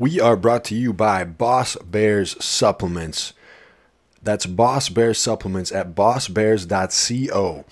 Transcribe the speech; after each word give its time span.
We 0.00 0.18
are 0.18 0.34
brought 0.34 0.64
to 0.64 0.74
you 0.74 0.94
by 0.94 1.24
Boss 1.24 1.76
Bears 1.76 2.42
Supplements. 2.42 3.34
That's 4.22 4.46
Boss 4.46 4.88
Bears 4.88 5.18
Supplements 5.18 5.70
at 5.72 5.94
bossbears.co. 5.94 7.64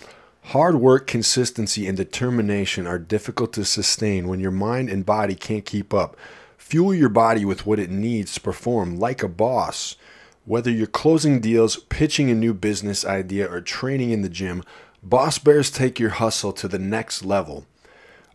Hard 0.42 0.74
work, 0.74 1.06
consistency, 1.06 1.86
and 1.86 1.96
determination 1.96 2.86
are 2.86 2.98
difficult 2.98 3.54
to 3.54 3.64
sustain 3.64 4.28
when 4.28 4.40
your 4.40 4.50
mind 4.50 4.90
and 4.90 5.06
body 5.06 5.34
can't 5.34 5.64
keep 5.64 5.94
up. 5.94 6.18
Fuel 6.58 6.94
your 6.94 7.08
body 7.08 7.46
with 7.46 7.64
what 7.64 7.78
it 7.78 7.88
needs 7.88 8.34
to 8.34 8.42
perform 8.42 8.98
like 8.98 9.22
a 9.22 9.28
boss. 9.28 9.96
Whether 10.44 10.70
you're 10.70 10.86
closing 10.86 11.40
deals, 11.40 11.78
pitching 11.78 12.28
a 12.28 12.34
new 12.34 12.52
business 12.52 13.06
idea, 13.06 13.50
or 13.50 13.62
training 13.62 14.10
in 14.10 14.20
the 14.20 14.28
gym, 14.28 14.64
Boss 15.02 15.38
Bears 15.38 15.70
take 15.70 15.98
your 15.98 16.10
hustle 16.10 16.52
to 16.52 16.68
the 16.68 16.78
next 16.78 17.24
level. 17.24 17.64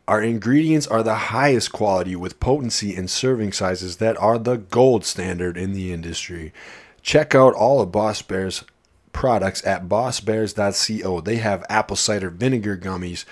Our 0.08 0.22
ingredients 0.22 0.86
are 0.88 1.02
the 1.02 1.16
highest 1.16 1.72
quality 1.72 2.16
with 2.16 2.42
potency 2.42 2.96
and 2.96 3.10
serving 3.10 3.54
sizes 3.54 3.98
that 3.98 4.18
are 4.18 4.38
the 4.38 4.58
gold 4.58 5.06
standard 5.06 5.58
in 5.58 5.72
the 5.72 5.94
industry. 5.94 6.52
Check 7.02 7.34
out 7.34 7.54
all 7.54 7.80
of 7.80 7.92
Boss 7.92 8.22
Bear's 8.22 8.66
products 9.14 9.66
at 9.66 9.88
bossbears.co. 9.88 11.22
They 11.22 11.38
have 11.38 11.66
apple 11.70 11.96
cider 11.96 12.30
vinegar 12.30 12.78
gummies, 12.78 13.24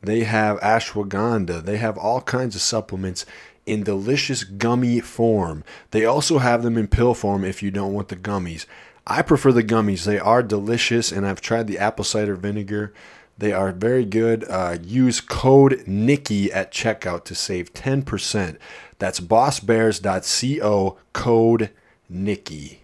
they 0.00 0.24
have 0.24 0.60
ashwagandha, 0.60 1.64
they 1.64 1.78
have 1.78 1.98
all 1.98 2.20
kinds 2.20 2.54
of 2.54 2.60
supplements 2.60 3.26
in 3.66 3.82
delicious 3.82 4.44
gummy 4.44 5.00
form. 5.00 5.64
They 5.90 6.04
also 6.04 6.38
have 6.38 6.62
them 6.62 6.76
in 6.76 6.88
pill 6.88 7.14
form 7.14 7.44
if 7.44 7.62
you 7.62 7.70
don't 7.70 7.94
want 7.94 8.08
the 8.08 8.16
gummies. 8.16 8.66
I 9.06 9.22
prefer 9.22 9.50
the 9.50 9.64
gummies. 9.64 10.04
They 10.04 10.18
are 10.18 10.42
delicious, 10.42 11.10
and 11.10 11.26
I've 11.26 11.40
tried 11.40 11.66
the 11.66 11.78
apple 11.78 12.04
cider 12.04 12.36
vinegar. 12.36 12.92
They 13.38 13.52
are 13.52 13.72
very 13.72 14.04
good. 14.04 14.44
Uh, 14.48 14.78
use 14.82 15.20
code 15.20 15.82
Nicky 15.86 16.52
at 16.52 16.70
checkout 16.72 17.24
to 17.24 17.34
save 17.34 17.72
10%. 17.72 18.56
That's 18.98 19.20
bossbears.co, 19.20 20.98
code 21.12 21.70
Nicky. 22.08 22.82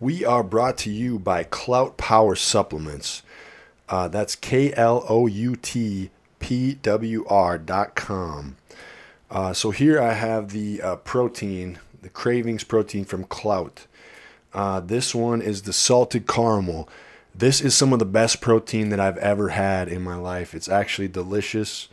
We 0.00 0.24
are 0.24 0.42
brought 0.42 0.78
to 0.78 0.90
you 0.90 1.18
by 1.18 1.44
Klout 1.44 1.96
Power 1.96 2.34
Supplements. 2.34 3.22
Uh, 3.88 4.08
that's 4.08 4.34
K 4.34 4.72
L 4.74 5.04
O 5.08 5.26
U 5.26 5.54
T 5.54 6.10
P 6.38 6.74
W 6.74 7.24
R 7.28 7.58
dot 7.58 7.94
com. 7.94 8.56
Uh, 9.30 9.52
so 9.52 9.70
here 9.70 10.00
I 10.00 10.14
have 10.14 10.50
the 10.50 10.82
uh, 10.82 10.96
protein, 10.96 11.78
the 12.00 12.08
Cravings 12.08 12.64
protein 12.64 13.04
from 13.04 13.24
Klout. 13.24 13.86
Uh, 14.52 14.80
this 14.80 15.14
one 15.14 15.40
is 15.40 15.62
the 15.62 15.72
salted 15.72 16.26
caramel. 16.26 16.88
This 17.34 17.60
is 17.60 17.74
some 17.74 17.92
of 17.92 17.98
the 17.98 18.04
best 18.04 18.40
protein 18.40 18.90
that 18.90 19.00
I've 19.00 19.18
ever 19.18 19.50
had 19.50 19.88
in 19.88 20.02
my 20.02 20.16
life. 20.16 20.54
It's 20.54 20.68
actually 20.68 21.08
delicious. 21.08 21.88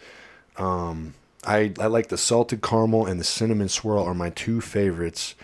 Um, 0.58 1.14
I, 1.46 1.74
I 1.80 1.88
like 1.88 2.10
the 2.10 2.18
salted 2.18 2.62
caramel 2.62 3.06
and 3.06 3.20
the 3.20 3.24
cinnamon 3.24 3.70
swirl 3.70 4.04
are 4.04 4.14
my 4.14 4.30
two 4.30 4.60
favorites. 4.62 5.36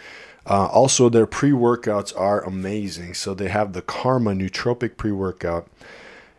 Uh, 0.48 0.68
also, 0.68 1.10
their 1.10 1.26
pre 1.26 1.52
workouts 1.52 2.18
are 2.20 2.44
amazing. 2.44 3.14
So 3.14 3.34
they 3.34 3.48
have 3.48 3.74
the 3.74 3.82
Karma 3.82 4.32
Nootropic 4.32 4.98
pre 4.98 5.12
workout. 5.12 5.68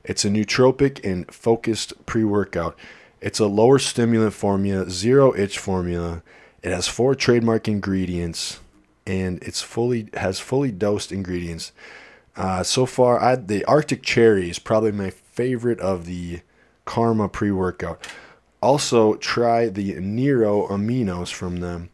It's 0.05 0.25
a 0.25 0.29
nootropic 0.29 1.05
and 1.05 1.33
focused 1.33 2.07
pre 2.07 2.23
workout. 2.23 2.77
It's 3.21 3.41
a 3.41 3.47
lower 3.47 3.79
stimulant 3.79 4.35
formula, 4.35 4.89
zero 4.89 5.35
itch 5.35 5.59
formula. 5.59 6.23
It 6.63 6.71
has 6.71 6.87
four 6.87 7.15
trademark 7.15 7.67
ingredients, 7.67 8.61
and 9.07 9.43
it's 9.43 9.63
fully 9.63 10.09
has 10.15 10.39
fully 10.39 10.71
dosed 10.71 11.11
ingredients. 11.11 11.73
Uh, 12.37 12.63
so 12.63 12.87
far, 12.87 13.21
I, 13.21 13.37
the 13.37 13.65
Arctic 13.65 14.03
Cherry 14.03 14.51
is 14.51 14.59
probably 14.59 14.93
my 14.93 15.11
favorite 15.11 15.81
of 15.81 16.07
the 16.07 16.41
Karma 16.85 17.29
pre 17.29 17.51
workout. 17.51 18.07
Also, 18.61 19.15
try 19.15 19.69
the 19.69 19.95
Nero 20.01 20.67
Aminos 20.69 21.33
from 21.33 21.61
them. 21.61 21.91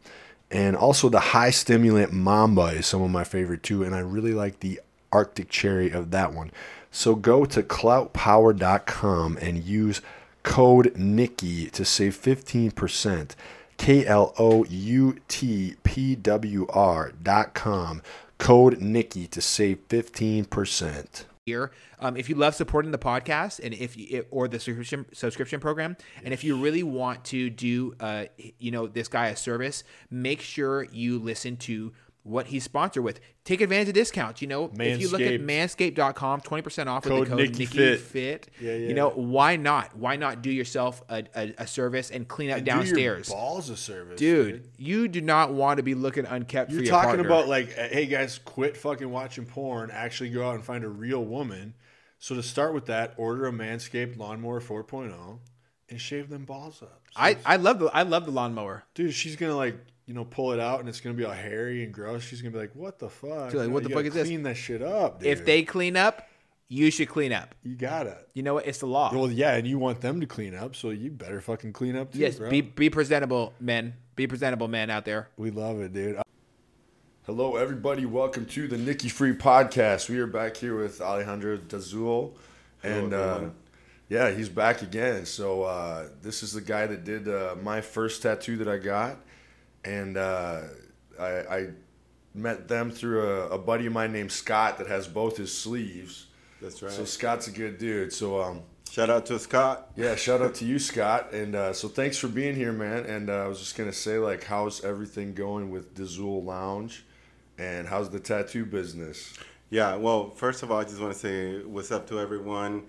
And 0.51 0.75
also, 0.75 1.09
the 1.09 1.19
high 1.19 1.51
stimulant 1.51 2.11
Mamba 2.11 2.67
is 2.67 2.87
some 2.87 3.01
of 3.01 3.09
my 3.09 3.23
favorite 3.23 3.63
too. 3.63 3.83
And 3.83 3.95
I 3.95 3.99
really 3.99 4.33
like 4.33 4.59
the 4.59 4.81
Arctic 5.11 5.49
Cherry 5.49 5.91
of 5.91 6.11
that 6.11 6.33
one. 6.33 6.51
So 6.91 7.15
go 7.15 7.45
to 7.45 7.63
cloutpower.com 7.63 9.37
and 9.41 9.63
use 9.63 10.01
code 10.43 10.95
Nicky 10.95 11.69
to 11.69 11.85
save 11.85 12.15
15%. 12.15 13.31
K 13.77 14.05
L 14.05 14.33
O 14.37 14.63
U 14.65 15.17
T 15.27 15.75
P 15.83 16.15
W 16.15 16.67
R 16.69 17.11
dot 17.21 17.53
com. 17.53 18.01
Code 18.43 18.81
Nicky 18.81 19.25
to 19.27 19.41
save 19.41 19.87
15%. 19.87 21.23
Here, 21.45 21.71
um, 22.01 22.17
if 22.17 22.27
you 22.27 22.35
love 22.35 22.53
supporting 22.53 22.91
the 22.91 22.97
podcast 22.97 23.61
and 23.63 23.73
if 23.73 23.95
you, 23.95 24.25
or 24.31 24.49
the 24.49 24.59
subscription 24.59 25.05
subscription 25.13 25.61
program, 25.61 25.95
and 26.25 26.33
if 26.33 26.43
you 26.43 26.57
really 26.57 26.83
want 26.83 27.23
to 27.25 27.49
do, 27.49 27.95
uh, 28.01 28.25
you 28.59 28.69
know, 28.69 28.85
this 28.85 29.07
guy 29.07 29.27
a 29.27 29.37
service, 29.37 29.85
make 30.11 30.41
sure 30.41 30.83
you 30.91 31.19
listen 31.19 31.55
to 31.55 31.93
what 32.23 32.47
he's 32.47 32.63
sponsored 32.63 33.03
with. 33.03 33.19
Take 33.43 33.59
advantage 33.61 33.89
of 33.89 33.93
discounts. 33.93 34.41
You 34.41 34.47
know, 34.47 34.71
if 34.79 35.01
you 35.01 35.09
look 35.09 35.21
at 35.21 35.41
manscaped.com, 35.41 36.41
20% 36.41 36.87
off 36.87 37.05
with 37.05 37.19
the 37.19 37.25
code 37.25 37.37
Nicky 37.37 37.65
Fit. 37.65 37.99
Fit. 37.99 38.49
Yeah, 38.59 38.71
yeah. 38.71 38.87
You 38.87 38.93
know, 38.93 39.09
why 39.09 39.57
not? 39.57 39.95
Why 39.97 40.15
not 40.15 40.41
do 40.41 40.49
yourself 40.49 41.03
a, 41.09 41.25
a, 41.35 41.53
a 41.59 41.67
service 41.67 42.09
and 42.09 42.27
clean 42.27 42.49
up 42.51 42.63
downstairs? 42.63 43.29
balls 43.29 43.69
of 43.69 43.77
service, 43.77 44.17
Dude, 44.17 44.69
you 44.77 45.07
do 45.07 45.21
not 45.21 45.53
want 45.53 45.77
to 45.77 45.83
be 45.83 45.95
looking 45.95 46.25
unkept 46.25 46.71
You're 46.71 46.79
for 46.79 46.85
your 46.85 46.91
talking 46.91 47.07
partner. 47.09 47.25
about 47.25 47.47
like, 47.49 47.77
uh, 47.77 47.87
hey 47.89 48.05
guys, 48.05 48.39
quit 48.39 48.77
fucking 48.77 49.09
watching 49.09 49.45
porn. 49.45 49.91
Actually, 49.91 50.29
go 50.29 50.47
out 50.47 50.55
and 50.55 50.63
find 50.63 50.83
a 50.83 50.89
real 50.89 51.23
woman. 51.23 51.73
So 52.19 52.35
to 52.35 52.43
start 52.43 52.73
with 52.73 52.85
that, 52.85 53.13
order 53.17 53.47
a 53.47 53.51
Manscaped 53.51 54.17
Lawnmower 54.17 54.61
4.0 54.61 55.39
and 55.89 55.99
shave 55.99 56.29
them 56.29 56.45
balls 56.45 56.81
up. 56.81 57.01
I, 57.15 57.37
I 57.45 57.57
love 57.57 57.79
the 57.79 57.87
I 57.87 58.03
love 58.03 58.25
the 58.25 58.31
lawnmower. 58.31 58.85
dude, 58.95 59.13
she's 59.13 59.35
gonna 59.35 59.57
like 59.57 59.75
you 60.05 60.13
know 60.13 60.25
pull 60.25 60.51
it 60.51 60.59
out 60.59 60.79
and 60.79 60.89
it's 60.89 60.99
gonna 60.99 61.15
be 61.15 61.25
all 61.25 61.31
hairy 61.31 61.83
and 61.83 61.93
gross. 61.93 62.23
She's 62.23 62.41
gonna 62.41 62.51
be 62.51 62.59
like, 62.59 62.75
what 62.75 62.99
the 62.99 63.09
fuck? 63.09 63.51
She's 63.51 63.59
like, 63.59 63.69
what 63.69 63.83
you 63.83 63.89
the 63.89 63.95
fuck 63.95 64.03
gotta 64.03 64.07
is 64.07 64.13
this? 64.13 64.27
Clean 64.27 64.43
that 64.43 64.55
shit 64.55 64.81
up. 64.81 65.19
Dude. 65.19 65.29
If 65.29 65.45
they 65.45 65.63
clean 65.63 65.95
up, 65.95 66.27
you 66.67 66.89
should 66.91 67.09
clean 67.09 67.31
up. 67.31 67.55
you 67.63 67.75
gotta. 67.75 68.17
You 68.33 68.43
know 68.43 68.55
what? 68.55 68.65
It's 68.65 68.79
the 68.79 68.87
law. 68.87 69.13
Well, 69.13 69.31
yeah, 69.31 69.55
and 69.55 69.67
you 69.67 69.77
want 69.77 70.01
them 70.01 70.19
to 70.21 70.27
clean 70.27 70.55
up, 70.55 70.75
so 70.75 70.89
you 70.89 71.11
better 71.11 71.39
fucking 71.41 71.73
clean 71.73 71.95
up 71.95 72.11
too, 72.13 72.19
yes, 72.19 72.37
bro. 72.37 72.49
be 72.49 72.61
be 72.61 72.89
presentable, 72.89 73.53
men. 73.59 73.93
Be 74.15 74.27
presentable, 74.27 74.67
men 74.67 74.89
out 74.89 75.05
there. 75.05 75.29
We 75.37 75.51
love 75.51 75.79
it, 75.81 75.93
dude. 75.93 76.21
Hello, 77.25 77.55
everybody. 77.55 78.05
Welcome 78.05 78.45
to 78.47 78.67
the 78.67 78.77
Nicky 78.77 79.07
Free 79.09 79.33
Podcast. 79.33 80.09
We 80.09 80.19
are 80.19 80.27
back 80.27 80.57
here 80.57 80.77
with 80.77 80.99
Alejandro 80.99 81.57
Dzul, 81.57 82.33
and 82.83 83.13
uh, 83.13 83.41
yeah, 84.09 84.31
he's 84.31 84.49
back 84.49 84.81
again. 84.81 85.25
So 85.25 85.63
uh, 85.63 86.07
this 86.21 86.43
is 86.43 86.53
the 86.53 86.61
guy 86.61 86.85
that 86.87 87.03
did 87.05 87.27
uh, 87.27 87.55
my 87.61 87.81
first 87.81 88.21
tattoo 88.23 88.57
that 88.57 88.67
I 88.67 88.77
got, 88.77 89.17
and 89.85 90.17
uh, 90.17 90.61
I, 91.19 91.25
I 91.25 91.67
met 92.33 92.67
them 92.67 92.91
through 92.91 93.27
a, 93.27 93.49
a 93.49 93.57
buddy 93.57 93.85
of 93.85 93.93
mine 93.93 94.11
named 94.11 94.31
Scott 94.31 94.77
that 94.77 94.87
has 94.87 95.07
both 95.07 95.37
his 95.37 95.55
sleeves. 95.55 96.27
That's 96.61 96.81
right. 96.81 96.91
So 96.91 97.05
Scott's 97.05 97.47
a 97.47 97.51
good 97.51 97.77
dude. 97.77 98.13
So 98.13 98.41
um, 98.41 98.61
Shout 98.93 99.09
out 99.09 99.25
to 99.25 99.39
Scott. 99.39 99.91
yeah, 99.95 100.15
shout 100.15 100.41
out 100.43 100.53
to 100.55 100.65
you, 100.65 100.77
Scott. 100.77 101.33
And 101.33 101.55
uh, 101.55 101.73
so 101.73 101.87
thanks 101.87 102.15
for 102.17 102.27
being 102.27 102.55
here, 102.55 102.71
man. 102.71 103.05
And 103.05 103.29
uh, 103.29 103.45
I 103.45 103.47
was 103.47 103.57
just 103.57 103.75
gonna 103.75 103.91
say, 103.91 104.19
like, 104.19 104.43
how's 104.43 104.83
everything 104.83 105.33
going 105.33 105.71
with 105.71 105.95
Dzul 105.95 106.45
Lounge, 106.45 107.03
and 107.57 107.87
how's 107.87 108.11
the 108.11 108.19
tattoo 108.19 108.65
business? 108.65 109.33
Yeah, 109.71 109.95
well, 109.95 110.29
first 110.29 110.61
of 110.61 110.71
all, 110.71 110.79
I 110.79 110.83
just 110.83 111.01
want 111.01 111.11
to 111.13 111.17
say 111.17 111.63
what's 111.63 111.91
up 111.91 112.07
to 112.09 112.19
everyone 112.19 112.83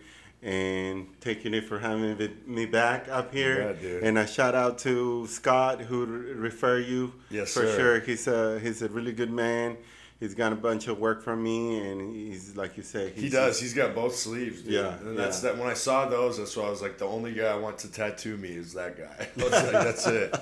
and 0.44 1.06
taking 1.20 1.54
it 1.54 1.64
for 1.64 1.78
having 1.78 2.16
me 2.46 2.66
back 2.66 3.08
up 3.08 3.32
here. 3.32 3.76
Yeah. 3.82 4.06
And 4.06 4.18
a 4.18 4.26
shout 4.26 4.54
out 4.54 4.78
to 4.80 5.26
Scott 5.26 5.80
who 5.80 6.04
refer 6.04 6.78
you. 6.78 7.14
Yes, 7.30 7.52
for 7.54 7.66
sir. 7.66 7.76
sure. 7.76 8.00
He's 8.00 8.26
a 8.28 8.60
he's 8.60 8.82
a 8.82 8.88
really 8.88 9.12
good 9.12 9.30
man. 9.32 9.78
He's 10.20 10.34
got 10.34 10.52
a 10.52 10.56
bunch 10.56 10.86
of 10.86 10.98
work 11.00 11.22
from 11.24 11.42
me, 11.42 11.78
and 11.80 12.14
he's 12.14 12.56
like 12.56 12.76
you 12.76 12.82
say. 12.82 13.10
He 13.10 13.28
does. 13.28 13.58
He's 13.60 13.74
got 13.74 13.94
both 13.94 14.14
sleeves. 14.14 14.62
Dude. 14.62 14.74
Yeah, 14.74 14.96
And 14.98 15.18
that's 15.18 15.42
yeah. 15.42 15.50
that. 15.50 15.58
When 15.58 15.68
I 15.68 15.74
saw 15.74 16.08
those, 16.08 16.38
that's 16.38 16.56
why 16.56 16.64
I 16.66 16.70
was 16.70 16.80
like, 16.80 16.98
the 16.98 17.04
only 17.06 17.32
guy 17.32 17.46
I 17.46 17.56
want 17.56 17.78
to 17.78 17.90
tattoo 17.90 18.36
me 18.36 18.50
is 18.50 18.72
that 18.74 18.96
guy. 18.96 19.28
That's, 19.36 19.50
like, 19.62 19.72
that's 19.72 20.06
it. 20.06 20.34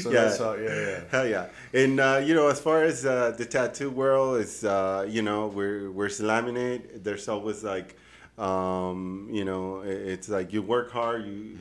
So 0.00 0.10
Yeah. 0.10 0.22
that's 0.22 0.38
how. 0.38 0.54
Yeah, 0.54 0.74
yeah. 0.74 1.00
Hell 1.10 1.26
yeah! 1.28 1.46
And 1.74 2.00
uh, 2.00 2.20
you 2.24 2.34
know, 2.34 2.48
as 2.48 2.58
far 2.60 2.84
as 2.84 3.04
uh, 3.04 3.32
the 3.36 3.44
tattoo 3.44 3.90
world 3.90 4.40
is, 4.40 4.64
uh, 4.64 5.06
you 5.08 5.22
know, 5.22 5.48
we're 5.48 5.90
we're 5.90 6.08
slamming 6.08 6.56
it. 6.56 7.04
There's 7.04 7.28
always 7.28 7.62
like, 7.62 7.94
um, 8.42 9.28
you 9.30 9.44
know, 9.44 9.82
i- 9.82 9.86
it's 10.12 10.28
like 10.28 10.52
you 10.52 10.62
work 10.62 10.90
hard, 10.90 11.24
you 11.26 11.56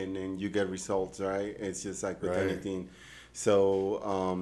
and 0.00 0.14
then 0.16 0.38
you 0.38 0.48
get 0.48 0.68
results, 0.68 1.20
right? 1.20 1.56
It's 1.58 1.82
just 1.82 2.02
like 2.02 2.22
with 2.22 2.30
Right. 2.30 2.48
anything. 2.50 2.88
So, 3.32 4.02
um, 4.04 4.40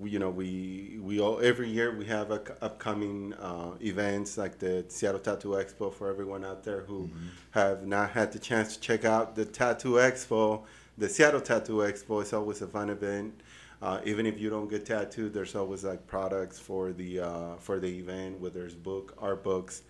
we, 0.00 0.10
you 0.10 0.18
know, 0.20 0.30
we 0.30 0.98
we 1.08 1.20
all 1.20 1.40
every 1.50 1.68
year 1.68 1.88
we 1.96 2.06
have 2.06 2.30
a, 2.30 2.40
upcoming 2.62 3.34
uh, 3.34 3.72
events 3.80 4.38
like 4.38 4.58
the 4.58 4.84
Seattle 4.88 5.20
Tattoo 5.20 5.50
Expo 5.62 5.92
for 5.92 6.08
everyone 6.08 6.44
out 6.44 6.62
there 6.62 6.82
who 6.82 7.10
have 7.50 7.86
not 7.86 8.10
had 8.10 8.32
the 8.32 8.38
chance 8.38 8.74
to 8.76 8.80
check 8.80 9.04
out 9.04 9.34
the 9.34 9.44
Tattoo 9.44 9.94
Expo. 10.08 10.62
The 10.98 11.08
Seattle 11.08 11.40
Tattoo 11.40 11.78
Expo 11.90 12.22
is 12.22 12.32
always 12.32 12.62
a 12.62 12.68
fun 12.68 12.90
event. 12.90 13.32
Uh, 13.80 14.00
even 14.04 14.26
if 14.26 14.36
you 14.40 14.50
don't 14.50 14.68
get 14.68 14.84
tattooed, 14.86 15.32
there's 15.32 15.54
always 15.54 15.82
like 15.84 16.04
products 16.06 16.58
for 16.58 16.92
the 16.92 17.10
uh, 17.20 17.54
for 17.58 17.78
the 17.80 17.92
event, 18.02 18.38
whether 18.40 18.64
it's 18.66 18.74
book, 18.74 19.14
art 19.18 19.42
books, 19.44 19.82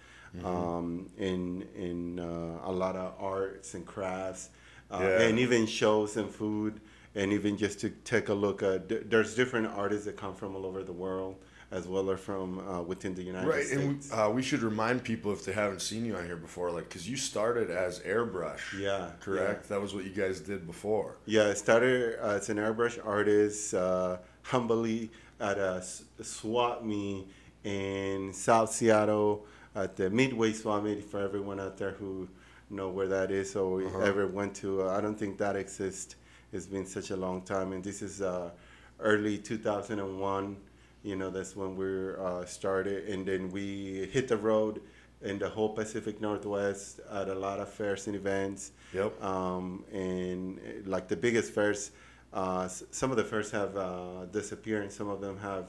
um, 0.45 1.09
in 1.19 1.65
in 1.77 2.21
uh, 2.21 2.61
a 2.65 2.73
lot 2.73 2.97
of 2.97 3.15
arts 3.19 3.75
and 3.75 3.85
crafts, 3.87 4.51
uh, 4.91 4.99
Yeah. 5.01 5.23
and 5.27 5.39
even 5.39 5.67
shows 5.67 6.17
and 6.17 6.31
food. 6.31 6.81
and 7.15 7.33
even 7.33 7.57
just 7.57 7.81
to 7.81 7.89
take 8.05 8.29
a 8.29 8.35
look 8.35 8.63
at 8.63 8.89
th- 8.89 9.03
there's 9.09 9.35
different 9.35 9.67
artists 9.67 10.05
that 10.05 10.17
come 10.17 10.35
from 10.35 10.55
all 10.55 10.65
over 10.67 10.85
the 10.85 10.93
world 10.93 11.35
as 11.73 11.85
well 11.89 12.11
as 12.11 12.21
from 12.21 12.49
uh, 12.61 12.81
within 12.83 13.13
the 13.15 13.23
United 13.23 13.51
States. 13.51 13.75
Right, 13.75 13.81
States. 13.81 14.11
and 14.11 14.19
we, 14.21 14.25
uh, 14.25 14.31
we 14.31 14.43
should 14.43 14.63
remind 14.63 15.03
people 15.03 15.33
if 15.33 15.45
they 15.45 15.53
haven't 15.53 15.81
seen 15.83 16.05
you 16.05 16.15
on 16.17 16.25
here 16.27 16.37
before, 16.37 16.71
like, 16.71 16.87
because 16.89 17.09
you 17.11 17.17
started 17.17 17.71
as 17.71 18.01
airbrush. 18.01 18.61
Yeah, 18.79 19.11
correct. 19.21 19.69
That 19.71 19.81
was 19.81 19.95
what 19.95 20.05
you 20.05 20.11
guys 20.11 20.39
did 20.41 20.67
before. 20.67 21.17
Yeah, 21.27 21.49
I 21.49 21.55
started 21.55 22.15
as 22.21 22.49
an 22.51 22.59
airbrush 22.59 22.97
artist, 23.05 23.75
uh, 23.75 24.19
humbly 24.43 25.11
at 25.41 25.59
a 25.59 25.83
swap 26.23 26.85
meet 26.85 27.27
in 27.65 28.33
South 28.33 28.71
Seattle 28.73 29.45
at 29.79 29.97
the 29.97 30.11
Midway 30.11 30.53
Swap 30.53 30.83
Meet 30.83 31.05
for 31.05 31.21
everyone 31.21 31.61
out 31.61 31.77
there 31.77 31.93
who 31.93 32.29
know 32.71 32.89
where 32.89 33.07
that 33.09 33.31
is 33.31 33.55
or 33.55 33.77
we 33.77 33.87
ever 34.03 34.27
went 34.27 34.55
to. 34.57 34.83
Uh, 34.83 34.97
I 34.97 35.01
don't 35.01 35.19
think 35.19 35.39
that 35.39 35.57
exists. 35.57 36.17
It's 36.53 36.67
been 36.67 36.87
such 36.87 37.11
a 37.11 37.17
long 37.17 37.43
time, 37.43 37.73
and 37.73 37.85
this 37.85 38.03
is 38.03 38.21
uh, 38.21 38.51
early 38.99 39.39
2001. 39.39 40.57
You 41.05 41.17
know, 41.17 41.31
that's 41.31 41.55
when 41.55 41.77
we 41.77 42.15
uh, 42.15 42.45
started, 42.45 43.09
and 43.09 43.25
then 43.27 43.51
we 43.51 44.09
hit 44.13 44.29
the 44.29 44.37
road 44.37 44.81
in 45.23 45.39
the 45.39 45.49
whole 45.49 45.71
Pacific 45.71 46.21
Northwest 46.21 47.01
at 47.11 47.29
a 47.29 47.35
lot 47.35 47.61
of 47.61 47.69
fairs 47.69 48.07
and 48.07 48.17
events. 48.17 48.73
Yep. 48.93 49.23
Um, 49.23 49.85
and 49.93 50.61
like 50.87 51.09
the 51.09 51.17
biggest 51.17 51.53
fairs, 51.53 51.93
uh, 52.33 52.69
some 52.69 53.11
of 53.11 53.17
the 53.17 53.25
fairs 53.25 53.51
have 53.53 53.77
uh, 53.77 54.25
disappeared, 54.33 54.83
and 54.83 54.93
some 54.93 55.09
of 55.09 55.21
them 55.21 55.39
have, 55.39 55.67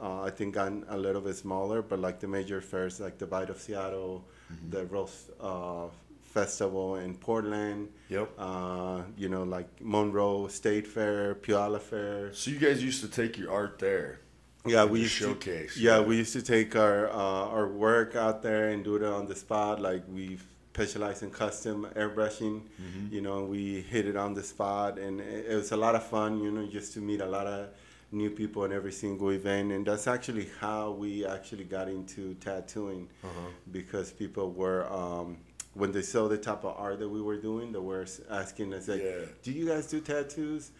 uh, 0.00 0.22
I 0.22 0.30
think, 0.30 0.54
gotten 0.54 0.84
a 0.88 0.96
little 0.96 1.20
bit 1.20 1.36
smaller. 1.36 1.82
But 1.82 1.98
like 2.00 2.20
the 2.20 2.28
major 2.28 2.60
fairs, 2.60 3.00
like 3.00 3.18
the 3.18 3.26
Bite 3.26 3.50
of 3.50 3.60
Seattle, 3.60 4.24
the 4.70 4.86
Rose 4.86 5.30
uh, 5.40 5.86
Festival 6.22 6.96
in 6.96 7.14
Portland. 7.14 7.88
Yep. 8.08 8.30
Uh, 8.38 9.02
you 9.16 9.28
know, 9.28 9.42
like 9.42 9.68
Monroe 9.80 10.48
State 10.48 10.86
Fair, 10.86 11.34
Puyallup 11.34 11.82
Fair. 11.82 12.32
So 12.34 12.50
you 12.50 12.58
guys 12.58 12.82
used 12.82 13.00
to 13.00 13.08
take 13.08 13.38
your 13.38 13.50
art 13.52 13.78
there. 13.78 14.20
Yeah, 14.66 14.84
we 14.84 15.00
used 15.02 15.12
showcase, 15.12 15.74
To, 15.74 15.80
yeah, 15.80 15.98
yeah. 15.98 16.04
we 16.04 16.16
used 16.16 16.32
to 16.32 16.42
take 16.42 16.74
our 16.74 17.08
uh, 17.08 17.54
our 17.54 17.68
work 17.68 18.16
out 18.16 18.42
there 18.42 18.70
and 18.70 18.82
do 18.82 18.96
it 18.96 19.02
on 19.04 19.26
the 19.26 19.36
spot. 19.36 19.80
Like 19.80 20.02
we 20.08 20.38
specialize 20.74 21.22
in 21.22 21.30
custom 21.30 21.86
airbrushing. 21.96 22.62
Mm-hmm. 22.62 23.14
You 23.14 23.20
know, 23.22 23.44
we 23.44 23.80
hit 23.80 24.06
it 24.06 24.16
on 24.16 24.34
the 24.34 24.42
spot, 24.42 24.98
and 24.98 25.20
it, 25.20 25.46
it 25.50 25.54
was 25.54 25.72
a 25.72 25.76
lot 25.76 25.94
of 25.94 26.04
fun. 26.04 26.40
You 26.42 26.50
know, 26.50 26.66
just 26.66 26.92
to 26.94 27.00
meet 27.00 27.20
a 27.20 27.26
lot 27.26 27.46
of 27.46 27.68
new 28.12 28.30
people 28.30 28.64
in 28.64 28.72
every 28.72 28.92
single 28.92 29.30
event, 29.30 29.72
and 29.72 29.86
that's 29.86 30.06
actually 30.06 30.48
how 30.60 30.92
we 30.92 31.26
actually 31.26 31.64
got 31.64 31.88
into 31.88 32.34
tattooing, 32.34 33.08
Uh-huh. 33.24 33.48
because 33.72 34.10
people 34.12 34.52
were. 34.52 34.86
Um, 34.92 35.38
when 35.74 35.92
they 35.92 36.00
saw 36.00 36.26
the 36.26 36.38
type 36.38 36.64
of 36.64 36.74
art 36.78 37.00
that 37.00 37.08
we 37.08 37.20
were 37.20 37.36
doing, 37.36 37.70
they 37.70 37.78
were 37.78 38.06
asking 38.30 38.72
us 38.72 38.88
like, 38.88 39.02
Yeah. 39.02 39.26
"Do 39.42 39.52
you 39.52 39.66
guys 39.66 39.86
do 39.88 40.00
tattoos?" 40.00 40.70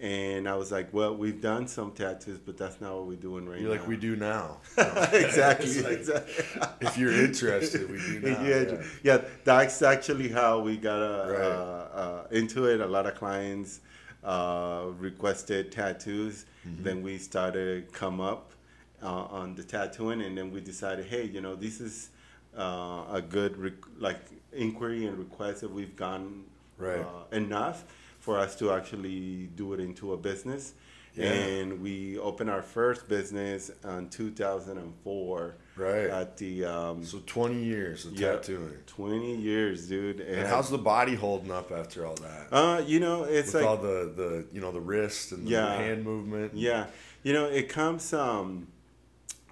And 0.00 0.48
I 0.48 0.54
was 0.54 0.70
like, 0.72 0.88
"Well, 0.94 1.14
we've 1.16 1.40
done 1.42 1.66
some 1.68 1.90
tattoos, 1.92 2.38
but 2.38 2.56
that's 2.56 2.80
not 2.80 2.94
what 2.96 3.06
we're 3.08 3.16
doing 3.16 3.46
right 3.46 3.60
You're 3.60 3.74
now." 3.74 3.80
like 3.80 3.86
we 3.88 3.96
do 3.98 4.16
now. 4.16 4.58
exactly. 4.78 5.82
Like, 5.82 5.98
exactly. 5.98 6.34
if 6.80 6.96
you're 6.96 7.12
interested, 7.12 7.90
we 7.90 7.98
do 7.98 8.20
now. 8.22 8.42
yeah, 8.42 8.60
yeah. 8.60 8.82
yeah, 9.02 9.18
that's 9.44 9.82
actually 9.82 10.28
how 10.28 10.60
we 10.60 10.76
got 10.78 11.02
uh, 11.02 11.30
Right. 11.30 11.40
uh, 11.42 11.98
uh, 12.00 12.26
into 12.30 12.64
it. 12.66 12.80
A 12.80 12.86
lot 12.86 13.04
of 13.06 13.16
clients 13.16 13.80
uh, 14.24 14.86
requested 14.98 15.70
tattoos. 15.72 16.44
Mm-hmm. 16.66 16.82
Then 16.84 17.02
we 17.02 17.18
started 17.18 17.92
come 17.92 18.20
up 18.20 18.52
uh, 19.02 19.06
on 19.06 19.54
the 19.54 19.62
tattooing, 19.62 20.22
and 20.22 20.36
then 20.36 20.50
we 20.52 20.60
decided, 20.60 21.06
hey, 21.06 21.24
you 21.24 21.40
know, 21.40 21.54
this 21.54 21.80
is 21.80 22.10
uh, 22.56 23.04
a 23.10 23.22
good 23.26 23.56
rec- 23.56 23.72
like 23.98 24.20
inquiry 24.52 25.06
and 25.06 25.18
request 25.18 25.60
that 25.62 25.72
we've 25.72 25.96
gone 25.96 26.44
Right. 26.78 27.00
uh, 27.00 27.34
enough 27.36 27.84
for 28.20 28.38
us 28.38 28.54
to 28.56 28.70
actually 28.70 29.48
do 29.56 29.72
it 29.72 29.80
into 29.80 30.12
a 30.12 30.16
business. 30.16 30.74
Yeah. 31.18 31.32
And 31.32 31.82
we 31.82 32.18
opened 32.18 32.50
our 32.50 32.62
first 32.62 33.08
business 33.08 33.70
in 33.84 34.08
2004 34.08 35.54
Right. 35.76 36.10
at 36.10 36.36
the 36.36 36.64
um, 36.64 37.04
So 37.04 37.20
20 37.24 37.62
years 37.62 38.04
of 38.04 38.18
yeah, 38.18 38.32
tattooing. 38.32 38.72
20 38.86 39.36
years, 39.36 39.88
dude. 39.88 40.20
And 40.20 40.46
how's 40.48 40.70
the 40.70 40.78
body 40.78 41.14
holding 41.14 41.52
up 41.52 41.70
after 41.70 42.04
all 42.06 42.16
that? 42.16 42.48
uh, 42.52 42.82
you 42.84 42.98
know, 43.00 43.24
it's 43.24 43.52
With 43.54 43.62
like 43.62 43.70
all 43.70 43.76
the, 43.76 44.12
the 44.16 44.46
you 44.52 44.60
know 44.60 44.72
the 44.72 44.80
wrist 44.80 45.32
and 45.32 45.46
the 45.46 45.50
Yeah. 45.52 45.72
hand 45.76 46.04
movement. 46.04 46.54
yeah, 46.54 46.86
you 47.22 47.32
know, 47.32 47.46
it 47.46 47.68
comes 47.68 48.12
um 48.12 48.66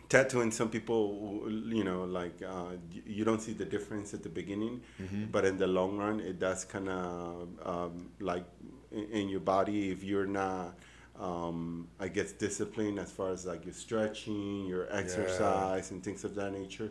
tattooing 0.09 0.53
some 0.53 0.69
people 0.69 1.43
you 1.79 1.83
know 1.83 2.05
like 2.05 2.41
uh, 2.41 2.71
you 3.05 3.25
don't 3.25 3.43
see 3.43 3.53
the 3.53 3.65
difference 3.65 4.15
at 4.15 4.23
the 4.23 4.29
beginning 4.29 4.81
Mm-hmm. 5.03 5.25
but 5.33 5.45
in 5.45 5.59
the 5.59 5.67
long 5.67 5.99
run 5.99 6.21
it 6.21 6.39
does 6.39 6.65
kind 6.65 6.89
of 6.89 7.49
um, 7.65 8.11
like 8.21 8.45
in 8.93 9.29
your 9.29 9.41
body 9.41 9.91
if 9.91 10.05
you're 10.05 10.27
not 10.27 10.79
um, 11.21 11.89
i 12.01 12.09
guess 12.09 12.33
disciplined 12.33 12.99
as 12.99 13.11
far 13.11 13.31
as 13.31 13.47
like 13.47 13.65
your 13.65 13.75
stretching 13.75 14.67
your 14.67 14.87
exercise 14.91 15.91
and 15.91 16.03
things 16.05 16.25
of 16.25 16.35
that 16.35 16.53
nature 16.53 16.91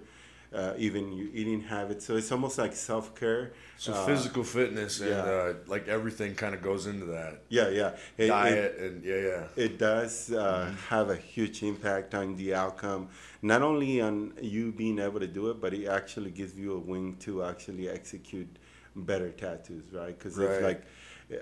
uh, 0.53 0.73
even 0.77 1.11
your 1.11 1.27
eating 1.33 1.59
habits 1.61 2.05
so 2.05 2.15
it's 2.15 2.31
almost 2.31 2.57
like 2.57 2.73
self-care 2.73 3.51
So 3.77 3.91
Uh, 3.93 4.05
physical 4.05 4.43
fitness 4.43 5.01
and 5.01 5.09
yeah. 5.09 5.21
uh, 5.23 5.53
like 5.67 5.87
everything 5.89 6.33
kind 6.35 6.55
of 6.55 6.61
goes 6.61 6.87
into 6.87 7.05
that. 7.07 7.41
yeah 7.49 7.67
yeah 7.69 7.89
It- 8.17 8.25
it- 8.25 8.27
Diet 8.29 8.77
and 8.79 9.03
yeah, 9.03 9.21
yeah. 9.31 9.43
It 9.65 9.77
does 9.77 10.31
uh, 10.31 10.71
have 10.89 11.09
a 11.09 11.15
huge 11.33 11.61
impact 11.63 12.13
on 12.15 12.35
the 12.37 12.53
outcome, 12.53 13.09
not 13.41 13.61
only 13.63 13.99
on 14.01 14.33
you 14.41 14.71
being 14.71 14.97
able 14.99 15.19
to 15.19 15.27
do 15.27 15.49
it, 15.51 15.59
but 15.59 15.73
it 15.73 15.87
actually 15.87 16.31
gives 16.31 16.55
you 16.57 16.73
a 16.73 16.79
wing 16.91 17.17
to 17.25 17.43
actually 17.43 17.89
execute 17.89 18.47
better 18.95 19.29
tattoos, 19.31 19.85
right? 19.91 20.17
Because 20.17 20.37
Right. 20.37 20.49
it's 20.49 20.63
like 20.69 20.81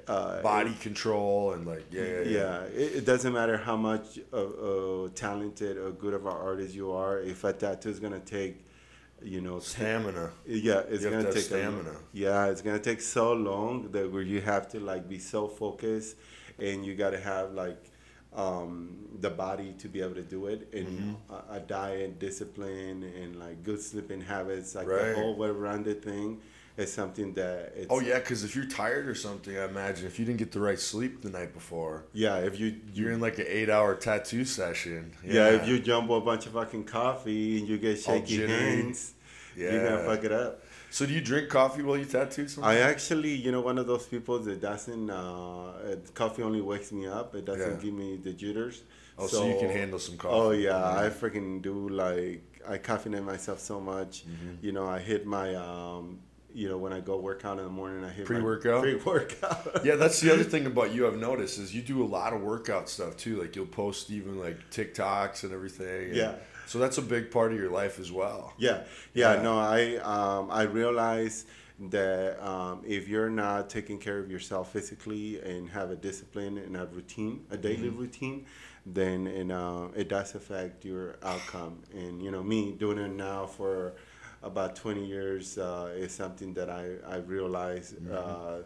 uh, 0.07 0.41
Body 0.41 0.73
control 0.81 1.53
and 1.53 1.65
like 1.67 1.85
yeah, 1.91 2.03
yeah, 2.03 2.09
yeah. 2.21 2.23
yeah, 2.29 2.59
it, 2.83 2.95
it 2.97 3.05
doesn't 3.05 3.33
matter 3.33 3.57
how 3.57 3.75
much 3.75 4.19
uh, 4.31 4.37
uh, 4.37 5.09
talented 5.15 5.77
or 5.77 5.91
good 5.91 6.13
of 6.13 6.25
an 6.25 6.31
artist 6.33 6.73
you 6.73 6.91
are. 6.91 7.19
If 7.19 7.43
a 7.43 7.53
tattoo 7.53 7.89
is 7.89 7.99
gonna 7.99 8.19
take, 8.19 8.65
you 9.21 9.41
know, 9.41 9.59
Stamina. 9.59 10.31
yeah, 10.45 10.81
it's 10.89 11.03
You 11.03 11.09
gonna 11.11 11.23
take 11.25 11.35
a- 11.35 11.41
stamina. 11.41 11.95
yeah, 12.13 12.47
it's 12.47 12.61
gonna 12.61 12.79
take 12.79 13.01
so 13.01 13.33
long 13.33 13.91
that 13.91 14.11
where 14.11 14.21
you 14.21 14.41
have 14.41 14.67
to 14.69 14.79
like 14.79 15.07
be 15.09 15.19
so 15.19 15.47
focused, 15.47 16.15
and 16.59 16.85
you 16.85 16.95
gotta 16.95 17.19
have 17.19 17.51
like 17.53 17.81
um, 18.35 18.95
the 19.19 19.29
body 19.29 19.73
to 19.77 19.87
be 19.87 20.01
able 20.01 20.15
to 20.15 20.23
do 20.23 20.47
it, 20.47 20.67
and 20.73 20.87
Mm-hmm. 20.87 21.33
a, 21.53 21.57
a 21.57 21.59
diet, 21.59 22.19
discipline, 22.19 23.03
and 23.03 23.35
like 23.35 23.63
good 23.63 23.81
sleeping 23.81 24.21
habits, 24.21 24.75
like 24.75 24.87
Right. 24.87 25.09
the 25.09 25.15
whole 25.15 25.35
well-rounded 25.35 26.01
thing, 26.03 26.39
is 26.77 26.91
something 26.91 27.33
that 27.35 27.73
it's 27.75 27.87
Oh 27.89 27.99
yeah, 27.99 28.19
because 28.19 28.43
if 28.43 28.55
you're 28.55 28.65
tired 28.65 29.07
or 29.07 29.15
something, 29.15 29.55
I 29.57 29.65
imagine 29.65 30.05
if 30.07 30.17
you 30.17 30.25
didn't 30.25 30.39
get 30.39 30.51
the 30.51 30.59
right 30.59 30.79
sleep 30.79 31.21
the 31.21 31.29
night 31.29 31.53
before, 31.53 32.05
yeah. 32.13 32.37
If 32.37 32.59
you 32.59 32.75
you're 32.93 33.11
in 33.11 33.19
like 33.19 33.37
an 33.39 33.45
eight-hour 33.47 33.95
tattoo 33.95 34.43
session. 34.45 35.13
yeah, 35.23 35.49
if 35.49 35.67
you 35.67 35.79
jump 35.79 36.09
a 36.09 36.19
bunch 36.21 36.45
of 36.47 36.53
fucking 36.53 36.85
coffee 36.85 37.59
and 37.59 37.67
you 37.67 37.77
get 37.77 37.99
shaky 37.99 38.45
hands, 38.47 39.13
you're 39.55 39.83
gonna 39.89 40.03
fuck 40.03 40.23
it 40.23 40.31
up. 40.31 40.63
So 40.89 41.07
do 41.07 41.13
you 41.13 41.21
drink 41.21 41.49
coffee 41.49 41.81
while 41.81 41.97
you 41.97 42.05
tattoo? 42.05 42.47
Someone? 42.47 42.71
I 42.71 42.79
actually, 42.79 43.33
you 43.33 43.51
know, 43.51 43.61
one 43.61 43.79
of 43.79 43.87
those 43.87 44.05
people 44.05 44.37
that 44.39 44.61
doesn't. 44.61 45.09
Uh, 45.09 45.95
coffee 46.13 46.43
only 46.43 46.61
wakes 46.61 46.91
me 46.91 47.07
up. 47.07 47.33
It 47.35 47.45
doesn't 47.45 47.75
Yeah. 47.77 47.83
give 47.83 47.93
me 47.93 48.17
the 48.17 48.31
jitters. 48.33 48.83
Oh, 49.17 49.27
so 49.27 49.45
you 49.47 49.57
can 49.59 49.69
handle 49.69 49.99
some 49.99 50.17
coffee. 50.17 50.35
Oh 50.35 50.51
yeah, 50.51 50.77
I 51.03 51.09
freaking 51.09 51.61
do. 51.61 51.89
Like 51.89 52.43
I 52.67 52.77
caffeinate 52.79 53.23
myself 53.23 53.59
so 53.59 53.79
much. 53.79 54.25
Mm-hmm. 54.25 54.65
You 54.65 54.71
know, 54.71 54.87
I 54.87 54.99
hit 54.99 55.25
my. 55.25 55.53
Um, 55.55 56.19
you 56.53 56.69
know, 56.69 56.77
when 56.77 56.93
I 56.93 56.99
go 56.99 57.17
work 57.19 57.45
out 57.45 57.57
in 57.57 57.63
the 57.63 57.69
morning, 57.69 58.03
I 58.03 58.09
hit 58.09 58.19
my 58.29 58.35
Pre-workout? 58.35 58.81
Pre-workout. 58.83 59.81
Yeah, 59.85 59.95
that's 59.95 60.19
the 60.19 60.31
other 60.33 60.43
thing 60.53 60.65
about 60.65 60.93
you 60.93 61.07
I've 61.07 61.17
noticed 61.17 61.59
is 61.59 61.73
you 61.75 61.81
do 61.81 62.03
a 62.03 62.05
lot 62.05 62.33
of 62.33 62.41
workout 62.41 62.89
stuff 62.89 63.17
too. 63.17 63.39
Like 63.41 63.55
you'll 63.55 63.65
post 63.65 64.11
even 64.11 64.39
like 64.39 64.57
TikToks 64.71 65.43
and 65.43 65.51
everything. 65.53 66.07
and 66.09 66.15
Yeah. 66.15 66.35
So 66.65 66.79
that's 66.79 66.97
a 66.97 67.01
big 67.01 67.29
part 67.31 67.51
of 67.51 67.57
your 67.59 67.69
life 67.69 67.99
as 67.99 68.11
well. 68.11 68.53
Yeah, 68.57 68.83
yeah, 69.13 69.35
Yeah. 69.35 69.41
no, 69.41 69.59
I 69.59 69.97
um, 69.97 70.49
I 70.49 70.63
realize 70.63 71.45
that 71.89 72.41
um, 72.45 72.81
if 72.85 73.07
you're 73.07 73.29
not 73.29 73.69
taking 73.69 73.97
care 73.97 74.19
of 74.19 74.29
yourself 74.31 74.71
physically 74.71 75.41
and 75.41 75.69
have 75.71 75.89
a 75.91 75.95
discipline 75.95 76.57
and 76.59 76.77
a 76.77 76.85
routine, 76.85 77.45
a 77.51 77.57
daily 77.57 77.89
Mm-hmm. 77.89 77.99
routine, 77.99 78.45
then 78.85 79.27
and, 79.27 79.51
uh, 79.51 79.87
it 79.95 80.07
does 80.07 80.35
affect 80.35 80.85
your 80.85 81.15
outcome. 81.23 81.79
And 81.93 82.21
you 82.23 82.31
know, 82.31 82.43
me 82.43 82.71
doing 82.73 82.97
it 82.97 83.09
now 83.11 83.45
for 83.47 83.93
about 84.43 84.75
20 84.75 85.05
years 85.05 85.57
uh, 85.57 85.91
is 85.95 86.11
something 86.13 86.53
that 86.53 86.69
I 86.69 86.85
I 87.07 87.17
realize. 87.17 87.93
Mm-hmm. 87.93 88.13
Uh, 88.13 88.63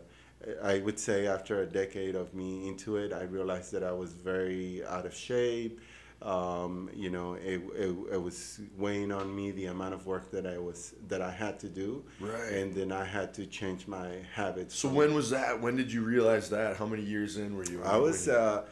I 0.63 0.79
would 0.79 0.99
say 0.99 1.25
after 1.27 1.61
a 1.61 1.65
decade 1.65 2.15
of 2.15 2.33
me 2.33 2.67
into 2.67 2.97
it, 2.97 3.11
I 3.11 3.23
realized 3.23 3.71
that 3.73 3.83
I 3.83 3.91
was 3.91 4.11
very 4.13 4.85
out 4.85 5.05
of 5.05 5.13
shape. 5.15 5.79
Um, 6.21 6.89
you 6.95 7.09
know, 7.11 7.33
it, 7.35 7.61
it, 7.75 7.95
it 8.13 8.21
was 8.21 8.59
weighing 8.77 9.11
on 9.11 9.35
me 9.35 9.51
the 9.51 9.65
amount 9.65 9.93
of 9.93 10.07
work 10.07 10.31
that 10.31 10.47
I 10.47 10.57
was 10.57 10.93
that 11.09 11.21
I 11.21 11.29
had 11.31 11.59
to 11.59 11.69
do, 11.69 12.03
Right. 12.19 12.53
and 12.53 12.73
then 12.73 12.91
I 12.91 13.03
had 13.03 13.33
to 13.35 13.45
change 13.45 13.87
my 13.87 14.09
habits. 14.33 14.75
So 14.75 14.89
when 14.89 15.13
was 15.13 15.29
that? 15.29 15.59
When 15.61 15.75
did 15.75 15.91
you 15.91 16.03
realize 16.03 16.49
that? 16.49 16.77
How 16.77 16.87
many 16.87 17.03
years 17.03 17.37
in 17.37 17.55
were 17.55 17.65
you? 17.65 17.83
I 17.83 17.97
was, 17.97 18.27
uh, 18.27 18.63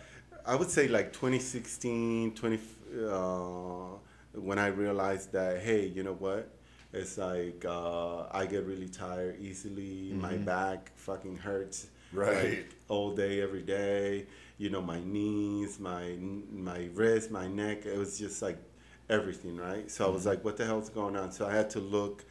I 0.46 0.56
would 0.56 0.70
say 0.72 0.88
like 0.88 1.14
2016, 1.14 2.34
20, 2.34 2.60
uh, 3.08 3.98
when 4.34 4.58
I 4.58 4.68
realized 4.68 5.32
that, 5.34 5.62
hey, 5.62 5.86
you 5.86 6.04
know 6.04 6.14
what? 6.14 6.50
It's 6.96 7.18
like 7.18 7.66
uh, 7.66 8.24
I 8.32 8.46
get 8.46 8.66
really 8.66 8.88
tired 8.90 9.40
easily. 9.40 10.14
My 10.14 10.34
Mm-hmm. 10.34 10.46
back 10.46 10.92
fucking 10.96 11.38
hurts. 11.38 11.88
Right. 12.12 12.50
like, 12.50 12.76
all 12.88 13.12
day, 13.16 13.42
every 13.42 13.62
day. 13.64 14.28
You 14.58 14.70
know, 14.70 14.82
my 14.82 15.02
knees, 15.04 15.80
my 15.80 16.16
my 16.52 16.90
wrist, 16.94 17.32
my 17.32 17.48
neck. 17.48 17.86
It 17.86 17.98
was 17.98 18.18
just 18.18 18.42
like 18.42 18.58
everything, 19.10 19.58
right? 19.58 19.90
So 19.92 20.06
I 20.06 20.10
was 20.10 20.26
like, 20.26 20.44
what 20.46 20.58
the 20.58 20.66
hell's 20.66 20.90
going 20.90 21.16
on? 21.16 21.32
So 21.32 21.46
I 21.48 21.54
had 21.54 21.70
to 21.72 21.80
look 21.80 22.24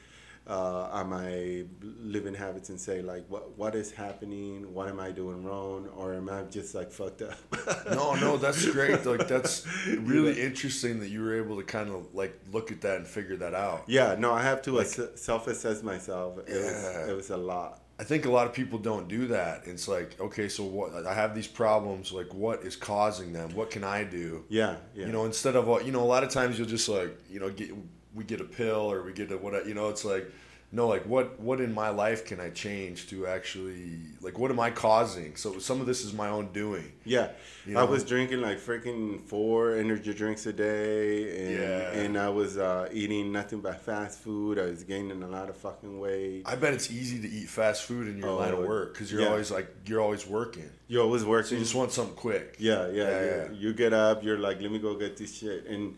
uh, 0.46 1.02
my 1.06 1.64
living 1.82 2.34
habits 2.34 2.68
and 2.68 2.78
say 2.78 3.00
like, 3.00 3.24
what 3.28 3.56
what 3.56 3.74
is 3.74 3.90
happening? 3.90 4.72
What 4.74 4.88
am 4.88 5.00
I 5.00 5.10
doing 5.10 5.42
wrong? 5.44 5.88
Or 5.96 6.14
am 6.14 6.28
I 6.28 6.42
just 6.42 6.74
like 6.74 6.90
fucked 6.92 7.22
up? 7.22 7.38
No, 7.94 8.14
no, 8.14 8.36
that's 8.36 8.66
great. 8.70 9.04
Like 9.06 9.26
that's 9.28 9.66
really 9.86 10.40
interesting 10.40 11.00
that 11.00 11.08
you 11.08 11.22
were 11.22 11.34
able 11.36 11.56
to 11.56 11.62
kind 11.64 11.90
of 11.90 12.14
like 12.14 12.38
look 12.52 12.70
at 12.72 12.80
that 12.82 12.96
and 12.98 13.06
figure 13.06 13.36
that 13.36 13.54
out. 13.54 13.84
Yeah, 13.86 14.16
no, 14.18 14.32
I 14.32 14.42
have 14.42 14.62
to 14.62 14.72
Like- 14.72 14.86
ass- 14.86 15.10
self-assess 15.16 15.82
myself. 15.82 16.38
It 16.38 16.44
Yeah. 16.48 16.54
was 17.00 17.08
it 17.10 17.16
was 17.16 17.30
a 17.30 17.36
lot. 17.36 17.80
I 17.98 18.02
think 18.02 18.24
a 18.26 18.30
lot 18.30 18.46
of 18.48 18.52
people 18.52 18.80
don't 18.80 19.06
do 19.08 19.28
that. 19.28 19.62
It's 19.66 19.86
like, 19.86 20.20
okay, 20.20 20.48
so 20.48 20.64
what? 20.64 21.06
I 21.06 21.14
have 21.14 21.32
these 21.32 21.46
problems. 21.46 22.12
Like, 22.12 22.34
what 22.34 22.64
is 22.64 22.74
causing 22.74 23.32
them? 23.32 23.54
What 23.54 23.70
can 23.70 23.84
I 23.84 24.02
do? 24.02 24.44
Yeah, 24.48 24.76
yeah. 24.96 25.06
You 25.06 25.12
know, 25.12 25.24
instead 25.26 25.54
of 25.54 25.68
you 25.86 25.92
know, 25.92 26.02
a 26.02 26.10
lot 26.16 26.24
of 26.24 26.30
times 26.30 26.58
you'll 26.58 26.66
just 26.68 26.88
like, 26.88 27.16
you 27.30 27.38
know, 27.38 27.50
get 27.50 27.70
we 28.14 28.24
get 28.24 28.40
a 28.40 28.44
pill 28.44 28.90
or 28.92 29.02
we 29.02 29.12
get 29.12 29.30
a 29.32 29.36
what? 29.38 29.66
You 29.66 29.74
know, 29.74 29.88
it's 29.88 30.04
like, 30.04 30.30
no, 30.72 30.88
like 30.88 31.04
what 31.06 31.38
what 31.38 31.60
in 31.60 31.72
my 31.72 31.90
life 31.90 32.24
can 32.26 32.40
I 32.40 32.50
change 32.50 33.08
to 33.10 33.28
actually 33.28 33.98
like 34.20 34.38
what 34.40 34.50
am 34.50 34.58
I 34.58 34.70
causing? 34.70 35.36
So 35.36 35.58
some 35.60 35.80
of 35.80 35.86
this 35.86 36.04
is 36.04 36.12
my 36.12 36.28
own 36.28 36.52
doing. 36.52 36.90
yeah, 37.04 37.28
You 37.64 37.78
I 37.78 37.84
was 37.84 38.02
drinking 38.04 38.40
like 38.40 38.58
freaking 38.58 39.20
four 39.20 39.76
energy 39.76 40.12
drinks 40.14 40.46
a 40.46 40.52
day, 40.52 41.46
and 41.46 41.58
Yeah. 41.60 41.92
and 42.02 42.18
I 42.18 42.28
was 42.28 42.58
uh, 42.58 42.88
eating 42.92 43.30
nothing 43.30 43.60
but 43.60 43.80
fast 43.82 44.18
food. 44.20 44.58
I 44.58 44.66
was 44.66 44.82
gaining 44.82 45.22
a 45.22 45.28
lot 45.28 45.48
of 45.48 45.56
fucking 45.56 46.00
weight. 46.00 46.42
I 46.44 46.56
bet 46.56 46.72
it's 46.74 46.90
easy 46.90 47.20
to 47.20 47.28
eat 47.28 47.48
fast 47.48 47.84
food 47.84 48.08
in 48.08 48.18
your 48.18 48.30
Oh, 48.30 48.36
line 48.38 48.52
of 48.54 48.58
work 48.60 48.94
because 48.94 49.12
you're 49.12 49.20
yeah. 49.22 49.28
always 49.28 49.50
like 49.52 49.68
you're 49.86 50.00
always 50.00 50.26
working. 50.26 50.70
you're 50.88 51.04
always 51.04 51.22
So 51.22 51.28
working. 51.28 51.58
you 51.58 51.62
just 51.62 51.76
want 51.76 51.92
something 51.92 52.16
quick. 52.16 52.56
Yeah, 52.58 52.88
Yeah, 52.88 53.10
yeah. 53.10 53.24
yeah. 53.26 53.50
You 53.52 53.74
get 53.74 53.92
up, 53.92 54.24
you're 54.24 54.38
like, 54.38 54.60
let 54.60 54.72
me 54.72 54.80
go 54.80 54.96
get 54.96 55.16
this 55.16 55.32
shit. 55.38 55.66
And 55.66 55.94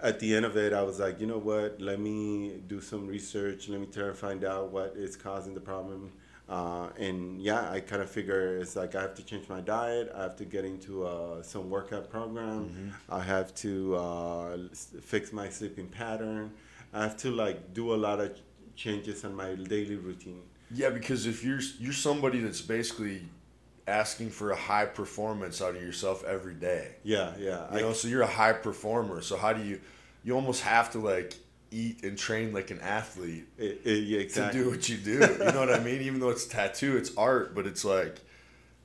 at 0.00 0.20
the 0.20 0.34
end 0.34 0.44
of 0.44 0.56
it, 0.56 0.72
I 0.72 0.82
was 0.82 0.98
like, 0.98 1.20
you 1.20 1.26
know 1.26 1.38
what? 1.38 1.80
Let 1.80 2.00
me 2.00 2.60
do 2.66 2.80
some 2.80 3.06
research. 3.06 3.68
Let 3.68 3.80
me 3.80 3.86
try 3.86 4.06
to 4.06 4.14
find 4.14 4.44
out 4.44 4.70
what 4.70 4.94
is 4.96 5.16
causing 5.16 5.54
the 5.54 5.60
problem. 5.60 6.12
Uh, 6.48 6.88
and 6.98 7.40
yeah, 7.42 7.70
I 7.70 7.80
kind 7.80 8.00
of 8.00 8.08
figure 8.08 8.56
it's 8.56 8.74
like 8.74 8.94
I 8.94 9.02
have 9.02 9.14
to 9.16 9.22
change 9.22 9.48
my 9.48 9.60
diet. 9.60 10.10
I 10.14 10.22
have 10.22 10.36
to 10.36 10.44
get 10.46 10.64
into 10.64 11.06
uh, 11.06 11.42
some 11.42 11.68
workout 11.68 12.08
program. 12.10 12.94
I 13.10 13.22
have 13.22 13.54
to 13.56 13.96
uh, 13.96 14.58
fix 15.02 15.32
my 15.32 15.48
sleeping 15.50 15.88
pattern. 15.88 16.52
I 16.94 17.02
have 17.02 17.18
to 17.18 17.30
like 17.30 17.74
do 17.74 17.92
a 17.92 17.96
lot 17.96 18.20
of 18.20 18.38
changes 18.76 19.24
in 19.24 19.34
my 19.34 19.56
daily 19.56 19.96
routine. 19.96 20.42
Yeah, 20.70 20.90
because 20.90 21.26
if 21.26 21.44
you're 21.44 21.60
you're 21.78 21.92
somebody 21.92 22.40
that's 22.40 22.62
basically 22.62 23.22
asking 23.88 24.30
for 24.30 24.50
a 24.52 24.56
high 24.56 24.86
performance 24.86 25.60
out 25.62 25.74
of 25.74 25.82
yourself 25.82 26.22
every 26.24 26.54
day. 26.54 26.92
Yeah, 27.02 27.32
yeah. 27.38 27.74
You 27.74 27.80
know, 27.82 27.92
so 27.92 28.06
you're 28.08 28.22
a 28.22 28.26
high 28.26 28.52
performer. 28.52 29.22
So 29.22 29.36
how 29.36 29.52
do 29.52 29.62
you 29.64 29.80
you 30.24 30.34
almost 30.34 30.62
have 30.62 30.92
to 30.92 30.98
like 30.98 31.34
eat 31.70 32.02
and 32.04 32.16
train 32.16 32.52
like 32.52 32.70
an 32.70 32.80
athlete 32.80 33.46
it, 33.58 33.80
it, 33.84 33.98
yeah, 34.04 34.26
to 34.28 34.52
do 34.52 34.70
what 34.70 34.88
you 34.88 34.96
do. 34.96 35.12
You 35.44 35.52
know 35.52 35.60
what 35.60 35.72
I 35.72 35.80
mean? 35.82 36.00
Even 36.02 36.20
though 36.20 36.30
it's 36.30 36.46
tattoo, 36.46 36.96
it's 36.96 37.16
art, 37.16 37.54
but 37.54 37.66
it's 37.66 37.84
like 37.84 38.16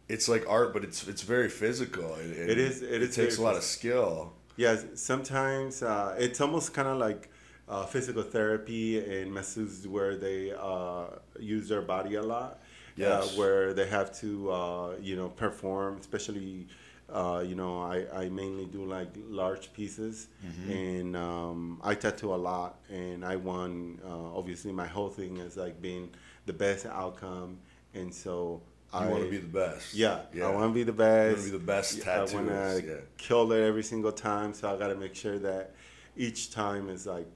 it's 0.10 0.28
like 0.28 0.44
art, 0.50 0.74
but 0.74 0.84
it's 0.84 1.08
it's 1.08 1.22
very 1.22 1.50
physical. 1.50 2.14
and- 2.16 2.34
and 2.34 2.50
It 2.50 2.58
is- 2.58 2.82
it 2.82 2.92
It, 3.02 3.02
is 3.04 3.16
takes 3.16 3.38
a 3.38 3.42
lot 3.42 3.56
of 3.56 3.64
skill. 3.64 4.34
Yeah, 4.56 4.76
sometimes 4.96 5.82
uh, 5.82 6.16
it's 6.20 6.40
almost 6.42 6.74
kind 6.74 6.88
of 6.88 6.98
like 6.98 7.30
uh, 7.68 7.86
physical 7.86 8.22
therapy 8.24 9.00
and 9.00 9.32
masseuses 9.32 9.88
where 9.88 10.16
they 10.18 10.52
uh, 10.52 11.06
use 11.40 11.70
their 11.70 11.82
body 11.82 12.16
a 12.16 12.22
lot. 12.22 12.60
Yes. 12.96 13.34
Uh, 13.34 13.40
where 13.40 13.74
they 13.74 13.88
have 13.88 14.14
to, 14.22 14.52
uh, 14.52 14.96
you 15.02 15.16
know, 15.16 15.30
perform, 15.30 15.98
especially, 15.98 16.68
uh, 17.12 17.44
you 17.46 17.56
know, 17.56 17.82
I, 17.82 18.06
I 18.14 18.30
mainly 18.30 18.66
do 18.66 18.86
like 18.86 19.10
large 19.30 19.74
pieces 19.74 20.28
Mm-hmm. 20.46 20.72
and 20.72 21.16
um, 21.18 21.82
I 21.84 21.96
tattoo 21.96 22.34
a 22.34 22.42
lot. 22.52 22.80
And 22.90 23.26
I 23.26 23.36
want, 23.36 24.00
uh, 24.06 24.38
obviously, 24.38 24.72
my 24.72 24.88
whole 24.88 25.10
thing 25.10 25.38
is 25.38 25.58
like 25.58 25.82
being 25.82 26.10
the 26.46 26.54
best 26.54 26.86
outcome. 26.86 27.58
And 27.96 28.14
so 28.14 28.62
You 28.94 29.00
I 29.00 29.08
want 29.08 29.24
to 29.24 29.30
be 29.30 29.38
the 29.38 29.48
best. 29.48 29.94
yeah, 29.94 30.22
yeah. 30.34 30.48
I 30.48 30.52
want 30.56 30.70
to 30.70 30.74
be 30.74 30.84
the 30.84 30.92
best. 30.94 31.46
be 31.46 31.52
the 31.52 31.58
best 31.60 32.02
tattoo. 32.02 32.38
I 32.38 32.42
want 32.42 32.50
to 32.50 32.84
yeah. 32.88 32.96
kill 33.18 33.52
it 33.52 33.62
every 33.62 33.84
single 33.84 34.12
time, 34.12 34.54
so 34.54 34.72
I 34.74 34.78
got 34.78 34.90
to 34.90 34.96
make 34.96 35.16
sure 35.16 35.40
that 35.40 35.74
each 36.16 36.52
time 36.52 36.90
is 36.90 37.06
like. 37.08 37.28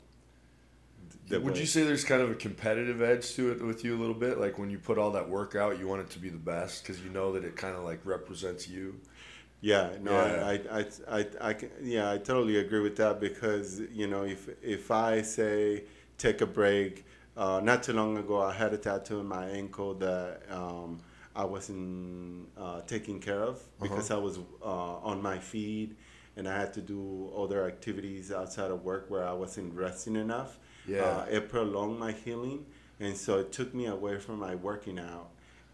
The 1.27 1.39
Would 1.39 1.55
way. 1.55 1.59
you 1.59 1.65
say 1.65 1.83
there's 1.83 2.03
kind 2.03 2.21
of 2.21 2.31
a 2.31 2.35
competitive 2.35 3.01
edge 3.01 3.33
to 3.35 3.51
it 3.51 3.61
with 3.61 3.83
you 3.83 3.95
a 3.95 3.99
little 3.99 4.15
bit? 4.15 4.39
Like 4.39 4.57
when 4.57 4.69
you 4.69 4.79
put 4.79 4.97
all 4.97 5.11
that 5.11 5.29
work 5.29 5.55
out, 5.55 5.77
you 5.79 5.87
want 5.87 6.01
it 6.01 6.09
to 6.11 6.19
be 6.19 6.29
the 6.29 6.37
best 6.37 6.83
because 6.83 7.01
you 7.03 7.09
know 7.09 7.33
that 7.33 7.43
it 7.43 7.55
kind 7.55 7.75
of 7.75 7.83
like 7.83 7.99
represents 8.05 8.67
you. 8.67 8.99
Yeah, 9.61 9.91
no, 10.01 10.11
Yeah. 10.11 10.45
I, 10.45 10.51
I, 10.53 10.79
I, 10.79 11.19
I, 11.19 11.25
I 11.49 11.53
can, 11.53 11.71
yeah, 11.81 12.11
I 12.11 12.17
totally 12.19 12.57
agree 12.57 12.79
with 12.81 12.95
that 12.97 13.19
because 13.19 13.79
you 13.91 14.07
know 14.07 14.23
if 14.23 14.49
if 14.63 14.91
I 14.91 15.21
say 15.23 15.83
take 16.17 16.41
a 16.41 16.45
break, 16.45 17.05
uh, 17.35 17.59
not 17.63 17.83
too 17.83 17.93
long 17.93 18.17
ago 18.17 18.41
I 18.41 18.53
had 18.53 18.73
a 18.73 18.77
tattoo 18.77 19.19
in 19.19 19.25
my 19.27 19.47
ankle 19.49 19.95
that 19.95 20.43
um, 20.51 20.99
I 21.35 21.45
wasn't 21.45 22.49
uh, 22.57 22.81
taking 22.81 23.19
care 23.19 23.41
of 23.41 23.61
because 23.81 24.11
I 24.11 24.17
was 24.17 24.37
uh, 24.63 24.97
on 25.11 25.21
my 25.21 25.39
feed 25.39 25.95
and 26.35 26.47
I 26.47 26.55
had 26.57 26.73
to 26.75 26.81
do 26.81 27.31
other 27.35 27.65
activities 27.65 28.31
outside 28.31 28.69
of 28.71 28.83
work 28.83 29.09
where 29.09 29.27
I 29.27 29.33
wasn't 29.33 29.73
resting 29.73 30.15
enough. 30.15 30.59
Yeah. 30.87 31.01
Uh, 31.03 31.25
it 31.29 31.49
prolonged 31.49 31.99
my 31.99 32.11
healing, 32.13 32.65
and 32.99 33.15
so 33.15 33.39
it 33.39 33.51
took 33.51 33.73
me 33.73 33.85
away 33.87 34.17
from 34.19 34.39
my 34.39 34.55
working 34.55 34.99
out. 34.99 35.29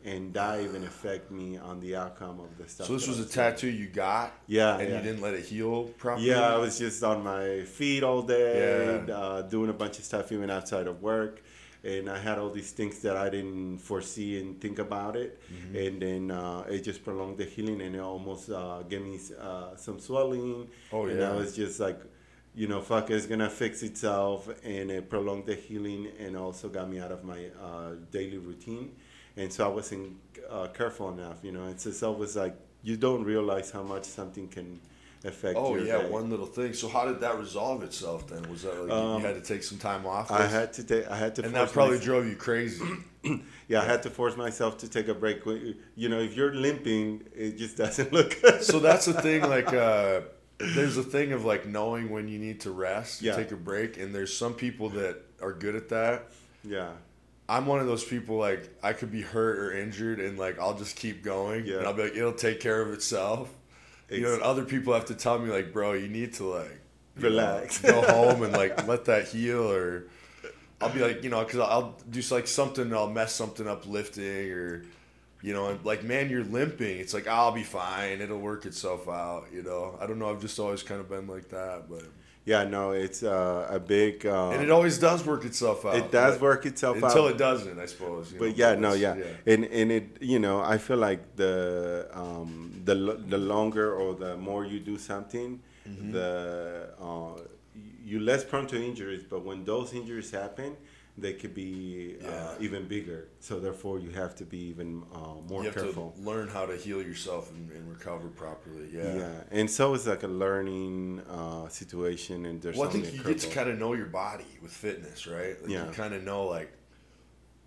And 0.05 0.34
that 0.34 0.60
even 0.60 0.84
affect 0.84 1.32
me 1.32 1.58
on 1.58 1.79
the 1.79 1.96
outcome 1.96 2.41
of 2.41 2.58
the 2.58 2.67
stuff. 2.67 2.88
So 2.88 2.93
this 2.93 3.08
was 3.08 3.20
a 3.22 3.25
tattoo 3.25 3.70
you 3.70 3.88
got, 3.88 4.34
Yeah, 4.48 4.77
and 4.77 4.89
yeah. 4.89 4.98
you 4.98 5.01
didn't 5.01 5.22
let 5.22 5.34
it 5.34 5.46
heal 5.46 5.86
properly. 5.98 6.27
Yeah, 6.27 6.53
I 6.55 6.58
was 6.58 6.77
just 6.77 7.01
on 7.05 7.24
my 7.24 7.62
feet 7.63 8.03
all 8.03 8.22
day, 8.22 9.03
Yeah. 9.08 9.15
uh, 9.15 9.41
doing 9.43 9.70
a 9.70 9.74
bunch 9.74 10.00
of 10.00 10.03
stuff 10.03 10.29
even 10.34 10.50
outside 10.50 10.88
of 10.88 11.01
work. 11.01 11.41
And 11.86 12.10
I 12.10 12.17
had 12.17 12.38
all 12.38 12.50
these 12.50 12.72
things 12.72 13.00
that 13.00 13.15
I 13.15 13.29
didn't 13.29 13.77
foresee 13.77 14.39
and 14.41 14.60
think 14.60 14.79
about 14.79 15.15
it. 15.15 15.39
Mm-hmm. 15.53 15.75
And 15.77 16.01
then 16.01 16.32
uh, 16.32 16.65
it 16.70 16.82
just 16.84 17.03
prolonged 17.05 17.38
the 17.38 17.46
healing 17.46 17.79
and 17.82 17.96
it 17.96 18.00
almost 18.00 18.50
uh, 18.50 18.84
gave 18.84 19.01
me 19.03 19.20
uh, 19.39 19.75
some 19.77 20.00
swelling. 20.00 20.67
Oh, 20.91 21.05
And 21.05 21.20
yeah. 21.20 21.32
I 21.32 21.34
was 21.36 21.55
just 21.55 21.79
like, 21.79 22.00
you 22.55 22.67
know, 22.67 22.81
fuck, 22.81 23.10
it's 23.10 23.25
gonna 23.25 23.50
fix 23.50 23.83
itself. 23.83 24.48
And 24.63 24.91
it 24.91 25.10
prolonged 25.10 25.45
the 25.48 25.55
healing 25.55 26.07
and 26.19 26.36
also 26.38 26.69
got 26.69 26.89
me 26.89 27.00
out 27.00 27.12
of 27.12 27.24
my 27.24 27.45
uh, 27.62 27.91
daily 28.12 28.38
routine. 28.38 28.95
And 29.38 29.51
so 29.51 29.65
I 29.65 29.67
wasn't 29.69 30.13
uh, 30.50 30.67
careful 30.67 31.10
enough, 31.12 31.38
you 31.43 31.51
know. 31.51 31.63
And 31.63 31.72
It's 31.72 31.86
just 31.86 32.03
always 32.03 32.36
like, 32.36 32.55
you 32.83 32.98
don't 32.98 33.24
realize 33.24 33.72
how 33.72 33.81
much 33.81 34.03
something 34.05 34.48
can 34.48 34.79
affect 35.25 35.57
Oh 35.57 35.74
your 35.75 35.86
yeah, 35.86 36.00
day. 36.00 36.10
one 36.10 36.29
little 36.29 36.45
thing. 36.45 36.74
So 36.74 36.88
how 36.89 37.05
did 37.05 37.22
that 37.22 37.39
resolve 37.39 37.81
itself 37.81 38.27
then? 38.27 38.43
Was 38.51 38.63
that 38.63 38.77
like 38.83 38.91
Um, 38.91 39.22
you 39.22 39.25
had 39.27 39.36
to 39.36 39.41
take 39.41 39.63
some 39.63 39.77
time 39.79 40.05
off? 40.05 40.29
I 40.29 40.45
had 40.45 40.74
to 40.74 40.83
take. 40.83 41.07
I 41.10 41.15
had 41.15 41.33
to. 41.38 41.45
and 41.45 41.55
that 41.55 41.72
probably 41.72 41.95
myself- 41.98 42.05
drove 42.05 42.27
you 42.27 42.36
crazy. 42.36 42.86
Yeah, 43.69 43.81
I 43.81 43.86
had 43.86 44.03
to 44.03 44.10
force 44.10 44.36
myself 44.36 44.77
to 44.79 44.89
take 44.89 45.07
a 45.07 45.13
break. 45.13 45.43
You 45.95 46.10
know, 46.10 46.19
if 46.19 46.36
you're 46.36 46.53
limping, 46.53 47.24
it 47.33 47.57
just 47.57 47.77
doesn't 47.77 48.12
look 48.12 48.39
good. 48.41 48.62
so 48.72 48.79
that's 48.79 49.05
the 49.05 49.13
thing. 49.13 49.41
Like, 49.50 49.72
uh, 49.74 50.22
there's 50.75 50.98
a 50.98 51.03
thing 51.03 51.32
of 51.34 51.46
like 51.46 51.65
knowing 51.65 52.10
when 52.10 52.27
you 52.27 52.39
need 52.39 52.62
to 52.62 52.72
rest, 52.72 53.22
Yeah. 53.22 53.36
take 53.36 53.51
a 53.51 53.55
break, 53.55 53.98
and 53.98 54.13
there's 54.13 54.36
some 54.36 54.53
people 54.53 54.89
that 54.89 55.17
are 55.41 55.53
good 55.53 55.75
at 55.75 55.89
that. 55.89 56.29
yeah, 56.63 56.91
I'm 57.50 57.65
one 57.65 57.79
of 57.82 57.88
those 57.88 58.03
people 58.03 58.38
like 58.38 58.70
I 58.82 58.93
could 58.93 59.12
be 59.12 59.22
hurt 59.22 59.60
or 59.60 59.74
injured 59.77 60.20
and 60.20 60.38
like 60.39 60.60
I'll 60.60 60.77
just 60.77 60.96
keep 60.96 61.24
going 61.24 61.65
Yeah. 61.65 61.77
and 61.79 61.88
I'll 61.88 61.93
be 61.93 62.03
like 62.03 62.15
it'll 62.15 62.32
take 62.34 62.60
care 62.62 62.82
of 62.82 62.93
itself. 62.93 63.50
You 64.10 64.22
know, 64.22 64.34
and 64.34 64.41
other 64.43 64.63
people 64.63 64.93
have 64.93 65.05
to 65.05 65.15
tell 65.15 65.39
me 65.39 65.50
like, 65.51 65.74
bro, 65.74 65.93
you 65.93 66.08
need 66.08 66.34
to 66.36 66.46
like 66.46 66.79
you 67.17 67.24
know, 67.24 67.29
Relax. 67.29 67.79
go 67.79 68.01
home 68.13 68.43
and 68.43 68.53
like 68.53 68.88
let 68.88 69.05
that 69.05 69.27
heal, 69.27 69.72
or 69.72 70.05
I'll 70.82 70.89
be 70.89 71.00
like, 71.00 71.24
you 71.24 71.29
know, 71.29 71.43
because 71.43 71.60
I'll 71.62 71.98
do 72.10 72.22
like 72.32 72.48
something, 72.48 72.93
I'll 72.93 73.10
mess 73.10 73.34
something 73.34 73.67
up 73.67 73.86
lifting, 73.88 74.51
or 74.51 74.86
you 75.43 75.53
know, 75.53 75.67
and 75.67 75.83
like, 75.85 76.03
man, 76.03 76.29
you're 76.31 76.43
limping. 76.59 76.95
It's 77.03 77.13
like 77.13 77.27
I'll 77.27 77.51
be 77.51 77.63
fine. 77.63 78.21
It'll 78.21 78.39
work 78.51 78.65
itself 78.65 79.07
out. 79.07 79.43
You 79.53 79.62
know, 79.62 79.97
I 80.01 80.07
don't 80.07 80.17
know. 80.19 80.29
I've 80.31 80.41
just 80.41 80.57
always 80.59 80.81
kind 80.89 81.00
of 81.01 81.07
been 81.09 81.27
like 81.27 81.50
that, 81.50 81.89
but 81.89 82.05
yeah. 82.45 82.63
No, 82.63 82.91
it's 82.91 83.21
uh, 83.23 83.67
a 83.69 83.79
big. 83.79 84.25
Uh, 84.25 84.50
and 84.53 84.62
it 84.63 84.71
always 84.71 84.97
does 84.97 85.25
work 85.25 85.43
itself 85.45 85.85
out. 85.85 85.95
it 85.95 86.12
does 86.12 86.39
work 86.39 86.65
itself 86.65 86.95
until 86.95 87.07
out. 87.09 87.12
Until 87.17 87.27
it 87.35 87.38
doesn't, 87.38 87.77
I 87.79 87.85
suppose. 87.93 88.31
you 88.31 88.39
know, 88.39 88.45
but 88.47 88.57
yeah, 88.57 88.75
no, 88.75 88.93
it's- 88.93 89.17
yeah. 89.45 89.53
and 89.53 89.65
and 89.65 89.91
it, 89.91 90.07
you 90.21 90.39
know, 90.39 90.57
I 90.62 90.77
feel 90.77 90.97
like 90.97 91.35
the 91.35 92.07
um, 92.13 92.81
the 92.85 92.95
the 93.33 93.38
longer 93.38 93.93
or 93.93 94.15
the 94.15 94.38
more 94.38 94.65
you 94.65 94.79
do 94.79 94.97
something, 94.97 95.59
Mm-hmm. 95.88 96.12
the 96.13 96.89
uh, 97.01 97.35
you 98.05 98.19
less 98.21 98.43
prone 98.45 98.67
to 98.67 98.77
injuries. 98.81 99.23
But 99.29 99.43
when 99.43 99.65
those 99.65 99.93
injuries 99.93 100.31
happen, 100.31 100.77
they 101.17 101.34
could 101.34 101.53
be 101.53 102.15
uh, 102.25 102.55
even 102.60 102.88
bigger. 102.88 103.27
So 103.39 103.60
therefore, 103.60 104.00
you 104.00 104.10
have 104.12 104.36
to 104.38 104.46
be 104.46 104.58
even 104.70 105.03
uh, 105.13 105.36
more 105.48 105.62
you 105.62 105.70
have 105.70 105.75
careful. 105.75 106.12
to 106.17 106.22
learn 106.22 106.48
how 106.48 106.65
to 106.65 106.75
heal 106.75 107.01
yourself 107.01 107.51
and, 107.51 107.72
and 107.72 107.88
recover 107.88 108.29
properly. 108.29 108.89
Yeah. 108.91 109.15
Yeah. 109.15 109.32
and 109.51 109.70
so 109.70 109.93
it's 109.93 110.08
like 110.08 110.24
a 110.24 110.27
learning 110.27 111.22
uh, 111.29 111.67
situation, 111.67 112.46
and 112.48 112.62
there's 112.62 112.77
Well, 112.77 112.89
I 112.89 112.91
think 112.91 113.13
you 113.13 113.24
get 113.24 113.39
to 113.39 113.50
kind 113.50 113.70
of 113.70 113.77
know 113.77 113.93
your 113.93 114.08
body 114.08 114.48
with 114.62 114.72
fitness, 114.72 115.27
right? 115.27 115.62
Like 115.62 115.70
Yeah. 115.70 115.86
You 115.86 115.91
kind 115.91 116.15
of 116.15 116.24
know, 116.24 116.46
like, 116.46 116.72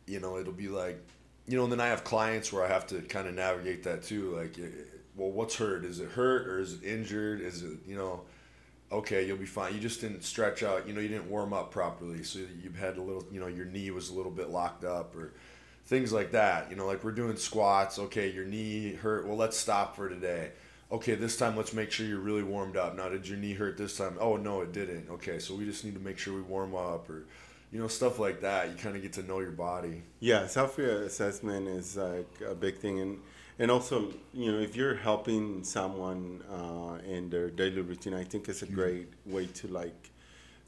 you 0.07 0.19
know, 0.19 0.39
it'll 0.39 0.53
be 0.53 0.69
like, 0.69 1.01
you 1.47 1.57
know, 1.57 1.65
and 1.65 1.73
then 1.73 1.81
I 1.81 1.87
have 1.87 2.03
clients 2.03 2.53
where 2.53 2.65
I 2.65 2.69
have 2.69 2.89
to 2.89 3.01
kind 3.03 3.29
of 3.29 3.35
navigate 3.35 3.85
that 3.85 4.03
too. 4.03 4.35
Like, 4.37 4.59
eh, 4.59 4.67
well, 5.15 5.31
what's 5.31 5.55
hurt? 5.55 5.85
Is 5.85 6.01
it 6.01 6.11
hurt 6.11 6.49
or 6.49 6.59
is 6.59 6.75
it 6.75 6.85
injured? 6.85 7.41
Is 7.41 7.63
it, 7.63 7.79
you 7.87 7.97
know, 7.97 8.23
okay, 8.91 9.27
you'll 9.27 9.37
be 9.37 9.47
fine. 9.47 9.75
You 9.75 9.81
just 9.81 10.01
didn't 10.01 10.23
stretch 10.23 10.63
out. 10.63 10.87
You 10.87 10.95
know, 10.95 11.01
you 11.01 11.09
didn't 11.09 11.31
warm 11.31 11.53
up 11.53 11.71
properly, 11.71 12.23
so 12.23 12.39
you 12.39 12.71
had 12.79 12.97
a 12.97 13.03
little. 13.03 13.25
You 13.31 13.41
know, 13.41 13.47
your 13.47 13.67
knee 13.67 13.91
was 13.91 14.11
a 14.11 14.15
little 14.15 14.33
bit 14.33 14.51
locked 14.51 14.85
up 14.85 15.17
or 15.17 15.33
things 15.87 16.13
like 16.13 16.33
that. 16.33 16.71
You 16.71 16.77
know, 16.77 16.87
like 16.87 17.05
we're 17.05 17.13
doing 17.13 17.37
squats. 17.37 17.99
Okay, 17.99 18.31
your 18.31 18.45
knee 18.45 18.95
hurt. 18.95 19.27
Well, 19.27 19.37
let's 19.37 19.57
stop 19.57 19.97
for 19.97 20.09
today. 20.09 20.53
Okay, 20.91 21.17
this 21.17 21.37
time 21.37 21.57
let's 21.57 21.73
make 21.73 21.91
sure 21.91 22.07
you're 22.07 22.21
really 22.21 22.45
warmed 22.45 22.77
up. 22.77 22.97
Now, 22.97 23.09
did 23.09 23.29
your 23.29 23.39
knee 23.39 23.55
hurt 23.55 23.77
this 23.77 23.97
time? 23.97 24.17
Oh 24.21 24.37
no, 24.37 24.61
it 24.61 24.73
didn't. 24.73 25.09
Okay, 25.11 25.39
so 25.39 25.55
we 25.55 25.65
just 25.65 25.85
need 25.85 25.95
to 25.95 26.01
make 26.01 26.19
sure 26.19 26.35
we 26.35 26.43
warm 26.43 26.75
up 26.75 27.11
or 27.11 27.25
you 27.73 27.81
know 27.81 27.89
stuff 27.89 28.19
like 28.19 28.41
that. 28.43 28.69
You 28.69 28.77
kind 28.77 28.95
of 28.95 29.03
get 29.03 29.13
to 29.15 29.23
know 29.23 29.41
your 29.41 29.51
body. 29.51 30.03
Yeah, 30.21 30.47
self 30.47 30.79
assessment 30.79 31.67
is 31.67 31.97
like 31.97 32.29
a 32.49 32.55
big 32.55 32.79
thing, 32.79 33.01
and 33.01 33.19
and 33.59 33.71
also 33.71 34.13
you 34.33 34.53
know 34.53 34.59
if 34.59 34.77
you're 34.77 34.95
helping 34.95 35.65
someone 35.65 36.43
uh, 36.51 36.99
in 37.07 37.31
their 37.31 37.51
daily 37.51 37.81
routine, 37.81 38.15
I 38.15 38.25
think 38.25 38.49
it's 38.49 38.63
a 38.63 38.67
great 38.67 39.09
way 39.25 39.47
to 39.47 39.69
like 39.69 40.11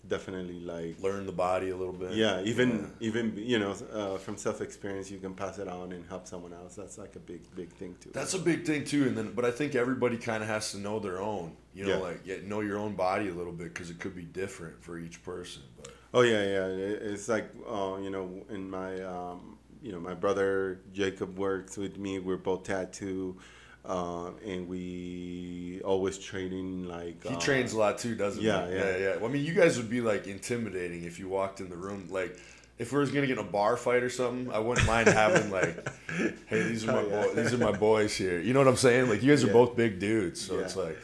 definitely 0.07 0.61
like 0.61 1.01
learn 1.03 1.27
the 1.27 1.33
body 1.33 1.71
a 1.71 1.77
little 1.77 1.93
bit. 1.93 2.13
Yeah, 2.13 2.41
even 2.43 2.93
yeah. 2.99 3.09
even 3.09 3.35
you 3.37 3.59
know 3.59 3.75
uh, 3.93 4.17
from 4.19 4.37
self 4.37 4.61
experience, 4.61 5.11
you 5.11 5.19
can 5.19 5.35
pass 5.35 5.59
it 5.59 5.69
on 5.69 5.93
and 5.93 6.05
help 6.09 6.27
someone 6.27 6.53
else. 6.53 6.75
That's 6.77 6.99
like 6.99 7.17
a 7.17 7.21
big 7.21 7.43
big 7.55 7.71
thing 7.71 7.97
too. 8.01 8.11
That's 8.13 8.35
a 8.35 8.39
big 8.39 8.65
thing 8.65 8.85
too, 8.85 9.07
and 9.07 9.17
then 9.17 9.33
but 9.33 9.45
I 9.45 9.51
think 9.51 9.75
everybody 9.75 10.17
kind 10.17 10.43
of 10.43 10.49
has 10.49 10.73
to 10.73 10.79
know 10.79 10.99
their 10.99 11.21
own. 11.21 11.57
You 11.75 11.87
know, 11.87 11.97
yeah. 11.97 12.03
like 12.03 12.21
yeah, 12.25 12.37
know 12.45 12.61
your 12.61 12.79
own 12.79 12.95
body 12.95 13.29
a 13.29 13.35
little 13.35 13.53
bit 13.53 13.73
because 13.75 13.91
it 13.91 14.01
could 14.01 14.17
be 14.17 14.25
different 14.25 14.83
for 14.83 14.99
each 14.99 15.23
person. 15.23 15.63
But 15.81 15.93
oh 16.15 16.23
yeah, 16.23 16.43
yeah, 16.43 16.67
it's 16.67 17.29
like 17.29 17.51
uh, 17.69 17.99
you 18.03 18.11
know 18.11 18.45
in 18.51 18.69
my 18.69 19.01
um, 19.03 19.58
you 19.83 19.93
know 19.93 20.01
my 20.01 20.15
brother 20.15 20.81
Jacob 20.93 21.39
works 21.39 21.77
with 21.77 21.99
me. 21.99 22.19
We're 22.19 22.37
both 22.37 22.65
tattoo 22.65 23.39
uh, 23.89 24.31
and 24.45 24.69
we 24.69 25.81
always 25.85 26.19
training 26.19 26.87
like 26.87 27.27
he 27.27 27.35
uh, 27.35 27.41
trains 27.41 27.73
a 27.73 27.79
lot 27.79 27.99
too, 27.99 28.15
doesn't 28.15 28.43
yeah, 28.43 28.67
he? 28.67 28.75
Yeah, 28.75 28.85
yeah, 28.85 28.97
yeah. 28.97 29.17
Well, 29.17 29.27
I 29.27 29.33
mean, 29.33 29.45
you 29.45 29.55
guys 29.55 29.79
would 29.79 29.89
be 29.89 30.03
like 30.03 30.27
intimidating 30.27 31.05
if 31.05 31.19
you 31.19 31.29
walked 31.29 31.61
in 31.61 31.71
the 31.71 31.77
room. 31.77 32.07
Like, 32.11 32.39
if 32.79 32.93
we 32.93 32.99
was 32.99 33.11
gonna 33.11 33.27
get 33.27 33.39
in 33.39 33.45
a 33.45 33.49
bar 33.49 33.79
fight 33.79 34.03
or 34.03 34.11
something, 34.11 34.53
I 34.53 34.59
wouldn't 34.59 34.87
mind 34.87 35.09
having 35.09 35.51
like, 35.51 35.89
hey, 36.47 36.63
these 36.65 36.87
are 36.87 36.93
my 36.93 36.99
oh, 36.99 37.09
yeah. 37.09 37.23
boys. 37.23 37.37
These 37.37 37.55
are 37.55 37.65
my 37.65 37.77
boys 37.77 38.15
here. 38.15 38.41
You 38.41 38.53
know 38.53 38.61
what 38.61 38.69
I'm 38.69 38.77
saying? 38.77 39.09
Like, 39.09 39.23
you 39.23 39.33
guys 39.33 39.43
are 39.43 39.49
yeah. 39.49 39.53
both 39.55 39.75
big 39.75 39.99
dudes, 39.99 40.41
so 40.41 40.59
it's 40.59 40.77
like. 40.77 40.99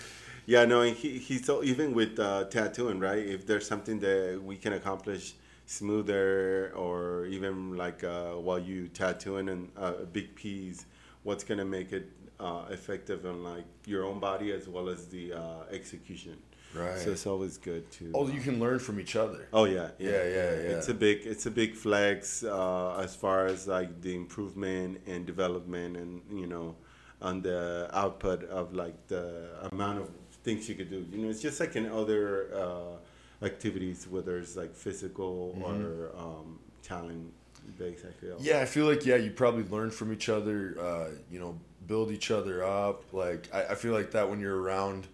Yeah, 0.47 0.67
no, 0.67 0.83
and 0.83 0.95
he, 0.95 1.17
he's 1.17 1.47
so 1.47 1.65
even 1.65 1.95
with 1.95 2.19
uh, 2.19 2.45
tattooing, 2.45 3.01
right? 3.01 3.17
If 3.27 3.47
there's 3.47 3.67
something 3.67 3.99
that 4.01 4.43
we 4.45 4.57
can 4.57 4.75
accomplish 4.75 5.33
smoother, 5.67 6.73
or 6.75 7.27
even 7.27 7.77
like 7.77 8.05
uh, 8.05 8.33
while 8.33 8.59
you 8.59 8.89
tattooing 8.89 9.49
and 9.49 9.71
uh, 9.77 9.95
a 10.03 10.07
big 10.07 10.35
piece, 10.35 10.87
what's 11.23 11.45
gonna 11.45 11.65
make 11.65 11.93
it 11.93 12.11
uh, 12.41 12.65
effective 12.71 13.25
on 13.27 13.43
like 13.43 13.65
your 13.87 14.05
own 14.05 14.21
body 14.21 14.53
as 14.53 14.69
well 14.69 14.89
as 14.89 15.07
the 15.07 15.33
uh, 15.33 15.65
execution. 15.71 16.37
Right. 16.75 16.99
So 16.99 17.11
it's 17.11 17.27
always 17.27 17.57
good 17.57 17.89
to. 17.93 18.11
Oh, 18.15 18.29
you 18.29 18.41
can 18.41 18.59
learn 18.59 18.81
from 18.81 18.99
each 18.99 19.15
other. 19.15 19.47
Oh 19.53 19.65
yeah, 19.65 19.91
yeah, 19.99 20.11
yeah, 20.11 20.25
yeah. 20.25 20.33
yeah. 20.33 20.77
It's 20.77 20.89
a 20.89 20.95
big, 20.95 21.21
it's 21.25 21.47
a 21.47 21.51
big 21.51 21.75
flex 21.75 22.43
uh, 22.43 22.97
as 22.97 23.15
far 23.15 23.47
as 23.47 23.69
like 23.69 24.01
the 24.01 24.15
improvement 24.15 25.01
and 25.07 25.25
development, 25.25 25.97
and 25.97 26.21
you 26.33 26.49
know, 26.49 26.75
on 27.23 27.43
the 27.43 27.89
output 27.93 28.43
of 28.45 28.75
like 28.75 29.07
the 29.07 29.51
amount 29.71 30.01
of 30.01 30.11
things 30.43 30.69
you 30.69 30.75
could 30.75 30.91
do. 30.91 31.07
You 31.13 31.19
know, 31.19 31.29
it's 31.29 31.41
just 31.41 31.61
like 31.61 31.77
in 31.77 31.87
other 31.87 32.51
uh, 32.53 32.97
activities, 33.45 34.07
whether 34.09 34.39
it's 34.39 34.57
like 34.57 34.75
physical 34.75 35.55
mm-hmm. 35.59 35.85
or 35.85 36.11
um, 36.17 36.59
talent 36.83 37.33
based. 37.79 38.05
I 38.05 38.13
feel. 38.13 38.37
Yeah, 38.41 38.61
I 38.61 38.67
feel 38.67 38.87
like 38.87 39.05
yeah, 39.05 39.17
you 39.17 39.31
probably 39.31 39.65
learn 39.65 39.91
from 39.91 40.13
each 40.13 40.29
other. 40.29 40.77
Uh, 40.81 41.09
you 41.31 41.39
know 41.39 41.59
build 41.87 42.11
each 42.11 42.31
other 42.31 42.65
up. 42.65 43.05
Like 43.13 43.49
I, 43.53 43.65
I 43.65 43.75
feel 43.75 43.93
like 43.93 44.13
that 44.13 44.29
when 44.29 44.41
you're 44.41 44.61
around 44.61 45.07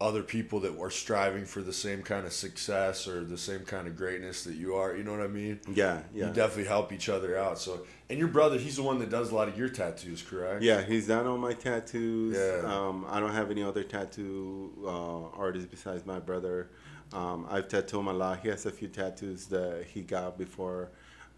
other 0.00 0.22
people 0.22 0.60
that 0.60 0.78
are 0.78 0.90
striving 0.90 1.44
for 1.44 1.60
the 1.60 1.72
same 1.72 2.02
kind 2.02 2.24
of 2.24 2.32
success 2.32 3.08
or 3.08 3.24
the 3.24 3.36
same 3.36 3.60
kind 3.60 3.88
of 3.88 3.96
greatness 3.96 4.44
that 4.44 4.54
you 4.54 4.76
are. 4.76 4.96
You 4.96 5.02
know 5.02 5.10
what 5.10 5.20
I 5.20 5.26
mean? 5.26 5.58
Yeah, 5.72 6.02
yeah. 6.14 6.28
You 6.28 6.32
definitely 6.32 6.66
help 6.66 6.92
each 6.92 7.08
other 7.08 7.36
out. 7.36 7.58
So, 7.58 7.84
and 8.08 8.16
your 8.16 8.28
brother, 8.28 8.58
he's 8.58 8.76
the 8.76 8.84
one 8.84 9.00
that 9.00 9.10
does 9.10 9.32
a 9.32 9.34
lot 9.34 9.48
of 9.48 9.58
your 9.58 9.68
tattoos, 9.68 10.22
correct? 10.22 10.62
Yeah, 10.62 10.82
he's 10.82 11.08
done 11.08 11.26
all 11.26 11.36
my 11.36 11.52
tattoos. 11.52 12.36
Yeah. 12.36 12.72
Um, 12.72 13.06
I 13.08 13.18
don't 13.18 13.32
have 13.32 13.50
any 13.50 13.64
other 13.64 13.82
tattoo 13.82 14.72
uh, 14.84 15.36
artists 15.36 15.68
besides 15.68 16.06
my 16.06 16.20
brother. 16.20 16.70
Um, 17.12 17.46
I've 17.50 17.68
tattooed 17.68 18.00
him 18.00 18.08
a 18.08 18.12
lot. 18.12 18.40
He 18.40 18.48
has 18.48 18.66
a 18.66 18.70
few 18.70 18.88
tattoos 18.88 19.46
that 19.46 19.86
he 19.92 20.02
got 20.02 20.36
before 20.36 20.90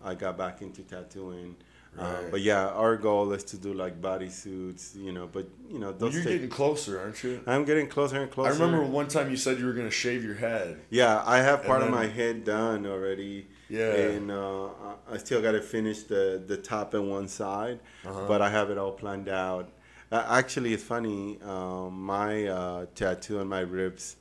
I 0.03 0.15
got 0.15 0.37
back 0.37 0.63
into 0.63 0.83
tattooing. 0.83 1.57
Uh, 1.99 2.03
right. 2.03 2.13
Uh, 2.13 2.23
but 2.31 2.41
yeah, 2.41 2.69
our 2.69 2.97
goal 2.97 3.33
is 3.33 3.43
to 3.45 3.57
do 3.57 3.75
like 3.75 4.01
bodysuits, 4.01 4.95
you 4.97 5.13
know. 5.13 5.27
But 5.27 5.49
you 5.69 5.79
know, 5.79 5.93
those 5.93 6.01
well, 6.01 6.13
you're 6.13 6.23
take, 6.23 6.35
getting 6.35 6.49
closer, 6.51 7.01
aren't 7.01 7.23
you? 7.25 7.41
I'm 7.47 7.65
getting 7.65 7.89
closer 7.89 8.23
and 8.23 8.31
closer. 8.31 8.51
I 8.51 8.53
remember 8.53 8.85
one 8.85 9.09
time 9.09 9.31
you 9.31 9.37
said 9.37 9.59
you 9.59 9.67
were 9.67 9.73
going 9.73 9.89
to 9.89 9.93
shave 9.93 10.25
your 10.25 10.37
head. 10.37 10.81
Yeah, 10.91 11.23
I 11.27 11.39
have 11.39 11.65
part 11.65 11.81
then, 11.81 11.89
of 11.89 11.95
my 11.95 12.07
head 12.07 12.45
done 12.45 12.87
already. 12.87 13.49
Yeah, 13.69 13.93
and 13.93 14.31
uh, 14.31 14.69
I 15.11 15.17
still 15.17 15.43
got 15.43 15.53
to 15.53 15.61
finish 15.61 16.05
the 16.05 16.43
the 16.45 16.57
top 16.57 16.95
and 16.95 17.11
one 17.11 17.29
side, 17.29 17.81
uh-huh. 18.05 18.27
but 18.29 18.41
I 18.41 18.51
have 18.51 18.71
it 18.71 18.79
all 18.79 18.93
planned 18.93 19.29
out. 19.29 19.71
Uh, 20.13 20.25
actually, 20.29 20.73
it's 20.73 20.83
funny. 20.83 21.39
Um, 21.43 22.03
my 22.03 22.47
uh, 22.47 22.87
tattoo 22.95 23.41
on 23.41 23.49
my 23.49 23.61
ribs. 23.61 24.17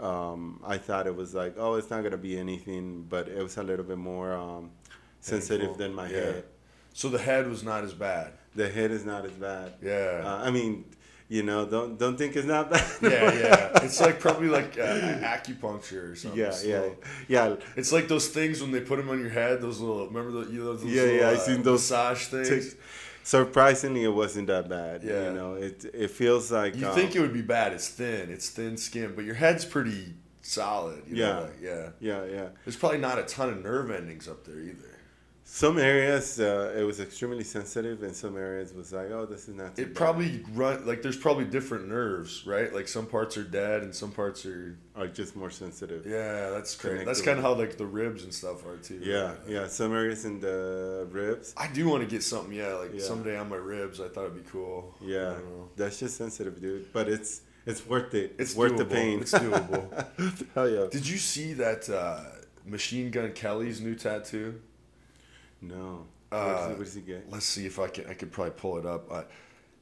Um, 0.00 0.60
I 0.64 0.78
thought 0.78 1.06
it 1.06 1.14
was 1.14 1.34
like, 1.34 1.54
oh, 1.58 1.74
it's 1.74 1.90
not 1.90 2.02
gonna 2.02 2.16
be 2.16 2.38
anything, 2.38 3.06
but 3.08 3.28
it 3.28 3.42
was 3.42 3.56
a 3.56 3.62
little 3.62 3.84
bit 3.84 3.98
more 3.98 4.32
um, 4.34 4.70
sensitive 5.20 5.76
than 5.76 5.94
my 5.94 6.08
yeah. 6.08 6.16
head. 6.16 6.44
So 6.92 7.08
the 7.08 7.18
head 7.18 7.48
was 7.48 7.62
not 7.62 7.84
as 7.84 7.94
bad. 7.94 8.32
The 8.54 8.68
head 8.68 8.90
is 8.90 9.04
not 9.04 9.24
as 9.24 9.32
bad. 9.32 9.74
Yeah. 9.82 10.22
Uh, 10.24 10.42
I 10.44 10.50
mean, 10.50 10.84
you 11.28 11.42
know, 11.42 11.66
don't 11.66 11.98
don't 11.98 12.16
think 12.16 12.36
it's 12.36 12.46
not 12.46 12.70
bad. 12.70 12.90
yeah, 13.02 13.32
yeah. 13.34 13.70
It's 13.82 14.00
like 14.00 14.18
probably 14.18 14.48
like 14.48 14.78
uh, 14.78 15.18
acupuncture 15.36 16.12
or 16.12 16.16
something. 16.16 16.40
Yeah, 16.40 16.54
yeah, 16.64 16.88
yeah. 17.28 17.56
It's 17.76 17.92
like 17.92 18.08
those 18.08 18.28
things 18.28 18.60
when 18.62 18.72
they 18.72 18.80
put 18.80 18.96
them 18.96 19.10
on 19.10 19.20
your 19.20 19.30
head. 19.30 19.60
Those 19.60 19.78
little 19.80 20.06
remember 20.06 20.44
the, 20.44 20.52
you 20.52 20.60
know, 20.60 20.74
those 20.74 20.84
yeah, 20.84 21.02
little, 21.02 21.16
yeah. 21.16 21.28
Uh, 21.28 21.32
I 21.32 21.36
seen 21.36 21.62
those 21.62 21.80
massage 21.80 22.26
things. 22.26 22.74
T- 22.74 22.80
surprisingly, 23.28 24.04
it 24.04 24.08
wasn't 24.08 24.46
that 24.46 24.68
bad. 24.68 25.02
Yeah, 25.02 25.28
you 25.28 25.34
know, 25.34 25.54
it 25.54 25.84
it 25.92 26.10
feels 26.10 26.50
like 26.50 26.76
you 26.76 26.88
um, 26.88 26.94
think 26.94 27.14
it 27.14 27.20
would 27.20 27.34
be 27.34 27.42
bad. 27.42 27.72
It's 27.72 27.88
thin. 27.88 28.30
It's 28.30 28.48
thin 28.48 28.76
skin, 28.76 29.12
but 29.14 29.24
your 29.24 29.34
head's 29.34 29.64
pretty 29.64 30.14
solid. 30.40 31.02
yeah, 31.08 31.26
know, 31.26 31.40
like, 31.42 31.60
yeah, 31.60 31.88
yeah, 32.00 32.24
yeah. 32.24 32.48
There's 32.64 32.76
probably 32.76 32.98
not 32.98 33.18
a 33.18 33.24
ton 33.24 33.50
of 33.50 33.62
nerve 33.62 33.90
endings 33.90 34.28
up 34.28 34.44
there 34.44 34.58
either 34.58 34.87
some 35.50 35.78
areas 35.78 36.38
uh, 36.38 36.74
it 36.76 36.82
was 36.82 37.00
extremely 37.00 37.42
sensitive 37.42 38.02
and 38.02 38.14
some 38.14 38.36
areas 38.36 38.74
was 38.74 38.92
like 38.92 39.10
oh 39.10 39.24
this 39.24 39.48
is 39.48 39.54
not 39.54 39.78
it 39.78 39.86
bad. 39.86 39.94
probably 39.94 40.44
run 40.52 40.86
like 40.86 41.00
there's 41.00 41.16
probably 41.16 41.46
different 41.46 41.88
nerves 41.88 42.46
right? 42.46 42.72
Like 42.74 42.86
some 42.86 43.06
parts 43.06 43.38
are 43.38 43.44
dead 43.44 43.82
and 43.82 43.94
some 43.94 44.12
parts 44.12 44.44
are 44.44 44.76
are 44.94 45.08
just 45.08 45.36
more 45.36 45.50
sensitive. 45.50 46.04
Yeah 46.06 46.50
that's 46.50 46.76
crazy. 46.76 47.02
that's 47.02 47.22
kind 47.22 47.38
of 47.38 47.44
how 47.44 47.54
like 47.54 47.78
the 47.78 47.86
ribs 47.86 48.24
and 48.24 48.32
stuff 48.32 48.66
are 48.66 48.76
too. 48.76 49.00
Yeah 49.02 49.22
right? 49.22 49.38
yeah 49.48 49.66
some 49.68 49.94
areas 49.94 50.26
in 50.26 50.38
the 50.38 51.08
ribs. 51.10 51.54
I 51.56 51.68
do 51.68 51.88
want 51.88 52.02
to 52.02 52.08
get 52.08 52.22
something 52.22 52.52
yeah 52.52 52.74
like 52.74 52.92
yeah. 52.92 53.00
someday 53.00 53.38
on 53.38 53.48
my 53.48 53.56
ribs 53.56 54.02
i 54.02 54.08
thought 54.08 54.26
it'd 54.26 54.44
be 54.44 54.50
cool. 54.50 54.94
Yeah 55.00 55.36
that's 55.76 55.98
just 55.98 56.18
sensitive 56.18 56.60
dude 56.60 56.92
but 56.92 57.08
it's 57.08 57.40
it's 57.64 57.86
worth 57.86 58.12
it. 58.14 58.34
It's, 58.38 58.54
worth 58.54 58.72
doable. 58.72 58.78
the 58.78 58.84
pain. 58.86 59.20
It's 59.20 59.32
doable. 59.32 60.46
Hell 60.54 60.70
yeah. 60.70 60.86
Did 60.90 61.06
you 61.06 61.18
see 61.18 61.52
that 61.54 61.90
uh, 61.90 62.20
machine 62.64 63.10
gun 63.10 63.32
kelly's 63.32 63.80
new 63.80 63.94
tattoo 63.94 64.60
no. 65.60 66.06
Uh, 66.30 66.68
what 66.68 66.84
does 66.84 66.94
he 66.94 67.00
get? 67.00 67.30
Let's 67.30 67.46
see 67.46 67.66
if 67.66 67.78
I 67.78 67.88
can. 67.88 68.06
I 68.06 68.14
could 68.14 68.30
probably 68.30 68.52
pull 68.56 68.78
it 68.78 68.86
up. 68.86 69.10
Uh, 69.10 69.22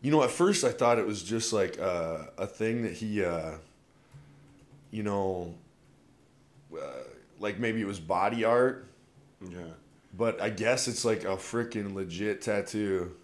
you 0.01 0.11
know, 0.11 0.23
at 0.23 0.31
first 0.31 0.65
I 0.65 0.71
thought 0.71 0.99
it 0.99 1.07
was 1.07 1.23
just 1.23 1.53
like 1.53 1.79
uh, 1.81 2.19
a 2.39 2.47
thing 2.47 2.83
that 2.83 2.93
he, 2.93 3.25
uh, 3.25 3.53
you 4.91 5.03
know, 5.03 5.55
uh, 6.73 6.87
like 7.41 7.59
maybe 7.59 7.81
it 7.81 7.87
was 7.87 7.99
body 7.99 8.45
art. 8.45 8.87
Yeah. 9.43 9.59
But 10.17 10.41
I 10.41 10.51
guess 10.51 10.89
it's 10.89 11.05
like 11.05 11.25
a 11.25 11.37
freaking 11.37 11.95
legit 11.95 12.43
tattoo. 12.43 13.15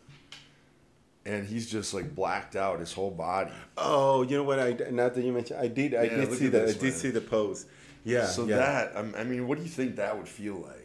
And 1.24 1.46
he's 1.46 1.70
just 1.70 1.94
like 1.94 2.16
blacked 2.16 2.56
out 2.56 2.80
his 2.80 2.92
whole 2.92 3.12
body. 3.12 3.52
Oh, 3.76 4.22
you 4.22 4.36
know 4.36 4.42
what? 4.42 4.58
I 4.58 4.72
not 4.90 5.14
that 5.14 5.24
you 5.24 5.32
mentioned. 5.32 5.60
I 5.60 5.68
did. 5.68 5.94
I 5.94 6.04
yeah, 6.04 6.16
did 6.16 6.32
see 6.32 6.48
that. 6.48 6.68
I 6.68 6.72
did 6.72 6.94
see 6.94 7.10
the 7.10 7.20
pose. 7.20 7.66
Yeah. 8.02 8.26
So 8.26 8.44
yeah. 8.44 8.56
that 8.56 8.96
I 8.96 9.22
mean, 9.22 9.46
what 9.46 9.58
do 9.58 9.62
you 9.62 9.70
think 9.70 9.94
that 9.96 10.18
would 10.18 10.28
feel 10.28 10.56
like? 10.56 10.81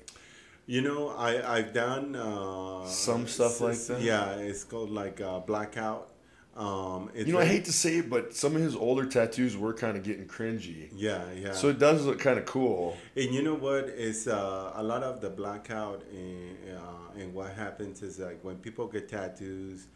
You 0.67 0.81
know, 0.81 1.09
I 1.09 1.55
I've 1.55 1.73
done 1.73 2.15
uh, 2.15 2.85
some 2.85 3.25
stuff 3.27 3.61
like 3.61 3.79
that. 3.85 4.01
Yeah, 4.01 4.31
it's 4.35 4.65
called 4.65 4.91
like 4.91 5.21
uh, 5.21 5.39
blackout. 5.39 6.11
Um, 6.57 7.11
you 7.15 7.31
know, 7.31 7.37
like, 7.37 7.47
I 7.47 7.51
hate 7.51 7.65
to 7.65 7.71
say 7.71 7.99
it, 7.99 8.09
but 8.09 8.33
some 8.33 8.55
of 8.55 8.61
his 8.61 8.75
older 8.75 9.05
tattoos 9.05 9.55
were 9.55 9.73
kind 9.73 9.95
of 9.95 10.03
getting 10.03 10.25
cringy. 10.25 10.89
Yeah, 10.93 11.21
yeah. 11.31 11.53
So 11.53 11.69
it 11.69 11.77
does 11.77 12.05
look 12.05 12.19
kind 12.19 12.39
of 12.39 12.45
cool. 12.45 12.97
And 13.15 13.33
you 13.33 13.43
know 13.43 13.53
what 13.53 13.85
is 13.89 14.27
uh, 14.27 14.73
a 14.75 14.83
lot 14.83 15.03
of 15.03 15.21
the 15.21 15.29
blackout 15.29 16.03
and 16.11 16.57
uh, 16.75 17.19
and 17.21 17.33
what 17.33 17.53
happens 17.53 18.01
is 18.01 18.19
like 18.19 18.43
when 18.43 18.57
people 18.57 18.87
get 18.87 19.07
tattoos 19.07 19.87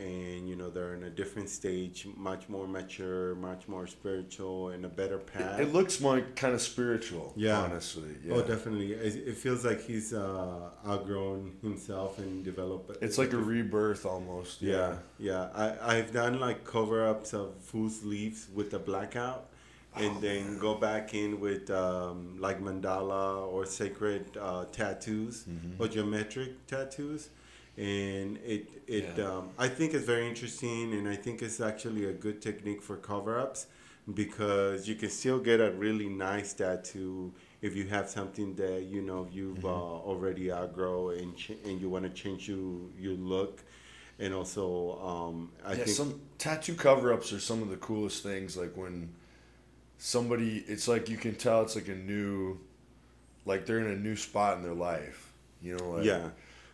and 0.00 0.48
you 0.48 0.56
know 0.56 0.68
they're 0.70 0.94
in 0.94 1.04
a 1.04 1.10
different 1.20 1.48
stage, 1.50 2.06
much 2.16 2.48
more 2.48 2.66
mature, 2.66 3.34
much 3.50 3.62
more 3.68 3.86
spiritual, 3.86 4.70
and 4.70 4.84
a 4.84 4.88
better 4.88 5.18
path. 5.18 5.60
It 5.60 5.72
looks 5.72 6.00
more 6.00 6.20
kind 6.42 6.54
of 6.54 6.62
spiritual. 6.72 7.26
Yeah. 7.36 7.58
honestly. 7.60 8.12
Yeah. 8.24 8.34
Oh, 8.36 8.42
definitely. 8.42 8.92
It, 8.92 9.14
it 9.30 9.36
feels 9.36 9.64
like 9.64 9.80
he's 9.90 10.12
uh, 10.12 10.70
outgrown 10.86 11.42
himself 11.62 12.18
and 12.18 12.44
developed. 12.44 13.02
It's 13.02 13.18
like 13.18 13.32
a 13.32 13.42
rebirth 13.52 14.04
almost. 14.06 14.62
yeah, 14.62 14.96
yeah. 15.18 15.48
I 15.54 15.66
I've 15.96 16.10
done 16.12 16.40
like 16.40 16.64
cover 16.64 17.06
ups 17.12 17.30
of 17.34 17.46
full 17.70 17.90
sleeves 17.90 18.46
with 18.54 18.68
the 18.70 18.78
blackout, 18.78 19.42
and 19.96 20.16
Oh, 20.16 20.20
then 20.20 20.58
go 20.58 20.72
back 20.88 21.14
in 21.14 21.40
with 21.40 21.68
um, 21.70 22.18
like 22.46 22.58
mandala 22.68 23.46
or 23.54 23.66
sacred 23.66 24.24
uh, 24.48 24.64
tattoos 24.72 25.44
Mm-hmm. 25.44 25.82
or 25.82 25.88
geometric 25.88 26.52
tattoos, 26.66 27.28
and 27.76 28.38
it 28.38 28.82
it 28.86 29.18
Yeah. 29.18 29.20
um, 29.20 29.50
I 29.58 29.68
think 29.68 29.94
it's 29.94 30.04
very 30.06 30.26
interesting, 30.28 30.94
and 30.94 31.08
I 31.08 31.16
think 31.16 31.42
it's 31.42 31.60
actually 31.60 32.04
a 32.06 32.12
good 32.12 32.42
technique 32.42 32.82
for 32.82 32.96
cover 32.96 33.38
ups 33.38 33.66
because 34.14 34.88
you 34.88 34.94
can 34.96 35.10
still 35.10 35.38
get 35.38 35.60
a 35.60 35.70
really 35.72 36.08
nice 36.08 36.52
tattoo 36.54 37.32
if 37.62 37.76
you 37.76 37.84
have 37.88 38.08
something 38.08 38.54
that 38.56 38.84
you 38.84 39.02
know 39.02 39.28
you've 39.30 39.64
Mm-hmm. 39.64 39.64
uh, 39.64 39.96
already 40.10 40.50
outgrow 40.52 41.10
and 41.10 41.36
ch- 41.36 41.52
and 41.64 41.80
you 41.80 41.88
want 41.90 42.04
to 42.04 42.10
change 42.10 42.48
you 42.48 42.92
your 42.98 43.14
look, 43.14 43.62
and 44.18 44.34
also 44.34 44.98
um, 45.00 45.50
I 45.64 45.74
yeah, 45.74 45.84
think 45.84 45.96
some 45.96 46.20
tattoo 46.38 46.74
cover 46.74 47.12
ups 47.12 47.32
are 47.32 47.40
some 47.40 47.62
of 47.62 47.70
the 47.70 47.76
coolest 47.76 48.22
things. 48.22 48.56
Like 48.56 48.76
when 48.76 49.10
somebody, 49.98 50.64
it's 50.68 50.88
like 50.88 51.08
you 51.08 51.16
can 51.16 51.34
tell 51.34 51.62
it's 51.62 51.76
like 51.76 51.88
a 51.88 51.94
new, 51.94 52.58
like 53.44 53.66
they're 53.66 53.80
in 53.80 53.86
a 53.90 53.96
new 53.96 54.16
spot 54.16 54.56
in 54.58 54.62
their 54.62 54.74
life. 54.74 55.32
You 55.62 55.76
know, 55.76 55.90
like 55.90 56.12
Yeah. 56.12 56.30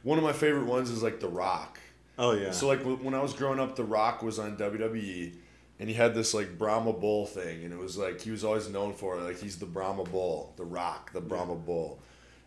One 0.07 0.19
of 0.19 0.25
my 0.25 0.33
favorite 0.33 0.67
ones 0.67 0.89
is 0.91 1.03
like 1.03 1.19
The 1.21 1.29
Rock. 1.29 1.81
oh 2.19 2.33
yeah 2.33 2.53
So 2.53 2.69
like 2.69 2.81
when 2.85 3.13
I 3.15 3.21
was 3.21 3.35
growing 3.35 3.59
up, 3.59 3.75
The 3.75 3.85
Rock 3.85 4.23
was 4.23 4.39
on 4.39 4.57
WWE, 4.57 5.35
and 5.81 5.89
he 5.89 5.95
had 5.95 6.15
this 6.15 6.33
like 6.33 6.57
Brahma 6.57 6.93
Bull 6.93 7.27
thing, 7.27 7.65
and 7.65 7.73
it 7.73 7.79
was 7.79 7.99
like 7.99 8.21
he 8.21 8.31
was 8.31 8.45
always 8.45 8.69
known 8.69 8.93
for 8.95 9.19
it. 9.19 9.23
Like 9.23 9.41
he's 9.41 9.57
the 9.59 9.67
Brahma 9.67 10.05
Bull, 10.05 10.53
The 10.57 10.65
Rock, 10.65 11.13
the 11.13 11.21
Brahma 11.21 11.57
Bull, 11.57 11.99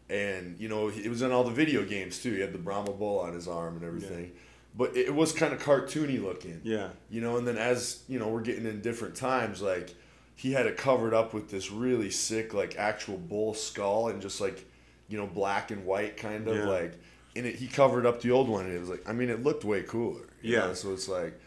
and 0.10 0.56
you 0.60 0.70
know 0.70 0.88
it 0.90 1.10
was 1.10 1.22
in 1.22 1.32
all 1.32 1.44
the 1.44 1.52
video 1.52 1.84
games 1.84 2.20
too. 2.24 2.34
He 2.34 2.40
had 2.40 2.54
the 2.54 2.58
Brahma 2.60 2.94
Bull 2.94 3.20
on 3.20 3.34
his 3.34 3.48
arm 3.48 3.76
and 3.76 3.84
everything, 3.86 4.32
but 4.78 4.96
it 4.96 5.14
was 5.14 5.34
kind 5.34 5.54
of 5.54 5.60
cartoony 5.62 6.22
looking. 6.24 6.62
yeah 6.64 6.90
You 7.10 7.22
know, 7.22 7.38
and 7.38 7.46
then 7.48 7.58
as 7.58 8.04
you 8.08 8.20
know, 8.20 8.30
we're 8.30 8.42
getting 8.42 8.66
in 8.66 8.82
different 8.82 9.16
times. 9.16 9.62
Like 9.62 9.94
he 10.36 10.54
had 10.54 10.66
it 10.66 10.78
covered 10.78 11.14
up 11.14 11.34
with 11.34 11.52
this 11.52 11.70
really 11.72 12.10
sick, 12.10 12.54
like 12.54 12.78
actual 12.78 13.18
bull 13.18 13.54
skull 13.54 14.08
and 14.08 14.22
just 14.22 14.40
like 14.40 14.66
you 15.10 15.18
know 15.18 15.28
black 15.28 15.72
and 15.72 15.86
white 15.86 16.16
kind 16.16 16.48
of 16.48 16.56
Yeah. 16.56 16.66
like. 16.80 16.94
And 17.40 17.48
it, 17.48 17.56
he 17.56 17.68
covered 17.68 18.06
up 18.06 18.22
the 18.22 18.32
old 18.32 18.48
one, 18.50 18.66
and 18.66 18.76
it 18.76 18.80
was 18.80 18.90
like, 18.90 19.08
I 19.10 19.14
mean, 19.14 19.30
it 19.30 19.42
looked 19.42 19.64
way 19.64 19.82
cooler. 19.82 20.28
Yeah. 20.42 20.60
know? 20.60 20.74
So 20.74 20.94
it's 20.94 21.08
like, 21.08 21.40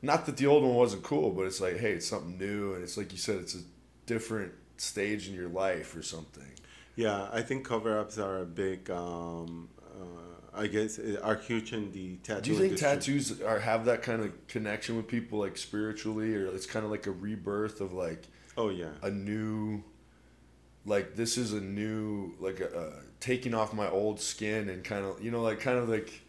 not 0.00 0.24
that 0.26 0.36
the 0.36 0.46
old 0.46 0.62
one 0.62 0.74
wasn't 0.74 1.02
cool, 1.02 1.30
but 1.30 1.42
it's 1.42 1.60
like, 1.60 1.78
hey, 1.78 1.92
it's 1.92 2.06
something 2.06 2.38
new, 2.38 2.74
and 2.74 2.82
it's 2.82 2.96
like 2.96 3.12
you 3.12 3.18
said, 3.18 3.36
it's 3.36 3.54
a 3.54 3.62
different 4.06 4.52
stage 4.78 5.28
in 5.28 5.34
your 5.34 5.48
life 5.48 5.94
or 5.94 6.02
something. 6.02 6.48
Yeah, 6.96 7.28
I 7.32 7.42
think 7.42 7.66
cover 7.66 7.98
ups 7.98 8.18
are 8.18 8.38
a 8.38 8.46
big. 8.46 8.90
Um, 8.90 9.68
uh, 10.00 10.60
I 10.62 10.66
guess 10.66 10.98
uh, 10.98 11.20
are 11.22 11.36
huge 11.36 11.72
in 11.72 11.92
the 11.92 12.16
tattoo. 12.16 12.42
Do 12.42 12.50
you 12.50 12.56
think 12.56 12.72
industry. 12.72 12.88
tattoos 12.88 13.42
are 13.42 13.60
have 13.60 13.84
that 13.84 14.02
kind 14.02 14.22
of 14.22 14.46
connection 14.48 14.96
with 14.96 15.06
people, 15.06 15.38
like 15.38 15.56
spiritually, 15.56 16.34
or 16.34 16.46
it's 16.48 16.66
kind 16.66 16.84
of 16.84 16.90
like 16.90 17.06
a 17.06 17.12
rebirth 17.12 17.80
of 17.80 17.92
like 17.92 18.28
Oh 18.56 18.68
yeah, 18.68 18.90
a 19.02 19.10
new 19.10 19.84
like 20.84 21.14
this 21.14 21.38
is 21.38 21.52
a 21.52 21.60
new 21.60 22.34
like 22.40 22.60
a, 22.60 22.76
uh, 22.76 22.92
taking 23.20 23.54
off 23.54 23.72
my 23.72 23.88
old 23.88 24.20
skin 24.20 24.68
and 24.68 24.82
kind 24.82 25.04
of 25.04 25.22
you 25.22 25.30
know 25.30 25.42
like 25.42 25.60
kind 25.60 25.78
of 25.78 25.88
like 25.88 26.22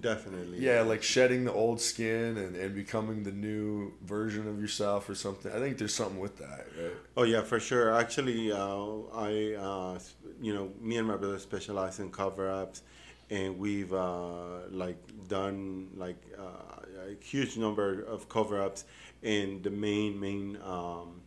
definitely. 0.00 0.58
yeah 0.58 0.80
like 0.80 1.02
shedding 1.02 1.44
the 1.44 1.52
old 1.52 1.80
skin 1.80 2.38
and, 2.38 2.56
and 2.56 2.74
becoming 2.74 3.22
the 3.22 3.32
new 3.32 3.92
version 4.04 4.48
of 4.48 4.58
yourself 4.60 5.08
or 5.08 5.14
something 5.14 5.52
i 5.52 5.58
think 5.58 5.76
there's 5.78 5.94
something 5.94 6.18
with 6.18 6.38
that 6.38 6.66
right 6.80 6.92
Oh 7.16 7.24
yeah, 7.24 7.42
for 7.42 7.60
sure. 7.60 7.94
Actually, 7.94 8.50
uh, 8.52 8.86
I 9.14 9.54
uh, 9.54 9.98
you 10.40 10.54
know 10.54 10.70
me 10.80 10.96
and 10.96 11.06
my 11.06 11.16
brother 11.16 11.38
specialize 11.38 12.00
in 12.00 12.10
cover 12.10 12.50
ups, 12.50 12.82
and 13.30 13.58
we've 13.58 13.92
uh, 13.92 14.68
like 14.70 14.96
done 15.28 15.88
like 15.96 16.16
uh, 16.38 17.10
a 17.10 17.22
huge 17.22 17.58
number 17.58 18.02
of 18.04 18.28
cover 18.30 18.62
ups, 18.62 18.84
and 19.22 19.62
the 19.62 19.70
main 19.70 20.18
main 20.18 20.58
um, 20.64 21.20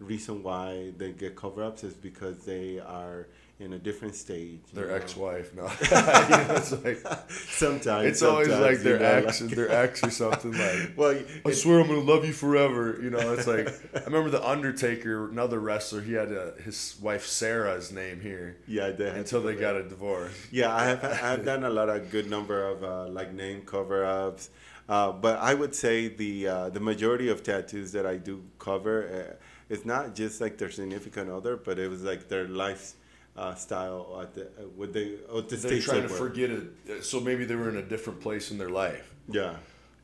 reason 0.00 0.42
why 0.42 0.90
they 0.96 1.12
get 1.12 1.36
cover 1.36 1.62
ups 1.62 1.84
is 1.84 1.94
because 1.94 2.44
they 2.44 2.80
are 2.80 3.28
in 3.60 3.72
a 3.72 3.78
different 3.78 4.14
stage. 4.14 4.60
their 4.72 4.94
ex-wife 4.94 5.52
no 5.54 5.64
it's 5.80 6.70
like 6.84 6.98
Sometimes 7.28 8.06
it's 8.06 8.22
always 8.22 8.48
like 8.48 8.78
their 8.78 8.98
know, 9.00 9.04
ex 9.04 9.40
like- 9.40 9.50
their 9.50 9.70
ex 9.70 10.04
or 10.04 10.10
something 10.10 10.52
like 10.66 10.92
well, 10.96 11.18
I 11.44 11.50
swear 11.52 11.80
I'm 11.80 11.88
gonna 11.88 12.00
love 12.00 12.24
you 12.24 12.32
forever. 12.32 12.98
You 13.02 13.10
know, 13.10 13.32
it's 13.32 13.46
like 13.46 13.68
I 13.96 14.04
remember 14.04 14.30
the 14.30 14.46
Undertaker, 14.46 15.28
another 15.28 15.58
wrestler. 15.58 16.00
He 16.02 16.12
had 16.12 16.30
a, 16.30 16.54
his 16.64 16.96
wife 17.00 17.26
Sarah's 17.26 17.90
name 17.90 18.20
here 18.20 18.56
yeah, 18.66 18.90
they 18.90 19.08
until 19.10 19.40
they 19.42 19.54
got 19.56 19.74
a 19.76 19.82
divorce. 19.82 20.32
Yeah, 20.52 20.74
I 20.74 20.84
have 20.84 21.04
I've 21.04 21.44
done 21.44 21.64
a 21.64 21.70
lot 21.70 21.88
of 21.88 22.10
good 22.10 22.30
number 22.30 22.64
of 22.64 22.84
uh, 22.84 23.08
like 23.08 23.32
name 23.34 23.62
cover 23.62 24.04
ups, 24.04 24.50
uh, 24.88 25.12
but 25.12 25.38
I 25.38 25.54
would 25.54 25.74
say 25.74 26.08
the 26.08 26.48
uh, 26.48 26.68
the 26.70 26.80
majority 26.80 27.28
of 27.28 27.42
tattoos 27.42 27.90
that 27.92 28.06
I 28.06 28.16
do 28.18 28.42
cover, 28.58 28.96
uh, 29.08 29.34
it's 29.68 29.84
not 29.84 30.14
just 30.14 30.40
like 30.40 30.58
their 30.58 30.70
significant 30.70 31.28
other, 31.30 31.56
but 31.56 31.78
it 31.78 31.90
was 31.90 32.02
like 32.04 32.28
their 32.28 32.46
life 32.46 32.92
uh, 33.38 33.54
style 33.54 34.18
at 34.20 34.34
the 34.34 34.42
uh, 34.42 34.62
what 34.76 34.92
they 34.92 35.14
at 35.36 35.48
the 35.48 35.56
They're 35.56 35.80
trying 35.80 36.02
to 36.02 36.08
forget 36.08 36.50
it, 36.50 37.04
so 37.04 37.20
maybe 37.20 37.44
they 37.44 37.54
were 37.56 37.68
in 37.68 37.76
a 37.76 37.82
different 37.82 38.20
place 38.20 38.50
in 38.50 38.58
their 38.58 38.70
life. 38.70 39.14
Yeah, 39.30 39.54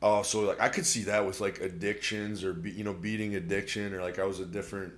Oh, 0.05 0.23
so 0.23 0.41
like 0.41 0.61
I 0.61 0.69
could 0.69 0.85
see 0.85 1.05
that 1.05 1.27
with 1.27 1.41
like 1.41 1.61
addictions 1.63 2.45
or 2.45 2.53
be, 2.53 2.71
you 2.71 2.85
know 2.85 2.93
beating 2.93 3.37
addiction 3.37 3.95
or 3.95 4.03
like 4.03 4.19
I 4.19 4.25
was 4.25 4.39
a 4.39 4.45
different, 4.45 4.93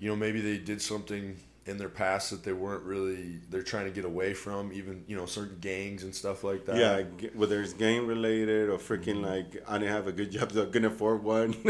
you 0.00 0.08
know 0.10 0.16
maybe 0.16 0.40
they 0.40 0.58
did 0.58 0.82
something 0.82 1.36
in 1.64 1.78
their 1.78 1.88
past 1.88 2.32
that 2.32 2.42
they 2.42 2.52
weren't 2.52 2.82
really 2.82 3.38
they're 3.50 3.62
trying 3.62 3.84
to 3.84 3.92
get 3.92 4.04
away 4.04 4.34
from 4.34 4.72
even 4.72 5.04
you 5.06 5.14
know 5.16 5.26
certain 5.26 5.58
gangs 5.60 6.02
and 6.02 6.12
stuff 6.12 6.42
like 6.42 6.64
that. 6.66 6.76
yeah. 6.76 7.28
Whether 7.34 7.62
it's 7.62 7.72
game 7.72 8.08
related 8.08 8.68
or 8.68 8.78
freaking 8.78 9.22
like 9.22 9.62
I 9.68 9.78
didn't 9.78 9.92
have 9.92 10.08
a 10.08 10.12
good 10.12 10.32
job, 10.36 10.50
so 10.50 10.62
I 10.62 10.66
couldn't 10.66 10.86
afford 10.86 11.22
one. 11.22 11.52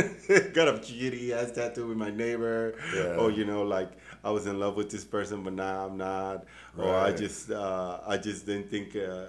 Got 0.55 0.69
a 0.69 0.79
shitty 0.81 1.33
ass 1.33 1.51
tattoo 1.53 1.89
with 1.89 1.99
my 1.99 2.11
neighbor. 2.11 2.75
Yeah. 2.95 3.17
Or 3.17 3.31
you 3.31 3.45
know, 3.45 3.65
like 3.65 3.91
I 4.25 4.31
was 4.31 4.47
in 4.47 4.59
love 4.61 4.77
with 4.77 4.91
this 4.91 5.05
person, 5.05 5.43
but 5.43 5.53
now 5.53 5.87
I'm 5.87 5.97
not. 5.97 6.45
Or 6.79 6.95
I 6.95 7.13
just 7.13 7.51
uh, 7.51 7.99
I 8.07 8.17
just 8.19 8.47
didn't 8.47 8.71
think 8.71 8.95
uh, 8.97 9.01
uh, 9.01 9.27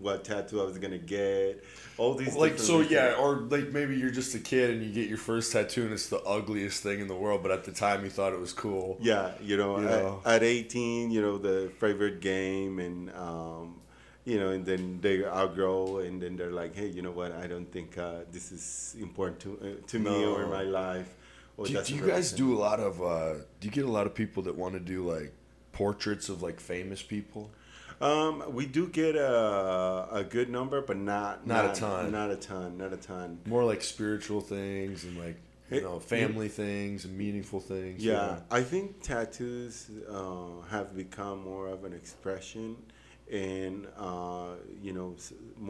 what 0.00 0.24
tattoo 0.24 0.60
I 0.60 0.64
was 0.64 0.78
gonna 0.78 0.98
get. 0.98 1.62
All 1.98 2.14
these 2.14 2.34
like 2.34 2.58
so 2.58 2.78
reasons. 2.78 2.90
yeah 2.90 3.14
or 3.20 3.36
like 3.36 3.68
maybe 3.70 3.96
you're 3.96 4.10
just 4.10 4.34
a 4.34 4.38
kid 4.40 4.70
and 4.70 4.82
you 4.84 4.92
get 4.92 5.08
your 5.08 5.18
first 5.18 5.52
tattoo 5.52 5.82
and 5.84 5.92
it's 5.92 6.08
the 6.08 6.20
ugliest 6.22 6.82
thing 6.82 6.98
in 7.00 7.06
the 7.06 7.14
world 7.14 7.40
but 7.42 7.52
at 7.52 7.62
the 7.64 7.70
time 7.70 8.02
you 8.02 8.10
thought 8.10 8.32
it 8.32 8.40
was 8.40 8.52
cool 8.52 8.96
Yeah, 9.00 9.30
you 9.40 9.56
know, 9.56 9.78
You 9.78 9.88
at, 9.88 10.02
know. 10.02 10.20
at 10.24 10.42
18, 10.42 11.12
you 11.12 11.22
know, 11.22 11.38
the 11.38 11.70
favorite 11.78 12.20
game, 12.20 12.80
and 12.80 13.10
um, 13.14 13.76
you 14.24 14.40
know, 14.40 14.48
and 14.48 14.64
then 14.66 14.98
they 15.02 15.22
outgrow, 15.24 15.98
and 15.98 16.20
then 16.20 16.34
they're 16.36 16.50
like, 16.50 16.74
hey, 16.74 16.88
you 16.88 17.02
know 17.02 17.12
what? 17.12 17.30
I 17.32 17.46
don't 17.46 17.70
think 17.70 17.96
uh, 17.98 18.20
this 18.32 18.50
is 18.50 18.96
important 18.98 19.38
to 19.40 19.50
uh, 19.62 19.86
to 19.88 19.98
me 20.00 20.24
or 20.24 20.46
my 20.48 20.62
life. 20.62 21.14
Do, 21.62 21.72
you- 21.72 21.82
do 21.82 21.94
you 21.94 22.06
guys 22.06 22.32
do 22.32 22.54
a 22.56 22.58
lot 22.58 22.80
of 22.80 23.00
uh 23.02 23.34
do 23.60 23.68
you 23.68 23.70
get 23.70 23.84
a 23.84 23.90
lot 23.90 24.06
of 24.06 24.14
people 24.14 24.42
that 24.44 24.56
want 24.56 24.74
to 24.74 24.80
do 24.80 25.08
like 25.08 25.32
portraits 25.72 26.28
of 26.28 26.42
like 26.42 26.58
famous 26.60 27.02
people 27.02 27.50
Um, 28.00 28.42
we 28.52 28.66
do 28.66 28.88
get 28.88 29.14
a, 29.16 30.08
a 30.20 30.24
good 30.24 30.48
number, 30.50 30.80
but 30.82 30.96
not 30.96 31.46
Not 31.46 31.64
a 31.76 31.80
ton. 31.80 32.10
Not 32.10 32.30
a 32.30 32.36
ton. 32.36 32.76
Not 32.76 32.92
a 32.92 32.96
ton. 32.96 33.38
more 33.46 33.64
like 33.64 33.82
spiritual 33.82 34.40
things 34.40 35.04
and 35.04 35.16
like 35.24 35.36
you 35.70 35.78
It- 35.78 35.82
know 35.84 35.98
family 36.00 36.48
things 36.48 37.04
and 37.06 37.16
meaningful 37.16 37.60
things 37.60 38.04
you 38.04 38.10
Yeah, 38.12 38.16
know? 38.26 38.42
I 38.50 38.62
think 38.62 39.00
tattoos 39.10 39.90
uh, 40.18 40.60
have 40.74 40.88
become 41.04 41.36
more 41.52 41.68
of 41.68 41.84
an 41.84 41.92
expression 41.92 42.76
and, 43.32 43.86
uh, 43.96 44.50
you 44.82 44.92
know, 44.92 45.16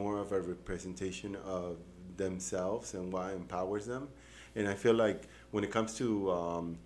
more 0.01 0.19
of 0.19 0.33
a 0.33 0.41
representation 0.41 1.37
of 1.61 1.77
themselves 2.17 2.95
and 2.95 3.13
what 3.13 3.33
empowers 3.33 3.87
them. 3.87 4.09
And 4.57 4.67
I 4.67 4.75
feel 4.75 4.95
like 4.95 5.21
when 5.55 5.63
it 5.63 5.71
comes 5.71 5.95
to, 5.95 6.33
um, 6.33 6.77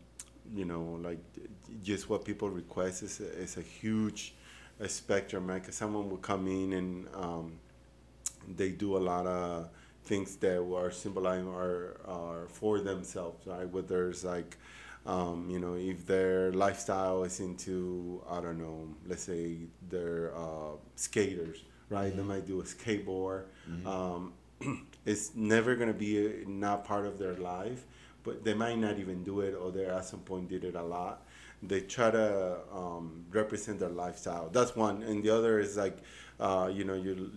you 0.55 0.67
know, 0.67 0.99
like 1.03 1.21
just 1.83 2.11
what 2.11 2.23
people 2.23 2.51
request 2.51 3.03
is 3.03 3.19
a, 3.19 3.29
is 3.45 3.57
a 3.57 3.63
huge 3.63 4.35
uh 4.79 4.87
spectrum, 4.87 5.47
right? 5.47 5.63
Because 5.63 5.75
someone 5.75 6.11
will 6.11 6.19
come 6.19 6.47
in 6.47 6.75
and 6.75 7.07
um, 7.15 7.53
they 8.57 8.69
do 8.69 8.99
a 8.99 9.03
lot 9.13 9.27
of 9.27 9.71
things 10.05 10.37
that 10.37 10.61
are 10.61 10.91
symbolizing 10.91 11.49
or 11.49 11.97
are 12.07 12.47
for 12.49 12.81
themselves, 12.81 13.47
right? 13.47 13.67
Whether 13.71 14.11
it's 14.11 14.23
like, 14.23 14.59
um, 15.07 15.49
you 15.49 15.59
know, 15.59 15.75
if 15.75 16.05
their 16.07 16.53
lifestyle 16.53 17.25
is 17.25 17.41
into, 17.41 18.23
I 18.29 18.43
don't 18.43 18.59
know, 18.59 18.87
let's 19.07 19.23
say 19.23 19.61
they're 19.89 20.37
uh, 20.37 20.77
skaters, 20.95 21.65
right? 21.89 22.15
They 22.15 22.23
might 22.23 22.47
do 22.47 22.61
a 22.61 22.65
skateboard. 22.65 23.45
Um, 23.87 24.35
it's 25.07 25.35
never 25.35 25.75
gonna 25.75 25.95
be 25.95 26.13
a, 26.27 26.47
not 26.47 26.85
part 26.85 27.07
of 27.07 27.19
their 27.19 27.37
life, 27.37 27.87
but 28.29 28.45
they 28.45 28.55
might 28.55 28.79
not 28.79 28.99
even 28.99 29.25
do 29.25 29.41
it, 29.41 29.55
or 29.55 29.73
they 29.73 29.87
at 29.87 30.05
some 30.05 30.21
point 30.21 30.49
did 30.49 30.63
it 30.65 30.75
a 30.75 30.83
lot. 30.83 31.27
They 31.63 31.81
try 31.81 32.11
to 32.11 32.59
um, 32.73 33.25
represent 33.31 33.81
their 33.81 33.89
lifestyle. 33.89 34.51
That's 34.51 34.77
one, 34.77 35.03
and 35.03 35.25
the 35.25 35.31
other 35.31 35.59
is 35.59 35.77
like, 35.77 35.97
uh, 36.39 36.71
you 36.73 36.85
know, 36.85 36.95
you 36.95 37.31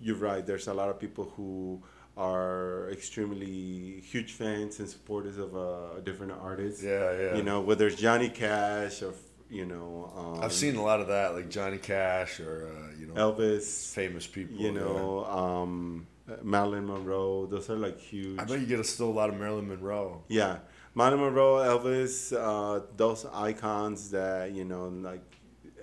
you're 0.00 0.16
right. 0.16 0.44
There's 0.44 0.66
a 0.66 0.74
lot 0.74 0.88
of 0.88 0.98
people 0.98 1.32
who 1.36 1.82
are 2.16 2.90
extremely 2.90 4.00
huge 4.00 4.32
fans 4.32 4.80
and 4.80 4.88
supporters 4.88 5.38
of 5.38 5.56
uh, 5.56 6.00
different 6.04 6.32
artists. 6.32 6.82
Yeah, 6.82 7.12
yeah. 7.18 7.36
You 7.36 7.44
know, 7.44 7.60
whether 7.60 7.86
it's 7.86 8.00
Johnny 8.00 8.28
Cash 8.28 9.02
or 9.02 9.14
you 9.48 9.66
know, 9.66 10.10
um, 10.16 10.42
I've 10.42 10.52
seen 10.52 10.76
a 10.76 10.82
lot 10.82 11.00
of 11.00 11.08
that, 11.08 11.34
like 11.34 11.50
Johnny 11.50 11.78
Cash 11.78 12.40
or 12.40 12.68
uh, 12.68 12.98
you 12.98 13.06
know 13.06 13.14
Elvis. 13.14 13.94
famous 13.94 14.26
people. 14.26 14.56
You 14.56 14.72
know, 14.72 15.24
um, 15.26 16.06
Marilyn 16.42 16.86
Monroe. 16.86 17.46
Those 17.46 17.68
are 17.70 17.76
like 17.76 18.00
huge. 18.00 18.38
I 18.38 18.44
bet 18.44 18.60
you 18.60 18.66
get 18.66 18.80
a, 18.80 18.84
still 18.84 19.08
a 19.10 19.16
lot 19.20 19.28
of 19.30 19.36
Marilyn 19.36 19.68
Monroe. 19.68 20.22
Yeah, 20.28 20.58
Marilyn 20.94 21.20
Monroe, 21.20 21.56
Elvis, 21.56 22.32
uh, 22.32 22.84
those 22.96 23.26
icons 23.32 24.10
that 24.10 24.52
you 24.52 24.64
know, 24.64 24.88
like 24.88 25.22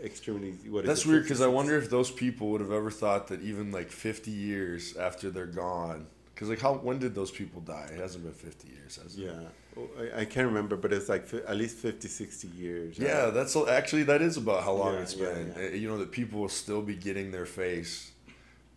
extremely. 0.03 0.51
What 0.69 0.83
is 0.85 0.88
That's 0.88 1.05
weird 1.05 1.23
because 1.23 1.41
I 1.41 1.47
wonder 1.47 1.77
if 1.77 1.89
those 1.89 2.12
people 2.12 2.49
would 2.51 2.62
have 2.62 2.71
ever 2.71 2.91
thought 2.91 3.27
that 3.27 3.41
even 3.41 3.71
like 3.71 3.91
50 3.91 4.31
years 4.31 4.95
after 4.97 5.29
they're 5.29 5.45
gone. 5.45 6.07
Because 6.33 6.49
like 6.49 6.62
how 6.62 6.75
when 6.75 6.99
did 6.99 7.13
those 7.15 7.31
people 7.31 7.59
die? 7.62 7.89
It 7.93 7.99
hasn't 7.99 8.23
been 8.23 8.33
50 8.33 8.67
years, 8.69 8.95
has 9.03 9.17
it? 9.17 9.25
Yeah, 9.25 9.41
Oh, 9.77 9.88
I, 9.99 10.21
I 10.21 10.25
can't 10.25 10.47
remember, 10.47 10.75
but 10.77 10.93
it's 10.93 11.09
like 11.09 11.27
fi- 11.27 11.43
at 11.45 11.57
least 11.57 11.77
50, 11.77 12.07
60 12.07 12.47
years. 12.47 12.97
Yeah, 12.97 13.29
that's 13.29 13.55
actually 13.57 14.03
that 14.03 14.21
is 14.21 14.38
about 14.38 14.63
how 14.63 14.71
long 14.71 14.93
Yeah, 14.93 14.99
it's 15.01 15.15
yeah, 15.17 15.33
been. 15.33 15.53
yeah. 15.57 15.63
Uh, 15.65 15.69
You 15.71 15.89
know 15.89 15.97
that 15.97 16.12
people 16.13 16.39
will 16.39 16.47
still 16.49 16.81
be 16.81 16.95
getting 16.95 17.31
their 17.31 17.45
face, 17.45 18.12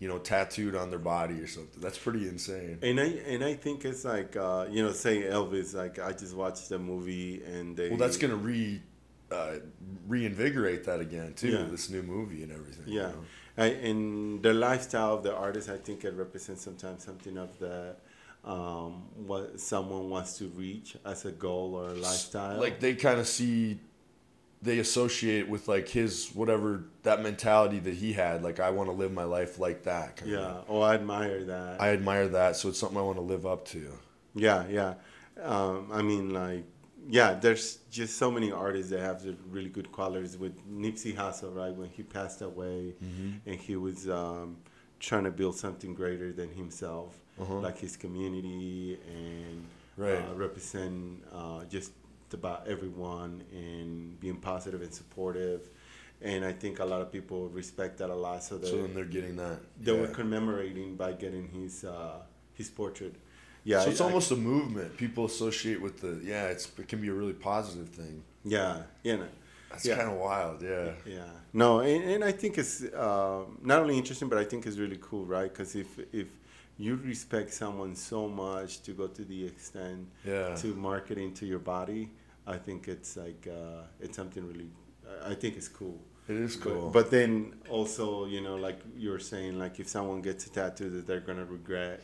you 0.02 0.08
know, 0.08 0.18
tattooed 0.18 0.74
on 0.74 0.90
their 0.90 0.98
body 1.14 1.38
or 1.44 1.46
something. 1.46 1.80
That's 1.80 1.96
pretty 2.06 2.24
insane. 2.34 2.78
And 2.82 2.98
I 2.98 3.04
and 3.32 3.40
I 3.44 3.54
think 3.54 3.84
it's 3.84 4.04
like 4.04 4.32
uh, 4.36 4.66
you 4.74 4.82
know, 4.84 4.92
say 4.92 5.16
Elvis. 5.22 5.74
Like 5.82 6.00
I 6.08 6.10
just 6.22 6.34
watched 6.42 6.68
the 6.68 6.78
movie 6.78 7.42
and 7.54 7.76
they. 7.76 7.88
Well, 7.90 7.98
that's 8.04 8.16
gonna 8.16 8.42
re 8.52 8.82
uh, 9.30 9.54
reinvigorate 10.08 10.82
that 10.84 11.00
again 11.00 11.34
too. 11.34 11.50
Yeah. 11.50 11.66
This 11.70 11.88
new 11.88 12.02
movie 12.02 12.42
and 12.42 12.50
everything. 12.52 12.88
you 12.88 13.00
Yeah, 13.00 13.08
know? 13.14 13.24
I, 13.56 13.66
and 13.66 14.42
the 14.42 14.52
lifestyle 14.52 15.14
of 15.14 15.22
the 15.22 15.34
artist, 15.46 15.68
I 15.68 15.76
think 15.76 16.04
it 16.04 16.14
represents 16.14 16.62
sometimes 16.62 17.04
something 17.04 17.36
of 17.38 17.56
the 17.60 17.94
um, 18.44 19.04
what 19.14 19.60
someone 19.60 20.10
wants 20.10 20.36
to 20.38 20.48
reach 20.48 20.96
as 21.04 21.24
a 21.26 21.30
goal 21.32 21.76
or 21.76 21.84
a 21.90 21.94
lifestyle. 21.94 22.58
like 22.58 22.80
they 22.80 22.94
kind 22.96 23.20
of 23.20 23.28
see 23.28 23.78
they 24.62 24.78
associate 24.78 25.48
with 25.48 25.66
like 25.68 25.88
his 25.88 26.30
whatever 26.34 26.84
that 27.02 27.20
mentality 27.22 27.78
that 27.80 27.94
he 27.94 28.12
had 28.12 28.42
like 28.42 28.60
i 28.60 28.70
want 28.70 28.88
to 28.88 28.92
live 28.94 29.12
my 29.12 29.24
life 29.24 29.58
like 29.58 29.82
that 29.82 30.20
yeah, 30.24 30.54
oh, 30.68 30.80
I 30.80 30.94
admire 30.94 31.44
that. 31.44 31.80
i 31.80 31.88
admire 31.90 32.28
that 32.28 32.56
so 32.56 32.68
it's 32.68 32.78
something 32.78 32.98
i 32.98 33.02
want 33.02 33.18
to 33.18 33.22
live 33.34 33.44
up 33.46 33.64
to 33.74 33.92
Yeah, 34.34 34.64
yeah. 34.68 34.94
Um, 35.42 35.88
I 35.92 36.00
mean, 36.02 36.30
like, 36.32 36.64
yeah, 37.08 37.34
there's 37.34 37.78
just 37.90 38.16
so 38.16 38.30
many 38.30 38.50
artists 38.52 38.90
that 38.92 39.00
have 39.00 39.22
the 39.22 39.34
really 39.50 39.68
good 39.68 39.90
qualities. 39.92 40.36
With 40.38 40.54
Nipsey 40.70 41.12
Hussle, 41.14 41.54
right, 41.54 41.74
when 41.80 41.88
he 41.96 42.02
passed 42.02 42.40
away, 42.42 42.94
Mm-hmm. 43.04 43.30
and 43.48 43.56
he 43.60 43.76
was 43.76 44.08
um, 44.08 44.56
trying 45.00 45.24
to 45.24 45.30
build 45.40 45.56
something 45.64 45.92
greater 45.94 46.32
than 46.32 46.48
himself, 46.62 47.10
Uh-huh. 47.40 47.58
like 47.66 47.78
his 47.86 47.94
community, 47.96 48.98
and 49.20 49.64
Right. 49.96 50.22
uh, 50.24 50.34
represent 50.34 51.22
uh, 51.32 51.64
just 51.76 51.92
about 52.34 52.66
everyone 52.68 53.42
and 53.52 54.18
being 54.20 54.36
positive 54.36 54.82
and 54.82 54.92
supportive. 54.92 55.68
And 56.20 56.44
I 56.44 56.52
think 56.52 56.78
a 56.78 56.84
lot 56.84 57.00
of 57.00 57.10
people 57.10 57.48
respect 57.48 57.98
that 57.98 58.10
a 58.10 58.14
lot. 58.14 58.42
So, 58.44 58.60
so 58.60 58.76
then 58.76 58.88
they 58.88 58.92
they're 58.94 59.04
getting 59.04 59.36
that 59.36 59.58
they 59.80 59.92
were 59.92 60.06
commemorating 60.06 60.94
by 60.96 61.12
getting 61.12 61.48
his 61.48 61.84
uh, 61.84 62.18
his 62.54 62.68
portrait. 62.70 63.14
Yeah, 63.64 63.80
so 63.80 63.90
it's 63.90 64.00
I- 64.00 64.04
almost 64.04 64.30
a 64.32 64.36
movement 64.36 64.96
people 64.96 65.24
associate 65.24 65.80
with 65.80 66.00
the 66.00 66.20
yeah 66.24 66.46
it's 66.54 66.66
it 66.78 66.88
can 66.88 67.00
be 67.00 67.08
a 67.08 67.12
really 67.12 67.32
positive 67.32 67.88
thing 67.88 68.22
Yeah, 68.44 68.82
you 69.04 69.16
know. 69.18 69.28
that's 69.70 69.84
Yeah. 69.86 69.96
kind 69.98 70.10
of 70.10 70.18
wild 70.18 70.62
yeah 70.62 70.92
Yeah. 71.06 71.30
No, 71.52 71.80
and, 71.80 72.02
and 72.12 72.24
I 72.24 72.32
think 72.32 72.56
it's 72.58 72.82
um, 72.94 73.58
not 73.62 73.78
only 73.82 73.96
interesting, 73.98 74.28
but 74.28 74.38
I 74.38 74.44
think 74.50 74.66
it's 74.66 74.78
really 74.78 74.98
cool, 75.00 75.24
right? 75.36 75.50
Because 75.52 75.74
if 75.76 75.90
if 76.12 76.28
you 76.78 76.96
respect 77.12 77.52
someone 77.52 77.94
so 77.94 78.26
much 78.28 78.70
to 78.84 78.90
go 79.00 79.06
to 79.18 79.22
the 79.32 79.40
extent 79.46 80.00
Yeah. 80.26 80.54
to 80.62 80.66
marketing 80.90 81.32
to 81.34 81.44
your 81.46 81.58
body, 81.76 82.02
I 82.46 82.56
think 82.56 82.88
it's 82.88 83.16
like 83.16 83.46
uh, 83.48 83.82
it's 84.00 84.16
something 84.16 84.46
really. 84.46 84.70
I- 85.26 85.34
think 85.34 85.56
it's 85.56 85.68
cool. 85.68 85.98
it 86.28 86.36
is 86.36 86.56
cool 86.56 86.88
But, 86.88 86.92
but 86.92 87.10
then 87.10 87.54
also, 87.68 88.24
you 88.26 88.40
know, 88.40 88.56
like 88.56 88.80
you 88.96 89.10
were 89.10 89.18
saying, 89.18 89.58
like 89.58 89.78
if 89.78 89.88
someone 89.88 90.22
gets 90.22 90.46
a 90.46 90.50
tattoo 90.50 90.88
that 90.90 91.06
they're 91.06 91.20
gonna 91.20 91.44
regret. 91.44 92.00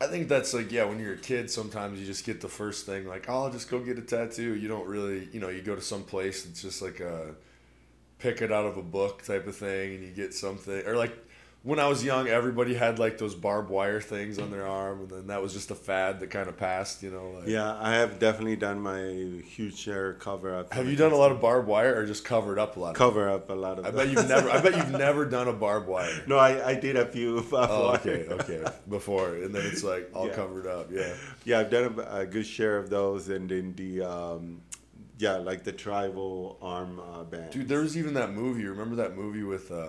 I 0.00 0.06
think 0.08 0.28
that's 0.28 0.52
like 0.52 0.72
yeah, 0.72 0.84
when 0.84 0.98
you're 0.98 1.14
a 1.14 1.18
kid, 1.18 1.50
sometimes 1.50 2.00
you 2.00 2.06
just 2.06 2.24
get 2.26 2.40
the 2.40 2.48
first 2.48 2.86
thing 2.86 3.06
like, 3.06 3.26
oh, 3.28 3.44
I'll 3.44 3.50
just 3.52 3.70
go 3.70 3.78
get 3.78 3.98
a 3.98 4.02
tattoo. 4.02 4.54
You 4.54 4.68
don't 4.68 4.86
really, 4.86 5.28
you 5.32 5.40
know, 5.40 5.48
you 5.48 5.62
go 5.62 5.74
to 5.76 5.82
some 5.82 6.02
place 6.02 6.44
it's 6.46 6.60
just 6.62 6.82
like 6.82 7.00
a 7.00 7.34
pick 8.18 8.42
it 8.42 8.50
out 8.52 8.66
of 8.66 8.76
a 8.76 8.82
book 8.82 9.22
type 9.24 9.46
of 9.46 9.56
thing, 9.56 9.94
and 9.94 10.04
you 10.04 10.10
get 10.10 10.34
something 10.34 10.86
or 10.86 10.96
like. 10.96 11.16
When 11.64 11.78
I 11.80 11.88
was 11.88 12.04
young, 12.04 12.28
everybody 12.28 12.74
had 12.74 12.98
like 12.98 13.16
those 13.16 13.34
barbed 13.34 13.70
wire 13.70 13.98
things 13.98 14.38
on 14.38 14.50
their 14.50 14.66
arm, 14.66 15.00
and 15.00 15.08
then 15.10 15.26
that 15.28 15.40
was 15.40 15.54
just 15.54 15.70
a 15.70 15.74
fad 15.74 16.20
that 16.20 16.26
kind 16.28 16.46
of 16.46 16.58
passed, 16.58 17.02
you 17.02 17.10
know. 17.10 17.30
Like, 17.38 17.48
Yeah, 17.48 17.74
I 17.80 17.94
have 17.94 18.18
definitely 18.18 18.56
done 18.56 18.80
my 18.80 19.00
huge 19.48 19.78
share 19.78 20.12
cover 20.12 20.54
up. 20.54 20.74
Have 20.74 20.86
you 20.88 20.94
done 20.94 21.12
a 21.12 21.16
lot 21.16 21.32
of 21.32 21.40
barbed 21.40 21.66
wire, 21.66 21.96
or 21.98 22.04
just 22.04 22.22
covered 22.22 22.58
up 22.58 22.76
a 22.76 22.80
lot? 22.80 22.90
Of 22.90 22.96
cover 22.96 23.30
up 23.30 23.48
a 23.48 23.54
lot 23.54 23.78
of? 23.78 23.86
I 23.86 23.90
the- 23.92 23.96
bet 23.96 24.08
you've 24.10 24.28
never. 24.28 24.50
I 24.50 24.60
bet 24.60 24.76
you've 24.76 24.90
never 25.06 25.24
done 25.24 25.48
a 25.48 25.54
barbed 25.54 25.88
wire. 25.88 26.22
No, 26.26 26.36
I, 26.36 26.68
I 26.72 26.74
did 26.74 26.96
a 26.96 27.06
few. 27.06 27.42
Oh, 27.50 27.94
okay, 27.94 28.26
okay. 28.28 28.62
Before, 28.90 29.34
and 29.34 29.54
then 29.54 29.64
it's 29.64 29.82
like 29.82 30.10
all 30.12 30.26
Yeah. 30.26 30.34
covered 30.34 30.66
up. 30.66 30.90
Yeah. 30.92 31.14
Yeah, 31.46 31.60
I've 31.60 31.70
done 31.70 31.98
a, 31.98 32.16
a 32.20 32.26
good 32.26 32.44
share 32.46 32.76
of 32.76 32.90
those, 32.90 33.30
and 33.30 33.48
then 33.48 33.72
the 33.74 34.02
um, 34.02 34.60
yeah, 35.16 35.36
like 35.36 35.64
the 35.64 35.72
tribal 35.72 36.58
arm 36.60 37.00
uh, 37.00 37.24
band. 37.24 37.52
Dude, 37.52 37.68
there 37.68 37.80
was 37.80 37.96
even 37.96 38.12
that 38.14 38.34
movie. 38.34 38.66
Remember 38.66 38.96
that 38.96 39.16
movie 39.16 39.44
with 39.44 39.70
uh, 39.72 39.86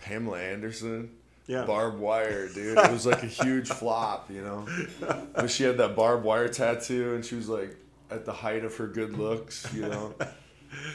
Pamela 0.00 0.40
Anderson? 0.40 1.10
Yeah. 1.46 1.64
Barbed 1.64 1.98
wire, 1.98 2.48
dude. 2.48 2.78
It 2.78 2.90
was 2.92 3.06
like 3.06 3.22
a 3.24 3.26
huge 3.26 3.68
flop, 3.68 4.30
you 4.30 4.42
know. 4.42 4.66
But 5.34 5.50
she 5.50 5.64
had 5.64 5.78
that 5.78 5.96
barbed 5.96 6.24
wire 6.24 6.48
tattoo, 6.48 7.14
and 7.14 7.24
she 7.24 7.34
was 7.34 7.48
like 7.48 7.76
at 8.10 8.24
the 8.24 8.32
height 8.32 8.64
of 8.64 8.76
her 8.76 8.86
good 8.86 9.16
looks, 9.18 9.66
you 9.74 9.82
know. 9.82 10.14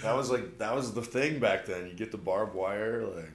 That 0.04 0.16
was 0.16 0.32
like 0.32 0.58
that 0.60 0.74
was 0.74 0.94
the 0.94 1.02
thing 1.02 1.40
back 1.40 1.66
then. 1.66 1.86
You 1.88 1.94
get 1.94 2.10
the 2.10 2.18
barbed 2.18 2.56
wire, 2.56 3.04
like 3.06 3.34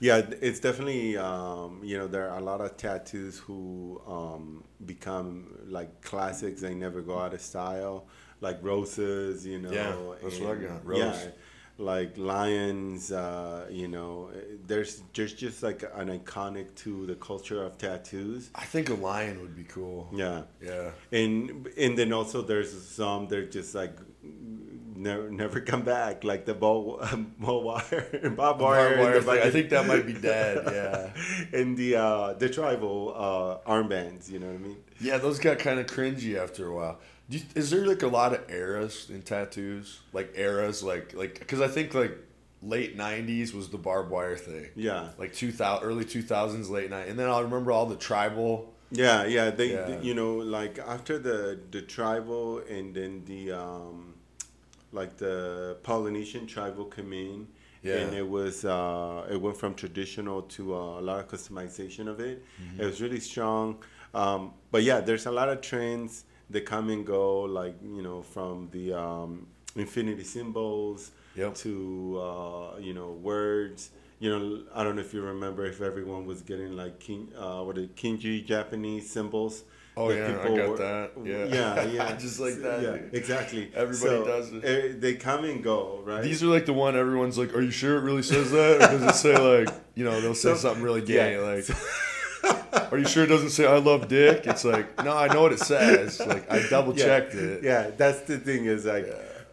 Yeah, 0.00 0.22
it's 0.40 0.58
definitely 0.58 1.16
um, 1.16 1.80
you 1.84 1.96
know 1.98 2.08
there 2.08 2.28
are 2.30 2.38
a 2.38 2.42
lot 2.42 2.60
of 2.60 2.76
tattoos 2.76 3.38
who 3.38 4.00
um, 4.08 4.64
become 4.84 5.56
like 5.68 6.02
classics. 6.02 6.60
They 6.62 6.74
never 6.74 7.00
go 7.00 7.16
out 7.16 7.32
of 7.32 7.40
style, 7.40 8.06
like 8.40 8.58
roses. 8.60 9.46
You 9.46 9.60
know, 9.60 9.70
Yeah, 9.70 9.94
that's 10.20 10.40
what 10.40 10.48
I 10.48 10.52
and- 10.54 10.68
got, 10.68 10.84
rose. 10.86 10.98
Yeah, 10.98 11.30
like 11.78 12.16
lions. 12.18 13.10
Uh, 13.12 13.66
you 13.70 13.88
know, 13.88 14.30
there's 14.66 15.02
there's 15.14 15.32
just 15.34 15.62
like 15.62 15.82
an 15.94 16.08
iconic 16.18 16.74
to 16.76 17.06
the 17.06 17.14
culture 17.14 17.62
of 17.64 17.78
tattoos. 17.78 18.50
I 18.54 18.64
think 18.64 18.90
a 18.90 18.94
lion 18.94 19.40
would 19.40 19.56
be 19.56 19.64
cool. 19.64 20.08
Yeah. 20.14 20.42
Yeah. 20.62 20.90
and 21.10 21.68
and 21.78 21.98
then 21.98 22.12
also 22.12 22.42
there's 22.42 22.72
some 22.88 23.28
they're 23.28 23.46
just 23.46 23.74
like 23.74 23.96
never 24.94 25.30
never 25.30 25.60
come 25.60 25.82
back 25.82 26.22
like 26.22 26.44
the 26.44 26.54
ball 26.54 27.02
ball 27.40 27.62
wire 27.62 28.32
bob 28.36 28.60
wire, 28.60 28.96
Barbed 28.96 29.26
wire 29.26 29.40
the 29.40 29.46
I 29.46 29.50
think 29.50 29.70
that 29.70 29.86
might 29.86 30.06
be 30.06 30.12
dead. 30.12 30.58
Yeah. 30.72 31.58
and 31.58 31.76
the 31.76 31.96
uh 31.96 32.32
the 32.34 32.48
tribal 32.48 33.12
uh 33.16 33.70
armbands 33.70 34.30
you 34.30 34.38
know 34.38 34.46
what 34.46 34.54
i 34.54 34.58
mean 34.58 34.76
Yeah, 35.00 35.18
those 35.18 35.38
got 35.38 35.58
kind 35.58 35.80
of 35.80 35.86
cringy 35.86 36.36
after 36.40 36.66
a 36.66 36.74
while. 36.74 36.98
You, 37.32 37.40
is 37.54 37.70
there 37.70 37.86
like 37.86 38.02
a 38.02 38.08
lot 38.08 38.30
of 38.34 38.50
eras 38.50 39.08
in 39.14 39.22
tattoos? 39.22 40.00
Like 40.12 40.28
eras, 40.36 40.82
like 40.82 41.14
like 41.14 41.38
because 41.38 41.60
I 41.60 41.68
think 41.68 41.94
like 41.94 42.14
late 42.74 42.96
'90s 42.96 43.54
was 43.54 43.66
the 43.74 43.78
barbed 43.78 44.10
wire 44.10 44.36
thing. 44.36 44.66
yeah 44.76 45.08
Like 45.18 45.32
2000, 45.34 45.82
early 45.88 46.04
2000s, 46.04 46.68
late 46.70 46.90
night, 46.90 47.08
and 47.08 47.18
then 47.18 47.28
I 47.28 47.40
remember 47.40 47.70
all 47.72 47.86
the 47.86 48.00
tribal. 48.10 48.52
yeah 49.04 49.24
yeah 49.36 49.48
they, 49.58 49.68
Yeah. 49.72 50.00
you 50.08 50.14
know 50.20 50.34
like 50.58 50.74
after 50.96 51.14
the 51.28 51.38
the 51.74 51.82
tribal 51.96 52.44
and 52.76 52.86
then 52.98 53.12
the 53.30 53.42
um 53.64 53.96
like 54.98 55.12
the 55.24 55.36
polynesian 55.88 56.44
tribal 56.54 56.84
came 56.96 57.12
in 57.28 57.38
Yeah. 57.82 57.96
and 58.00 58.08
it 58.22 58.28
was 58.38 58.54
uh, 58.76 59.32
it 59.34 59.38
went 59.44 59.56
from 59.62 59.72
traditional 59.74 60.38
to 60.56 60.62
uh, 60.80 61.00
a 61.00 61.02
lot 61.08 61.18
of 61.22 61.26
customization 61.34 62.04
of 62.12 62.16
it. 62.20 62.36
Mm-hmm. 62.60 62.80
It 62.82 62.86
was 62.90 62.98
really 63.04 63.20
strong, 63.32 63.66
um, 64.22 64.40
but 64.72 64.82
yeah, 64.90 65.00
there's 65.06 65.26
a 65.32 65.34
lot 65.40 65.48
of 65.54 65.58
trends 65.70 66.12
that 66.52 66.64
come 66.66 66.90
and 66.90 67.04
go, 67.06 67.42
like 67.42 67.74
you 67.82 68.02
know, 68.02 68.22
from 68.22 68.68
the 68.72 68.92
um, 68.92 69.46
infinity 69.76 70.24
symbols 70.24 71.10
Yep. 71.34 71.54
to 71.56 72.20
uh, 72.22 72.78
you 72.78 72.92
know 72.94 73.10
words. 73.12 73.90
You 74.20 74.30
know, 74.30 74.62
I 74.72 74.84
don't 74.84 74.94
know 74.94 75.02
if 75.02 75.12
you 75.12 75.20
remember 75.22 75.66
if 75.66 75.80
everyone 75.80 76.26
was 76.26 76.42
getting 76.42 76.76
like 76.76 77.00
kin, 77.00 77.28
uh, 77.36 77.62
what 77.62 77.76
are 77.78 77.86
kinji 77.86 78.44
Japanese 78.44 79.10
symbols. 79.10 79.64
Oh, 79.94 80.08
yeah, 80.10 80.38
I 80.42 80.56
got 80.56 80.76
that. 80.78 81.10
Yeah. 81.22 81.44
yeah, 81.46 81.84
yeah, 81.84 82.16
Just 82.24 82.40
like 82.40 82.54
that. 82.62 82.80
Yeah, 82.82 82.94
exactly. 83.18 83.70
Everybody 83.74 83.98
So, 84.16 84.24
does 84.24 84.52
it. 84.52 84.64
eh, 84.64 84.92
They 84.98 85.14
come 85.16 85.44
and 85.44 85.62
go, 85.62 86.00
right? 86.04 86.22
These 86.22 86.42
are 86.42 86.46
like 86.46 86.64
the 86.66 86.72
one 86.72 86.96
everyone's 86.96 87.36
like, 87.36 87.54
"Are 87.54 87.60
you 87.60 87.70
sure 87.70 87.98
it 87.98 88.02
really 88.02 88.22
says 88.22 88.50
that?" 88.52 88.76
Or 88.76 88.98
does 88.98 89.02
it 89.02 89.14
say 89.16 89.36
like, 89.36 89.68
you 89.94 90.04
know, 90.04 90.18
they'll 90.20 90.34
say 90.34 90.50
So- 90.54 90.56
something 90.56 90.82
really 90.84 91.02
gay, 91.02 91.34
yeah. 91.34 91.40
like. 91.42 91.66
Are 92.92 92.98
you 92.98 93.06
sure 93.06 93.24
it 93.24 93.28
doesn't 93.28 93.50
say 93.50 93.66
I 93.66 93.78
love 93.78 94.06
dick? 94.08 94.46
It's 94.46 94.66
like, 94.66 95.02
no, 95.02 95.16
I 95.16 95.26
know 95.32 95.40
what 95.40 95.52
it 95.52 95.60
says. 95.60 96.20
Like 96.20 96.50
I 96.52 96.68
double 96.68 96.92
checked 96.92 97.34
it. 97.34 97.64
Yeah, 97.64 97.90
that's 97.96 98.20
the 98.20 98.38
thing 98.38 98.66
is 98.66 98.84
like 98.84 99.06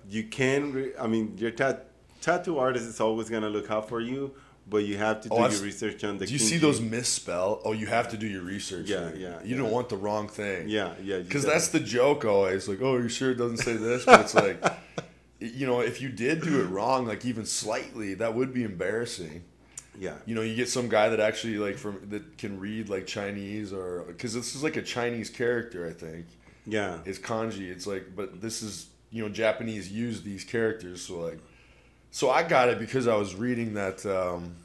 you 0.10 0.25
can. 0.25 0.73
Re- 0.73 0.91
I 0.99 1.08
mean, 1.08 1.38
your 1.38 1.52
tat- 1.52 1.86
tattoo 2.19 2.60
artist 2.60 2.86
is 2.86 2.99
always 2.99 3.30
gonna 3.30 3.49
look 3.49 3.71
out 3.71 3.88
for 3.88 4.02
you, 4.02 4.34
but 4.67 4.80
you 4.80 4.97
have 4.97 5.21
to 5.21 5.30
oh, 5.32 5.38
do 5.38 5.43
Oh, 5.43 5.49
your 5.49 5.62
research 5.63 6.04
on 6.04 6.17
the. 6.17 6.25
Do 6.25 6.34
you 6.34 6.39
see 6.39 6.58
those 6.58 6.82
misspell? 6.82 7.62
Oh, 7.63 7.71
you 7.71 7.88
have 7.88 8.10
to 8.10 8.17
do 8.17 8.28
your 8.28 8.41
research. 8.41 8.88
Yeah, 8.89 9.12
yeah, 9.15 9.41
You 9.41 9.56
yeah. 9.56 9.58
don't 9.62 9.71
want 9.71 9.88
the 9.88 9.97
wrong 9.97 10.28
thing. 10.28 10.67
Yeah, 10.67 10.93
yeah. 11.02 11.19
Because 11.19 11.45
that's 11.45 11.69
the 11.69 11.80
joke 11.80 12.25
always. 12.25 12.67
Like, 12.67 12.82
oh, 12.82 12.97
you 12.97 13.08
sure 13.08 13.32
it 13.32 13.36
doesn't 13.36 13.58
say 13.58 13.78
this? 13.78 14.04
But 14.04 14.19
it's 14.19 14.36
like, 14.36 14.62
you 15.39 15.65
know, 15.65 15.80
if 15.80 16.02
you 16.02 16.10
did 16.10 16.41
do 16.41 16.60
it 16.60 16.65
wrong, 16.65 17.08
like 17.08 17.23
even 17.23 17.45
slightly, 17.45 18.15
that 18.15 18.36
would 18.36 18.54
be 18.54 18.63
embarrassing. 18.63 19.45
Yeah. 19.99 20.15
You 20.25 20.33
know, 20.35 20.41
you 20.41 20.55
get 20.55 20.69
some 20.69 20.88
guy 20.89 21.09
that 21.09 21.19
actually 21.19 21.57
like 21.57 21.77
from 21.77 21.99
that 22.09 22.38
can 22.38 22.59
read 22.59 22.89
like 22.89 23.05
Chinese 23.05 23.73
or 23.73 24.05
because 24.07 24.33
this 24.33 24.55
is 24.55 24.63
like 24.63 24.77
a 24.77 24.81
Chinese 24.81 25.29
character, 25.29 25.85
I 25.88 25.91
think. 25.93 26.25
Yeah. 26.65 26.99
It's 27.05 27.19
kanji. 27.19 27.69
It's 27.69 27.85
like, 27.85 28.15
but 28.15 28.39
this 28.41 28.62
is 28.62 28.88
you 29.12 29.21
know 29.23 29.29
Japanese 29.29 29.91
use 29.91 30.21
these 30.21 30.43
characters, 30.43 31.01
so 31.01 31.19
like, 31.19 31.39
so 32.12 32.29
I 32.29 32.43
got 32.43 32.69
it 32.69 32.79
because 32.79 33.07
I 33.07 33.15
was 33.15 33.35
reading 33.35 33.73
that. 33.75 34.05
um 34.05 34.55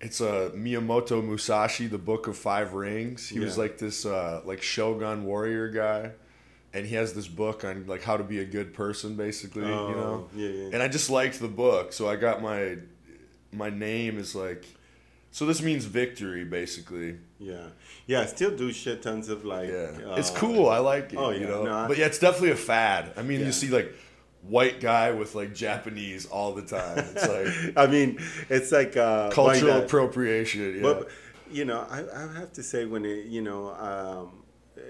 It's 0.00 0.20
a 0.20 0.50
Miyamoto 0.54 1.22
Musashi, 1.22 1.86
the 1.86 1.98
Book 1.98 2.26
of 2.26 2.36
Five 2.36 2.72
Rings. 2.72 3.28
He 3.28 3.38
was 3.38 3.58
like 3.58 3.78
this 3.78 4.06
uh 4.06 4.40
like 4.44 4.62
shogun 4.62 5.24
warrior 5.24 5.68
guy, 5.68 6.12
and 6.72 6.86
he 6.86 6.94
has 6.94 7.12
this 7.12 7.28
book 7.28 7.64
on 7.64 7.86
like 7.86 8.02
how 8.02 8.16
to 8.16 8.24
be 8.24 8.38
a 8.40 8.44
good 8.46 8.72
person, 8.72 9.14
basically. 9.16 9.62
you 9.62 9.68
know. 9.68 10.26
Oh, 10.26 10.28
yeah, 10.34 10.48
yeah. 10.48 10.70
And 10.72 10.82
I 10.82 10.88
just 10.88 11.10
liked 11.10 11.38
the 11.38 11.48
book, 11.48 11.92
so 11.92 12.08
I 12.08 12.16
got 12.16 12.40
my 12.42 12.78
my 13.52 13.70
name 13.70 14.18
is 14.18 14.34
like. 14.34 14.64
So 15.32 15.46
this 15.46 15.62
means 15.62 15.84
victory, 15.84 16.44
basically. 16.44 17.16
Yeah, 17.38 17.66
yeah. 18.08 18.22
I 18.22 18.26
still 18.26 18.50
do 18.56 18.72
shit 18.72 19.00
tons 19.02 19.28
of 19.28 19.44
like. 19.44 19.68
Yeah, 19.68 19.92
uh, 20.10 20.14
it's 20.16 20.30
cool. 20.30 20.68
I 20.68 20.78
like 20.78 21.12
it. 21.12 21.16
oh, 21.16 21.30
you 21.30 21.46
know? 21.46 21.62
no, 21.64 21.72
I- 21.72 21.88
but 21.88 21.98
yeah, 21.98 22.06
it's 22.06 22.18
definitely 22.18 22.50
a 22.50 22.56
fad. 22.56 23.12
I 23.16 23.22
mean, 23.22 23.40
Yeah. 23.40 23.46
you 23.46 23.52
see 23.52 23.68
like 23.68 23.92
white 24.42 24.80
guy 24.80 25.12
with 25.12 25.34
like 25.34 25.54
Japanese 25.54 26.26
all 26.26 26.52
the 26.54 26.62
time. 26.62 26.98
It's 26.98 27.28
like 27.28 27.76
I 27.76 27.86
mean, 27.86 28.18
it's 28.48 28.72
like 28.72 28.96
uh, 28.96 29.30
cultural 29.30 29.74
like 29.74 29.84
appropriation. 29.84 30.76
Yeah. 30.76 30.82
But 30.82 31.08
you 31.50 31.64
know, 31.64 31.86
I, 31.88 31.98
I 32.12 32.32
have 32.38 32.52
to 32.54 32.62
say 32.62 32.84
when 32.84 33.04
it, 33.04 33.26
you 33.26 33.42
know, 33.42 33.70
um, 33.74 34.42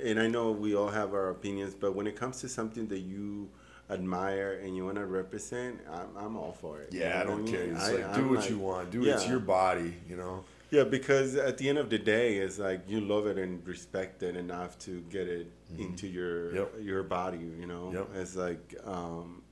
and 0.04 0.18
I 0.20 0.26
know 0.26 0.52
we 0.52 0.74
all 0.74 0.88
have 0.88 1.12
our 1.12 1.30
opinions, 1.30 1.74
but 1.74 1.94
when 1.94 2.06
it 2.06 2.16
comes 2.16 2.40
to 2.40 2.48
something 2.48 2.86
that 2.88 3.00
you 3.00 3.50
admire 3.90 4.60
and 4.62 4.76
you 4.76 4.84
want 4.84 4.96
to 4.96 5.06
represent, 5.06 5.80
I'm, 5.92 6.16
I'm 6.16 6.36
all 6.36 6.52
for 6.52 6.80
it. 6.80 6.92
You 6.92 7.00
yeah, 7.00 7.20
I 7.20 7.24
don't 7.24 7.46
care. 7.46 7.62
It's 7.62 7.88
I- 7.88 7.92
like 7.92 8.14
do 8.14 8.20
I'm 8.20 8.28
what 8.30 8.40
like- 8.40 8.50
you 8.50 8.58
want. 8.58 8.90
Do 8.90 9.02
it. 9.04 9.08
It's 9.08 9.28
your 9.28 9.40
body. 9.40 9.94
You 10.08 10.16
know. 10.16 10.44
Yeah, 10.70 10.84
because 10.84 11.34
at 11.34 11.58
the 11.58 11.68
end 11.68 11.78
of 11.78 11.90
the 11.90 11.98
day, 11.98 12.36
it's 12.36 12.60
like 12.60 12.82
you 12.88 13.00
love 13.00 13.26
it 13.26 13.38
and 13.38 13.66
respect 13.66 14.22
it 14.22 14.36
enough 14.36 14.78
to 14.80 15.00
get 15.10 15.26
it 15.26 15.50
into 15.76 16.06
your 16.06 16.50
Mm-hmm. 16.50 16.56
Yep. 16.56 16.72
your 16.82 17.02
body. 17.02 17.38
You 17.58 17.66
know, 17.66 17.90
Yep. 17.92 18.08
it's 18.14 18.36
like 18.36 18.74
um, 18.84 19.42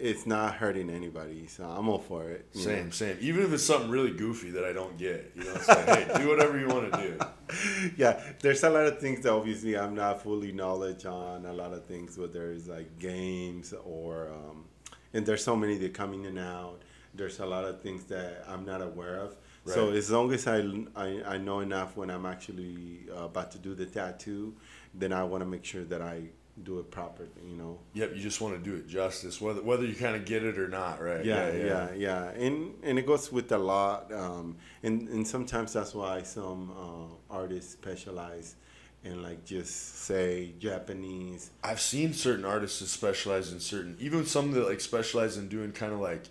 it's 0.00 0.26
not 0.26 0.54
hurting 0.54 0.90
anybody, 0.90 1.46
so 1.46 1.64
I'm 1.64 1.88
all 1.88 1.98
for 1.98 2.30
it. 2.30 2.46
Same, 2.52 2.86
know? 2.86 2.90
same. 2.90 3.16
Even 3.20 3.44
if 3.44 3.52
it's 3.52 3.64
something 3.64 3.90
really 3.90 4.12
goofy 4.12 4.50
that 4.50 4.64
I 4.64 4.72
don't 4.72 4.96
get, 4.96 5.32
you 5.34 5.44
know, 5.44 5.54
it's 5.54 5.68
like, 5.68 5.86
hey, 5.86 6.10
do 6.16 6.28
whatever 6.28 6.58
you 6.58 6.68
want 6.68 6.92
to 6.92 7.00
do. 7.00 7.90
yeah, 7.96 8.20
there's 8.40 8.62
a 8.62 8.70
lot 8.70 8.86
of 8.86 8.98
things 8.98 9.22
that 9.22 9.32
obviously 9.32 9.76
I'm 9.76 9.94
not 9.94 10.22
fully 10.22 10.52
knowledge 10.52 11.04
on. 11.04 11.46
A 11.46 11.52
lot 11.52 11.72
of 11.72 11.84
things, 11.84 12.16
whether 12.16 12.52
it's 12.52 12.68
like 12.68 12.98
games 12.98 13.74
or, 13.84 14.30
um, 14.30 14.64
and 15.12 15.26
there's 15.26 15.42
so 15.42 15.56
many 15.56 15.76
that 15.78 15.94
come 15.94 16.14
in 16.14 16.26
and 16.26 16.38
out. 16.38 16.82
There's 17.14 17.40
a 17.40 17.46
lot 17.46 17.64
of 17.64 17.80
things 17.80 18.04
that 18.04 18.44
I'm 18.46 18.64
not 18.64 18.82
aware 18.82 19.16
of. 19.16 19.36
So 19.64 19.90
as 19.90 20.10
long 20.10 20.32
as 20.32 20.46
I, 20.46 20.64
I, 20.96 21.22
I 21.26 21.36
know 21.36 21.60
enough 21.60 21.94
when 21.94 22.08
I'm 22.08 22.24
actually 22.24 23.00
uh, 23.14 23.24
about 23.24 23.50
to 23.52 23.58
do 23.58 23.74
the 23.74 23.84
tattoo, 23.84 24.54
then 24.94 25.12
I 25.12 25.24
want 25.24 25.42
to 25.42 25.46
make 25.46 25.62
sure 25.64 25.84
that 25.84 26.00
I 26.00 26.22
do 26.64 26.78
it 26.78 26.90
properly. 26.90 27.28
You 27.46 27.56
know. 27.56 27.78
Yep, 27.94 28.12
you 28.14 28.22
just 28.22 28.40
want 28.40 28.62
to 28.62 28.70
do 28.70 28.76
it 28.76 28.86
justice, 28.88 29.40
whether 29.40 29.62
whether 29.62 29.84
you 29.84 29.94
kind 29.94 30.16
of 30.16 30.24
get 30.24 30.42
it 30.44 30.58
or 30.58 30.68
not, 30.68 31.02
right? 31.02 31.24
Yeah, 31.24 31.52
yeah, 31.52 31.92
yeah, 31.94 32.30
and 32.30 32.74
and 32.82 32.98
it 32.98 33.06
goes 33.06 33.30
with 33.32 33.50
a 33.52 33.58
lot, 33.58 34.12
um, 34.12 34.56
and 34.82 35.08
and 35.08 35.26
sometimes 35.26 35.72
that's 35.72 35.94
why 35.94 36.22
some 36.22 36.70
uh, 36.70 37.34
artists 37.34 37.72
specialize 37.72 38.56
in 39.04 39.22
like 39.22 39.44
just 39.44 39.98
say 40.04 40.52
Japanese. 40.58 41.50
I've 41.62 41.80
seen 41.80 42.12
certain 42.12 42.44
artists 42.44 42.80
that 42.80 42.86
specialize 42.88 43.52
in 43.52 43.60
certain, 43.60 43.96
even 44.00 44.26
some 44.26 44.52
that 44.52 44.66
like 44.68 44.80
specialize 44.80 45.36
in 45.36 45.48
doing 45.48 45.72
kind 45.72 45.92
of 45.92 46.00
like 46.00 46.24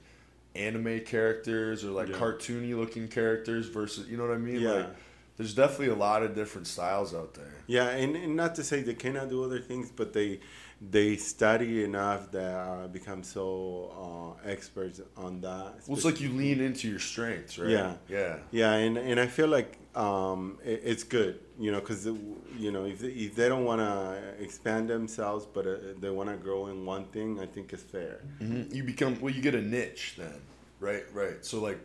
anime 0.55 1.01
characters 1.01 1.85
or 1.85 1.91
like 1.91 2.09
Yeah. 2.09 2.15
cartoony 2.17 2.75
looking 2.77 3.07
characters 3.07 3.67
versus, 3.67 4.07
you 4.09 4.17
know 4.17 4.27
what 4.27 4.33
I 4.33 4.39
mean? 4.39 4.59
Yeah. 4.59 4.71
Like, 4.71 4.95
there's 5.37 5.53
definitely 5.53 5.89
a 5.89 5.95
lot 5.95 6.23
of 6.23 6.35
different 6.35 6.67
styles 6.67 7.13
out 7.13 7.33
there. 7.35 7.53
Yeah, 7.67 7.89
and, 7.89 8.15
and 8.15 8.35
not 8.35 8.55
to 8.55 8.63
say 8.63 8.81
they 8.81 8.93
cannot 8.95 9.29
do 9.29 9.43
other 9.43 9.59
things, 9.59 9.91
but 9.91 10.13
they 10.13 10.39
they 10.79 11.15
study 11.15 11.83
enough 11.83 12.31
that 12.31 12.53
uh, 12.55 12.87
become 12.87 13.23
so 13.23 14.35
uh, 14.43 14.47
experts 14.49 15.01
on 15.15 15.41
that. 15.41 15.73
Well, 15.87 15.97
it's 15.97 16.05
like 16.05 16.21
you 16.21 16.29
lean 16.29 16.59
into 16.61 16.87
your 16.87 16.99
strengths, 16.99 17.57
right? 17.57 17.69
Yeah. 17.69 17.93
Yeah. 18.07 18.37
Yeah, 18.51 18.73
and, 18.73 18.95
and 18.97 19.19
I 19.19 19.25
feel 19.25 19.47
like 19.47 19.77
um, 19.95 20.59
it, 20.63 20.81
it's 20.85 21.03
good, 21.03 21.39
you 21.57 21.71
know, 21.71 21.79
because 21.79 22.05
you 22.05 22.71
know 22.71 22.85
if 22.85 22.99
they, 22.99 23.07
if 23.07 23.33
they 23.35 23.49
don't 23.49 23.65
want 23.65 23.81
to 23.81 24.21
expand 24.39 24.87
themselves, 24.89 25.47
but 25.51 25.65
uh, 25.65 25.75
they 25.99 26.11
want 26.11 26.29
to 26.29 26.37
grow 26.37 26.67
in 26.67 26.85
one 26.85 27.05
thing, 27.05 27.39
I 27.39 27.47
think 27.47 27.73
it's 27.73 27.81
fair. 27.81 28.19
Mhm. 28.39 28.71
You 28.73 28.83
become, 28.83 29.19
well, 29.19 29.33
you 29.33 29.41
get 29.41 29.55
a 29.55 29.61
niche 29.61 30.13
then, 30.17 30.39
right? 30.79 31.05
Right. 31.11 31.43
So, 31.43 31.59
like, 31.59 31.79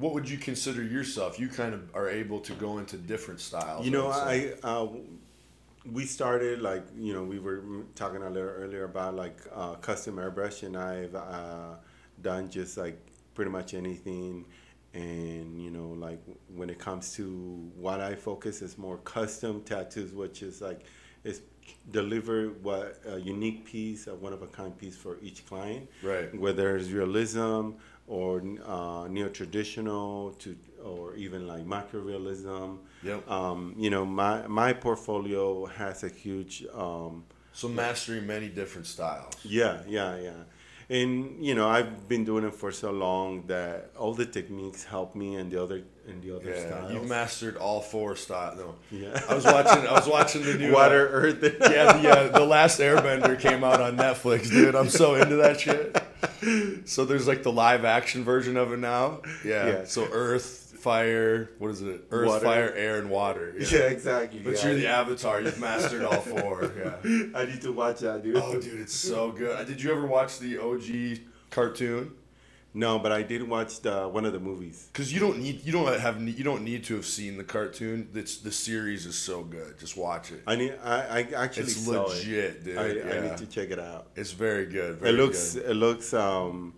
what 0.00 0.14
would 0.14 0.28
you 0.28 0.38
consider 0.38 0.82
yourself? 0.82 1.38
You 1.38 1.48
kind 1.48 1.74
of 1.74 1.94
are 1.94 2.08
able 2.08 2.40
to 2.40 2.54
go 2.54 2.78
into 2.78 2.96
different 2.96 3.40
styles. 3.40 3.84
You 3.84 3.92
know. 3.92 4.08
I 4.08 4.54
uh, 4.62 4.88
we 5.92 6.04
started 6.04 6.60
like 6.60 6.84
you 6.98 7.12
know 7.12 7.22
we 7.22 7.38
were 7.38 7.62
talking 7.94 8.22
a 8.22 8.30
little 8.30 8.48
earlier 8.48 8.84
about 8.84 9.14
like 9.14 9.38
uh, 9.54 9.74
custom 9.74 10.16
airbrush, 10.16 10.62
and 10.62 10.76
I've 10.76 11.14
uh, 11.14 11.74
done 12.22 12.50
just 12.50 12.76
like 12.78 12.98
pretty 13.34 13.50
much 13.50 13.74
anything. 13.74 14.46
And 14.94 15.62
you 15.62 15.70
know, 15.70 15.88
like 15.88 16.20
when 16.48 16.70
it 16.70 16.78
comes 16.78 17.12
to 17.14 17.70
what 17.76 18.00
I 18.00 18.14
focus 18.14 18.62
is 18.62 18.78
more 18.78 18.96
custom 18.98 19.62
tattoos, 19.62 20.12
which 20.12 20.42
is 20.42 20.62
like 20.62 20.80
it's 21.24 21.40
deliver 21.90 22.48
what 22.62 23.00
a 23.06 23.18
unique 23.18 23.64
piece, 23.64 24.06
a 24.06 24.14
one 24.14 24.32
of 24.32 24.42
a 24.42 24.46
kind 24.46 24.76
piece 24.76 24.96
for 24.96 25.18
each 25.22 25.46
client. 25.46 25.88
Right. 26.02 26.34
Whether 26.38 26.76
it's 26.76 26.90
realism 26.90 27.72
or 28.16 28.42
uh, 28.66 29.06
neo 29.08 29.28
traditional 29.28 30.32
to 30.42 30.48
or 30.84 31.14
even 31.14 31.46
like 31.46 31.64
macro 31.64 32.00
realism. 32.00 32.66
Yep. 33.04 33.20
Um, 33.30 33.74
you 33.84 33.90
know, 33.94 34.04
my 34.04 34.46
my 34.48 34.72
portfolio 34.86 35.66
has 35.80 35.96
a 36.04 36.08
huge 36.24 36.54
um, 36.74 37.24
So, 37.52 37.68
mastering 37.68 38.26
many 38.26 38.48
different 38.60 38.86
styles. 38.86 39.34
yeah, 39.60 39.74
yeah, 39.88 40.12
yeah. 40.28 40.42
And 40.98 41.10
you 41.48 41.54
know, 41.54 41.68
I've 41.76 42.08
been 42.12 42.24
doing 42.30 42.44
it 42.50 42.54
for 42.62 42.72
so 42.72 42.90
long 42.90 43.46
that 43.46 43.90
all 44.00 44.12
the 44.22 44.26
techniques 44.26 44.82
help 44.94 45.14
me 45.14 45.28
and 45.40 45.46
the 45.52 45.62
other 45.64 45.80
and 46.08 46.18
the 46.24 46.30
other 46.36 46.50
Yeah, 46.50 46.66
styles. 46.66 46.92
you've 46.92 47.08
mastered 47.08 47.56
all 47.64 47.80
four 47.80 48.16
styles. 48.16 48.58
No, 48.58 48.74
Yeah. 48.90 49.14
I 49.30 49.34
was 49.38 49.44
watching. 49.44 49.82
I 49.86 49.92
was 50.00 50.08
watching 50.08 50.42
the 50.48 50.54
new 50.62 50.72
water, 50.80 51.02
uh, 51.08 51.20
earth. 51.20 51.38
yeah, 51.76 51.86
the, 52.02 52.08
uh, 52.10 52.28
the 52.40 52.46
last 52.56 52.80
Airbender 52.80 53.38
came 53.38 53.62
out 53.62 53.80
on 53.86 53.92
Netflix, 53.96 54.50
dude. 54.50 54.74
I'm 54.74 54.88
so 55.02 55.14
into 55.14 55.36
that 55.44 55.60
shit. 55.60 55.86
So 56.84 57.04
there's 57.04 57.28
like 57.28 57.42
the 57.42 57.52
live 57.52 57.84
action 57.84 58.24
version 58.24 58.56
of 58.56 58.72
it 58.72 58.78
now. 58.78 59.22
Yeah. 59.44 59.66
Yeah. 59.66 59.84
So 59.84 60.08
Earth, 60.10 60.74
Fire, 60.78 61.50
what 61.58 61.70
is 61.70 61.82
it? 61.82 62.04
Earth, 62.10 62.28
Water. 62.28 62.44
Fire, 62.44 62.72
Air, 62.74 62.98
and 62.98 63.10
Water. 63.10 63.54
yeah, 63.58 63.80
exactly. 63.80 64.40
But 64.40 64.54
yeah. 64.54 64.66
you're 64.66 64.74
the 64.74 64.86
Avatar. 64.86 65.40
You've 65.40 65.60
mastered 65.60 66.02
all 66.02 66.20
four. 66.20 66.72
Yeah. 66.80 67.26
I 67.34 67.44
need 67.44 67.60
to 67.62 67.72
watch 67.72 68.00
that, 68.00 68.22
dude. 68.22 68.36
Oh, 68.36 68.58
dude, 68.60 68.80
it's 68.80 68.94
so 68.94 69.32
good. 69.32 69.66
Did 69.66 69.82
you 69.82 69.92
ever 69.92 70.06
watch 70.06 70.38
the 70.38 70.58
OG 70.58 71.20
cartoon? 71.50 72.12
No, 72.72 73.00
but 73.00 73.10
I 73.10 73.22
did 73.22 73.42
watch 73.48 73.80
the 73.80 74.08
one 74.08 74.24
of 74.24 74.32
the 74.32 74.38
movies. 74.38 74.88
Because 74.92 75.12
you 75.12 75.18
don't 75.18 75.38
need 75.40 75.64
you 75.64 75.72
don't 75.72 75.98
have 75.98 76.22
you 76.22 76.44
don't 76.44 76.62
need 76.62 76.84
to 76.84 76.94
have 76.94 77.04
seen 77.06 77.36
the 77.36 77.42
cartoon. 77.44 78.08
It's 78.14 78.36
the 78.38 78.52
series 78.52 79.06
is 79.06 79.18
so 79.18 79.42
good. 79.42 79.78
Just 79.78 79.96
watch 79.96 80.30
it. 80.30 80.42
I 80.46 80.54
need. 80.56 80.74
I, 80.84 80.96
I 81.18 81.20
actually 81.44 81.64
It's 81.64 81.86
legit, 81.86 82.44
it. 82.44 82.64
dude. 82.64 82.78
I, 82.78 83.16
I 83.16 83.20
need 83.28 83.36
to 83.38 83.46
check 83.46 83.70
it 83.70 83.80
out. 83.80 84.06
It's 84.14 84.30
very 84.32 84.66
good. 84.66 85.02
It 85.02 85.12
looks. 85.16 85.54
good. 85.54 85.70
It 85.70 85.74
looks. 85.74 86.14
Um, 86.14 86.74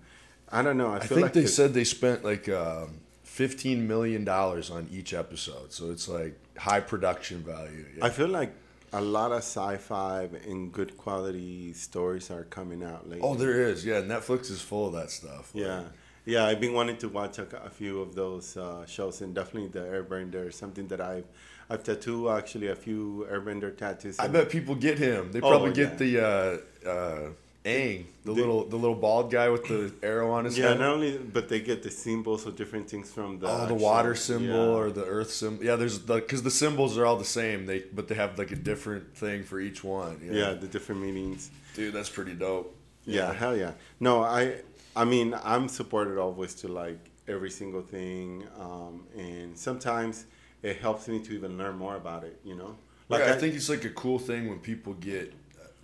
I 0.51 0.63
don't 0.63 0.79
know. 0.79 0.93
I 0.93 0.97
I 0.97 1.01
think 1.01 1.21
like 1.21 1.33
they 1.35 1.43
it- 1.43 1.49
said 1.49 1.75
they 1.75 1.85
spent 1.85 2.25
like 2.25 2.49
um, 2.49 3.01
fifteen 3.23 3.87
million 3.87 4.25
dollars 4.25 4.71
on 4.71 4.89
each 4.91 5.13
episode, 5.13 5.73
so 5.75 5.91
it's 5.91 6.09
like 6.09 6.39
high 6.57 6.81
production 6.81 7.43
value. 7.43 7.85
Yeah. 7.99 8.07
I 8.07 8.09
feel 8.11 8.29
like 8.29 8.55
a 8.93 9.01
lot 9.01 9.33
of 9.33 9.39
sci-fi 9.39 10.29
and 10.47 10.71
good 10.73 10.97
quality 10.97 11.73
stories 11.73 12.31
are 12.31 12.45
coming 12.45 12.83
out 12.83 13.09
lately. 13.09 13.27
oh, 13.27 13.35
there 13.35 13.63
is. 13.69 13.85
Yeah, 13.85 14.03
Netflix 14.03 14.51
is 14.51 14.61
full 14.61 14.89
of 14.89 14.93
that 14.95 15.11
stuff. 15.11 15.51
Yeah, 15.55 15.85
yeah. 16.25 16.45
I've 16.45 16.61
been 16.61 16.75
wanting 16.75 16.99
to 16.99 17.09
watch 17.09 17.39
a, 17.39 17.47
a 17.65 17.71
few 17.71 18.01
of 18.01 18.15
those 18.15 18.57
uh, 18.57 18.85
shows, 18.87 19.21
and 19.23 19.35
definitely 19.35 19.69
the 19.71 19.81
Airbender 19.87 20.49
is 20.49 20.57
something 20.57 20.87
that 20.89 21.01
I've 21.01 21.27
I've 21.71 21.83
tattooed 21.85 22.31
actually 22.31 22.69
a 22.69 22.77
few 22.77 23.27
Airbender 23.33 23.75
tattoos. 23.77 24.19
I 24.19 24.29
bet 24.29 24.51
people 24.51 24.75
get 24.75 24.99
him. 24.99 25.33
They 25.33 25.41
Oh, 25.41 25.49
probably 25.49 25.71
yeah. 25.71 25.89
get 25.89 25.99
the 25.99 26.21
uh, 26.21 26.89
uh, 26.89 27.29
Aang, 27.65 28.07
the 28.25 28.33
The- 28.33 28.33
little 28.33 28.65
the 28.65 28.77
little 28.77 28.97
bald 28.97 29.31
guy 29.31 29.49
with 29.49 29.69
the 29.69 29.93
arrow 30.03 30.33
on 30.33 30.45
his 30.47 30.59
Yeah, 30.59 30.71
head. 30.71 30.81
not 30.81 30.95
only 30.95 31.17
but 31.17 31.49
they 31.49 31.61
get 31.61 31.85
the 31.85 31.93
symbols 31.93 32.45
of 32.45 32.57
different 32.57 32.91
things 32.91 33.13
from 33.13 33.39
the 33.39 33.47
oh, 33.49 33.67
the 33.67 33.75
water 33.75 34.17
symbol 34.17 34.47
yeah. 34.49 34.79
or 34.79 34.91
the 34.91 35.05
earth 35.05 35.31
symbol. 35.31 35.65
Yeah, 35.65 35.77
there's 35.77 36.01
the 36.01 36.17
because 36.17 36.43
the 36.43 36.51
symbols 36.51 36.99
are 36.99 37.07
all 37.07 37.17
the 37.17 37.25
same. 37.25 37.67
They 37.67 37.85
but 37.93 38.09
they 38.09 38.17
have 38.17 38.37
like 38.37 38.51
a 38.51 38.57
different 38.57 39.17
thing 39.17 39.45
for 39.45 39.61
each 39.61 39.85
one. 39.85 40.21
Yeah, 40.25 40.33
yeah 40.33 40.53
the 40.55 40.67
different 40.67 41.03
meanings. 41.03 41.51
dude, 41.75 41.95
that's 41.95 42.11
pretty 42.11 42.35
dope. 42.35 42.75
Yeah. 43.05 43.33
hell 43.33 43.57
yeah. 43.57 43.73
No, 44.01 44.23
I 44.25 44.57
I 44.97 45.05
mean 45.05 45.35
I'm 45.45 45.69
supported 45.69 46.19
always 46.19 46.55
to 46.57 46.69
like 46.69 46.99
every 47.29 47.51
single 47.51 47.83
thing, 47.83 48.45
um, 48.59 49.07
and 49.17 49.57
sometimes 49.57 50.25
it 50.63 50.79
helps 50.79 51.07
me 51.07 51.21
to 51.21 51.33
even 51.33 51.57
learn 51.59 51.77
more 51.77 51.95
about 51.95 52.25
it. 52.25 52.41
You 52.45 52.57
know, 52.57 52.77
like 53.09 53.23
I, 53.23 53.35
I, 53.35 53.37
think 53.37 53.55
it's 53.55 53.69
like 53.69 53.85
a 53.85 53.91
cool 53.91 54.19
thing 54.19 54.49
when 54.49 54.59
people 54.59 54.95
get 54.95 55.33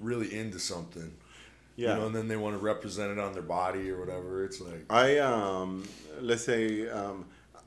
really 0.01 0.35
into 0.35 0.59
something. 0.59 1.13
Yeah. 1.79 1.95
You 1.95 2.01
know, 2.01 2.07
and 2.07 2.15
then 2.17 2.27
they 2.27 2.37
want 2.37 2.57
to 2.57 2.59
represent 2.59 3.13
it 3.13 3.21
on 3.21 3.33
their 3.35 3.43
body 3.43 3.89
or 3.89 4.01
whatever. 4.01 4.45
It's 4.45 4.61
like 4.61 4.85
I 4.91 5.19
um, 5.19 5.85
let's 6.21 6.43
say 6.43 6.89
um, 6.89 7.25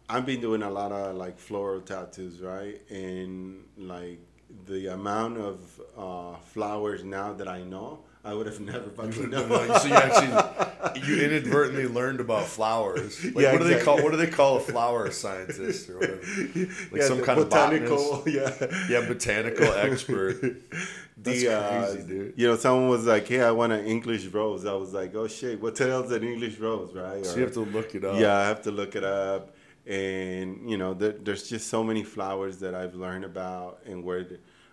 I've 0.09 0.25
been 0.25 0.41
doing 0.41 0.63
a 0.63 0.69
lot 0.69 0.91
of 0.91 1.15
like 1.15 1.39
floral 1.39 1.79
tattoos, 1.79 2.41
right? 2.41 2.81
And 2.89 3.63
like 3.77 4.19
the 4.65 4.87
amount 4.87 5.37
of 5.37 5.81
uh, 5.97 6.35
flowers 6.43 7.05
now 7.05 7.31
that 7.31 7.47
I 7.47 7.63
know, 7.63 7.99
I 8.23 8.33
would 8.33 8.45
have 8.45 8.59
never 8.59 8.89
fucking 8.89 9.29
known. 9.31 9.49
so 9.79 9.87
you 9.87 9.93
actually 9.93 11.01
you 11.07 11.23
inadvertently 11.23 11.87
learned 11.87 12.19
about 12.19 12.45
flowers. 12.45 13.23
Like 13.25 13.35
yeah, 13.35 13.51
what 13.51 13.59
do 13.59 13.63
they 13.65 13.81
call 13.81 14.01
what 14.01 14.11
do 14.11 14.17
they 14.17 14.27
call 14.27 14.57
a 14.57 14.59
flower 14.59 15.09
scientist 15.11 15.89
or 15.89 15.99
whatever? 15.99 16.21
Like 16.91 17.01
yeah, 17.01 17.07
some 17.07 17.23
kind 17.23 17.39
botanical, 17.39 18.13
of 18.13 18.25
botanical, 18.25 18.69
Yeah, 18.89 19.01
yeah, 19.01 19.07
botanical 19.07 19.65
expert. 19.75 20.41
That's 21.17 21.41
the, 21.41 21.53
uh, 21.53 21.85
crazy, 21.85 22.07
dude. 22.07 22.33
You 22.35 22.47
know, 22.47 22.55
someone 22.57 22.89
was 22.89 23.05
like, 23.05 23.27
"Hey, 23.27 23.41
I 23.41 23.51
want 23.51 23.73
an 23.73 23.85
English 23.85 24.25
rose." 24.27 24.65
I 24.65 24.73
was 24.73 24.93
like, 24.93 25.15
"Oh 25.15 25.27
shit, 25.27 25.61
what 25.61 25.75
the 25.75 25.87
hell's 25.87 26.11
an 26.11 26.23
English 26.23 26.59
rose?" 26.59 26.93
Right? 26.93 27.25
So 27.25 27.33
or, 27.33 27.37
you 27.37 27.43
have 27.43 27.53
to 27.53 27.61
look 27.61 27.95
it 27.95 28.05
up. 28.05 28.19
Yeah, 28.19 28.37
I 28.37 28.43
have 28.45 28.61
to 28.63 28.71
look 28.71 28.95
it 28.95 29.03
up 29.03 29.55
and 29.87 30.69
you 30.69 30.77
know 30.77 30.93
there, 30.93 31.13
there's 31.13 31.49
just 31.49 31.67
so 31.67 31.83
many 31.83 32.03
flowers 32.03 32.57
that 32.59 32.75
I've 32.75 32.93
learned 32.93 33.25
about 33.25 33.81
and 33.85 34.03
where 34.03 34.27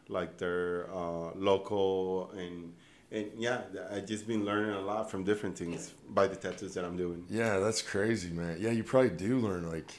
like 0.09 0.37
they're 0.39 0.89
uh, 0.93 1.31
local 1.35 2.31
and 2.33 2.75
and 3.11 3.31
yeah 3.37 3.63
I 3.91 4.01
just 4.01 4.27
been 4.27 4.45
learning 4.45 4.75
a 4.75 4.81
lot 4.81 5.11
from 5.11 5.25
different 5.25 5.57
things 5.57 5.93
by 6.09 6.27
the 6.27 6.37
tattoos 6.37 6.75
that 6.75 6.85
I'm 6.85 6.97
doing. 6.97 7.25
Yeah, 7.29 7.59
that's 7.59 7.83
crazy, 7.83 8.31
man. 8.31 8.59
Yeah, 8.61 8.71
you 8.71 8.85
probably 8.85 9.11
do 9.11 9.39
learn 9.39 9.71
like. 9.71 9.91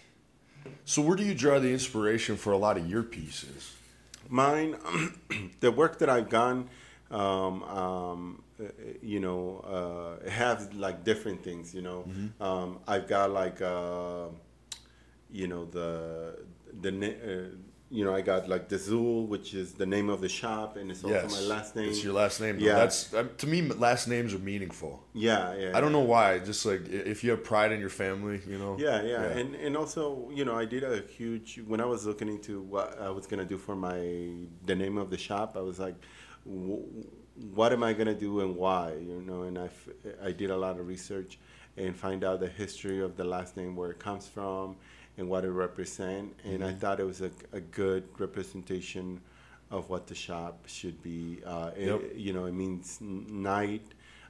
So 0.85 1.01
where 1.01 1.15
do 1.15 1.23
you 1.23 1.33
draw 1.33 1.59
the 1.59 1.71
inspiration 1.71 2.35
for 2.37 2.51
a 2.51 2.57
lot 2.57 2.77
of 2.77 2.87
your 2.89 3.03
pieces? 3.03 3.75
Mine, 4.29 4.75
the 5.59 5.71
work 5.71 5.99
that 5.99 6.09
I've 6.09 6.29
done. 6.29 6.69
Um, 7.09 7.63
um, 7.63 8.43
you 9.01 9.19
know, 9.19 10.19
uh, 10.23 10.29
have 10.29 10.73
like 10.73 11.03
different 11.03 11.43
things. 11.43 11.73
You 11.73 11.81
know, 11.81 12.05
mm-hmm. 12.07 12.43
um, 12.43 12.79
I've 12.87 13.07
got 13.07 13.31
like 13.31 13.61
uh, 13.61 14.27
you 15.31 15.47
know 15.47 15.65
the 15.65 16.39
the 16.81 16.91
uh, 16.91 17.55
you 17.91 18.05
know 18.05 18.13
I 18.13 18.21
got 18.21 18.47
like 18.47 18.69
the 18.69 18.75
Dzul, 18.75 19.27
which 19.27 19.53
is 19.53 19.73
the 19.73 19.85
name 19.85 20.09
of 20.09 20.21
the 20.21 20.29
shop, 20.29 20.77
and 20.77 20.91
it's 20.91 21.03
also 21.03 21.15
yes. 21.15 21.41
my 21.41 21.55
last 21.55 21.75
name. 21.75 21.89
It's 21.89 22.03
your 22.03 22.13
last 22.13 22.39
name. 22.39 22.59
Yeah, 22.59 22.75
that's 22.75 23.13
uh, 23.13 23.27
to 23.37 23.47
me 23.47 23.61
last 23.63 24.07
names 24.07 24.33
are 24.33 24.39
meaningful. 24.39 25.03
Yeah, 25.13 25.55
yeah. 25.55 25.71
I 25.75 25.81
don't 25.81 25.91
know 25.91 26.01
why. 26.01 26.39
Just 26.39 26.65
like 26.65 26.87
if 26.87 27.23
you 27.23 27.31
have 27.31 27.43
pride 27.43 27.71
in 27.71 27.79
your 27.79 27.89
family, 27.89 28.41
you 28.47 28.59
know. 28.59 28.77
Yeah, 28.79 29.01
yeah, 29.01 29.09
yeah. 29.09 29.37
and 29.39 29.55
and 29.55 29.75
also 29.75 30.29
you 30.31 30.45
know 30.45 30.55
I 30.55 30.65
did 30.65 30.83
a 30.83 31.01
huge 31.01 31.61
when 31.65 31.81
I 31.81 31.85
was 31.85 32.05
looking 32.05 32.27
into 32.27 32.61
what 32.61 32.99
I 33.01 33.09
was 33.09 33.25
gonna 33.25 33.45
do 33.45 33.57
for 33.57 33.75
my 33.75 33.99
the 34.65 34.75
name 34.75 34.97
of 34.97 35.09
the 35.09 35.17
shop. 35.17 35.57
I 35.57 35.61
was 35.61 35.79
like. 35.79 35.95
what 37.59 37.71
am 37.71 37.83
I 37.83 37.93
gonna 37.93 38.19
do 38.27 38.41
and 38.41 38.55
why? 38.55 38.93
You 39.11 39.21
know, 39.25 39.43
and 39.43 39.57
I, 39.57 39.69
I 40.27 40.31
did 40.31 40.49
a 40.49 40.57
lot 40.57 40.77
of 40.79 40.87
research 40.87 41.39
and 41.77 41.95
find 41.95 42.23
out 42.23 42.39
the 42.39 42.47
history 42.47 43.01
of 43.01 43.15
the 43.15 43.23
last 43.23 43.55
name, 43.55 43.75
where 43.75 43.91
it 43.91 43.99
comes 43.99 44.27
from, 44.27 44.75
and 45.19 45.29
what 45.29 45.43
it 45.43 45.51
represents. 45.51 46.33
And 46.45 46.61
mm-hmm. 46.61 46.69
I 46.69 46.73
thought 46.73 46.99
it 46.99 47.05
was 47.05 47.21
a, 47.21 47.29
a 47.51 47.59
good 47.59 48.05
representation 48.17 49.21
of 49.69 49.89
what 49.89 50.07
the 50.07 50.15
shop 50.15 50.63
should 50.65 51.03
be. 51.03 51.41
Uh, 51.45 51.71
yep. 51.77 52.01
it, 52.01 52.15
you 52.15 52.33
know, 52.33 52.45
it 52.45 52.53
means 52.53 52.97
knight, 53.01 53.85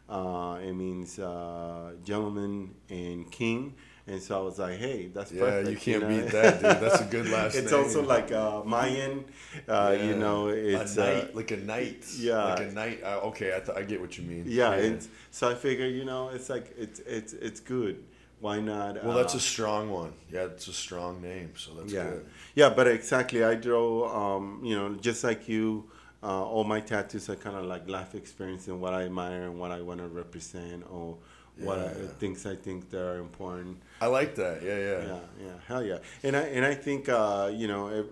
uh, 0.10 0.58
it 0.62 0.74
means 0.74 1.20
uh, 1.20 1.94
gentleman 2.04 2.74
and 2.90 3.32
king. 3.32 3.76
And 4.08 4.20
so 4.20 4.40
I 4.40 4.42
was 4.42 4.58
like, 4.58 4.80
hey, 4.80 5.12
that's 5.14 5.32
yeah, 5.32 5.42
perfect. 5.42 5.70
you 5.70 5.78
can't 5.78 6.02
you 6.02 6.18
know? 6.18 6.24
beat 6.24 6.32
that, 6.32 6.54
dude. 6.56 6.82
That's 6.82 7.02
a 7.02 7.06
good 7.06 7.30
last 7.32 7.54
name. 7.54 7.64
it's 7.64 7.72
name. 7.72 7.84
also 7.84 8.02
like 8.02 8.32
uh, 8.32 8.64
Mayan, 8.64 9.24
uh, 9.68 9.96
yeah. 9.96 10.04
you 10.04 10.16
know, 10.16 10.48
it's 10.48 10.98
a 10.98 11.00
knight, 11.00 11.24
uh, 11.24 11.28
like 11.36 11.52
a 11.52 11.58
knight. 11.58 12.06
Yeah, 12.18 12.44
like 12.46 12.60
a 12.62 12.72
knight. 12.72 13.04
Uh, 13.04 13.20
okay, 13.26 13.56
I, 13.56 13.60
th- 13.60 13.78
I 13.78 13.84
get 13.84 14.02
what 14.02 14.18
you 14.18 14.24
mean. 14.24 14.46
Yeah, 14.48 14.76
yeah. 14.78 14.96
so 15.30 15.52
I 15.52 15.54
figure, 15.54 15.86
you 15.86 16.06
know, 16.06 16.30
it's 16.30 16.50
like 16.50 16.74
it's 16.76 17.00
it's 17.02 17.34
it's 17.34 17.60
good 17.60 18.04
why 18.40 18.60
not? 18.60 19.04
Well, 19.04 19.16
that's 19.16 19.36
uh, 19.36 19.38
a 19.38 19.42
strong 19.42 19.90
one. 19.90 20.14
Yeah, 20.32 20.46
it's 20.46 20.68
a 20.68 20.74
strong 20.74 21.22
name, 21.22 21.54
so 21.56 21.74
that's 21.74 21.92
yeah. 21.92 22.04
good. 22.04 22.26
Yeah, 22.56 22.70
but 22.70 22.88
exactly. 22.88 23.44
I 23.44 23.56
draw, 23.56 24.38
um, 24.38 24.62
you 24.64 24.76
know, 24.76 24.96
just 24.96 25.24
like 25.24 25.48
you. 25.48 25.90
Uh, 26.22 26.44
all 26.44 26.66
my 26.66 26.82
tattoos 26.82 27.30
are 27.30 27.38
kind 27.38 27.56
of 27.56 27.64
like 27.64 27.88
life 27.88 28.14
experience 28.14 28.68
and 28.68 28.82
what 28.82 28.94
I 28.94 29.04
admire 29.04 29.44
and 29.44 29.58
what 29.58 29.72
I 29.72 29.80
want 29.80 30.02
to 30.02 30.08
represent 30.10 30.84
or 30.90 31.18
yeah, 31.58 31.66
what 31.66 31.80
I, 31.80 31.84
yeah. 31.84 32.08
things 32.20 32.46
I 32.46 32.58
think 32.58 32.90
that 32.90 33.02
are 33.02 33.20
important. 33.20 33.78
I 34.02 34.08
like 34.08 34.36
that. 34.36 34.62
Yeah, 34.62 34.78
yeah. 34.78 35.06
Yeah, 35.06 35.20
yeah. 35.40 35.52
Hell 35.66 35.84
yeah. 35.84 36.00
And 36.24 36.36
I 36.36 36.42
and 36.42 36.66
I 36.66 36.76
think 36.76 37.08
uh, 37.08 37.50
you 37.54 37.68
know, 37.68 37.88
it, 37.88 38.06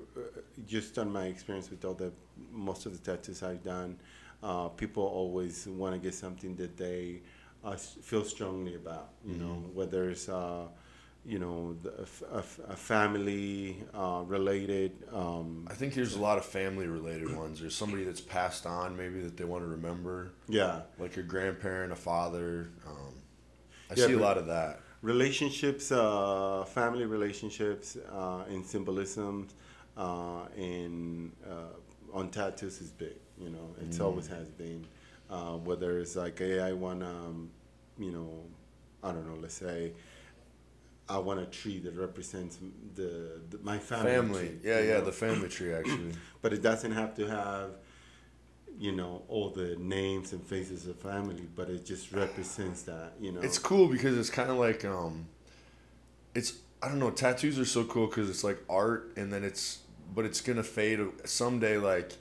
just 0.66 0.98
on 0.98 1.12
my 1.12 1.26
experience 1.26 1.70
with 1.70 1.84
all 1.84 1.96
the 1.96 2.12
most 2.52 2.86
of 2.86 2.94
the 2.94 3.00
tattoos 3.12 3.44
I've 3.44 3.64
done, 3.64 3.98
uh, 4.42 4.70
people 4.70 5.04
always 5.04 5.68
want 5.68 5.94
to 5.94 6.00
get 6.00 6.14
something 6.14 6.56
that 6.56 6.78
they 6.78 7.22
I 7.64 7.76
feel 7.76 8.24
strongly 8.24 8.76
about. 8.76 9.10
You 9.26 9.34
mm-hmm. 9.34 9.44
know, 9.44 9.54
whether 9.74 10.10
it's 10.10 10.30
uh, 10.30 10.68
you 11.28 11.40
know 11.40 11.76
a, 12.32 12.38
a, 12.38 12.76
family 12.76 13.84
uh, 13.94 14.24
related. 14.26 14.94
Um, 15.12 15.68
I 15.70 15.74
think 15.74 15.94
there's 15.94 16.16
a 16.16 16.22
lot 16.22 16.38
of 16.38 16.46
family 16.46 16.88
related 16.88 17.36
ones. 17.36 17.60
There's 17.60 17.76
somebody 17.76 18.06
that's 18.06 18.22
passed 18.22 18.66
on, 18.66 18.96
maybe 18.96 19.20
that 19.22 19.36
they 19.36 19.44
want 19.44 19.64
to 19.64 19.68
remember. 19.68 20.32
Yeah, 20.48 20.82
like 20.98 21.18
a 21.18 21.24
grandparent, 21.24 21.92
a 21.92 21.98
father. 21.98 22.70
Um, 22.88 23.14
I 23.92 23.96
yeah, 23.96 24.08
see 24.08 24.14
a 24.14 24.20
lot 24.20 24.38
of 24.38 24.48
that. 24.48 24.80
Relationships, 25.02 25.92
uh, 25.92 26.66
family 26.66 27.06
relationships, 27.06 27.98
uh, 28.12 28.44
and 28.50 28.66
symbolism, 28.66 29.50
uh, 29.98 30.46
and 30.56 31.32
uh, 31.46 32.18
on 32.18 32.30
tattoos 32.30 32.80
is 32.80 32.92
big. 32.92 33.18
You 33.38 33.50
know, 33.50 33.76
it's 33.82 33.98
mm. 33.98 34.06
always 34.06 34.28
has 34.28 34.50
been. 34.50 34.88
Uh, 35.30 35.58
whether 35.58 36.00
it's 36.00 36.16
like, 36.16 36.40
hey, 36.40 36.60
I 36.60 36.72
want 36.72 37.02
to, 37.02 37.08
um, 37.08 37.50
you 37.98 38.12
know, 38.12 38.44
I 39.04 39.12
don't 39.12 39.28
know, 39.28 39.38
let's 39.42 39.56
say, 39.56 39.92
I 41.10 41.18
want 41.18 41.40
a 41.40 41.46
tree 41.46 41.80
that 41.80 41.96
represents 41.96 42.58
the, 42.96 43.42
the 43.50 43.58
my 43.62 43.78
family. 43.78 44.12
Family, 44.12 44.48
tree, 44.48 44.60
yeah, 44.64 44.80
yeah, 44.80 44.94
know? 44.96 45.06
the 45.06 45.12
family 45.12 45.50
tree 45.50 45.74
actually. 45.80 46.14
but 46.42 46.54
it 46.54 46.62
doesn't 46.62 46.92
have 46.92 47.14
to 47.16 47.28
have, 47.28 47.72
you 48.80 48.92
know, 48.92 49.24
all 49.28 49.50
the 49.50 49.76
names 49.78 50.34
and 50.34 50.46
faces 50.46 50.88
of 50.88 50.98
family, 50.98 51.48
but 51.56 51.70
it 51.70 51.86
just 51.86 52.12
represents 52.12 52.84
that, 52.84 53.14
you 53.20 53.32
know. 53.32 53.42
It's 53.42 53.60
cool 53.60 53.88
because 53.88 54.18
it's 54.18 54.30
kind 54.30 54.50
of 54.50 54.58
like, 54.58 54.86
um, 54.86 55.28
it's 56.36 56.54
I 56.82 56.90
don't 56.90 57.00
know, 57.00 57.10
tattoos 57.10 57.58
are 57.58 57.66
so 57.66 57.84
cool 57.86 58.08
because 58.08 58.30
it's 58.30 58.44
like 58.44 58.60
art, 58.70 59.14
and 59.18 59.32
then 59.32 59.44
it's 59.44 59.80
but 60.14 60.26
it's 60.26 60.42
gonna 60.42 60.64
fade 60.64 61.00
someday, 61.26 61.78
like 61.78 62.14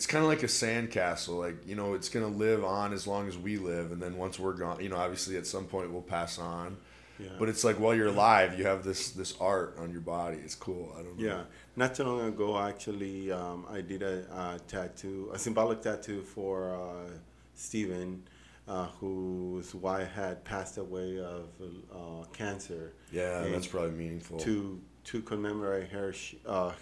it's 0.00 0.06
kind 0.06 0.24
of 0.24 0.30
like 0.30 0.42
a 0.42 0.46
sandcastle. 0.46 1.38
Like 1.38 1.56
you 1.66 1.76
know, 1.76 1.92
it's 1.92 2.08
gonna 2.08 2.26
live 2.26 2.64
on 2.64 2.94
as 2.94 3.06
long 3.06 3.28
as 3.28 3.36
we 3.36 3.58
live, 3.58 3.92
and 3.92 4.00
then 4.00 4.16
once 4.16 4.38
we're 4.38 4.54
gone, 4.54 4.82
you 4.82 4.88
know, 4.88 4.96
obviously 4.96 5.36
at 5.36 5.46
some 5.46 5.66
point 5.66 5.92
we'll 5.92 6.00
pass 6.00 6.38
on. 6.38 6.78
Yeah. 7.18 7.28
But 7.38 7.50
it's 7.50 7.64
like 7.64 7.78
while 7.78 7.94
you're 7.94 8.06
alive, 8.06 8.58
you 8.58 8.64
have 8.64 8.82
this 8.82 9.10
this 9.10 9.34
art 9.38 9.76
on 9.78 9.90
your 9.92 10.00
body. 10.00 10.38
It's 10.42 10.54
cool. 10.54 10.94
I 10.98 11.02
don't 11.02 11.18
know. 11.18 11.26
Yeah, 11.26 11.42
not 11.76 11.94
too 11.94 12.04
long 12.04 12.26
ago, 12.26 12.58
actually, 12.58 13.30
um, 13.30 13.66
I 13.70 13.82
did 13.82 14.02
a, 14.02 14.24
a, 14.32 14.58
tattoo, 14.66 15.30
a 15.34 15.38
symbolic 15.38 15.82
tattoo 15.82 16.22
for 16.22 16.74
uh, 16.74 17.10
Stephen, 17.54 18.22
uh, 18.66 18.86
whose 19.00 19.74
wife 19.74 20.10
had 20.12 20.42
passed 20.46 20.78
away 20.78 21.18
of 21.18 21.48
uh, 21.94 22.24
cancer. 22.32 22.94
Yeah, 23.12 23.42
and 23.42 23.52
that's 23.52 23.66
probably 23.66 23.90
meaningful. 23.90 24.38
To 24.38 24.80
to 25.04 25.20
commemorate 25.20 25.90
her, 25.90 26.14
uh, 26.46 26.72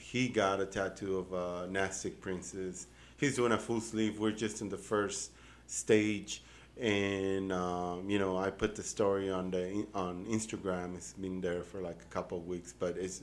he 0.00 0.28
got 0.28 0.60
a 0.60 0.66
tattoo 0.66 1.18
of 1.18 1.34
uh, 1.34 1.66
Nastic 1.66 2.20
Princess. 2.20 2.86
He's 3.16 3.36
doing 3.36 3.52
a 3.52 3.58
full 3.58 3.80
sleeve. 3.80 4.18
We're 4.18 4.32
just 4.32 4.60
in 4.60 4.68
the 4.68 4.76
first 4.76 5.32
stage, 5.66 6.42
and 6.80 7.52
um, 7.52 8.08
you 8.08 8.18
know, 8.18 8.36
I 8.36 8.50
put 8.50 8.74
the 8.76 8.82
story 8.82 9.30
on 9.30 9.50
the 9.50 9.86
on 9.94 10.24
Instagram. 10.26 10.96
It's 10.96 11.12
been 11.14 11.40
there 11.40 11.62
for 11.62 11.80
like 11.80 12.00
a 12.00 12.14
couple 12.14 12.38
of 12.38 12.46
weeks, 12.46 12.72
but 12.78 12.96
it's 12.96 13.22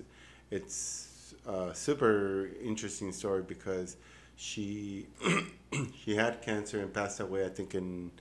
it's 0.51 1.33
a 1.45 1.73
super 1.73 2.49
interesting 2.61 3.11
story 3.11 3.43
because 3.43 3.97
she 4.35 5.07
she 6.03 6.15
had 6.15 6.41
cancer 6.41 6.81
and 6.81 6.93
passed 6.93 7.19
away. 7.19 7.45
I 7.45 7.49
think 7.49 7.75
in 7.75 8.11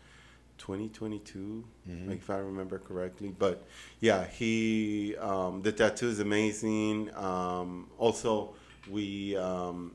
2022, 0.59 1.65
mm-hmm. 1.89 2.09
like 2.09 2.19
if 2.19 2.31
I 2.31 2.39
remember 2.39 2.79
correctly. 2.79 3.35
But 3.37 3.67
yeah, 4.01 4.27
he 4.27 5.17
um, 5.17 5.63
the 5.63 5.73
tattoo 5.73 6.09
is 6.09 6.21
amazing. 6.21 7.15
Um, 7.15 7.91
also, 7.99 8.55
we 8.91 9.37
um, 9.37 9.93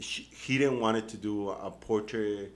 she, 0.00 0.22
he 0.22 0.58
didn't 0.58 0.80
want 0.80 0.96
it 0.96 1.08
to 1.08 1.16
do 1.16 1.50
a 1.50 1.70
portrait 1.70 2.52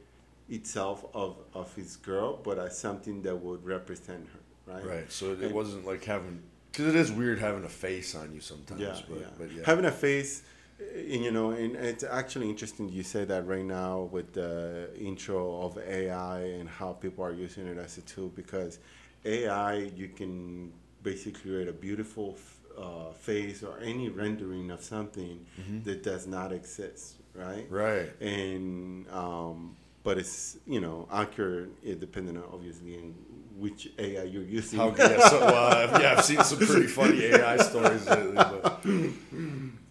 itself 0.49 1.05
of 1.15 1.37
of 1.55 1.75
his 1.75 1.97
girl, 1.97 2.39
but 2.43 2.59
as 2.59 2.79
something 2.79 3.23
that 3.23 3.37
would 3.37 3.65
represent 3.65 4.27
her, 4.33 4.73
right? 4.75 4.87
Right. 4.87 5.13
So 5.13 5.33
it 5.33 5.41
and, 5.41 5.55
wasn't 5.55 5.87
like 5.87 6.05
having 6.05 6.43
because 6.71 6.95
it 6.95 6.97
is 6.97 7.11
weird 7.11 7.39
having 7.39 7.65
a 7.65 7.69
face 7.69 8.15
on 8.15 8.33
you 8.35 8.41
sometimes. 8.41 8.81
Yeah, 8.81 9.01
but, 9.09 9.19
yeah. 9.19 9.27
But 9.39 9.53
yeah. 9.53 9.63
Having 9.65 9.87
a 9.87 9.93
face 9.93 10.43
and, 10.79 11.25
you 11.25 11.31
know, 11.31 11.51
and 11.51 11.77
it's 11.77 12.05
actually 12.05 12.49
interesting 12.51 12.89
you 12.89 13.03
say 13.03 13.25
that 13.25 13.47
right 13.47 13.65
now 13.65 14.03
with 14.13 14.33
the 14.33 14.91
intro 14.99 15.63
of 15.63 15.79
AI 15.79 16.41
and 16.41 16.69
how 16.69 16.93
people 16.93 17.25
are 17.25 17.33
using 17.33 17.67
it 17.67 17.79
as 17.79 17.99
a 17.99 18.03
tool 18.03 18.29
because 18.29 18.79
AI 19.25 19.75
you 19.97 20.09
can 20.09 20.73
basically 21.03 21.41
create 21.41 21.69
a 21.69 21.73
beautiful 21.73 22.37
uh, 22.79 23.11
face 23.13 23.63
or 23.63 23.79
any 23.81 24.09
rendering 24.09 24.71
of 24.71 24.83
something 24.83 25.45
that 25.85 26.03
does 26.03 26.27
not 26.27 26.53
exist, 26.53 27.15
right? 27.35 27.67
Right. 27.71 28.11
And 28.21 29.09
um, 29.11 29.77
but 30.03 30.19
it's 30.19 30.59
you 30.67 30.81
know 30.81 31.09
accurate, 31.13 31.71
it 31.83 32.01
depending 32.01 32.37
on 32.37 32.45
obviously 32.53 32.95
in 32.95 33.15
which 33.59 33.89
AI 33.99 34.25
you're 34.25 34.43
using. 34.43 34.79
How, 34.79 34.95
yeah, 34.97 35.29
so, 35.29 35.45
I've- 35.47 36.03
yeah, 36.03 36.13
I've 36.17 36.25
seen 36.25 36.43
some 36.45 36.59
pretty 36.59 36.87
funny 36.87 37.25
AI 37.25 37.57
stories 37.71 38.07
lately, 38.07 38.35
but 38.35 38.85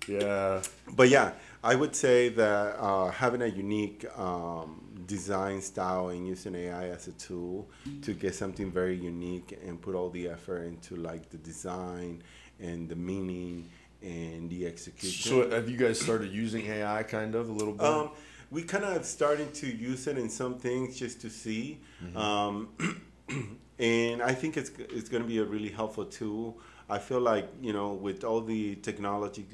yeah, 0.08 0.62
but 0.96 1.10
yeah, 1.10 1.32
I 1.64 1.76
would 1.76 1.96
say 1.96 2.30
that 2.30 2.78
uh, 2.80 3.10
having 3.12 3.42
a 3.42 3.48
unique 3.48 4.06
um, 4.18 4.82
design 5.08 5.62
style 5.62 6.10
and 6.10 6.28
using 6.28 6.56
AI 6.56 6.90
as 6.90 7.08
a 7.08 7.12
tool 7.14 7.68
to 8.04 8.14
get 8.14 8.36
something 8.36 8.72
very 8.72 8.96
unique 8.96 9.58
and 9.66 9.82
put 9.82 9.96
all 9.96 10.10
the 10.10 10.28
effort 10.30 10.64
into 10.64 10.96
like 10.96 11.30
the 11.30 11.38
design 11.38 12.22
and 12.60 12.88
the 12.88 12.96
meaning 12.96 13.68
and 14.04 14.50
the 14.50 14.68
execution. 14.68 15.32
So 15.32 15.50
have 15.50 15.68
you 15.70 15.78
guys 15.78 16.00
started 16.00 16.32
using 16.32 16.68
AI 16.68 17.04
kind 17.04 17.34
of 17.36 17.50
a 17.50 17.52
little 17.52 17.74
bit? 17.74 17.86
Um, 17.86 18.10
we 18.52 18.62
kind 18.62 18.84
of 18.86 19.04
started 19.06 19.54
to 19.56 19.68
use 19.68 20.06
it 20.06 20.18
in 20.20 20.30
some 20.30 20.60
things 20.60 20.98
just 21.00 21.20
to 21.22 21.30
see, 21.32 21.80
um, 22.16 22.70
and 23.80 24.22
I 24.22 24.34
think 24.34 24.58
it's 24.58 24.72
it's 24.78 25.10
going 25.10 25.24
to 25.24 25.28
be 25.28 25.40
a 25.40 25.46
really 25.46 25.70
helpful 25.70 26.06
tool. 26.06 26.60
I 26.90 27.00
feel 27.00 27.20
like 27.20 27.50
you 27.62 27.74
know 27.74 27.94
with 27.94 28.24
all 28.24 28.42
the 28.42 28.76
technology, 28.76 29.46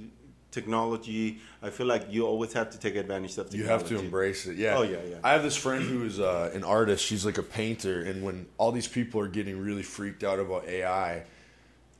technology, 0.51 1.39
I 1.61 1.69
feel 1.69 1.87
like 1.87 2.07
you 2.09 2.25
always 2.27 2.53
have 2.53 2.69
to 2.71 2.79
take 2.79 2.95
advantage 2.95 3.31
of 3.37 3.49
technology. 3.49 3.57
You 3.59 3.65
have 3.65 3.87
to 3.87 3.99
embrace 3.99 4.45
it. 4.47 4.57
Yeah. 4.57 4.77
Oh, 4.77 4.83
yeah, 4.83 4.97
yeah. 5.09 5.15
I 5.23 5.31
have 5.33 5.43
this 5.43 5.55
friend 5.55 5.83
who's 5.83 6.19
uh, 6.19 6.51
an 6.53 6.63
artist. 6.63 7.05
She's 7.05 7.25
like 7.25 7.37
a 7.37 7.43
painter, 7.43 8.01
and 8.01 8.23
when 8.23 8.47
all 8.57 8.71
these 8.71 8.87
people 8.87 9.21
are 9.21 9.27
getting 9.27 9.59
really 9.59 9.83
freaked 9.83 10.23
out 10.23 10.39
about 10.39 10.65
AI, 10.67 11.23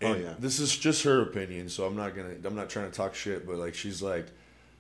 Oh, 0.03 0.15
yeah. 0.15 0.33
This 0.39 0.59
is 0.59 0.75
just 0.75 1.03
her 1.03 1.21
opinion, 1.21 1.69
so 1.69 1.85
I'm 1.85 1.95
not 1.95 2.15
gonna. 2.15 2.33
I'm 2.43 2.55
not 2.55 2.69
trying 2.69 2.89
to 2.89 2.97
talk 2.97 3.13
shit, 3.13 3.45
but 3.45 3.57
like 3.57 3.75
she's 3.75 4.01
like, 4.01 4.25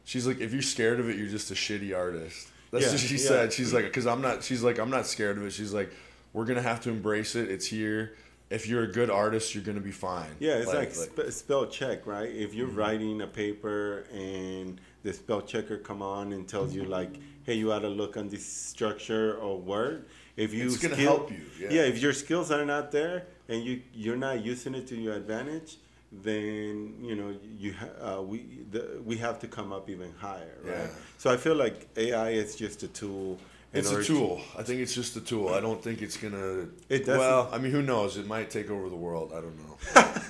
she's 0.03 0.25
like, 0.25 0.39
if 0.41 0.51
you're 0.51 0.63
scared 0.63 0.99
of 0.99 1.09
it, 1.09 1.15
you're 1.15 1.29
just 1.29 1.51
a 1.51 1.53
shitty 1.53 1.95
artist. 1.95 2.47
That's 2.71 2.85
Yeah, 2.85 2.91
what 2.91 2.99
she 2.99 3.15
yeah. 3.17 3.27
said. 3.27 3.53
She's 3.53 3.71
like, 3.71 3.83
because 3.83 4.07
I'm 4.07 4.21
not. 4.21 4.43
She's 4.43 4.63
like, 4.63 4.79
I'm 4.79 4.89
not 4.89 5.05
scared 5.05 5.37
of 5.37 5.45
it. 5.45 5.51
She's 5.51 5.73
like, 5.73 5.91
we're 6.33 6.45
gonna 6.45 6.61
have 6.61 6.81
to 6.81 6.89
embrace 6.89 7.35
it. 7.35 7.49
It's 7.49 7.65
here. 7.67 8.15
If 8.49 8.67
you're 8.67 8.83
a 8.83 8.91
good 8.91 9.09
artist, 9.09 9.55
you're 9.55 9.63
gonna 9.63 9.79
be 9.79 9.91
fine. 9.91 10.31
Yeah, 10.39 10.55
it's 10.55 10.73
like, 10.73 10.93
spe- 10.93 11.29
spell 11.31 11.67
check, 11.67 12.05
right? 12.05 12.29
If 12.29 12.53
you're 12.53 12.67
Mm-hmm. 12.67 12.77
writing 12.77 13.21
a 13.21 13.27
paper 13.27 14.05
and 14.13 14.79
the 15.03 15.13
spell 15.13 15.41
checker 15.41 15.77
come 15.77 16.01
on 16.01 16.33
and 16.33 16.47
tells 16.47 16.73
you 16.75 16.83
like, 16.83 17.11
"Hey, 17.43 17.55
you 17.55 17.71
ought 17.71 17.79
to 17.79 17.89
look 17.89 18.17
on 18.17 18.27
this 18.29 18.45
structure 18.45 19.35
or 19.37 19.57
word." 19.59 20.05
If 20.37 20.53
you 20.53 20.65
It's 20.65 20.77
gonna 20.77 20.95
help 20.95 21.31
you, 21.31 21.41
yeah. 21.59 21.83
if 21.83 21.99
your 22.01 22.13
skills 22.13 22.51
are 22.51 22.65
not 22.65 22.91
there 22.91 23.25
and 23.49 23.63
you 23.63 23.81
you're 23.93 24.15
not 24.17 24.43
using 24.43 24.75
it 24.75 24.87
to 24.87 24.95
your 24.95 25.13
advantage, 25.15 25.77
then 26.11 26.95
you 27.01 27.15
know 27.15 27.35
you 27.57 27.73
ha- 27.73 28.17
uh, 28.17 28.21
we 28.21 28.37
the, 28.71 29.01
we 29.05 29.17
have 29.17 29.39
to 29.39 29.47
come 29.47 29.71
up 29.71 29.89
even 29.89 30.11
higher, 30.17 30.57
right? 30.63 30.75
Yeah. 30.75 30.87
So 31.17 31.31
I 31.31 31.37
feel 31.37 31.55
like 31.55 31.87
AI 31.97 32.31
is 32.31 32.55
just 32.55 32.83
a 32.83 32.87
tool. 32.89 33.37
In 33.73 33.79
It's 33.79 33.89
a 33.89 33.93
order 33.93 34.03
to- 34.05 34.13
tool. 34.13 34.41
I 34.57 34.63
think 34.63 34.81
it's 34.81 34.93
just 34.93 35.15
a 35.15 35.21
tool. 35.21 35.49
I 35.49 35.59
don't 35.61 35.81
think 35.81 36.01
it's 36.01 36.17
gonna. 36.17 36.67
It 36.89 36.99
doesn't- 37.05 37.17
Well, 37.17 37.49
I 37.51 37.57
mean, 37.57 37.71
who 37.71 37.81
knows? 37.81 38.17
It 38.17 38.27
might 38.27 38.49
take 38.49 38.69
over 38.69 38.89
the 38.89 38.95
world. 38.97 39.31
I 39.33 39.39
don't 39.41 39.57
know. 39.59 39.77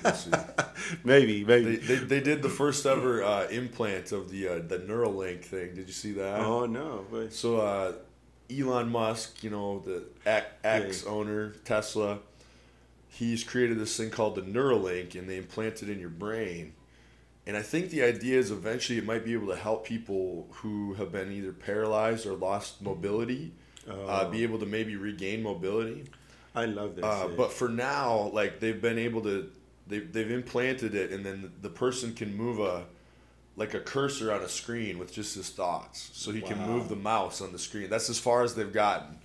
We'll 0.04 0.14
see. 0.14 0.30
maybe, 1.04 1.44
maybe. 1.44 1.76
They, 1.76 1.94
they, 1.96 2.04
they 2.04 2.20
did 2.20 2.42
the 2.42 2.48
first 2.48 2.86
ever 2.86 3.22
uh, 3.24 3.48
implant 3.48 4.12
of 4.12 4.30
the 4.30 4.48
uh, 4.48 4.54
the 4.66 4.78
Neuralink 4.78 5.44
thing. 5.44 5.74
Did 5.74 5.86
you 5.88 5.92
see 5.92 6.12
that? 6.12 6.40
oh 6.40 6.66
no, 6.66 7.04
but 7.10 7.32
So 7.32 7.56
uh, 7.60 7.92
Elon 8.50 8.90
Musk, 8.90 9.42
you 9.42 9.50
know 9.50 9.80
the 9.80 10.04
X 10.24 11.02
Yeah. 11.04 11.10
owner 11.10 11.50
Tesla, 11.64 12.18
he's 13.08 13.42
created 13.44 13.78
this 13.78 13.96
thing 13.96 14.10
called 14.10 14.36
the 14.36 14.42
Neuralink, 14.42 15.14
and 15.16 15.28
they 15.28 15.36
implant 15.36 15.82
it 15.82 15.88
in 15.88 15.98
your 15.98 16.10
brain. 16.10 16.74
And 17.46 17.56
I 17.56 17.62
think 17.62 17.90
the 17.90 18.02
idea 18.02 18.38
is 18.38 18.50
eventually 18.50 18.98
it 18.98 19.04
might 19.04 19.24
be 19.24 19.32
able 19.32 19.48
to 19.48 19.56
help 19.56 19.84
people 19.84 20.46
who 20.52 20.94
have 20.94 21.10
been 21.10 21.32
either 21.32 21.52
paralyzed 21.52 22.24
or 22.26 22.34
lost 22.34 22.80
mobility, 22.80 23.52
uh, 23.88 23.92
Oh. 24.26 24.30
be 24.30 24.44
able 24.44 24.58
to 24.60 24.66
maybe 24.66 24.94
regain 24.96 25.42
mobility. 25.42 26.04
I 26.54 26.66
love 26.66 26.96
that. 26.96 27.04
Uh, 27.04 27.28
but 27.36 27.52
for 27.52 27.68
now, 27.68 28.30
like 28.32 28.60
they've 28.60 28.80
been 28.80 28.98
able 28.98 29.22
to, 29.22 29.50
they've, 29.88 30.12
they've 30.12 30.30
implanted 30.30 30.94
it, 30.94 31.10
and 31.10 31.24
then 31.26 31.50
the 31.62 31.70
person 31.70 32.14
can 32.14 32.32
move 32.36 32.60
a, 32.60 32.84
like 33.56 33.74
a 33.74 33.80
cursor 33.80 34.30
on 34.32 34.42
a 34.42 34.48
screen 34.48 34.98
with 34.98 35.12
just 35.12 35.34
his 35.34 35.50
thoughts, 35.50 36.10
so 36.12 36.30
he 36.30 36.40
can 36.42 36.58
move 36.66 36.88
the 36.88 36.96
mouse 36.96 37.40
on 37.40 37.52
the 37.52 37.58
screen. 37.58 37.90
That's 37.90 38.08
as 38.08 38.18
far 38.20 38.42
as 38.44 38.54
they've 38.54 38.72
gotten. 38.72 39.18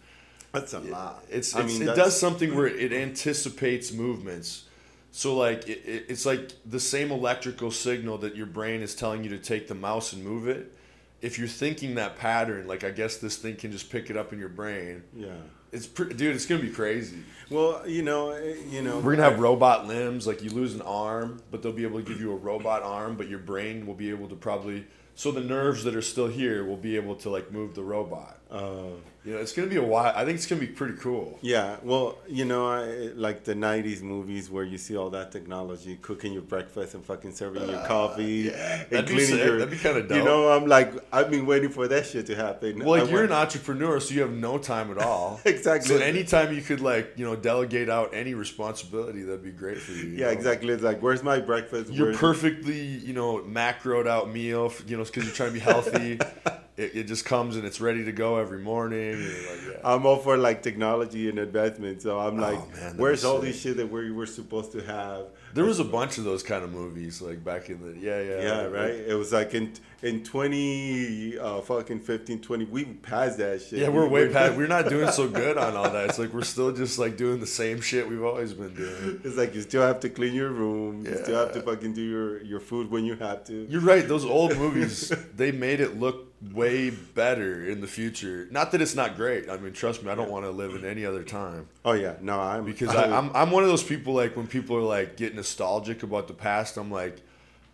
that's 0.54 0.74
a 0.74 0.80
lot. 0.80 1.24
It's, 1.30 1.56
I 1.56 1.64
mean, 1.64 1.84
it 1.84 1.96
does 1.96 2.20
something 2.20 2.56
where 2.56 2.66
it 2.68 2.92
anticipates 2.92 3.92
movements. 3.94 4.64
So 5.12 5.36
like 5.36 5.68
it, 5.68 5.84
it, 5.86 6.06
it's 6.10 6.26
like 6.26 6.52
the 6.66 6.80
same 6.80 7.12
electrical 7.12 7.72
signal 7.72 8.18
that 8.20 8.36
your 8.36 8.46
brain 8.46 8.82
is 8.82 8.96
telling 8.96 9.24
you 9.24 9.30
to 9.32 9.40
take 9.40 9.68
the 9.68 9.76
mouse 9.76 10.14
and 10.14 10.24
move 10.24 10.48
it. 10.48 10.74
If 11.22 11.40
you're 11.40 11.48
thinking 11.48 11.96
that 11.96 12.18
pattern, 12.18 12.68
like 12.68 12.84
I 12.84 12.92
guess 12.92 13.18
this 13.18 13.38
thing 13.38 13.56
can 13.56 13.72
just 13.72 13.90
pick 13.90 14.10
it 14.10 14.18
up 14.18 14.34
in 14.34 14.40
your 14.40 14.50
brain. 14.50 15.04
Yeah. 15.16 15.30
It's 15.72 15.88
dude, 15.88 16.22
it's 16.22 16.46
gonna 16.46 16.62
be 16.62 16.70
crazy. 16.70 17.18
Well, 17.50 17.88
you 17.88 18.02
know, 18.04 18.32
eh, 18.32 18.56
you 18.70 18.82
know, 18.82 19.00
We're 19.00 19.16
gonna 19.16 19.30
have 19.30 19.40
robot 19.40 19.88
limbs, 19.88 20.26
like 20.26 20.42
you 20.42 20.50
lose 20.50 20.76
an 20.76 20.82
arm, 20.82 21.42
but 21.52 21.62
they'll 21.62 21.74
be 21.74 21.84
able 21.84 22.00
to 22.00 22.06
give 22.06 22.22
you 22.22 22.32
a 22.32 22.36
robot 22.36 22.84
arm, 22.84 23.16
but 23.16 23.28
your 23.28 23.40
brain 23.40 23.86
will 23.86 23.96
be 23.96 24.10
able 24.10 24.30
to 24.30 24.36
probably 24.36 24.86
so 25.16 25.32
the 25.32 25.42
nerves 25.42 25.84
that 25.84 25.96
are 25.96 26.02
still 26.02 26.28
here 26.28 26.64
will 26.64 26.78
be 26.78 26.96
able 26.96 27.16
to 27.16 27.30
like 27.32 27.52
move 27.52 27.74
the 27.74 27.84
robot. 27.84 28.37
Uh, 28.50 28.96
You 29.26 29.34
know, 29.34 29.40
it's 29.40 29.52
gonna 29.52 29.68
be 29.68 29.76
a 29.76 29.84
while. 29.84 30.14
I 30.16 30.24
think 30.24 30.38
it's 30.38 30.46
gonna 30.46 30.62
be 30.62 30.68
pretty 30.68 30.94
cool. 31.02 31.38
yeah. 31.42 31.76
Well, 31.84 32.18
you 32.30 32.46
know, 32.46 32.66
I 32.66 33.10
like 33.14 33.44
the 33.44 33.54
'90s 33.56 34.02
movies 34.02 34.50
where 34.50 34.64
you 34.64 34.78
see 34.78 34.96
all 34.96 35.10
that 35.10 35.34
technology, 35.34 35.98
cooking 36.02 36.32
your 36.32 36.44
breakfast 36.44 36.94
and 36.96 37.04
fucking 37.04 37.34
serving 37.34 37.68
your 37.68 37.84
coffee, 37.86 38.48
and 38.48 38.56
Uh, 38.56 38.86
That'd 38.90 39.08
be 39.08 39.14
cleaning 39.16 39.38
your. 39.46 39.58
That'd 39.60 39.72
be 39.72 39.78
kinda 39.78 40.16
You 40.16 40.24
know, 40.24 40.48
I'm 40.56 40.66
like, 40.66 40.94
I've 41.12 41.30
been 41.30 41.46
waiting 41.46 41.72
for 41.72 41.90
that 41.90 42.06
shit 42.06 42.26
to 42.28 42.36
happen. 42.36 42.80
Well, 42.86 43.02
like 43.02 43.12
you're 43.12 43.26
an 43.26 43.34
entrepreneur, 43.34 44.00
so 44.00 44.14
you 44.14 44.22
have 44.22 44.32
no 44.32 44.58
time 44.60 44.92
at 44.92 44.98
all. 45.00 45.42
Exactly. 45.46 45.98
So 45.98 46.02
anytime 46.02 46.54
you 46.56 46.62
could 46.62 46.80
like 46.80 47.06
you 47.18 47.26
know 47.26 47.36
delegate 47.36 47.90
out 47.90 48.14
any 48.14 48.34
responsibility, 48.34 49.24
that'd 49.24 49.44
be 49.44 49.52
great 49.52 49.80
for 49.80 49.92
you. 49.92 50.04
you 50.04 50.18
Yeah, 50.20 50.28
know? 50.28 50.32
exactly. 50.32 50.70
It's 50.74 50.84
like, 50.84 51.02
where's 51.02 51.22
my 51.22 51.40
breakfast? 51.42 51.92
Your 51.92 52.06
Where's- 52.08 52.18
perfectly 52.18 52.80
you 52.80 53.12
know 53.12 53.40
macroed 53.40 54.08
out 54.08 54.32
meal, 54.32 54.72
you 54.88 54.96
know, 54.96 55.04
because 55.04 55.26
you're 55.26 55.34
trying 55.36 55.50
to 55.50 55.54
be 55.56 55.60
healthy. 55.60 56.20
it, 56.78 56.92
it 56.96 57.04
just 57.08 57.26
comes 57.26 57.56
and 57.56 57.66
it's 57.66 57.82
ready 57.82 58.06
to 58.06 58.12
go 58.12 58.38
every 58.38 58.60
morning. 58.60 59.14
like, 59.20 59.60
yeah. 59.68 59.80
I'm 59.84 60.06
all 60.06 60.18
for 60.18 60.38
like 60.38 60.62
technology 60.64 61.28
and 61.30 61.40
advancement, 61.40 62.02
so 62.04 62.20
I'm 62.20 62.38
like, 62.40 62.60
Oh, 62.60 62.68
man, 62.80 62.98
where's 62.98 63.24
all 63.26 63.38
sick. 63.42 63.46
these 63.54 63.60
shit 63.62 63.78
that 63.78 63.92
we 63.92 64.12
were 64.12 64.26
supposed 64.26 64.72
to 64.74 64.82
have? 64.84 65.26
There 65.54 65.66
was 65.66 65.80
a 65.80 65.84
bunch 65.86 66.18
of 66.20 66.24
those 66.24 66.44
kind 66.44 66.64
of 66.64 66.72
movies 66.72 67.22
like 67.22 67.44
back 67.44 67.70
in 67.70 67.82
the 67.82 68.00
yeah 68.00 68.22
yeah 68.22 68.42
Yeah, 68.42 68.62
like- 68.64 68.74
right. 68.74 68.94
It 68.94 69.16
was 69.18 69.34
like 69.34 69.54
in 69.56 69.74
in 70.04 70.24
twenty 70.24 71.38
uh, 71.40 71.62
fucking 71.62 72.02
15, 72.02 72.42
20, 72.42 72.66
We 72.66 72.86
passed 72.86 73.38
that 73.40 73.62
shit. 73.62 73.80
Yeah, 73.80 73.90
we're 73.90 74.04
We- 74.06 74.26
way 74.28 74.30
past. 74.34 74.56
We're 74.58 74.68
not 74.68 74.90
doing 74.90 75.12
so 75.12 75.28
good 75.28 75.58
on 75.58 75.76
all 75.76 75.90
that. 75.90 76.10
It's 76.10 76.20
like 76.20 76.34
we're 76.34 76.44
still 76.44 76.72
just 76.72 77.00
like 77.00 77.18
doing 77.18 77.40
the 77.40 77.48
same 77.48 77.82
shit 77.82 78.08
we've 78.08 78.24
always 78.24 78.54
been 78.54 78.76
doing. 78.76 79.22
It's 79.24 79.38
like 79.38 79.56
you 79.56 79.62
still 79.62 79.82
have 79.82 80.00
to 80.02 80.10
clean 80.10 80.34
your 80.34 80.50
room. 80.52 81.06
You 81.06 81.18
still 81.24 81.40
have 81.40 81.54
to 81.54 81.62
fucking 81.62 81.94
do 81.94 82.02
your, 82.04 82.44
your 82.44 82.60
food 82.60 82.92
when 82.92 83.06
you 83.06 83.16
have 83.16 83.44
to. 83.46 83.66
You're 83.70 83.82
right. 83.82 84.08
Those 84.08 84.26
old 84.26 84.56
movies, 84.58 85.12
they 85.36 85.52
made 85.52 85.80
it 85.80 86.00
look 86.00 86.27
way 86.54 86.92
better 86.92 87.68
in 87.68 87.82
the 87.82 87.88
future. 87.88 88.48
Not 88.52 88.72
that 88.72 88.82
it's 88.82 88.96
not 88.96 89.16
great. 89.16 89.50
I 89.50 89.58
mean, 89.58 89.74
trust 89.74 90.04
me, 90.04 90.12
I 90.12 90.16
don't 90.16 90.30
want 90.30 90.46
to 90.46 90.52
live 90.52 90.76
in 90.76 90.86
any 90.86 91.04
other 91.04 91.24
time 91.24 91.68
Oh 91.88 91.94
yeah, 91.94 92.16
no, 92.22 92.38
I'm 92.40 92.66
because 92.66 92.90
I, 92.96 93.18
I'm 93.18 93.34
I'm 93.34 93.50
one 93.50 93.64
of 93.64 93.70
those 93.70 93.84
people 93.84 94.14
like 94.14 94.36
when 94.36 94.46
people 94.46 94.76
are 94.76 94.82
like 94.82 95.16
get 95.16 95.34
nostalgic 95.34 96.04
about 96.04 96.28
the 96.28 96.34
past. 96.34 96.76
I'm 96.76 96.92
like, 96.92 97.22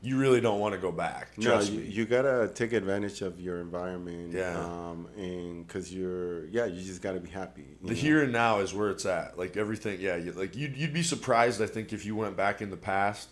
you 0.03 0.19
really 0.19 0.39
don't 0.39 0.59
want 0.59 0.75
to 0.75 0.79
go 0.79 0.91
back. 0.91 1.29
no, 1.37 1.59
you, 1.61 1.79
me. 1.79 1.87
you 1.87 2.05
gotta 2.05 2.51
take 2.53 2.73
advantage 2.73 3.21
of 3.21 3.39
your 3.39 3.59
environment. 3.59 4.33
Yeah. 4.33 4.59
Um, 4.59 5.07
and 5.17 5.65
because 5.65 5.91
you're, 5.91 6.45
yeah, 6.47 6.65
you 6.65 6.83
just 6.83 7.01
gotta 7.01 7.19
be 7.19 7.31
happy. 7.31 7.65
the 7.81 7.87
know? 7.87 7.93
here 7.95 8.21
and 8.21 8.31
now 8.31 8.59
is 8.59 8.71
where 8.71 8.91
it's 8.91 9.07
at. 9.07 9.35
Like 9.35 9.57
everything, 9.57 9.99
yeah. 9.99 10.17
You, 10.17 10.33
like 10.33 10.55
you'd 10.55 10.77
you'd 10.77 10.93
be 10.93 11.03
surprised. 11.03 11.59
I 11.59 11.65
think 11.65 11.91
if 11.91 12.05
you 12.05 12.15
went 12.15 12.37
back 12.37 12.61
in 12.61 12.69
the 12.69 12.77
past, 12.77 13.29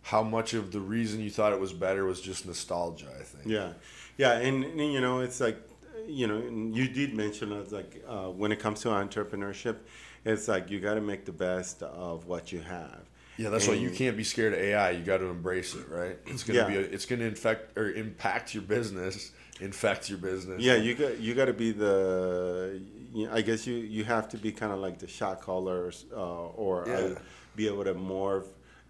how 0.00 0.22
much 0.22 0.54
of 0.54 0.72
the 0.72 0.80
reason 0.80 1.20
you 1.20 1.28
thought 1.28 1.52
it 1.52 1.60
was 1.60 1.74
better 1.74 2.06
was 2.06 2.22
just 2.22 2.46
nostalgia. 2.46 3.08
I 3.20 3.22
think. 3.22 3.46
Yeah, 3.46 3.72
yeah, 4.16 4.32
and, 4.38 4.64
and 4.64 4.92
you 4.92 5.00
know, 5.00 5.20
it's 5.20 5.40
like, 5.40 5.58
you 6.06 6.26
know, 6.26 6.36
and 6.36 6.74
you 6.76 6.88
did 6.88 7.14
mention 7.14 7.52
it's 7.52 7.72
like 7.72 8.02
uh, 8.08 8.26
when 8.28 8.52
it 8.52 8.58
comes 8.60 8.80
to 8.82 8.88
entrepreneurship, 8.88 9.76
it's 10.24 10.48
like 10.48 10.70
you 10.70 10.80
got 10.80 10.94
to 10.94 11.00
make 11.00 11.24
the 11.24 11.32
best 11.32 11.82
of 11.82 12.26
what 12.26 12.52
you 12.52 12.60
have. 12.60 13.00
Yeah, 13.38 13.50
that's 13.50 13.68
why 13.68 13.74
you 13.74 13.90
can't 13.90 14.16
be 14.16 14.24
scared 14.24 14.54
of 14.54 14.60
AI. 14.60 14.92
You 14.92 15.04
got 15.04 15.18
to 15.18 15.26
embrace 15.26 15.74
it, 15.74 15.88
right? 15.90 16.16
It's 16.26 16.42
gonna 16.42 16.60
Yeah. 16.60 16.68
be 16.68 16.76
a, 16.76 16.80
it's 16.80 17.04
gonna 17.04 17.24
infect 17.24 17.76
or 17.76 17.90
impact 17.92 18.54
your 18.54 18.62
business, 18.62 19.30
infect 19.60 20.08
your 20.08 20.18
business. 20.18 20.62
Yeah, 20.62 20.76
you 20.76 20.94
got 20.94 21.18
you 21.20 21.34
got 21.34 21.44
to 21.46 21.52
be 21.52 21.72
the. 21.72 22.80
You 23.12 23.26
know, 23.26 23.34
I 23.34 23.42
guess 23.42 23.66
you 23.66 23.74
you 23.74 24.04
have 24.04 24.28
to 24.30 24.38
be 24.38 24.52
kind 24.52 24.72
of 24.72 24.78
like 24.78 24.98
the 24.98 25.06
shot 25.06 25.42
callers, 25.42 26.06
uh, 26.14 26.46
or 26.48 26.88
uh, 26.88 27.14
be 27.56 27.66
able 27.66 27.84
to 27.84 27.94
morph 27.94 28.46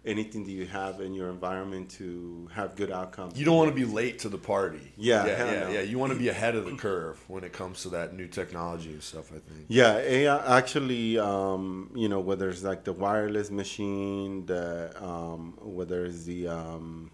anything 0.07 0.43
that 0.45 0.51
you 0.51 0.65
have 0.65 1.01
in 1.01 1.13
your 1.13 1.29
environment 1.29 1.89
to 1.91 2.47
have 2.53 2.75
good 2.75 2.91
outcomes. 2.91 3.37
You 3.37 3.45
don't 3.45 3.57
want 3.57 3.69
to 3.69 3.75
be 3.75 3.85
late 3.85 4.19
to 4.19 4.29
the 4.29 4.37
party. 4.37 4.93
Yeah, 4.97 5.25
yeah, 5.25 5.37
yeah, 5.37 5.59
no. 5.59 5.69
yeah. 5.69 5.81
You 5.81 5.99
want 5.99 6.13
to 6.13 6.19
be 6.19 6.29
ahead 6.29 6.55
of 6.55 6.65
the 6.65 6.75
curve 6.75 7.19
when 7.27 7.43
it 7.43 7.53
comes 7.53 7.83
to 7.83 7.89
that 7.89 8.13
new 8.13 8.27
technology 8.27 8.91
and 8.91 9.03
stuff. 9.03 9.31
I 9.31 9.39
think. 9.39 9.65
Yeah, 9.67 9.97
AI 9.97 10.57
actually, 10.57 11.19
um, 11.19 11.91
you 11.95 12.09
know, 12.09 12.19
whether 12.19 12.49
it's 12.49 12.63
like 12.63 12.83
the 12.83 12.93
wireless 12.93 13.51
machine, 13.51 14.45
the 14.45 14.91
um, 15.03 15.57
whether 15.61 16.05
it's 16.05 16.23
the 16.23 16.47
um, 16.47 17.11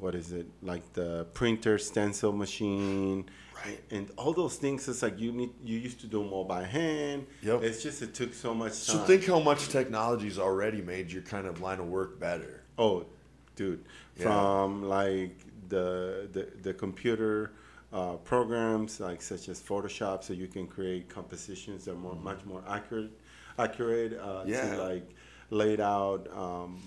what 0.00 0.14
is 0.14 0.32
it 0.32 0.46
like 0.62 0.92
the 0.94 1.26
printer 1.32 1.78
stencil 1.78 2.32
machine, 2.32 3.24
Right. 3.64 3.80
And 3.90 4.10
all 4.16 4.32
those 4.32 4.56
things, 4.56 4.88
it's 4.88 5.02
like 5.02 5.18
you 5.20 5.32
need 5.32 5.50
you 5.64 5.78
used 5.78 6.00
to 6.00 6.06
do 6.06 6.22
more 6.24 6.44
by 6.46 6.64
hand. 6.64 7.26
Yep. 7.42 7.62
It's 7.62 7.82
just 7.82 8.02
it 8.02 8.14
took 8.14 8.34
so 8.34 8.54
much 8.54 8.72
time. 8.72 8.96
So 8.96 8.98
think 9.04 9.24
how 9.26 9.38
much 9.40 9.68
technology's 9.68 10.38
already 10.38 10.82
made 10.82 11.10
your 11.12 11.22
kind 11.22 11.46
of 11.46 11.60
line 11.60 11.78
of 11.80 11.86
work 11.88 12.18
better. 12.18 12.62
Oh, 12.78 13.04
dude, 13.56 13.84
Yeah. 14.16 14.24
from 14.24 14.82
like 14.84 15.36
the 15.68 16.28
the, 16.32 16.48
the 16.62 16.74
computer 16.74 17.52
uh, 17.92 18.14
programs 18.16 19.00
like 19.00 19.20
such 19.22 19.48
as 19.48 19.60
Photoshop, 19.60 20.24
so 20.24 20.32
you 20.32 20.48
can 20.48 20.66
create 20.66 21.08
compositions 21.08 21.84
that 21.84 21.92
are 21.92 21.94
more 21.94 22.16
much 22.16 22.44
more 22.44 22.62
accurate, 22.68 23.12
accurate 23.58 24.18
uh, 24.18 24.44
Yeah. 24.46 24.74
to 24.76 24.82
like 24.82 25.08
laid 25.50 25.80
out. 25.80 26.26
Um, 26.34 26.80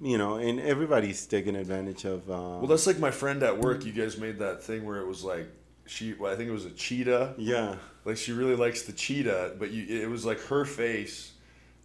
you 0.00 0.18
know, 0.18 0.34
and 0.36 0.58
everybody's 0.58 1.24
taking 1.26 1.54
advantage 1.54 2.04
of. 2.04 2.28
Uh, 2.28 2.58
Well, 2.58 2.66
that's 2.66 2.86
like 2.88 2.98
my 2.98 3.12
friend 3.12 3.40
at 3.44 3.56
work. 3.58 3.84
You 3.84 3.92
guys 3.92 4.18
made 4.18 4.38
that 4.40 4.62
thing 4.64 4.84
where 4.84 4.98
it 5.00 5.06
was 5.06 5.22
like 5.22 5.46
she. 5.86 6.14
Well, 6.14 6.32
I 6.32 6.36
think 6.36 6.48
it 6.48 6.52
was 6.52 6.64
a 6.64 6.70
cheetah. 6.70 7.34
yeah, 7.38 7.76
Like 8.04 8.16
she 8.16 8.32
really 8.32 8.56
likes 8.56 8.82
the 8.82 8.92
cheetah, 8.92 9.56
but 9.58 9.70
you 9.70 10.02
it 10.02 10.08
was 10.08 10.24
like 10.24 10.40
her 10.46 10.64
face 10.64 11.32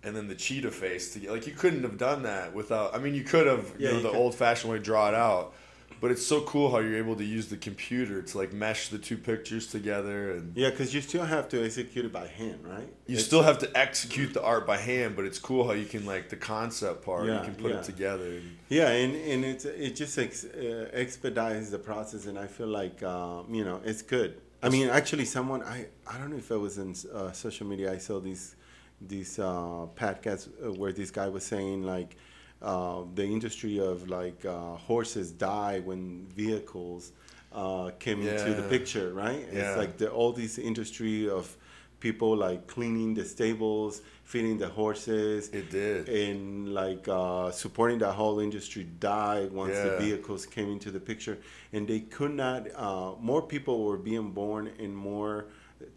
and 0.03 0.15
then 0.15 0.27
the 0.27 0.35
cheetah 0.35 0.71
face. 0.71 1.13
To, 1.13 1.31
like 1.31 1.47
you 1.47 1.53
couldn't 1.53 1.83
have 1.83 1.97
done 1.97 2.23
that 2.23 2.53
without. 2.53 2.95
I 2.95 2.99
mean, 2.99 3.15
you 3.15 3.23
could 3.23 3.47
have, 3.47 3.73
you 3.79 3.85
Yeah, 3.87 3.91
know, 3.91 3.97
you 3.97 4.03
the 4.03 4.09
could. 4.11 4.17
old 4.17 4.35
fashioned 4.35 4.71
way, 4.71 4.79
draw 4.79 5.09
it 5.09 5.15
out. 5.15 5.53
But 5.99 6.11
it's 6.11 6.25
so 6.25 6.41
cool 6.41 6.69
how 6.71 6.77
you're 6.79 6.97
able 6.97 7.15
to 7.15 7.23
use 7.23 7.47
the 7.47 7.57
computer 7.57 8.21
to 8.21 8.37
like 8.37 8.53
mesh 8.53 8.89
the 8.89 8.99
two 8.99 9.17
pictures 9.17 9.65
together, 9.67 10.31
and 10.33 10.55
yeah, 10.55 10.69
because 10.69 10.93
you 10.93 11.01
still 11.01 11.25
have 11.25 11.49
to 11.49 11.63
execute 11.63 12.05
it 12.05 12.13
by 12.13 12.27
hand, 12.27 12.59
right? 12.63 12.89
you 13.07 13.13
It's- 13.13 13.25
still 13.25 13.41
have 13.43 13.57
to 13.59 13.77
execute 13.77 14.33
the 14.33 14.43
art 14.43 14.67
by 14.67 14.77
hand. 14.77 15.15
But 15.15 15.25
it's 15.25 15.39
cool 15.39 15.65
how 15.65 15.73
you 15.73 15.85
can 15.85 16.05
like 16.05 16.29
the 16.29 16.35
concept 16.35 17.03
part, 17.03 17.25
Yeah, 17.25 17.39
you 17.39 17.45
can 17.45 17.55
put 17.55 17.71
yeah. 17.71 17.77
it 17.79 17.83
together. 17.83 18.41
Yeah, 18.69 18.89
and, 18.89 19.15
and 19.15 19.43
it 19.45 19.65
it 19.65 19.95
just 19.95 20.17
ex, 20.19 20.45
uh, 20.45 20.89
expedites 20.93 21.69
the 21.71 21.79
process, 21.79 22.27
and 22.27 22.37
I 22.37 22.47
feel 22.47 22.67
like 22.67 23.01
um, 23.03 23.53
you 23.53 23.63
know 23.65 23.81
it's 23.83 24.01
good. 24.03 24.31
I 24.61 24.69
mean, 24.69 24.89
actually, 24.89 25.25
someone 25.25 25.61
I 25.63 25.87
I 26.05 26.17
don't 26.19 26.29
know 26.31 26.37
if 26.37 26.51
it 26.51 26.57
was 26.57 26.77
in 26.77 26.95
uh, 27.13 27.31
social 27.31 27.65
media. 27.67 27.91
I 27.91 27.97
saw 27.97 28.19
these 28.19 28.55
these 28.99 29.37
uh, 29.39 29.85
podcasts 29.95 30.47
uh, 30.63 30.73
where 30.73 30.91
this 30.91 31.11
guy 31.11 31.27
was 31.29 31.43
saying 31.43 31.83
like 31.83 32.17
uh, 32.61 33.01
the 33.15 33.23
industry 33.23 33.79
of 33.79 34.09
like 34.09 34.45
uh, 34.45 34.75
horses 34.75 35.31
die 35.31 35.79
when 35.79 36.27
vehicles 36.35 37.11
uh, 37.53 37.91
came 37.99 38.21
into 38.27 38.53
the 38.53 38.63
picture, 38.69 39.13
right? 39.13 39.45
Yeah. 39.51 39.59
It's 39.59 39.77
like 39.77 39.97
the 39.97 40.09
all 40.09 40.33
these 40.33 40.57
industry 40.57 41.29
of 41.29 41.55
people 41.99 42.35
like 42.35 42.67
cleaning 42.67 43.13
the 43.15 43.25
stables, 43.25 44.01
feeding 44.23 44.57
the 44.59 44.67
horses 44.67 45.49
It 45.49 45.69
did. 45.71 46.07
and 46.09 46.73
like 46.73 47.07
uh, 47.07 47.49
supporting 47.51 47.97
that 47.99 48.11
whole 48.13 48.39
industry 48.39 48.83
died 48.99 49.51
once 49.51 49.75
the 49.75 49.97
vehicles 49.99 50.45
came 50.45 50.69
into 50.71 50.91
the 50.91 50.99
picture 50.99 51.39
and 51.73 51.87
they 51.87 52.01
could 52.01 52.33
not 52.35 52.67
uh, 52.75 53.13
more 53.19 53.41
people 53.41 53.83
were 53.83 53.97
being 53.97 54.31
born 54.31 54.69
and 54.79 54.95
more 54.95 55.45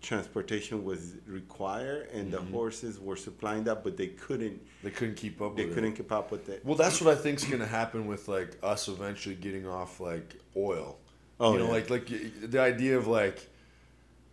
transportation 0.02 0.84
was 0.84 1.14
required 1.26 2.08
and 2.12 2.32
Mm-hmm. 2.32 2.44
the 2.46 2.52
horses 2.52 2.98
were 3.00 3.16
supplying 3.16 3.64
that 3.64 3.82
but 3.84 3.96
they 3.96 4.08
couldn't 4.08 4.60
They 4.82 4.90
couldn't 4.90 5.16
keep 5.16 5.40
up 5.40 5.56
they 5.56 5.64
with 5.66 5.74
couldn't 5.74 5.92
it. 5.92 5.96
keep 5.96 6.12
up 6.12 6.30
with 6.30 6.48
it 6.48 6.64
Well, 6.64 6.76
that's 6.76 7.00
what 7.00 7.16
I 7.16 7.20
think's 7.20 7.44
gonna 7.44 7.66
happen 7.66 8.06
with 8.06 8.28
like 8.28 8.56
us 8.62 8.88
eventually 8.88 9.34
getting 9.36 9.66
off 9.66 10.00
like 10.00 10.36
oil. 10.56 10.98
Oh, 11.38 11.52
you 11.52 11.58
know, 11.58 11.66
yeah. 11.66 11.70
like 11.70 11.90
like 11.90 12.06
the 12.50 12.60
idea 12.60 12.98
of 12.98 13.06
like, 13.06 13.48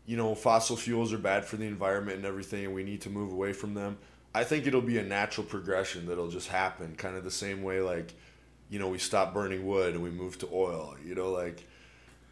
you 0.06 0.18
know, 0.18 0.36
fossil 0.36 0.76
fuels 0.76 1.14
are 1.14 1.18
bad 1.18 1.46
for 1.46 1.56
the 1.58 1.66
environment 1.66 2.18
and 2.18 2.26
everything, 2.26 2.66
and 2.66 2.74
we 2.74 2.84
need 2.84 3.02
to 3.02 3.10
move 3.10 3.32
away 3.32 3.54
from 3.54 3.74
them. 3.74 3.98
I 4.36 4.44
think 4.44 4.68
it'll 4.68 4.82
be 4.82 4.98
a 4.98 5.04
natural 5.04 5.46
progression 5.48 6.06
that'll 6.08 6.30
just 6.30 6.50
happen, 6.50 6.96
kind 6.96 7.16
of 7.18 7.24
the 7.24 7.32
same 7.32 7.64
way 7.64 7.82
like, 7.82 8.14
you 8.70 8.80
know, 8.80 8.90
we 8.90 8.98
stop 9.00 9.34
burning 9.34 9.66
wood 9.66 9.94
and 9.96 10.04
we 10.04 10.10
move 10.10 10.38
to 10.40 10.50
oil. 10.52 10.96
You 11.06 11.16
know, 11.16 11.32
like, 11.32 11.66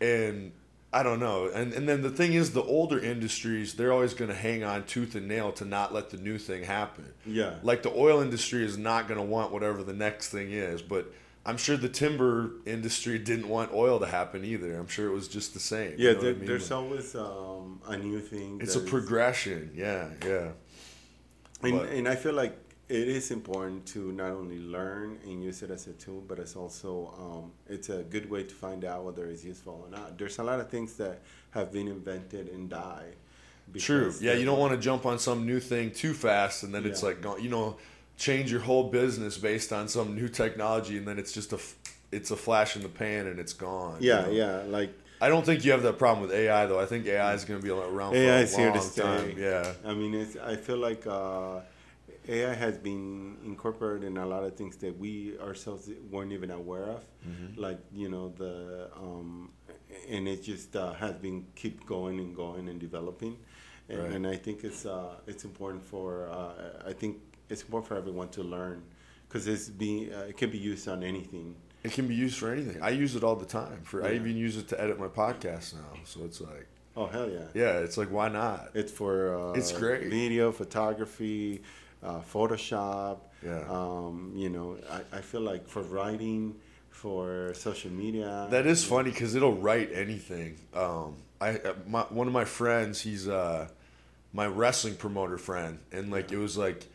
and 0.01 0.51
I 0.93 1.03
don't 1.03 1.19
know. 1.19 1.49
And 1.53 1.73
and 1.73 1.89
then 1.89 2.01
the 2.03 2.09
thing 2.09 2.33
is, 2.33 2.51
the 2.53 2.63
older 2.63 2.97
industries 2.99 3.73
they're 3.73 3.91
always 3.91 4.13
gonna 4.13 4.33
hang 4.33 4.63
on 4.63 4.85
tooth 4.85 5.15
and 5.15 5.27
nail 5.27 5.51
to 5.53 5.65
not 5.65 5.93
let 5.93 6.09
the 6.09 6.17
new 6.17 6.37
thing 6.37 6.63
happen. 6.63 7.11
Yeah. 7.25 7.55
Like 7.63 7.83
the 7.83 7.91
oil 7.93 8.21
industry 8.21 8.63
is 8.63 8.77
not 8.77 9.07
going 9.07 9.19
to 9.19 9.25
want 9.25 9.51
whatever 9.51 9.83
the 9.83 9.93
next 9.93 10.29
thing 10.29 10.51
is 10.51 10.81
but 10.81 11.11
i'm 11.47 11.57
sure 11.57 11.77
the 11.77 11.89
timber 11.89 12.51
industry 12.65 13.19
didn't 13.19 13.47
want 13.49 13.71
oil 13.73 13.99
to 13.99 14.05
happen 14.07 14.43
either. 14.45 14.75
I'm 14.79 14.87
sure 14.87 15.07
it 15.07 15.13
was 15.13 15.27
just 15.27 15.53
the 15.53 15.59
same 15.59 15.91
you 15.97 16.07
yeah 16.07 16.11
know 16.11 16.15
what 16.17 16.21
there, 16.23 16.31
I 16.31 16.37
mean? 16.37 16.45
there's 16.45 16.71
Like, 16.71 16.79
always 16.79 17.15
um, 17.15 17.81
a 17.87 17.97
new 17.97 18.19
thing 18.19 18.59
it's 18.63 18.75
a 18.75 18.79
progression. 18.79 19.71
Yeah 19.75 20.09
yeah. 20.25 20.47
And, 21.61 21.71
But- 21.79 21.89
and 21.89 22.07
I 22.07 22.15
feel 22.15 22.33
like 22.33 22.57
it 22.87 23.07
is 23.07 23.31
important 23.31 23.85
to 23.87 24.11
not 24.11 24.31
only 24.31 24.59
learn 24.59 25.17
and 25.23 25.43
use 25.43 25.63
it 25.63 25.71
as 25.71 25.87
a 25.87 25.93
tool, 25.93 26.23
but 26.27 26.37
it's 26.39 26.55
also 26.55 27.13
um, 27.19 27.51
it's 27.67 27.89
a 27.89 28.03
good 28.03 28.29
way 28.29 28.43
to 28.43 28.53
find 28.53 28.85
out 28.85 29.03
whether 29.03 29.25
it's 29.27 29.43
useful 29.43 29.85
or 29.85 29.89
not. 29.89 30.17
There's 30.17 30.37
a 30.39 30.43
lot 30.43 30.59
of 30.59 30.69
things 30.69 30.93
that 30.97 31.21
have 31.51 31.71
been 31.71 31.87
invented 31.87 32.49
and 32.49 32.69
die. 32.69 33.07
true 33.79 34.13
yeah 34.21 34.33
you 34.33 34.45
don't 34.45 34.59
want 34.59 34.71
to 34.73 34.77
jump 34.79 35.05
on 35.07 35.17
some 35.17 35.45
new 35.45 35.59
thing 35.59 35.89
too 35.89 36.13
fast 36.13 36.61
and 36.63 36.71
then 36.73 36.85
it's 36.85 37.01
like 37.01 37.17
you 37.41 37.49
know 37.49 37.75
change 38.15 38.51
your 38.51 38.61
whole 38.61 38.83
business 38.91 39.37
based 39.39 39.73
on 39.73 39.87
some 39.87 40.15
new 40.15 40.27
technology 40.29 40.97
and 40.99 41.07
then 41.07 41.17
it's 41.17 41.31
just 41.31 41.51
a 41.51 41.59
it's 42.11 42.29
a 42.29 42.35
flash 42.37 42.75
in 42.75 42.83
the 42.83 42.89
pan 42.89 43.25
and 43.25 43.39
it's 43.39 43.53
gone 43.53 43.97
you 43.99 44.09
Yeah, 44.09 44.21
know? 44.21 44.29
yeah, 44.41 44.55
like 44.77 44.91
i 45.19 45.27
don't 45.29 45.43
think 45.47 45.65
you 45.65 45.71
have 45.71 45.81
that 45.81 45.97
problem 45.97 46.21
with 46.27 46.31
ai 46.41 46.67
though 46.67 46.79
i 46.79 46.85
think 46.85 47.07
ai 47.07 47.33
is 47.33 47.43
going 47.43 47.59
to 47.59 47.63
be 47.65 47.71
around 47.71 48.11
for 48.11 48.17
AI 48.17 48.39
a 48.39 48.41
is 48.43 48.53
long 48.53 48.61
here 48.61 48.71
to 48.73 48.81
stay. 48.81 49.01
time 49.01 49.35
yeah 49.37 49.73
I 49.83 49.93
mean, 49.95 50.13
it's, 50.13 50.35
I 50.37 50.55
feel 50.55 50.77
like 50.77 51.07
uh, 51.07 51.61
AI 52.27 52.53
has 52.53 52.77
been 52.77 53.37
incorporated 53.45 54.07
in 54.07 54.17
a 54.17 54.25
lot 54.25 54.43
of 54.43 54.55
things 54.55 54.75
that 54.77 54.97
we 54.97 55.37
ourselves 55.39 55.89
weren't 56.11 56.31
even 56.31 56.51
aware 56.51 56.83
of, 56.85 57.03
Mm-hmm. 57.27 57.59
like 57.61 57.79
you 57.91 58.09
know 58.09 58.29
the, 58.37 58.89
um, 58.95 59.51
and 60.09 60.27
it 60.27 60.43
just 60.43 60.75
uh, 60.75 60.93
has 60.93 61.13
been 61.15 61.47
keep 61.55 61.85
going 61.85 62.19
and 62.19 62.35
going 62.35 62.69
and 62.69 62.79
developing, 62.79 63.37
and, 63.89 63.99
Right. 63.99 64.11
and 64.11 64.27
I 64.27 64.35
think 64.35 64.63
it's 64.63 64.85
uh, 64.85 65.15
it's 65.27 65.43
important 65.45 65.83
for 65.83 66.29
uh, 66.29 66.83
I 66.87 66.93
think 66.93 67.17
it's 67.49 67.61
important 67.63 67.87
for 67.87 67.97
everyone 67.97 68.29
to 68.29 68.43
learn 68.43 68.83
because 69.27 69.47
it's 69.47 69.69
being 69.69 70.13
uh, 70.13 70.27
it 70.29 70.37
can 70.37 70.49
be 70.51 70.57
used 70.59 70.87
on 70.87 71.03
anything. 71.03 71.55
It 71.83 71.91
can 71.91 72.07
be 72.07 72.15
used 72.15 72.37
for 72.39 72.51
anything. 72.51 72.81
I 72.81 72.89
use 72.89 73.15
it 73.15 73.23
all 73.23 73.35
the 73.35 73.45
time. 73.45 73.81
For 73.83 74.03
I 74.03 74.13
even 74.13 74.35
use 74.37 74.57
it 74.57 74.67
to 74.69 74.81
edit 74.81 74.99
my 74.99 75.07
podcast 75.07 75.75
now. 75.75 75.99
So 76.03 76.21
it's 76.25 76.41
like, 76.41 76.67
Oh 76.97 77.05
hell 77.07 77.29
yeah! 77.29 77.47
yeah, 77.53 77.79
it's 77.85 77.97
like 77.97 78.09
why 78.11 78.29
not? 78.29 78.69
It's 78.73 78.91
for 78.91 79.35
uh, 79.37 79.53
It's 79.53 79.71
great. 79.71 80.09
video, 80.09 80.51
photography, 80.51 81.61
uh, 82.05 82.21
Photoshop. 82.21 83.17
Yeah. 83.43 83.63
Um, 83.69 84.31
you 84.35 84.49
know, 84.49 84.77
I, 84.89 85.17
I 85.17 85.21
feel 85.21 85.41
like 85.41 85.67
for 85.67 85.81
writing, 85.83 86.55
for 86.89 87.53
social 87.53 87.91
media. 87.91 88.47
That 88.49 88.65
is 88.65 88.83
funny 88.83 89.11
because 89.11 89.35
it'll 89.35 89.55
write 89.57 89.91
anything. 89.93 90.57
Um, 90.73 91.17
I 91.41 91.57
uh, 91.57 91.73
my, 91.87 92.01
one 92.03 92.27
of 92.27 92.33
my 92.33 92.45
friends, 92.45 93.01
he's 93.01 93.27
uh, 93.27 93.67
my 94.33 94.47
wrestling 94.47 94.95
promoter 94.95 95.37
friend, 95.37 95.79
and 95.91 96.11
like 96.11 96.31
it 96.31 96.37
was 96.37 96.57
like 96.57 96.87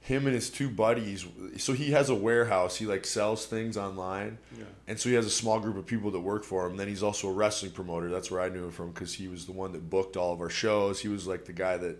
him 0.00 0.26
and 0.26 0.34
his 0.34 0.50
two 0.50 0.68
buddies. 0.70 1.26
So 1.56 1.72
he 1.72 1.90
has 1.92 2.08
a 2.10 2.14
warehouse. 2.14 2.76
He 2.76 2.86
like 2.86 3.04
sells 3.06 3.46
things 3.46 3.76
online, 3.76 4.38
Yeah. 4.56 4.64
and 4.86 5.00
so 5.00 5.08
he 5.08 5.14
has 5.16 5.26
a 5.26 5.30
small 5.30 5.58
group 5.60 5.76
of 5.76 5.86
people 5.86 6.10
that 6.12 6.20
work 6.20 6.44
for 6.44 6.66
him. 6.66 6.76
Then 6.76 6.86
he's 6.88 7.02
also 7.02 7.28
a 7.28 7.32
wrestling 7.32 7.72
promoter. 7.72 8.10
That's 8.10 8.30
where 8.30 8.40
I 8.42 8.50
knew 8.50 8.64
him 8.66 8.70
from 8.70 8.90
because 8.90 9.14
he 9.14 9.28
was 9.28 9.46
the 9.46 9.52
one 9.52 9.72
that 9.72 9.88
booked 9.90 10.16
all 10.16 10.32
of 10.34 10.40
our 10.40 10.50
shows. 10.50 11.00
He 11.00 11.08
was 11.08 11.26
like 11.26 11.46
the 11.46 11.52
guy 11.54 11.78
that 11.78 11.96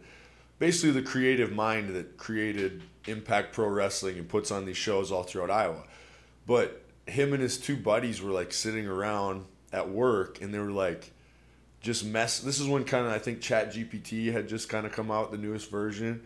basically 0.59 0.91
the 0.91 1.03
creative 1.03 1.53
mind 1.53 1.95
that 1.95 2.17
created 2.17 2.83
Impact 3.07 3.53
Pro 3.53 3.69
Wrestling 3.69 4.19
and 4.19 4.29
puts 4.29 4.51
on 4.51 4.65
these 4.65 4.77
shows 4.77 5.11
all 5.11 5.23
throughout 5.23 5.51
Iowa. 5.51 5.85
But 6.47 6.83
him 7.07 7.33
and 7.33 7.43
his 7.43 7.59
two 7.59 7.77
buddies 7.77 8.21
were 8.21 8.31
like 8.31 8.53
sitting 8.53 8.87
around 8.87 9.45
at 9.73 9.89
work 9.89 10.41
and 10.41 10.53
they 10.53 10.59
were 10.59 10.71
like 10.71 11.13
just 11.81 12.05
mess 12.05 12.41
this 12.41 12.59
is 12.59 12.67
when 12.67 12.85
kind 12.85 13.07
of 13.07 13.13
I 13.13 13.19
think 13.19 13.41
Chat 13.41 13.73
GPT 13.73 14.33
had 14.33 14.49
just 14.49 14.69
kind 14.69 14.87
of 14.87 14.93
come 14.93 15.11
out 15.11 15.31
the 15.31 15.39
newest 15.39 15.71
version 15.71 16.23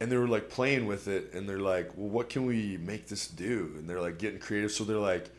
and 0.00 0.10
they 0.10 0.16
were 0.16 0.28
like 0.28 0.48
playing 0.48 0.86
with 0.86 1.08
it 1.08 1.32
and 1.32 1.48
they're 1.48 1.58
like 1.58 1.90
well 1.96 2.08
what 2.08 2.28
can 2.28 2.46
we 2.46 2.76
make 2.78 3.08
this 3.08 3.28
do 3.28 3.72
and 3.76 3.88
they're 3.88 4.00
like 4.00 4.18
getting 4.18 4.38
creative 4.38 4.70
so 4.70 4.84
they're 4.84 4.96
like 4.96 5.30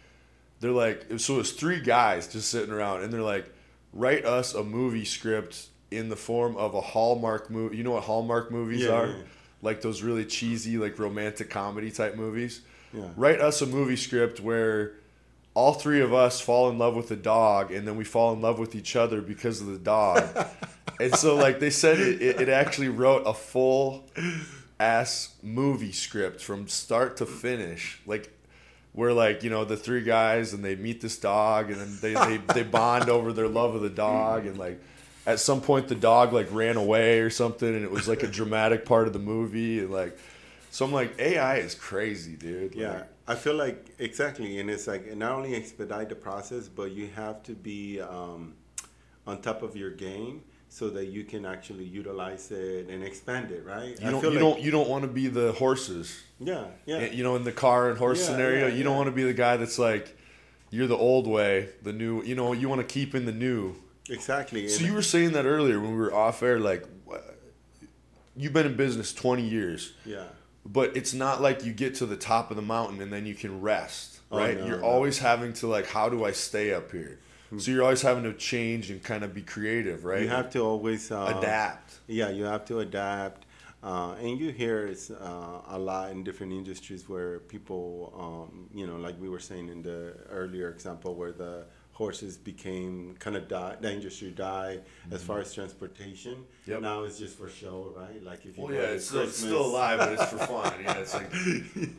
they're 0.59 0.71
like 0.71 1.05
so 1.17 1.39
it's 1.39 1.51
three 1.51 1.79
guys 1.79 2.27
just 2.27 2.49
sitting 2.49 2.73
around 2.73 3.03
and 3.03 3.11
they're 3.11 3.21
like 3.21 3.51
write 3.93 4.25
us 4.25 4.53
a 4.53 4.63
movie 4.63 5.05
script 5.05 5.67
in 5.91 6.09
the 6.09 6.15
form 6.15 6.55
of 6.57 6.73
a 6.75 6.81
hallmark 6.81 7.49
movie 7.49 7.77
you 7.77 7.83
know 7.83 7.91
what 7.91 8.03
hallmark 8.03 8.51
movies 8.51 8.81
Yeah, 8.81 8.89
are? 8.91 9.07
yeah, 9.07 9.13
yeah. 9.15 9.23
like 9.61 9.81
those 9.81 10.01
really 10.03 10.25
cheesy 10.25 10.77
like 10.77 10.99
romantic 10.99 11.49
comedy 11.49 11.91
type 11.91 12.15
movies? 12.15 12.61
Write 13.15 13.39
us 13.41 13.61
a 13.61 13.65
movie 13.67 13.95
script 13.95 14.39
where 14.39 14.93
all 15.53 15.73
three 15.73 16.01
of 16.01 16.13
us 16.13 16.41
fall 16.41 16.69
in 16.69 16.77
love 16.79 16.95
with 16.95 17.11
a 17.11 17.15
dog 17.15 17.71
and 17.71 17.87
then 17.87 17.95
we 17.95 18.03
fall 18.03 18.33
in 18.33 18.41
love 18.41 18.57
with 18.59 18.73
each 18.75 18.95
other 18.95 19.21
because 19.21 19.61
of 19.61 19.67
the 19.67 19.77
dog. 19.79 20.23
And 20.99 21.13
so 21.15 21.35
like 21.35 21.59
they 21.59 21.69
said 21.69 21.99
it, 21.99 22.21
it, 22.23 22.41
it 22.41 22.49
actually 22.49 22.89
wrote 22.89 23.21
a 23.27 23.33
full 23.33 24.09
ass 24.79 25.35
movie 25.43 25.91
script 25.91 26.41
from 26.41 26.67
start 26.67 27.17
to 27.17 27.25
finish. 27.27 27.99
Like 28.07 28.31
where 28.93 29.13
like 29.13 29.43
you 29.43 29.49
know 29.51 29.63
the 29.63 29.77
three 29.77 30.01
guys 30.01 30.53
and 30.53 30.63
they 30.65 30.75
meet 30.75 31.01
this 31.01 31.17
dog 31.17 31.69
and 31.69 31.79
then 31.79 31.97
they 32.01 32.13
they, 32.13 32.37
they 32.53 32.63
bond 32.63 33.09
over 33.09 33.31
their 33.31 33.47
love 33.47 33.75
of 33.75 33.81
the 33.81 33.89
dog 33.91 34.47
and 34.47 34.57
like 34.57 34.81
at 35.27 35.39
some 35.39 35.61
point 35.61 35.87
the 35.89 35.95
dog 35.95 36.33
like 36.33 36.47
ran 36.51 36.77
away 36.77 37.19
or 37.19 37.29
something 37.29 37.67
and 37.67 37.83
it 37.83 37.91
was 37.91 38.07
like 38.07 38.23
a 38.23 38.27
dramatic 38.27 38.85
part 38.85 39.05
of 39.07 39.13
the 39.13 39.19
movie 39.19 39.77
and 39.79 39.91
like 39.91 40.17
so 40.71 40.85
I'm 40.85 40.91
like 40.91 41.19
AI 41.19 41.57
is 41.57 41.73
crazy, 41.75 42.35
dude. 42.35 42.75
Yeah, 42.75 42.91
Like, 42.91 43.07
I 43.27 43.35
feel 43.35 43.55
like 43.55 43.89
exactly, 43.99 44.59
and 44.59 44.69
it's 44.69 44.85
like 44.85 45.15
not 45.15 45.31
only 45.31 45.55
expedite 45.55 46.09
the 46.09 46.15
process, 46.15 46.67
but 46.67 46.91
you 46.91 47.07
have 47.15 47.41
to 47.43 47.53
be 47.53 47.99
um, 48.01 48.53
on 49.25 49.41
top 49.41 49.63
of 49.63 49.75
your 49.75 49.91
game 49.91 50.43
so 50.69 50.89
that 50.89 51.05
you 51.05 51.23
can 51.23 51.45
actually 51.45 51.85
utilize 51.85 52.51
it 52.51 52.89
and 52.89 53.03
expand 53.03 53.49
it, 53.51 53.65
right? 53.65 53.99
you 53.99 54.11
don't 54.11 54.21
feel 54.21 54.33
you 54.33 54.39
like- 54.39 54.55
don't 54.55 54.61
you 54.65 54.71
don't 54.71 54.89
want 54.89 55.03
to 55.03 55.07
be 55.07 55.27
the 55.27 55.51
horses. 55.53 56.21
Yeah, 56.39 56.65
yeah. 56.85 57.05
You 57.05 57.23
know, 57.23 57.35
in 57.37 57.43
the 57.43 57.53
car 57.53 57.89
and 57.89 57.97
horse 57.97 58.19
Yeah, 58.19 58.25
scenario, 58.27 58.67
yeah, 58.67 58.75
you 58.75 58.83
don't 58.83 58.95
want 58.97 59.07
to 59.07 59.15
be 59.15 59.23
the 59.23 59.33
guy 59.33 59.57
that's 59.57 59.79
like 59.79 60.15
you're 60.69 60.87
the 60.87 60.97
old 60.97 61.27
way, 61.27 61.69
the 61.81 61.93
new. 61.93 62.21
You 62.23 62.35
know, 62.35 62.53
you 62.53 62.69
want 62.69 62.81
to 62.81 62.87
keep 62.87 63.15
in 63.15 63.25
the 63.25 63.31
new. 63.31 63.75
Exactly. 64.09 64.67
So 64.67 64.85
you 64.85 64.93
were 64.93 65.01
saying 65.01 65.31
that 65.33 65.45
earlier 65.45 65.79
when 65.79 65.91
we 65.91 65.97
were 65.97 66.13
off 66.13 66.41
air, 66.43 66.59
like 66.59 66.85
you've 68.35 68.53
been 68.53 68.65
in 68.65 68.75
business 68.75 69.13
20 69.13 69.43
years, 69.43 69.93
yeah. 70.05 70.25
but 70.65 70.95
it's 70.95 71.13
not 71.13 71.41
like 71.41 71.63
you 71.65 71.73
get 71.73 71.95
to 71.95 72.05
the 72.05 72.17
top 72.17 72.51
of 72.51 72.55
the 72.55 72.61
mountain 72.61 73.01
and 73.01 73.11
then 73.11 73.25
you 73.25 73.35
can 73.35 73.61
rest, 73.61 74.19
Oh, 74.31 74.37
right? 74.37 74.57
no, 74.57 74.65
you're 74.65 74.79
no. 74.79 74.85
always 74.85 75.19
having 75.19 75.53
to 75.53 75.67
like, 75.67 75.87
how 75.87 76.09
do 76.09 76.25
I 76.25 76.31
stay 76.31 76.73
up 76.73 76.91
here? 76.91 77.19
So 77.57 77.71
you're 77.71 77.83
always 77.83 78.01
having 78.01 78.23
to 78.23 78.33
change 78.33 78.91
and 78.91 79.01
kind 79.01 79.23
of 79.23 79.33
be 79.33 79.41
creative, 79.41 80.03
right? 80.03 80.21
You 80.21 80.27
have 80.27 80.49
to 80.51 80.59
always 80.59 81.11
uh, 81.13 81.33
adapt. 81.37 81.93
Yeah, 82.05 82.27
you 82.29 82.43
have 82.43 82.65
to 82.65 82.79
adapt. 82.79 83.45
Uh, 83.81 84.15
and 84.19 84.37
you 84.37 84.51
hear 84.51 84.85
it's 84.85 85.09
uh, 85.11 85.61
a 85.69 85.79
lot 85.79 86.11
in 86.11 86.25
different 86.25 86.51
industries 86.51 87.07
where 87.07 87.39
people, 87.39 88.11
um, 88.19 88.67
you 88.73 88.85
know, 88.85 88.97
like 88.97 89.15
we 89.21 89.29
were 89.29 89.39
saying 89.39 89.69
in 89.69 89.81
the 89.81 90.13
earlier 90.29 90.69
example, 90.69 91.15
where 91.15 91.31
the 91.31 91.63
horses 91.97 92.37
became 92.37 93.15
kind 93.17 93.35
of 93.35 93.47
die, 93.47 93.75
the 93.81 93.91
industry 93.91 94.29
died 94.29 94.83
as 95.11 95.23
far 95.23 95.39
as 95.39 95.51
transportation. 95.51 96.35
Mm-hmm. 96.35 96.71
Yep. 96.71 96.81
Now 96.81 97.03
it's 97.05 97.17
just 97.17 97.35
for 97.39 97.49
show, 97.49 97.91
right? 97.97 98.23
Like 98.23 98.45
if 98.45 98.55
you 98.55 98.65
Well, 98.65 98.73
yeah, 98.73 98.95
it's 98.95 99.07
still, 99.07 99.21
it's 99.21 99.37
still 99.37 99.65
alive, 99.65 99.97
but 99.97 100.13
it's 100.13 100.25
for 100.31 100.37
fun. 100.37 100.73
Yeah, 100.83 100.93
it's 100.93 101.15
like 101.15 101.31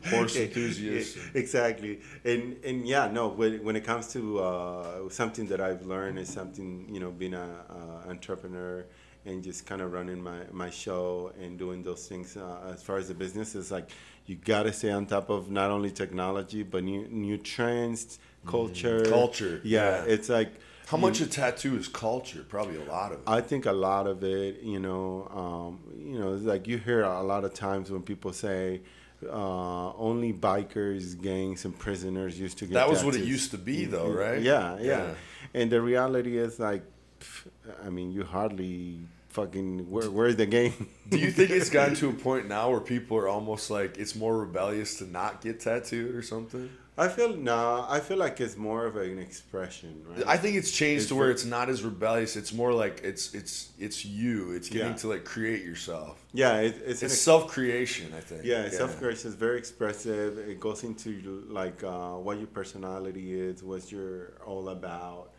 horse 0.05 0.37
enthusiasts. 0.37 1.17
Exactly, 1.35 1.99
and 2.23 2.55
and 2.63 2.87
yeah, 2.87 3.11
no. 3.11 3.27
When, 3.27 3.61
when 3.65 3.75
it 3.75 3.83
comes 3.83 4.07
to 4.13 4.39
uh, 4.39 5.09
something 5.09 5.45
that 5.47 5.59
I've 5.59 5.85
learned 5.85 6.17
is 6.17 6.29
something 6.29 6.87
you 6.93 7.01
know, 7.01 7.11
being 7.11 7.33
a 7.33 7.49
uh, 7.69 8.09
entrepreneur 8.09 8.85
and 9.25 9.43
just 9.43 9.65
kind 9.65 9.81
of 9.81 9.91
running 9.91 10.21
my 10.23 10.39
my 10.51 10.69
show 10.69 11.33
and 11.41 11.59
doing 11.59 11.83
those 11.83 12.07
things. 12.07 12.37
Uh, 12.37 12.71
as 12.73 12.81
far 12.81 12.97
as 12.97 13.09
the 13.09 13.13
business 13.13 13.53
is 13.53 13.69
like, 13.69 13.89
you 14.29 14.35
gotta 14.35 14.71
stay 14.71 14.91
on 14.91 15.05
top 15.07 15.29
of 15.29 15.49
not 15.49 15.71
only 15.71 15.89
technology 15.89 16.61
but 16.63 16.83
new 16.83 17.07
new 17.09 17.37
trends, 17.37 18.19
culture, 18.45 19.03
Culture, 19.05 19.59
Yeah, 19.63 20.05
yeah. 20.05 20.13
it's 20.13 20.29
like 20.29 20.51
How 20.87 20.97
you- 20.97 21.01
much 21.01 21.19
a 21.21 21.27
tattoo 21.27 21.75
is 21.77 21.87
culture? 21.87 22.43
Probably 22.47 22.77
a 22.77 22.83
lot 22.97 23.11
of 23.11 23.17
it. 23.19 23.23
I 23.27 23.41
think 23.41 23.65
a 23.65 23.71
lot 23.89 24.05
of 24.07 24.23
it, 24.23 24.61
you 24.61 24.79
know, 24.79 25.27
um, 25.41 25.79
you 26.11 26.17
know, 26.19 26.33
it's 26.35 26.43
like 26.53 26.67
you 26.67 26.77
hear 26.77 27.01
a 27.03 27.23
lot 27.23 27.43
of 27.43 27.53
times 27.53 27.89
when 27.91 28.03
people 28.03 28.31
say 28.33 28.81
uh, 29.27 29.91
only 29.97 30.31
bikers, 30.31 31.19
gangs, 31.21 31.65
and 31.65 31.77
prisoners 31.77 32.39
used 32.39 32.57
to 32.59 32.65
get. 32.65 32.75
That 32.75 32.89
was 32.89 33.03
what 33.03 33.15
it 33.15 33.25
used 33.25 33.51
to 33.51 33.57
be, 33.57 33.83
though, 33.85 34.09
right? 34.09 34.41
Yeah, 34.41 34.77
yeah, 34.79 34.85
Yeah. 34.91 35.13
And 35.59 35.69
the 35.69 35.81
reality 35.81 36.37
is 36.37 36.57
like, 36.59 36.83
pff, 37.19 37.47
I 37.85 37.89
mean, 37.89 38.11
you 38.13 38.23
hardly 38.23 38.99
fucking 39.29 39.89
where, 39.89 40.09
where's 40.09 40.35
the 40.35 40.45
game? 40.45 40.89
Do 41.09 41.17
you 41.17 41.31
think 41.31 41.49
it's 41.51 41.69
gotten 41.69 41.95
to 41.95 42.09
a 42.09 42.13
point 42.27 42.47
now 42.47 42.69
where 42.71 42.79
people 42.81 43.17
are 43.17 43.27
almost 43.27 43.69
like 43.71 43.97
it's 43.97 44.15
more 44.15 44.37
rebellious 44.37 44.97
to 44.99 45.05
not 45.09 45.41
get 45.41 45.59
tattooed 45.59 46.15
or 46.15 46.21
something? 46.21 46.69
I 46.97 47.07
feel 47.07 47.33
no. 47.37 47.85
I 47.87 48.01
feel 48.01 48.17
like 48.17 48.41
it's 48.41 48.57
more 48.57 48.85
of 48.85 48.97
an 48.97 49.19
expression, 49.19 50.03
right? 50.09 50.27
I 50.27 50.35
think 50.35 50.57
it's 50.57 50.69
changed 50.71 51.03
It's 51.03 51.07
to 51.09 51.15
where 51.15 51.31
it's 51.31 51.45
not 51.45 51.69
as 51.69 51.81
rebellious. 51.81 52.35
It's 52.35 52.51
more 52.51 52.73
like 52.73 52.99
it's 53.05 53.33
it's 53.33 53.71
it's 53.79 54.03
you. 54.03 54.51
It's 54.51 54.67
getting 54.67 54.89
Yeah. 54.89 54.95
to 54.97 55.07
like 55.07 55.23
create 55.23 55.63
yourself. 55.63 56.21
yeah, 56.33 56.57
it, 56.59 56.75
it's, 56.85 57.01
It's 57.01 57.17
self 57.17 57.47
creation. 57.47 58.11
I 58.17 58.19
think. 58.19 58.43
Yeah, 58.43 58.67
self 58.69 58.99
creation 58.99 59.29
is 59.29 59.35
very 59.35 59.57
expressive. 59.57 60.37
It 60.39 60.59
goes 60.59 60.83
into 60.83 61.45
like 61.49 61.81
uh, 61.85 62.15
what 62.15 62.37
your 62.37 62.47
personality 62.47 63.39
is, 63.39 63.63
what 63.63 63.89
you're 63.93 64.33
all 64.45 64.67
about. 64.67 65.29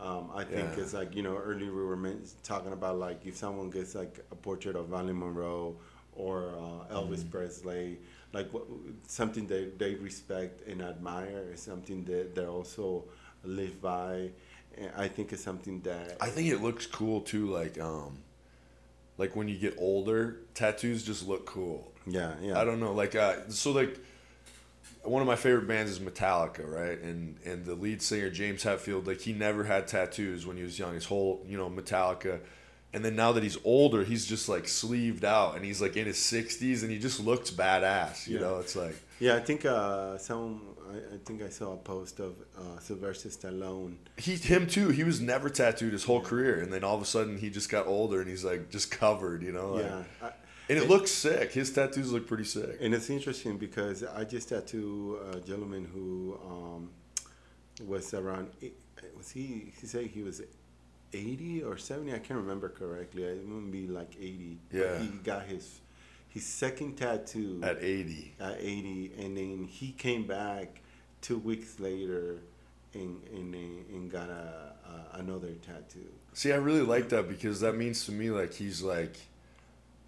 Um, 0.00 0.30
I 0.34 0.44
think 0.44 0.76
Yeah. 0.76 0.82
it's 0.82 0.94
like 0.94 1.14
you 1.14 1.22
know 1.22 1.36
earlier 1.36 1.72
we 1.72 1.84
were 1.84 1.98
talking 2.42 2.72
about 2.72 2.98
like 2.98 3.26
if 3.26 3.36
someone 3.36 3.70
gets 3.70 3.94
like 3.94 4.24
a 4.30 4.34
portrait 4.34 4.76
of 4.76 4.88
Marilyn 4.88 5.18
Monroe 5.18 5.76
or 6.14 6.36
uh, 6.56 6.94
Elvis 6.94 7.20
Mm-hmm. 7.20 7.30
Presley, 7.30 7.98
like 8.32 8.52
what, 8.52 8.64
something 9.06 9.46
that 9.48 9.78
they 9.78 9.94
respect 9.94 10.66
and 10.66 10.82
admire 10.82 11.50
is 11.52 11.60
something 11.62 12.04
that 12.04 12.34
they 12.34 12.46
also 12.46 13.04
live 13.44 13.80
by. 13.82 14.30
And 14.78 14.90
I 14.96 15.08
think 15.08 15.32
it's 15.32 15.42
something 15.44 15.80
that 15.82 16.16
I 16.20 16.28
think 16.30 16.48
it 16.48 16.62
looks 16.62 16.86
cool 16.86 17.20
too. 17.20 17.46
Like 17.50 17.78
um, 17.80 18.18
like 19.18 19.36
when 19.36 19.48
you 19.48 19.58
get 19.58 19.74
older, 19.78 20.38
tattoos 20.54 21.04
just 21.04 21.26
look 21.26 21.46
cool. 21.46 21.92
yeah 22.06 22.34
yeah 22.40 22.58
I 22.58 22.64
don't 22.64 22.80
know, 22.80 22.92
like 22.92 23.14
uh, 23.14 23.48
so 23.48 23.72
like 23.72 23.98
one 25.04 25.22
of 25.22 25.26
my 25.28 25.36
favorite 25.36 25.66
bands 25.66 25.90
is 25.90 25.98
Metallica, 26.00 26.66
right? 26.70 27.00
And 27.00 27.36
and 27.44 27.64
the 27.64 27.74
lead 27.74 28.02
singer 28.02 28.30
James 28.30 28.62
Hetfield, 28.64 29.06
like 29.06 29.20
he 29.20 29.32
never 29.32 29.64
had 29.64 29.86
tattoos 29.88 30.46
when 30.46 30.56
he 30.56 30.62
was 30.62 30.78
young. 30.78 30.94
His 30.94 31.06
whole 31.06 31.42
you 31.46 31.56
know 31.56 31.70
Metallica, 31.70 32.40
and 32.92 33.04
then 33.04 33.16
now 33.16 33.32
that 33.32 33.42
he's 33.42 33.58
older, 33.64 34.04
he's 34.04 34.26
just 34.26 34.48
like 34.48 34.68
sleeved 34.68 35.24
out, 35.24 35.56
and 35.56 35.64
he's 35.64 35.80
like 35.80 35.96
in 35.96 36.06
his 36.06 36.18
sixties, 36.18 36.82
and 36.82 36.92
he 36.92 36.98
just 36.98 37.20
looks 37.20 37.50
badass. 37.50 38.26
You 38.26 38.36
Yeah. 38.36 38.40
know, 38.42 38.58
it's 38.58 38.76
like 38.76 38.96
Yeah, 39.20 39.36
I 39.36 39.40
think 39.40 39.64
uh, 39.64 40.18
some. 40.18 40.62
I, 40.90 41.14
I 41.14 41.18
think 41.24 41.40
I 41.40 41.48
saw 41.50 41.74
a 41.74 41.76
post 41.76 42.18
of 42.18 42.34
uh, 42.58 42.78
Sylvester 42.80 43.28
Stallone. 43.28 43.94
he 44.16 44.34
him 44.34 44.66
too. 44.66 44.88
He 44.88 45.04
was 45.04 45.20
never 45.20 45.48
tattooed 45.48 45.92
his 45.92 46.02
whole 46.04 46.20
career, 46.20 46.60
and 46.60 46.72
then 46.72 46.82
all 46.84 46.96
of 46.96 47.02
a 47.02 47.06
sudden 47.06 47.38
he 47.38 47.48
just 47.48 47.68
got 47.70 47.86
older, 47.86 48.20
and 48.20 48.28
he's 48.28 48.44
like 48.44 48.70
just 48.70 48.90
covered. 48.90 49.42
You 49.42 49.52
know, 49.52 49.74
like- 49.74 49.84
yeah, 49.84 50.02
I, 50.22 50.30
and 50.70 50.78
it 50.78 50.88
looks 50.88 51.10
sick. 51.10 51.52
His 51.52 51.72
tattoos 51.72 52.12
look 52.12 52.26
pretty 52.26 52.44
sick. 52.44 52.78
and 52.80 52.94
it's 52.94 53.10
interesting 53.10 53.58
because 53.58 54.02
I 54.04 54.24
just 54.24 54.48
tattooed 54.48 55.18
a 55.34 55.40
gentleman 55.40 55.84
who 55.92 56.38
um, 56.46 56.90
was 57.86 58.14
around. 58.14 58.50
Was 59.16 59.30
he? 59.30 59.72
He 59.80 59.86
said 59.86 60.06
he 60.06 60.22
was 60.22 60.40
eighty 61.12 61.62
or 61.62 61.76
seventy. 61.76 62.12
I 62.14 62.18
can't 62.18 62.38
remember 62.40 62.68
correctly. 62.68 63.24
It 63.24 63.46
wouldn't 63.46 63.72
be 63.72 63.86
like 63.86 64.12
eighty. 64.18 64.58
but 64.70 64.78
Yeah. 64.78 64.98
he 64.98 65.08
got 65.24 65.46
his 65.46 65.80
his 66.28 66.46
second 66.46 66.96
tattoo 66.96 67.60
At 67.62 67.82
eighty, 67.82 68.34
at 68.38 68.58
80 68.60 69.12
and 69.18 69.36
then 69.36 69.64
he 69.68 69.90
came 69.90 70.28
back 70.28 70.80
two 71.20 71.38
weeks 71.38 71.80
later 71.80 72.36
and 72.94 73.20
and, 73.34 73.52
and 73.54 74.10
got 74.10 74.28
a, 74.30 74.72
a 75.14 75.18
another 75.18 75.52
tattoo 75.66 76.06
See, 76.32 76.52
I 76.52 76.56
really 76.56 76.82
like 76.82 77.08
that 77.08 77.28
because 77.28 77.58
that 77.62 77.74
means 77.74 78.06
to 78.06 78.12
me 78.12 78.30
like 78.30 78.54
he's 78.54 78.80
like 78.80 79.16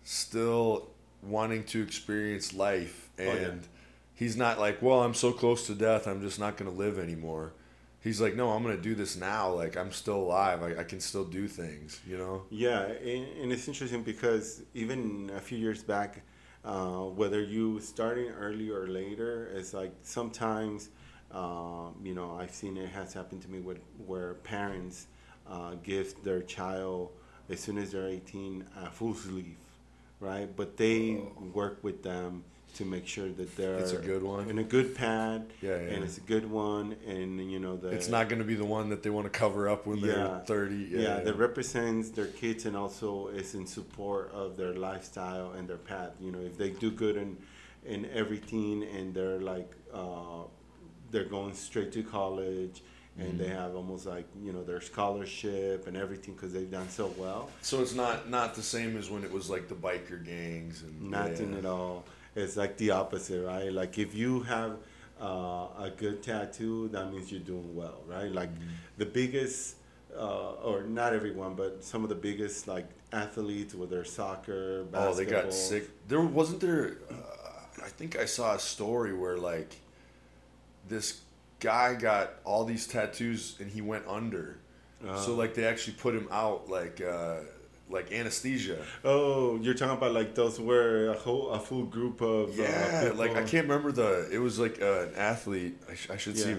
still 0.05 0.89
wanting 1.23 1.65
to 1.65 1.83
experience 1.83 2.53
life 2.53 3.09
Oh, 3.19 3.23
and 3.23 3.63
yeah. 3.63 3.69
he's 4.15 4.37
not 4.37 4.59
like, 4.59 4.83
well, 4.83 5.03
I'm 5.03 5.15
so 5.15 5.33
close 5.33 5.67
to 5.69 5.75
death, 5.75 6.07
I'm 6.07 6.21
just 6.21 6.39
not 6.41 6.57
going 6.57 6.71
to 6.71 6.77
live 6.77 6.99
anymore. 6.99 7.53
He's 8.01 8.21
like, 8.21 8.35
no, 8.35 8.51
I'm 8.51 8.65
going 8.65 8.77
to 8.77 8.83
do 8.83 8.97
this 8.97 9.17
now. 9.17 9.53
Like 9.53 9.77
I'm 9.77 9.93
still 9.93 10.17
alive. 10.17 10.63
I, 10.63 10.81
I 10.81 10.85
can 10.85 10.99
still 10.99 11.25
do 11.25 11.47
things, 11.47 12.01
you 12.07 12.17
know? 12.19 12.43
yeah 12.51 12.81
and, 12.83 13.27
and 13.41 13.53
it's 13.53 13.69
interesting 13.69 14.03
because 14.03 14.63
even 14.75 15.31
a 15.37 15.41
few 15.41 15.59
years 15.59 15.83
back 15.83 16.23
uh, 16.65 17.03
whether 17.21 17.41
you 17.43 17.81
starting 17.81 18.29
early 18.31 18.71
or 18.71 18.87
later 18.87 19.51
it's 19.55 19.73
like 19.75 19.93
sometimes 20.03 20.91
um, 21.33 21.95
you 22.05 22.15
know 22.15 22.37
i've 22.41 22.53
seen 22.53 22.77
it 22.77 22.89
has 22.91 23.13
happened 23.13 23.43
to 23.43 23.49
me 23.51 23.59
with, 23.61 23.79
where 24.07 24.35
parents 24.35 25.07
uh, 25.49 25.75
give 25.83 26.15
their 26.23 26.43
child 26.43 27.11
as 27.51 27.59
soon 27.61 27.79
as 27.79 27.93
they're 27.93 28.09
18 28.09 28.65
a 28.85 28.91
full 28.91 29.15
sleeve 29.15 29.57
right 30.23 30.49
but 30.57 30.77
they 30.77 30.99
work 31.53 31.77
with 31.83 32.03
them 32.03 32.45
to 32.77 32.87
make 32.87 33.07
sure 33.07 33.29
that 33.29 33.55
they're 33.57 33.77
It's 33.77 33.93
a 33.93 33.99
good 33.99 34.23
one. 34.23 34.49
in 34.49 34.59
a 34.59 34.65
good 34.77 34.95
pad 34.95 35.41
Yeah, 35.61 35.71
yeah. 35.73 35.93
and 35.93 36.03
it's 36.07 36.17
a 36.17 36.23
good 36.35 36.49
one 36.51 36.97
and 37.07 37.31
you 37.53 37.61
know 37.65 37.77
the 37.77 37.89
It's 37.89 38.09
not 38.09 38.31
going 38.31 38.39
to 38.39 38.47
be 38.55 38.55
the 38.55 38.71
one 38.79 38.89
that 38.93 39.03
they 39.03 39.11
want 39.11 39.27
to 39.31 39.39
cover 39.45 39.69
up 39.69 39.87
when 39.87 40.01
they're 40.01 40.17
Yeah. 40.17 40.39
30. 40.41 40.77
yeah, 40.77 41.01
Yeah. 41.01 41.21
that 41.27 41.37
represents 41.37 42.09
their 42.11 42.29
kids 42.43 42.65
and 42.65 42.75
also 42.83 43.29
is 43.41 43.55
in 43.55 43.67
support 43.67 44.25
of 44.33 44.57
their 44.57 44.73
lifestyle 44.89 45.49
and 45.57 45.69
their 45.69 45.77
path. 45.93 46.13
You 46.25 46.31
know, 46.33 46.41
if 46.51 46.57
they 46.57 46.71
do 46.71 46.91
good 46.91 47.17
in 47.25 47.37
in 47.95 48.01
everything 48.23 48.77
and 48.97 49.13
they're 49.17 49.41
like 49.55 49.71
uh, 49.93 50.43
they're 51.11 51.31
going 51.39 51.53
straight 51.69 51.91
to 51.93 52.03
college 52.19 52.77
and 53.19 53.39
they 53.39 53.49
have 53.49 53.75
almost 53.75 54.07
like 54.07 54.27
you 54.43 54.53
know 54.53 54.63
their 54.63 54.81
scholarship 54.81 55.87
and 55.87 55.97
everything 55.97 56.35
because 56.35 56.53
they've 56.53 56.71
done 56.71 56.89
so 56.89 57.13
well. 57.19 57.51
so 57.61 57.83
it's 57.83 57.95
not 57.95 58.31
not 58.31 58.55
the 58.55 58.63
same 58.63 58.97
as 58.97 59.11
when 59.11 59.23
it 59.23 59.31
was 59.31 59.51
like 59.51 59.69
the 59.69 59.75
biker 59.75 60.25
gangs 60.25 60.83
and 60.83 61.11
Nothing 61.11 61.53
yeah. 61.53 61.59
at 61.59 61.67
all. 61.67 62.05
It's 62.35 62.57
like 62.57 62.79
the 62.79 62.93
opposite, 62.93 63.45
right? 63.45 63.71
Like 63.71 63.99
if 63.99 64.15
you 64.15 64.41
have 64.45 64.79
uh, 65.21 65.67
a 65.79 65.93
good 65.97 66.23
tattoo, 66.23 66.89
that 66.89 67.13
means 67.13 67.31
you're 67.31 67.41
doing 67.41 67.75
well, 67.75 68.01
right? 68.07 68.33
Like 68.33 68.49
the 68.97 69.05
biggest, 69.05 69.77
uh, 70.17 70.53
or 70.53 70.83
not 70.85 71.13
everyone, 71.13 71.55
but 71.55 71.85
some 71.85 72.03
of 72.03 72.09
the 72.09 72.15
biggest 72.15 72.67
like 72.67 72.89
athletes, 73.13 73.75
whether 73.75 74.03
soccer, 74.05 74.85
basketball. 74.85 75.13
Oh, 75.13 75.15
they 75.15 75.27
got 75.27 75.53
sick. 75.53 75.91
There 76.09 76.21
wasn't 76.23 76.61
there. 76.61 76.97
Uh, 77.11 77.85
I 77.85 77.89
think 77.89 78.17
I 78.17 78.25
saw 78.25 78.55
a 78.55 78.59
story 78.59 79.13
where 79.13 79.37
like 79.37 79.77
this 80.89 81.21
guy 81.63 81.95
got 81.95 82.35
all 82.45 82.65
these 82.65 82.87
tattoos 82.87 83.57
and 83.61 83.71
he 83.71 83.81
went 83.81 84.05
under. 84.09 84.59
So 85.17 85.35
like 85.35 85.55
they 85.55 85.65
actually 85.65 85.95
put 85.95 86.15
him 86.15 86.29
out 86.31 86.69
like 86.71 87.01
uh, 87.01 87.39
like 87.91 88.13
anesthesia. 88.13 88.79
Oh, 89.05 89.59
you're 89.61 89.75
talking 89.75 89.97
about 89.97 90.13
like 90.13 90.35
those 90.37 90.61
were 90.61 91.09
a 91.09 91.19
whole 91.19 91.51
a 91.51 91.59
full 91.59 91.87
group 91.87 92.21
of 92.21 92.51
uh, 92.59 92.63
Yeah, 92.63 93.03
people. 93.05 93.17
like 93.19 93.33
I 93.37 93.43
can't 93.43 93.67
remember 93.69 93.91
the. 93.91 94.29
It 94.31 94.39
was 94.39 94.61
like 94.61 94.81
uh, 94.81 95.07
an 95.09 95.15
athlete. 95.17 95.75
I, 95.91 95.95
sh- 95.97 96.11
I 96.11 96.17
should 96.17 96.39
see, 96.39 96.55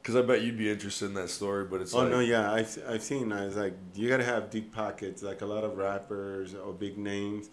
because 0.00 0.14
I 0.14 0.22
bet 0.22 0.42
you'd 0.42 0.56
be 0.58 0.70
interested 0.70 1.06
in 1.06 1.14
that 1.14 1.28
story. 1.30 1.64
But 1.64 1.80
it's 1.80 1.92
Oh 1.92 2.02
like, 2.02 2.10
no, 2.10 2.20
yeah, 2.20 2.52
I've 2.52 2.78
I've 2.88 3.02
seen. 3.02 3.32
I 3.32 3.46
was 3.46 3.56
like, 3.56 3.74
you 3.96 4.08
gotta 4.08 4.24
have 4.24 4.48
deep 4.50 4.72
pockets. 4.72 5.20
Like 5.24 5.40
a 5.42 5.46
lot 5.46 5.64
of 5.64 5.76
rappers 5.76 6.54
or 6.54 6.72
big 6.72 6.98
names 6.98 7.50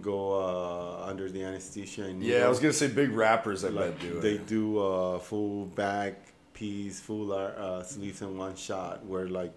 go 0.00 0.32
uh, 0.40 1.06
under 1.10 1.28
the 1.28 1.42
anesthesia. 1.42 2.04
And 2.04 2.22
yeah, 2.22 2.46
I 2.46 2.48
was 2.48 2.60
gonna 2.60 2.72
say 2.72 2.86
big 2.86 3.10
rappers. 3.10 3.64
I 3.64 3.68
like 3.70 3.98
bet 3.98 4.00
do 4.00 4.20
they 4.20 4.34
it. 4.34 4.46
do 4.46 4.78
uh, 4.78 5.18
full 5.18 5.66
back 5.66 6.31
piece, 6.62 7.00
full 7.00 7.32
uh, 7.32 7.82
sleeves 7.82 8.22
in 8.22 8.38
one 8.38 8.54
shot, 8.54 9.04
where 9.04 9.26
like 9.26 9.56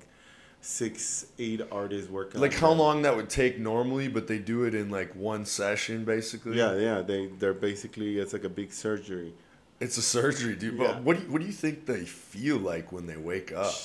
six, 0.62 1.28
eight 1.38 1.62
artists 1.72 2.10
work. 2.10 2.34
Like 2.34 2.56
how 2.56 2.72
that. 2.74 2.82
long 2.84 3.04
that 3.04 3.16
would 3.16 3.30
take 3.30 3.60
normally, 3.60 4.08
but 4.08 4.28
they 4.28 4.40
do 4.40 4.64
it 4.64 4.74
in 4.74 4.90
like 4.90 5.16
one 5.16 5.46
session 5.46 6.04
basically. 6.04 6.58
Yeah, 6.58 6.74
yeah, 6.76 7.02
they 7.02 7.28
they're 7.28 7.54
basically 7.54 8.18
it's 8.18 8.34
like 8.34 8.44
a 8.44 8.50
big 8.62 8.74
surgery. 8.74 9.34
it's 9.80 9.98
a 9.98 10.02
surgery, 10.02 10.56
dude. 10.56 10.80
Yeah. 10.80 10.94
But 10.94 11.04
what 11.04 11.18
do 11.18 11.24
you, 11.24 11.32
what 11.32 11.42
do 11.42 11.48
you 11.48 11.54
think 11.54 11.86
they 11.86 12.06
feel 12.06 12.58
like 12.58 12.92
when 12.92 13.06
they 13.06 13.18
wake 13.18 13.52
up? 13.52 13.76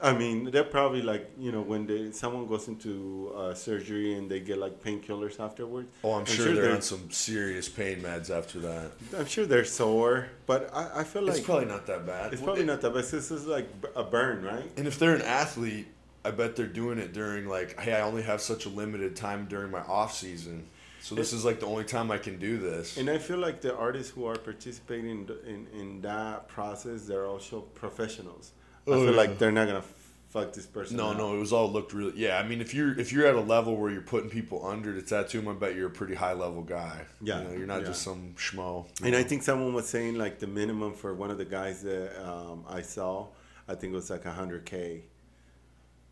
I 0.00 0.12
mean, 0.12 0.50
they're 0.50 0.64
probably 0.64 1.02
like 1.02 1.30
you 1.38 1.52
know 1.52 1.62
when 1.62 1.86
they 1.86 2.10
someone 2.12 2.46
goes 2.46 2.68
into 2.68 3.32
uh, 3.36 3.54
surgery 3.54 4.14
and 4.14 4.30
they 4.30 4.40
get 4.40 4.58
like 4.58 4.82
painkillers 4.82 5.38
afterwards. 5.40 5.88
Oh, 6.02 6.14
I'm, 6.14 6.24
sure, 6.24 6.46
they're 6.46 6.62
they're 6.62 6.74
on 6.74 6.82
some 6.82 7.10
serious 7.10 7.68
pain 7.68 8.00
meds 8.00 8.30
after 8.30 8.60
that. 8.60 8.92
I'm 9.16 9.26
sure 9.26 9.46
they're 9.46 9.64
sore, 9.64 10.28
but 10.46 10.70
I, 10.74 11.00
I 11.00 11.04
feel 11.04 11.22
like 11.22 11.36
it's 11.36 11.46
probably 11.46 11.66
not 11.66 11.86
that 11.86 12.06
bad. 12.06 12.32
it's 12.32 12.42
probably 12.42 12.64
not 12.64 12.80
that 12.80 12.94
bad. 12.94 13.04
This 13.04 13.30
is 13.30 13.46
like 13.46 13.68
a 13.94 14.04
burn, 14.04 14.44
right? 14.44 14.70
And 14.76 14.86
if 14.86 14.98
they're 14.98 15.14
an 15.14 15.22
athlete, 15.22 15.86
I 16.24 16.30
bet 16.30 16.56
they're 16.56 16.66
doing 16.66 16.98
it 16.98 17.12
during 17.12 17.48
like, 17.48 17.78
hey, 17.80 17.94
I 17.94 18.02
only 18.02 18.22
have 18.22 18.40
such 18.40 18.66
a 18.66 18.68
limited 18.68 19.16
time 19.16 19.46
during 19.46 19.70
my 19.70 19.80
off 19.80 20.14
season, 20.14 20.66
so 21.00 21.14
this 21.14 21.32
is 21.32 21.44
like 21.44 21.60
the 21.60 21.66
only 21.66 21.84
time 21.84 22.10
I 22.10 22.18
can 22.18 22.38
do 22.38 22.58
this. 22.58 22.96
And 22.96 23.10
I 23.10 23.18
feel 23.18 23.38
like 23.38 23.60
the 23.60 23.74
artists 23.76 24.12
who 24.12 24.24
are 24.26 24.36
participating 24.36 25.28
in 25.46 25.66
in 25.72 26.00
that 26.02 26.48
process, 26.48 27.06
they're 27.06 27.26
also 27.26 27.60
professionals. 27.60 28.52
I 28.86 28.90
Oh, 28.90 28.94
feel 28.94 29.10
yeah. 29.10 29.16
like 29.16 29.38
they're 29.38 29.52
not 29.52 29.66
gonna 29.66 29.84
fuck 30.28 30.52
this 30.52 30.66
person. 30.66 30.96
No, 30.96 31.10
up. 31.10 31.18
no, 31.18 31.36
it 31.36 31.38
was 31.38 31.52
all 31.52 31.70
looked 31.70 31.92
really. 31.92 32.12
Yeah, 32.16 32.38
I 32.38 32.42
mean, 32.42 32.60
if 32.60 32.74
you're 32.74 32.98
if 32.98 33.12
you're 33.12 33.26
at 33.26 33.34
a 33.34 33.40
level 33.40 33.76
where 33.76 33.90
you're 33.90 34.02
putting 34.02 34.30
people 34.30 34.66
under 34.66 34.94
to 34.94 35.02
tattoo 35.02 35.40
them, 35.40 35.48
I 35.48 35.52
bet 35.58 35.76
you're 35.76 35.88
a 35.88 35.90
pretty 35.90 36.14
high 36.14 36.32
level 36.32 36.62
guy. 36.62 37.04
Yeah, 37.20 37.38
you 37.38 37.48
know, 37.48 37.54
you're 37.54 37.66
not 37.66 37.82
yeah. 37.82 37.88
just 37.88 38.02
some 38.02 38.34
schmo. 38.36 38.86
And 39.02 39.12
know? 39.12 39.18
I 39.18 39.22
think 39.22 39.42
someone 39.42 39.74
was 39.74 39.88
saying 39.88 40.16
like 40.16 40.38
the 40.38 40.46
minimum 40.46 40.94
for 40.94 41.14
one 41.14 41.30
of 41.30 41.38
the 41.38 41.44
guys 41.44 41.82
that 41.82 42.20
um, 42.26 42.64
I 42.68 42.82
saw, 42.82 43.28
I 43.68 43.74
think 43.74 43.92
it 43.92 43.96
was 43.96 44.10
like 44.10 44.24
hundred 44.24 44.64
k 44.64 45.02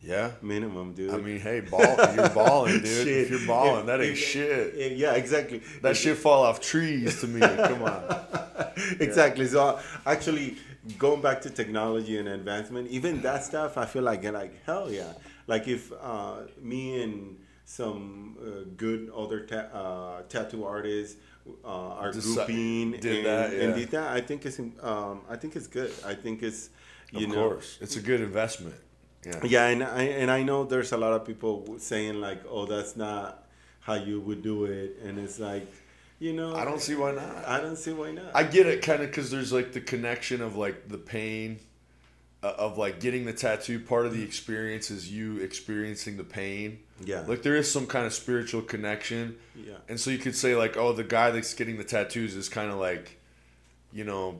yeah. 0.02 0.30
minimum, 0.40 0.94
dude. 0.94 1.12
I 1.12 1.18
mean, 1.18 1.40
hey, 1.40 1.60
ball, 1.60 1.82
you're 2.14 2.28
balling, 2.30 2.80
dude. 2.80 2.86
Shit. 2.86 3.06
If 3.06 3.30
you're 3.30 3.46
balling, 3.46 3.86
that 3.86 4.00
ain't 4.00 4.16
shit. 4.16 4.96
yeah, 4.96 5.12
exactly. 5.12 5.60
That 5.82 5.96
shit 5.96 6.16
fall 6.16 6.42
off 6.42 6.60
trees 6.60 7.20
to 7.20 7.26
me. 7.26 7.40
Come 7.40 7.82
on. 7.82 8.16
exactly. 9.00 9.46
So 9.46 9.78
actually, 10.06 10.56
going 10.98 11.20
back 11.20 11.42
to 11.42 11.50
technology 11.50 12.18
and 12.18 12.28
advancement, 12.28 12.88
even 12.88 13.20
that 13.22 13.44
stuff, 13.44 13.76
I 13.76 13.86
feel 13.86 14.02
like 14.02 14.24
like 14.24 14.64
hell 14.64 14.90
yeah. 14.90 15.12
Like 15.46 15.68
if 15.68 15.92
uh, 16.00 16.42
me 16.60 17.02
and 17.02 17.38
some 17.64 18.36
uh, 18.40 18.68
good 18.76 19.10
other 19.16 19.40
ta- 19.46 19.70
uh, 19.72 20.22
tattoo 20.28 20.64
artists 20.64 21.16
uh, 21.64 21.68
are 21.68 22.12
Deci- 22.12 22.34
grouping 22.34 22.90
did 22.92 23.16
and, 23.18 23.26
that, 23.26 23.52
and 23.52 23.74
did 23.74 23.90
that, 23.90 24.12
I 24.12 24.20
think 24.20 24.46
it's 24.46 24.58
um, 24.58 25.20
I 25.28 25.36
think 25.36 25.56
it's 25.56 25.66
good. 25.66 25.92
I 26.04 26.14
think 26.14 26.42
it's 26.42 26.70
you 27.12 27.26
of 27.26 27.32
know 27.32 27.48
course, 27.48 27.78
it's 27.80 27.96
a 27.96 28.00
good 28.00 28.20
investment. 28.20 28.74
Yeah. 29.24 29.40
yeah, 29.44 29.66
and 29.66 29.84
I 29.84 30.02
and 30.04 30.30
I 30.30 30.42
know 30.42 30.64
there's 30.64 30.92
a 30.92 30.96
lot 30.96 31.12
of 31.12 31.26
people 31.26 31.76
saying 31.78 32.20
like, 32.20 32.42
oh, 32.48 32.64
that's 32.64 32.96
not 32.96 33.46
how 33.80 33.94
you 33.94 34.20
would 34.20 34.42
do 34.42 34.64
it, 34.64 34.98
and 35.04 35.18
it's 35.18 35.38
like, 35.38 35.70
you 36.20 36.32
know, 36.32 36.54
I 36.54 36.64
don't 36.64 36.80
see 36.80 36.94
why 36.94 37.10
not. 37.12 37.48
I 37.48 37.60
don't 37.60 37.76
see 37.76 37.92
why 37.92 38.12
not. 38.12 38.26
I 38.34 38.44
get 38.44 38.66
it 38.66 38.82
kind 38.82 39.02
of 39.02 39.08
because 39.10 39.30
there's 39.30 39.52
like 39.52 39.72
the 39.72 39.80
connection 39.80 40.40
of 40.42 40.54
like 40.56 40.88
the 40.88 40.98
pain 40.98 41.58
uh, 42.42 42.52
of 42.58 42.78
like 42.78 43.00
getting 43.00 43.24
the 43.24 43.32
tattoo. 43.32 43.80
Part 43.80 44.06
of 44.06 44.12
the 44.14 44.22
experience 44.22 44.90
is 44.90 45.10
you 45.10 45.38
experiencing 45.38 46.16
the 46.18 46.24
pain. 46.24 46.80
Yeah. 47.04 47.24
Like 47.26 47.42
there 47.42 47.56
is 47.56 47.70
some 47.72 47.86
kind 47.86 48.04
of 48.06 48.12
spiritual 48.12 48.60
connection. 48.62 49.36
Yeah. 49.56 49.74
And 49.88 49.98
so 49.98 50.10
you 50.10 50.18
could 50.18 50.36
say 50.36 50.54
like, 50.54 50.76
oh, 50.76 50.92
the 50.92 51.04
guy 51.04 51.30
that's 51.30 51.54
getting 51.54 51.78
the 51.78 51.84
tattoos 51.84 52.36
is 52.36 52.48
kind 52.50 52.70
of 52.70 52.78
like, 52.78 53.18
you 53.92 54.04
know, 54.04 54.38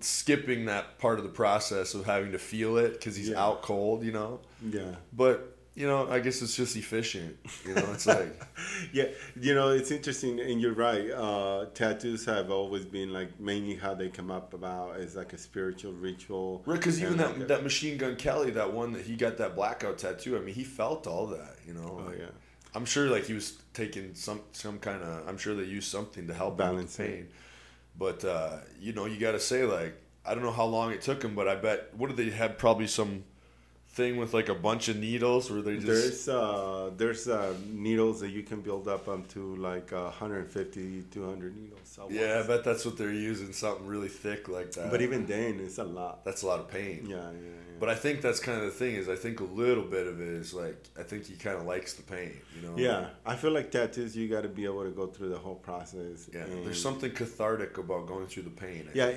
skipping 0.00 0.64
that 0.64 0.98
part 0.98 1.18
of 1.18 1.24
the 1.24 1.30
process 1.30 1.92
of 1.94 2.06
having 2.06 2.32
to 2.32 2.38
feel 2.38 2.78
it 2.78 2.92
because 2.94 3.14
he's 3.16 3.28
Yeah. 3.28 3.44
out 3.44 3.60
cold, 3.62 4.02
you 4.02 4.12
know. 4.12 4.40
yeah. 4.66 4.94
But 5.12 5.57
you 5.78 5.86
know, 5.86 6.08
I 6.10 6.18
guess 6.18 6.42
it's 6.42 6.56
just 6.56 6.76
efficient. 6.76 7.36
You 7.66 7.74
know, 7.74 7.88
it's 7.92 8.06
like. 8.06 8.32
Yeah, 8.92 9.06
you 9.40 9.54
know, 9.54 9.68
it's 9.70 9.90
interesting, 9.90 10.40
and 10.40 10.60
you're 10.60 10.72
right. 10.74 11.10
Uh, 11.10 11.66
tattoos 11.74 12.24
have 12.24 12.50
always 12.50 12.84
been 12.84 13.12
like 13.12 13.38
mainly 13.38 13.74
how 13.76 13.94
they 13.94 14.08
come 14.08 14.30
up 14.30 14.54
about 14.54 14.96
as 14.96 15.14
like 15.16 15.32
a 15.32 15.38
spiritual 15.38 15.92
ritual. 15.92 16.62
Right, 16.66 16.76
Because 16.78 17.00
even 17.02 17.16
that 17.18 17.32
like 17.34 17.42
a- 17.42 17.46
that 17.46 17.62
Machine 17.62 17.96
Gun 17.98 18.16
Kelly, 18.16 18.50
that 18.52 18.72
one 18.72 18.92
that 18.92 19.02
he 19.02 19.14
got 19.16 19.36
that 19.38 19.54
blackout 19.54 19.98
tattoo. 19.98 20.36
I 20.36 20.40
mean, 20.40 20.54
he 20.54 20.64
felt 20.64 21.06
all 21.06 21.26
that. 21.28 21.56
You 21.66 21.74
know. 21.74 22.00
Oh 22.00 22.08
like, 22.08 22.18
yeah. 22.18 22.26
I'm 22.74 22.84
sure 22.84 23.08
like 23.08 23.24
he 23.26 23.34
was 23.34 23.58
taking 23.72 24.14
some 24.14 24.40
some 24.52 24.78
kind 24.78 25.02
of. 25.02 25.28
I'm 25.28 25.38
sure 25.38 25.54
they 25.54 25.64
used 25.64 25.90
something 25.90 26.26
to 26.26 26.34
help 26.34 26.56
Balance 26.58 26.96
pain. 26.96 27.28
But 27.98 28.24
uh, 28.24 28.58
you 28.80 28.92
know, 28.92 29.06
you 29.06 29.18
got 29.18 29.32
to 29.32 29.40
say 29.40 29.64
like 29.64 29.94
I 30.24 30.34
don't 30.34 30.42
know 30.42 30.52
how 30.52 30.66
long 30.66 30.92
it 30.92 31.02
took 31.02 31.22
him, 31.22 31.34
but 31.34 31.46
I 31.48 31.56
bet 31.56 31.94
what 31.96 32.08
did 32.08 32.16
they 32.16 32.30
have 32.36 32.58
probably 32.58 32.86
some 32.86 33.24
thing 33.98 34.16
with 34.16 34.32
like 34.32 34.48
a 34.48 34.54
bunch 34.54 34.88
of 34.88 34.96
needles 34.96 35.50
where 35.50 35.60
they 35.60 35.76
just 35.76 35.86
There's 35.86 36.28
uh, 36.28 36.90
there's 36.96 37.24
uh, 37.28 37.52
needles 37.88 38.20
that 38.20 38.30
you 38.30 38.42
can 38.50 38.60
build 38.68 38.86
up 38.94 39.04
up 39.14 39.22
to 39.34 39.40
like 39.56 39.92
uh, 39.92 40.04
150, 40.04 41.02
200 41.10 41.56
needles. 41.62 41.98
yeah, 42.08 42.40
I 42.42 42.46
bet 42.46 42.62
that's 42.68 42.84
what 42.86 42.96
they're 42.96 43.20
using 43.32 43.52
something 43.52 43.86
really 43.86 44.12
thick 44.24 44.48
like 44.48 44.70
that. 44.72 44.90
but 44.92 45.02
even 45.02 45.26
then, 45.26 45.60
it's 45.60 45.78
a 45.78 45.84
lot. 45.84 46.24
that's 46.24 46.42
a 46.42 46.46
lot 46.46 46.60
of 46.60 46.68
pain. 46.68 47.00
Yeah, 47.08 47.16
yeah, 47.16 47.22
yeah. 47.32 47.68
But 47.80 47.88
I 47.88 47.94
think 47.94 48.22
that's 48.22 48.40
kind 48.40 48.58
of 48.58 48.64
the 48.64 48.78
thing 48.82 48.94
is 49.00 49.08
I 49.08 49.18
think 49.24 49.40
a 49.40 49.50
little 49.64 49.84
bit 49.96 50.06
of 50.12 50.20
it 50.20 50.32
is 50.42 50.52
like 50.52 50.78
I 50.98 51.04
think 51.08 51.26
he 51.26 51.34
kind 51.46 51.56
of 51.60 51.64
likes 51.74 51.94
the 51.94 52.02
pain, 52.02 52.34
you 52.54 52.62
know. 52.64 52.74
yeah, 52.76 53.10
I 53.32 53.34
feel 53.36 53.52
like 53.58 53.70
tattoos, 53.70 54.16
you 54.16 54.28
got 54.28 54.42
to 54.42 54.48
be 54.60 54.64
able 54.64 54.84
to 54.84 54.90
go 54.90 55.06
through 55.06 55.30
the 55.36 55.38
whole 55.38 55.60
process. 55.70 56.28
Yeah, 56.32 56.44
there's 56.64 56.82
something 56.88 57.12
cathartic 57.12 57.78
about 57.78 58.06
going 58.06 58.26
through 58.26 58.44
the 58.44 58.56
pain. 58.66 58.88
I 58.88 58.92
Yeah, 59.00 59.08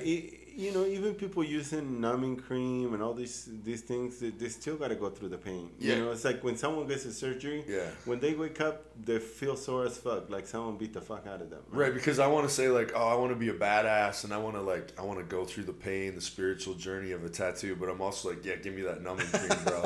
you 0.62 0.72
know, 0.72 0.86
even 0.86 1.16
people 1.16 1.44
using 1.44 2.00
numbing 2.00 2.38
cream 2.38 2.94
and 2.94 3.02
all 3.04 3.14
these 3.14 3.50
these 3.64 3.82
things, 3.82 4.20
they, 4.20 4.30
they 4.30 4.50
still 4.50 4.76
got 4.82 4.90
to 4.90 4.96
go 4.96 5.10
through 5.10 5.30
the 5.30 5.38
pain. 5.38 5.70
Yeah. 5.80 5.96
You 5.96 6.04
know, 6.06 6.12
it's 6.12 6.24
like 6.30 6.44
when 6.44 6.56
someone 6.58 6.86
gets 6.88 7.06
a 7.06 7.14
surgery, 7.14 7.64
Yeah. 7.68 7.90
when 8.06 8.20
they 8.20 8.34
wake 8.34 8.62
up, 8.62 8.76
they 9.04 9.20
feel 9.20 9.56
sore 9.58 9.86
as 9.86 9.98
fuck, 9.98 10.30
like 10.30 10.46
someone 10.48 10.78
beat 10.78 10.94
the 10.94 11.02
fuck 11.02 11.26
out 11.28 11.42
of 11.42 11.50
them. 11.50 11.62
Right, 11.72 11.94
because 11.94 12.20
I 12.20 12.28
want 12.28 12.48
to 12.48 12.54
say 12.54 12.68
like, 12.70 12.92
oh, 12.96 13.08
I 13.14 13.16
want 13.16 13.32
to 13.32 13.40
be 13.46 13.50
a 13.50 13.54
badass, 13.68 14.24
and 14.24 14.34
I 14.34 14.38
want 14.38 14.56
to 14.56 14.62
like, 14.62 14.88
I 15.00 15.04
want 15.10 15.20
to 15.20 15.26
go 15.38 15.42
through 15.46 15.64
the 15.64 15.74
pain, 15.74 16.16
the 16.16 16.22
spiritual 16.22 16.76
journey 16.76 17.12
of 17.12 17.24
a 17.26 17.30
tattoo. 17.30 17.76
But 17.76 17.90
I'm 17.90 18.02
also 18.02 18.30
like, 18.30 18.46
yeah, 18.46 18.56
give 18.58 18.74
me 18.76 18.84
that 18.84 19.02
numbing 19.02 19.28
cream, 19.28 19.50
bro. 19.66 19.84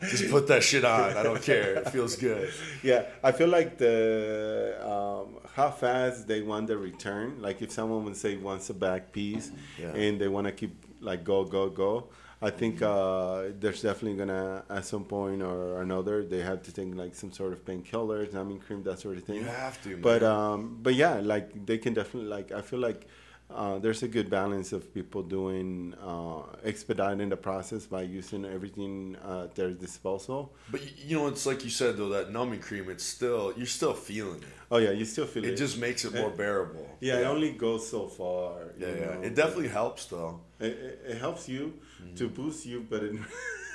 Just 0.12 0.30
put 0.30 0.46
that 0.48 0.62
shit 0.62 0.84
on. 0.84 1.16
I 1.16 1.22
don't 1.22 1.42
care. 1.42 1.74
It 1.80 1.88
feels 1.90 2.14
good. 2.16 2.52
Yeah, 2.82 3.06
I 3.24 3.32
feel 3.32 3.48
like 3.48 3.78
the 3.78 4.76
um, 4.92 5.38
how 5.54 5.70
fast 5.70 6.26
they 6.28 6.40
want 6.42 6.66
the 6.68 6.76
return. 6.78 7.40
Like 7.40 7.62
if 7.62 7.70
someone 7.72 8.04
would 8.04 8.16
say 8.16 8.36
wants 8.36 8.70
a 8.70 8.74
back 8.74 9.12
piece, 9.12 9.50
Yeah. 9.78 9.88
and 9.94 10.11
they 10.18 10.28
want 10.28 10.46
to 10.46 10.52
keep 10.52 10.74
like 11.00 11.24
go 11.24 11.44
go 11.44 11.68
go. 11.68 12.08
I 12.40 12.50
think 12.50 12.82
uh, 12.82 13.44
there's 13.60 13.82
definitely 13.82 14.18
gonna 14.18 14.64
at 14.68 14.84
some 14.84 15.04
point 15.04 15.42
or 15.42 15.80
another 15.80 16.24
they 16.24 16.40
have 16.40 16.62
to 16.64 16.72
take 16.72 16.92
like 16.94 17.14
some 17.14 17.30
sort 17.30 17.52
of 17.52 17.64
painkillers, 17.64 18.32
numbing 18.32 18.58
cream, 18.58 18.82
that 18.82 18.98
sort 18.98 19.16
of 19.16 19.24
thing. 19.24 19.36
You 19.36 19.44
have 19.44 19.80
to, 19.84 19.90
man. 19.90 20.00
But 20.00 20.22
um, 20.24 20.78
but 20.82 20.94
yeah, 20.94 21.20
like 21.20 21.66
they 21.66 21.78
can 21.78 21.94
definitely 21.94 22.28
like 22.28 22.50
I 22.50 22.60
feel 22.62 22.80
like 22.80 23.06
uh, 23.54 23.78
there's 23.78 24.02
a 24.02 24.08
good 24.08 24.28
balance 24.30 24.72
of 24.72 24.92
people 24.94 25.22
doing 25.22 25.94
uh, 26.02 26.42
expediting 26.64 27.28
the 27.28 27.36
process 27.36 27.86
by 27.86 28.02
using 28.02 28.44
everything 28.44 29.16
uh, 29.24 29.44
at 29.44 29.54
their 29.54 29.70
disposal. 29.70 30.54
But 30.70 30.80
you 30.98 31.16
know, 31.18 31.26
it's 31.28 31.46
like 31.46 31.64
you 31.64 31.70
said 31.70 31.96
though, 31.96 32.08
that 32.10 32.32
numbing 32.32 32.60
cream, 32.60 32.88
it's 32.90 33.04
still 33.04 33.52
you're 33.56 33.66
still 33.66 33.94
feeling 33.94 34.38
it. 34.42 34.48
Oh 34.70 34.78
yeah, 34.78 34.90
you 34.90 35.04
still 35.04 35.26
feel 35.26 35.44
it. 35.44 35.50
It 35.50 35.56
just 35.56 35.78
makes 35.78 36.04
it 36.04 36.14
more 36.14 36.30
bearable. 36.30 36.88
yeah, 37.00 37.18
it 37.20 37.24
only 37.24 37.52
goes 37.52 37.88
so 37.88 38.08
far. 38.08 38.72
yeah, 38.78 38.88
yeah. 38.88 38.94
know, 39.14 39.20
It 39.22 39.34
definitely 39.34 39.68
helps 39.68 40.06
though. 40.06 40.40
It, 40.58 40.72
it, 40.72 41.02
it 41.10 41.18
helps 41.18 41.48
you 41.48 41.74
to 42.16 42.28
boost 42.28 42.66
you, 42.66 42.86
but 42.88 43.02
in, 43.02 43.24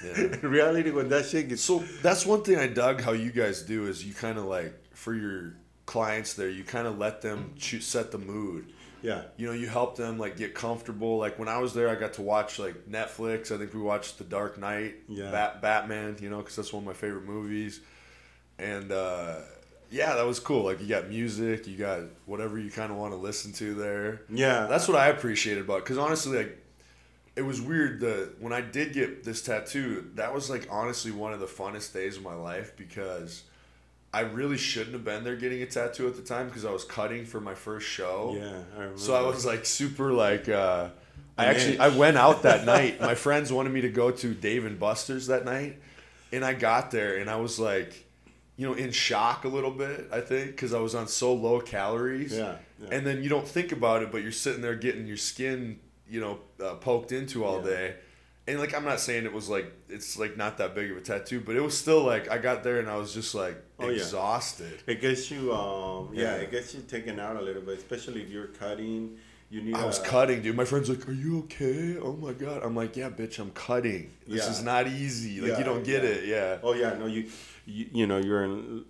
Yeah. 0.03 0.17
in 0.41 0.49
reality, 0.49 0.91
when 0.91 1.09
that 1.09 1.25
shit 1.25 1.49
gets 1.49 1.61
So 1.61 1.79
that's 2.01 2.25
one 2.25 2.43
thing 2.43 2.57
I 2.57 2.67
dug 2.67 3.01
how 3.01 3.13
you 3.13 3.31
guys 3.31 3.61
do 3.63 3.87
is 3.87 4.05
you 4.05 4.13
kind 4.13 4.37
of 4.37 4.45
like 4.45 4.73
for 4.93 5.13
your 5.13 5.55
clients 5.85 6.33
there, 6.33 6.49
you 6.49 6.63
kind 6.63 6.85
of 6.87 6.97
let 6.99 7.21
them 7.21 7.53
set 7.57 8.11
the 8.11 8.17
mood. 8.17 8.73
Yeah, 9.07 9.21
You 9.37 9.47
know, 9.47 9.53
you 9.53 9.67
help 9.67 9.95
them 9.95 10.17
like 10.19 10.35
get 10.37 10.53
comfortable. 10.53 11.17
Like 11.17 11.39
when 11.39 11.47
I 11.47 11.57
was 11.59 11.73
there, 11.73 11.89
I 11.89 11.95
got 11.95 12.13
to 12.13 12.21
watch 12.21 12.59
like 12.59 12.75
Netflix. 12.89 13.51
I 13.53 13.57
think 13.57 13.73
we 13.73 13.81
watched 13.81 14.17
The 14.17 14.23
Dark 14.25 14.57
Knight, 14.57 14.95
Yeah. 15.07 15.31
Bat- 15.31 15.61
Batman. 15.61 16.17
You 16.21 16.29
know, 16.29 16.37
because 16.39 16.55
that's 16.57 16.73
one 16.73 16.83
of 16.83 16.87
my 16.87 16.93
favorite 16.93 17.25
movies. 17.25 17.79
And 18.59 18.91
uh, 18.91 19.37
yeah, 19.91 20.15
that 20.15 20.25
was 20.25 20.39
cool. 20.39 20.63
Like 20.65 20.81
you 20.81 20.87
got 20.87 21.07
music, 21.09 21.67
you 21.67 21.77
got 21.77 22.01
whatever 22.25 22.57
you 22.59 22.69
kind 22.71 22.91
of 22.91 22.97
want 22.97 23.13
to 23.13 23.17
listen 23.17 23.53
to 23.53 23.73
there. 23.75 24.21
yeah. 24.29 24.65
That's 24.67 24.87
what 24.87 24.97
I 24.97 25.07
appreciated 25.07 25.63
about. 25.63 25.83
Because 25.83 25.97
honestly, 25.97 26.37
like 26.37 26.57
it 27.35 27.43
was 27.43 27.61
weird. 27.61 27.99
that 28.01 28.33
when 28.39 28.51
I 28.51 28.61
did 28.61 28.93
get 28.93 29.23
this 29.23 29.41
tattoo, 29.43 30.09
that 30.15 30.33
was 30.33 30.49
like 30.49 30.67
honestly 30.71 31.11
one 31.11 31.33
of 31.33 31.39
the 31.39 31.45
funnest 31.45 31.93
days 31.93 32.17
of 32.17 32.23
my 32.23 32.33
life 32.33 32.75
because 32.75 33.43
I 34.13 34.21
really 34.21 34.57
shouldn't 34.57 34.93
have 34.93 35.03
been 35.03 35.23
there 35.23 35.35
getting 35.35 35.61
a 35.61 35.65
tattoo 35.65 36.07
at 36.07 36.15
the 36.15 36.21
time 36.21 36.47
because 36.47 36.65
I 36.65 36.71
was 36.71 36.83
cutting 36.83 37.25
for 37.25 37.39
my 37.41 37.53
first 37.53 37.87
show. 37.87 38.35
Yeah, 38.39 38.61
I 38.75 38.79
remember. 38.79 38.97
So 38.99 39.13
I 39.15 39.21
was 39.27 39.45
like 39.45 39.65
super 39.65 40.11
like. 40.13 40.47
Uh, 40.49 40.89
I 41.37 41.45
An 41.45 41.49
actually 41.55 41.73
itch. 41.73 41.79
I 41.79 41.89
went 41.89 42.17
out 42.17 42.43
that 42.43 42.65
night. 42.75 42.99
My 43.01 43.15
friends 43.15 43.51
wanted 43.51 43.71
me 43.73 43.81
to 43.81 43.89
go 43.89 44.09
to 44.11 44.33
Dave 44.33 44.65
and 44.65 44.79
Buster's 44.79 45.27
that 45.27 45.45
night, 45.45 45.79
and 46.31 46.43
I 46.43 46.53
got 46.53 46.89
there 46.91 47.17
and 47.17 47.29
I 47.29 47.35
was 47.35 47.59
like, 47.59 48.05
you 48.55 48.65
know, 48.65 48.73
in 48.73 48.91
shock 48.91 49.43
a 49.43 49.47
little 49.49 49.69
bit. 49.71 50.07
I 50.11 50.21
think 50.21 50.47
because 50.51 50.73
I 50.73 50.79
was 50.79 50.95
on 50.95 51.07
so 51.07 51.33
low 51.33 51.59
calories. 51.59 52.35
Yeah, 52.35 52.55
yeah. 52.81 52.87
And 52.91 53.05
then 53.05 53.21
you 53.21 53.29
don't 53.29 53.47
think 53.47 53.71
about 53.71 54.01
it, 54.03 54.11
but 54.11 54.23
you're 54.23 54.31
sitting 54.31 54.61
there 54.61 54.75
getting 54.75 55.05
your 55.05 55.17
skin, 55.17 55.79
you 56.09 56.21
know, 56.21 56.39
uh, 56.63 56.75
poked 56.75 57.11
into 57.11 57.43
all 57.43 57.59
Yeah. 57.59 57.69
day. 57.69 57.95
And 58.47 58.59
like 58.59 58.73
I'm 58.73 58.85
not 58.85 58.99
saying 59.01 59.25
it 59.25 59.33
was 59.33 59.49
like 59.49 59.71
it's 59.89 60.17
like 60.17 60.37
not 60.37 60.57
that 60.59 60.73
big 60.73 60.89
of 60.91 60.97
a 60.97 61.01
tattoo, 61.01 61.41
but 61.41 61.55
it 61.55 61.61
was 61.61 61.77
still 61.77 62.03
like 62.03 62.29
I 62.31 62.37
got 62.37 62.63
there 62.63 62.79
and 62.79 62.89
I 62.89 62.95
was 62.95 63.13
just 63.13 63.35
like 63.35 63.57
Oh, 63.79 63.89
yeah. 63.89 63.97
exhausted. 63.97 64.81
It 64.87 65.01
gets 65.01 65.29
you, 65.29 65.53
um, 65.53 66.09
yeah, 66.13 66.23
Yeah. 66.35 66.41
it 66.43 66.51
gets 66.51 66.73
you 66.73 66.81
taken 66.81 67.19
out 67.19 67.35
a 67.35 67.41
little 67.41 67.61
bit, 67.61 67.77
especially 67.77 68.21
if 68.23 68.29
you're 68.29 68.47
cutting. 68.47 69.17
You 69.49 69.61
need. 69.61 69.75
I 69.75 69.85
was 69.85 69.99
a- 69.99 70.03
cutting, 70.03 70.41
dude. 70.41 70.57
My 70.57 70.65
friend's 70.65 70.89
like, 70.89 71.07
"Are 71.07 71.13
you 71.13 71.39
okay?" 71.39 71.97
Oh 71.97 72.13
my 72.13 72.33
god. 72.33 72.63
I'm 72.63 72.75
like, 72.75 72.97
"Yeah, 72.97 73.09
bitch, 73.09 73.39
I'm 73.39 73.51
cutting. 73.51 74.11
This 74.27 74.43
Yeah. 74.43 74.51
is 74.51 74.61
not 74.61 74.87
easy. 74.87 75.39
Like 75.39 75.51
Yeah, 75.51 75.57
you 75.59 75.63
don't 75.63 75.83
get 75.85 76.03
yeah. 76.03 76.09
it." 76.09 76.25
Yeah. 76.25 76.57
Oh 76.63 76.73
yeah, 76.73 76.93
no, 76.97 77.05
you, 77.05 77.29
you, 77.65 77.85
you 77.93 78.07
know, 78.07 78.17
you're 78.17 78.43
in. 78.43 78.83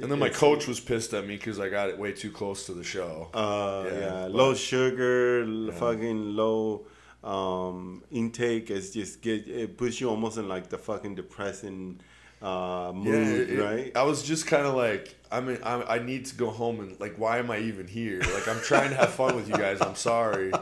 And 0.00 0.10
then 0.10 0.18
my 0.18 0.28
coach 0.28 0.66
was 0.66 0.80
pissed 0.80 1.12
at 1.14 1.24
me 1.26 1.36
because 1.36 1.60
I 1.60 1.68
got 1.68 1.88
it 1.88 1.98
way 1.98 2.10
too 2.12 2.32
close 2.32 2.66
to 2.66 2.72
the 2.74 2.82
show. 2.82 3.28
Uh, 3.34 3.84
Yeah, 3.86 3.98
yeah, 4.00 4.26
low 4.26 4.54
sugar, 4.54 5.44
fucking 5.72 6.34
low 6.34 6.86
um, 7.24 8.02
intake. 8.10 8.70
Is 8.70 8.92
just 8.92 9.20
get 9.22 9.46
it 9.48 9.76
puts 9.76 10.00
you 10.00 10.08
almost 10.10 10.38
in 10.38 10.48
like 10.48 10.68
the 10.68 10.78
fucking 10.78 11.14
depressing 11.14 12.00
uh, 12.42 12.92
yeah, 12.94 13.00
mood, 13.00 13.50
it- 13.50 13.62
right? 13.62 13.96
I 13.96 14.02
was 14.02 14.22
just 14.22 14.46
kind 14.46 14.66
of 14.66 14.74
like, 14.74 15.14
I 15.30 15.40
mean, 15.40 15.58
I, 15.62 15.96
I 15.96 15.98
need 16.00 16.26
to 16.26 16.34
go 16.34 16.50
home 16.50 16.80
and 16.80 16.98
like, 17.00 17.16
why 17.16 17.38
am 17.38 17.50
I 17.50 17.58
even 17.58 17.86
here? 17.86 18.20
Like, 18.20 18.48
I'm 18.48 18.60
trying 18.60 18.90
to 18.90 18.96
have 18.96 19.10
fun 19.10 19.36
with 19.36 19.48
you 19.48 19.54
guys. 19.54 19.80
I'm 19.80 19.94
sorry. 19.94 20.52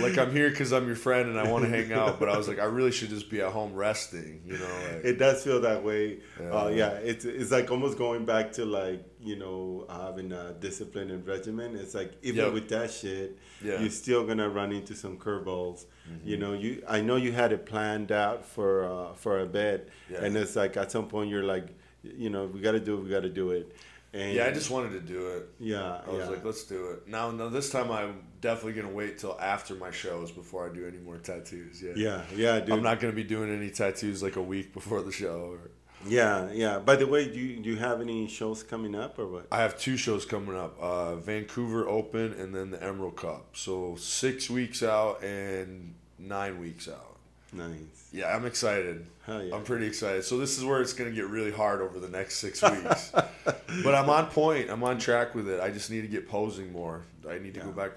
Like, 0.00 0.18
I'm 0.18 0.32
here 0.32 0.50
because 0.50 0.72
I'm 0.72 0.86
your 0.86 0.96
friend 0.96 1.28
and 1.28 1.38
I 1.38 1.50
want 1.50 1.64
to 1.64 1.70
hang 1.70 1.92
out. 1.92 2.18
But 2.18 2.28
I 2.28 2.36
was 2.36 2.48
like, 2.48 2.58
I 2.58 2.64
really 2.64 2.92
should 2.92 3.10
just 3.10 3.30
be 3.30 3.40
at 3.40 3.52
home 3.52 3.74
resting. 3.74 4.42
You 4.46 4.58
know, 4.58 4.78
like, 4.92 5.04
it 5.04 5.18
does 5.18 5.42
feel 5.44 5.60
that 5.62 5.82
way. 5.82 6.18
Yeah. 6.40 6.50
Uh, 6.50 6.68
yeah, 6.68 6.90
it's 6.92 7.24
it's 7.24 7.50
like 7.50 7.70
almost 7.70 7.98
going 7.98 8.24
back 8.24 8.52
to 8.52 8.64
like 8.64 9.04
you 9.20 9.36
know 9.36 9.86
having 9.88 10.32
a 10.32 10.52
discipline 10.54 11.10
and 11.10 11.26
regimen. 11.26 11.76
It's 11.76 11.94
like 11.94 12.12
even 12.22 12.44
Yep. 12.44 12.52
with 12.54 12.68
that 12.70 12.90
shit, 12.90 13.38
Yeah. 13.62 13.72
Mm-hmm. 13.74 13.82
you're 13.82 13.90
still 13.90 14.26
gonna 14.26 14.48
run 14.48 14.72
into 14.72 14.94
some 14.94 15.16
curveballs. 15.18 15.86
You 16.24 16.36
know, 16.36 16.52
you 16.52 16.82
I 16.86 17.00
know 17.00 17.16
you 17.16 17.32
had 17.32 17.52
it 17.52 17.64
planned 17.64 18.12
out 18.12 18.44
for 18.44 18.84
uh, 18.84 19.14
for 19.14 19.40
a 19.40 19.46
bit, 19.46 19.88
Yeah. 20.10 20.24
and 20.24 20.36
it's 20.36 20.54
like 20.56 20.76
at 20.76 20.92
some 20.92 21.08
point 21.08 21.30
you're 21.30 21.44
like, 21.44 21.68
you 22.02 22.28
know, 22.28 22.44
we 22.44 22.60
got 22.60 22.72
to 22.72 22.80
do 22.80 22.94
it. 22.98 23.02
We 23.04 23.08
got 23.08 23.22
to 23.22 23.30
do 23.30 23.52
it. 23.52 23.74
And 24.14 24.32
yeah, 24.32 24.46
I 24.46 24.52
just 24.52 24.70
wanted 24.70 24.92
to 24.92 25.00
do 25.00 25.26
it. 25.26 25.48
yeah, 25.58 26.00
I 26.06 26.10
was 26.10 26.20
yeah. 26.20 26.30
like, 26.30 26.44
let's 26.44 26.62
do 26.62 26.90
it. 26.90 27.08
Now, 27.08 27.32
now 27.32 27.48
this 27.48 27.70
time 27.70 27.90
I'm 27.90 28.22
definitely 28.40 28.74
gonna 28.80 28.94
wait 28.94 29.18
till 29.18 29.36
after 29.40 29.74
my 29.74 29.90
shows 29.90 30.30
before 30.30 30.70
I 30.70 30.72
do 30.72 30.86
any 30.86 30.98
more 30.98 31.18
tattoos. 31.18 31.82
Yeah. 31.82 31.92
yeah, 31.96 32.22
yeah, 32.36 32.60
dude. 32.60 32.74
I'm 32.74 32.82
not 32.82 33.00
gonna 33.00 33.12
be 33.12 33.24
doing 33.24 33.52
any 33.52 33.70
tattoos 33.70 34.22
like 34.22 34.36
a 34.36 34.42
week 34.42 34.72
before 34.72 35.02
the 35.02 35.10
show. 35.10 35.56
Or, 35.56 35.70
Yeah, 36.06 36.48
yeah. 36.52 36.78
By 36.78 36.94
the 36.94 37.08
way, 37.08 37.26
do 37.26 37.40
you, 37.40 37.60
do 37.60 37.70
you 37.70 37.76
have 37.76 38.00
any 38.00 38.28
shows 38.28 38.62
coming 38.62 38.94
up 38.94 39.18
or 39.18 39.26
what? 39.26 39.48
I 39.50 39.58
have 39.62 39.76
two 39.80 39.96
shows 39.96 40.24
coming 40.24 40.56
up: 40.56 40.76
uh, 40.78 41.16
Vancouver 41.16 41.88
Open 41.88 42.34
and 42.34 42.54
then 42.54 42.70
the 42.70 42.80
Emerald 42.80 43.16
Cup. 43.16 43.56
So 43.56 43.96
six 43.96 44.48
weeks 44.48 44.84
out 44.84 45.24
and 45.24 45.96
nine 46.20 46.60
weeks 46.60 46.88
out. 46.88 47.13
Nice. 47.54 48.08
Yeah, 48.12 48.34
I'm 48.34 48.44
excited. 48.46 49.06
Hell 49.26 49.42
yeah. 49.42 49.54
I'm 49.54 49.62
pretty 49.62 49.86
excited. 49.86 50.24
So 50.24 50.38
this 50.38 50.58
is 50.58 50.64
where 50.64 50.82
it's 50.82 50.92
gonna 50.92 51.12
get 51.12 51.28
really 51.28 51.52
hard 51.52 51.80
over 51.80 52.00
the 52.00 52.08
next 52.08 52.38
six 52.38 52.60
weeks. 52.60 53.10
but 53.84 53.94
I'm 53.94 54.10
on 54.10 54.26
point. 54.26 54.70
I'm 54.70 54.82
on 54.82 54.98
track 54.98 55.34
with 55.34 55.48
it. 55.48 55.60
I 55.60 55.70
just 55.70 55.90
need 55.90 56.02
to 56.02 56.08
get 56.08 56.28
posing 56.28 56.72
more. 56.72 57.02
I 57.28 57.38
need 57.38 57.54
to 57.54 57.60
go 57.60 57.70
back. 57.72 57.92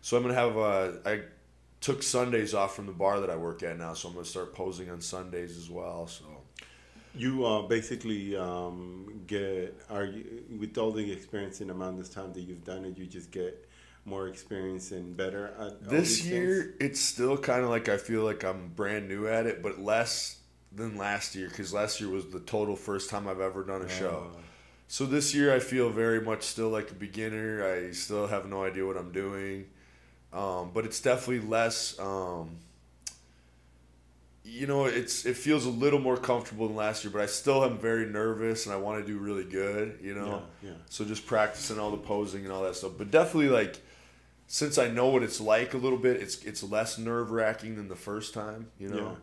So 0.00 0.16
I'm 0.16 0.22
gonna 0.22 0.34
have. 0.34 0.56
Uh, 0.56 0.92
I 1.04 1.20
took 1.80 2.02
Sundays 2.02 2.54
off 2.54 2.76
from 2.76 2.86
the 2.86 2.92
bar 2.92 3.20
that 3.20 3.28
I 3.28 3.36
work 3.36 3.62
at 3.64 3.76
now, 3.76 3.92
so 3.94 4.08
I'm 4.08 4.14
gonna 4.14 4.24
start 4.24 4.54
posing 4.54 4.88
on 4.88 5.00
Sundays 5.00 5.58
as 5.58 5.68
well. 5.68 6.06
So 6.06 6.24
You 7.14 7.44
uh, 7.44 7.62
basically 7.62 8.36
um, 8.36 9.22
get 9.26 9.76
are 9.90 10.04
you 10.04 10.44
with 10.58 10.78
all 10.78 10.92
the 10.92 11.12
experience 11.12 11.60
and 11.60 11.70
amount 11.72 12.00
of 12.00 12.10
time 12.12 12.32
that 12.34 12.40
you've 12.42 12.64
done 12.64 12.84
it, 12.84 12.96
you 12.96 13.06
just 13.06 13.30
get 13.32 13.68
more 14.04 14.28
experience 14.28 14.90
and 14.90 15.16
better 15.16 15.52
this 15.80 16.24
year, 16.24 16.62
things? 16.62 16.74
it's 16.80 17.00
still 17.00 17.38
kind 17.38 17.62
of 17.62 17.70
like 17.70 17.88
I 17.88 17.96
feel 17.96 18.24
like 18.24 18.44
I'm 18.44 18.68
brand 18.68 19.08
new 19.08 19.26
at 19.28 19.46
it, 19.46 19.62
but 19.62 19.80
less 19.80 20.38
than 20.74 20.96
last 20.96 21.34
year 21.34 21.48
because 21.48 21.72
last 21.72 22.00
year 22.00 22.10
was 22.10 22.26
the 22.30 22.40
total 22.40 22.76
first 22.76 23.10
time 23.10 23.28
I've 23.28 23.40
ever 23.40 23.62
done 23.62 23.82
a 23.82 23.88
show. 23.88 24.30
Uh, 24.34 24.38
So 24.88 25.06
this 25.06 25.34
year 25.34 25.54
I 25.54 25.58
feel 25.58 25.90
very 25.90 26.20
much 26.20 26.42
still 26.42 26.68
like 26.68 26.90
a 26.90 26.94
beginner. 26.94 27.64
I 27.64 27.92
still 27.92 28.26
have 28.26 28.48
no 28.48 28.64
idea 28.64 28.86
what 28.86 28.96
I'm 28.96 29.12
doing. 29.12 29.66
Um, 30.32 30.70
but 30.72 30.84
it's 30.86 31.00
definitely 31.00 31.46
less 31.46 31.98
um, 31.98 32.56
you 34.44 34.66
know, 34.66 34.86
it's 34.86 35.24
it 35.24 35.36
feels 35.36 35.66
a 35.66 35.70
little 35.70 36.00
more 36.00 36.16
comfortable 36.16 36.66
than 36.66 36.76
last 36.76 37.04
year, 37.04 37.12
but 37.12 37.22
I 37.22 37.26
still 37.26 37.64
am 37.64 37.78
very 37.78 38.06
nervous 38.06 38.66
and 38.66 38.74
I 38.74 38.78
want 38.78 39.00
to 39.04 39.06
do 39.06 39.18
really 39.18 39.44
good, 39.44 39.98
you 40.02 40.14
know. 40.14 40.42
Yeah, 40.62 40.70
yeah. 40.70 40.76
So 40.90 41.04
just 41.04 41.26
practicing 41.26 41.78
all 41.78 41.90
the 41.90 41.96
posing 41.96 42.42
and 42.44 42.52
all 42.52 42.62
that 42.64 42.74
stuff. 42.74 42.92
But 42.98 43.10
definitely 43.10 43.50
like 43.50 43.80
since 44.52 44.76
I 44.76 44.88
know 44.88 45.06
what 45.06 45.22
it's 45.22 45.40
like 45.40 45.72
a 45.72 45.78
little 45.78 45.96
bit, 45.96 46.20
it's 46.20 46.44
it's 46.44 46.62
less 46.62 46.98
nerve 46.98 47.30
wracking 47.30 47.76
than 47.76 47.88
the 47.88 47.96
first 47.96 48.34
time, 48.34 48.68
you 48.78 48.90
know. 48.90 49.16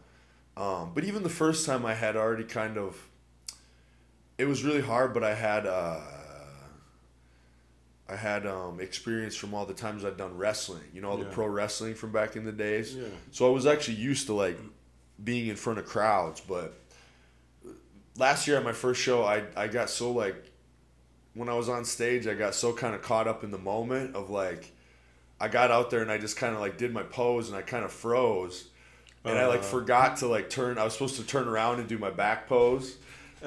Um, 0.58 0.92
but 0.96 1.04
even 1.04 1.22
the 1.22 1.30
first 1.30 1.68
time, 1.68 1.86
I 1.86 1.94
had 1.94 2.16
already 2.18 2.46
kind 2.46 2.80
of. 2.80 2.98
It 4.40 4.46
was 4.46 4.64
really 4.64 4.82
hard, 4.82 5.14
but 5.14 5.24
I 5.24 5.36
had 5.36 5.68
uh, 5.68 6.00
I 8.10 8.16
had 8.16 8.48
um, 8.48 8.80
experience 8.80 9.36
from 9.36 9.54
all 9.54 9.68
the 9.68 9.74
times 9.76 10.04
I'd 10.04 10.18
done 10.18 10.36
wrestling. 10.36 10.82
You 10.96 11.02
know, 11.02 11.12
all 11.12 11.18
the 11.18 11.26
pro 11.26 11.46
wrestling 11.46 11.94
from 11.94 12.12
back 12.12 12.36
in 12.36 12.44
the 12.44 12.52
days. 12.52 12.96
Yeah. 12.96 13.04
So 13.30 13.46
I 13.46 13.52
was 13.52 13.68
actually 13.68 13.98
used 13.98 14.26
to 14.28 14.34
like 14.34 14.58
being 15.24 15.48
in 15.48 15.56
front 15.56 15.78
of 15.78 15.86
crowds. 15.86 16.42
But 16.42 16.74
last 18.18 18.48
year 18.48 18.58
at 18.58 18.64
my 18.64 18.74
first 18.74 19.00
show, 19.00 19.24
I 19.26 19.44
I 19.56 19.68
got 19.68 19.92
so 19.92 20.12
like 20.12 20.52
when 21.36 21.50
I 21.50 21.54
was 21.54 21.70
on 21.70 21.86
stage, 21.86 22.26
I 22.26 22.34
got 22.34 22.56
so 22.56 22.74
kind 22.74 22.96
of 22.96 23.04
caught 23.04 23.28
up 23.28 23.44
in 23.44 23.52
the 23.52 23.60
moment 23.60 24.16
of 24.16 24.32
like. 24.32 24.72
I 25.40 25.48
got 25.48 25.72
out 25.72 25.90
there 25.90 26.02
and 26.02 26.12
I 26.12 26.18
just 26.18 26.36
kind 26.38 26.54
of 26.54 26.60
like 26.62 26.78
did 26.78 26.94
my 26.94 27.04
pose 27.04 27.48
and 27.50 27.58
I 27.58 27.62
kind 27.62 27.86
of 27.86 27.92
froze 27.92 28.66
and 29.24 29.38
I 29.38 29.48
like 29.48 29.60
Uh. 29.62 29.64
forgot 29.64 30.18
to 30.18 30.28
like 30.28 30.50
turn. 30.50 30.78
I 30.78 30.84
was 30.84 30.94
supposed 30.94 31.16
to 31.18 31.24
turn 31.24 31.48
around 31.48 31.80
and 31.80 31.88
do 31.88 31.98
my 31.98 32.10
back 32.10 32.48
pose, 32.48 32.96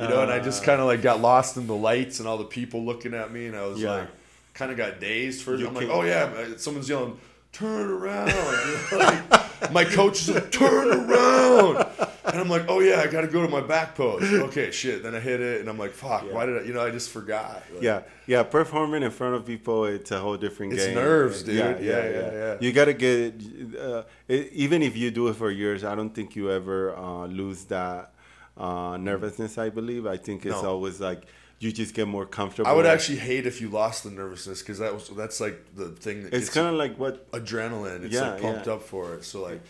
you 0.01 0.09
know, 0.09 0.23
and 0.23 0.31
I 0.33 0.39
just 0.39 0.63
Uh. 0.63 0.67
kind 0.67 0.81
of 0.81 0.87
like 0.87 1.03
got 1.03 1.21
lost 1.21 1.57
in 1.57 1.67
the 1.67 1.75
lights 1.75 2.19
and 2.19 2.29
all 2.29 2.39
the 2.39 2.45
people 2.45 2.85
looking 2.85 3.15
at 3.15 3.33
me, 3.33 3.47
and 3.47 3.57
I 3.57 3.67
was 3.67 3.81
Yeah. 3.81 3.91
like, 3.93 4.09
kind 4.55 4.71
of 4.71 4.77
got 4.77 5.01
dazed. 5.01 5.47
You 5.47 5.67
I'm 5.67 5.75
like, 5.75 5.89
oh 5.89 6.03
yeah, 6.03 6.29
someone's 6.57 6.89
yelling, 6.89 7.19
turn 7.53 7.91
around. 7.91 8.29
You 8.29 8.35
know, 8.35 8.99
like, 8.99 9.73
my 9.73 9.85
coach 9.85 10.23
is 10.23 10.31
like, 10.31 10.51
turn 10.51 10.89
around, 10.89 11.87
and 12.25 12.41
I'm 12.41 12.49
like, 12.49 12.65
oh 12.69 12.81
yeah, 12.81 13.01
I 13.01 13.07
got 13.07 13.21
to 13.23 13.29
go 13.29 13.43
to 13.43 13.49
my 13.49 13.61
back 13.61 13.95
pose. 13.95 14.23
Okay, 14.23 14.71
shit. 14.71 15.03
Then 15.03 15.15
I 15.15 15.21
hit 15.21 15.41
it, 15.41 15.61
and 15.61 15.69
I'm 15.69 15.79
like, 15.79 15.93
fuck, 15.93 16.25
Yeah. 16.27 16.33
why 16.35 16.47
did 16.47 16.63
I? 16.63 16.65
You 16.65 16.73
know, 16.75 16.81
I 16.85 16.91
just 16.91 17.11
forgot. 17.11 17.63
Like, 17.75 17.83
Yeah, 17.83 18.03
yeah. 18.27 18.43
Performing 18.43 19.03
in 19.03 19.11
front 19.11 19.35
of 19.37 19.47
people, 19.47 19.85
it's 19.85 20.11
a 20.11 20.19
whole 20.19 20.37
different 20.37 20.73
It's 20.73 20.83
game. 20.83 20.91
It's 20.97 21.05
nerves, 21.05 21.43
dude. 21.43 21.57
Yeah, 21.57 21.79
Yeah, 21.79 22.11
yeah, 22.11 22.33
yeah. 22.33 22.57
You 22.61 22.73
gotta 22.73 22.95
get. 22.95 23.35
Uh, 23.79 24.03
it, 24.29 24.51
even 24.53 24.83
if 24.83 24.97
you 24.97 25.11
do 25.11 25.29
it 25.29 25.37
for 25.37 25.51
years, 25.51 25.85
I 25.85 25.95
don't 25.95 26.15
think 26.15 26.35
you 26.37 26.51
ever 26.51 26.97
uh, 26.97 27.27
lose 27.27 27.65
that 27.67 28.13
uh, 28.57 28.97
nervousness. 28.99 29.59
I 29.59 29.69
believe. 29.71 30.07
I 30.07 30.17
think 30.17 30.45
it's 30.47 30.63
No. 30.63 30.71
always 30.71 31.01
like 31.01 31.23
you 31.63 31.71
just 31.71 31.95
get 31.95 32.09
more 32.09 32.27
comfortable. 32.27 32.69
I 32.69 32.73
would 32.75 32.87
actually 32.87 33.19
hate 33.19 33.47
if 33.47 33.61
you 33.61 33.69
lost 33.69 34.03
the 34.03 34.11
nervousness 34.11 34.61
because 34.63 34.81
that 34.81 34.93
was 34.93 35.09
that's 35.11 35.41
like 35.41 35.65
the 35.77 35.91
thing 35.91 36.25
that 36.25 36.35
It's 36.35 36.51
kind 36.51 36.67
of 36.67 36.75
like 36.75 36.99
what 36.99 37.31
adrenaline. 37.31 38.05
It's 38.05 38.15
Yeah, 38.15 38.33
like 38.33 38.43
pumped 38.43 38.67
yeah. 38.67 38.73
up 38.75 38.83
for 38.83 39.15
it. 39.15 39.25
So 39.25 39.43
like, 39.43 39.61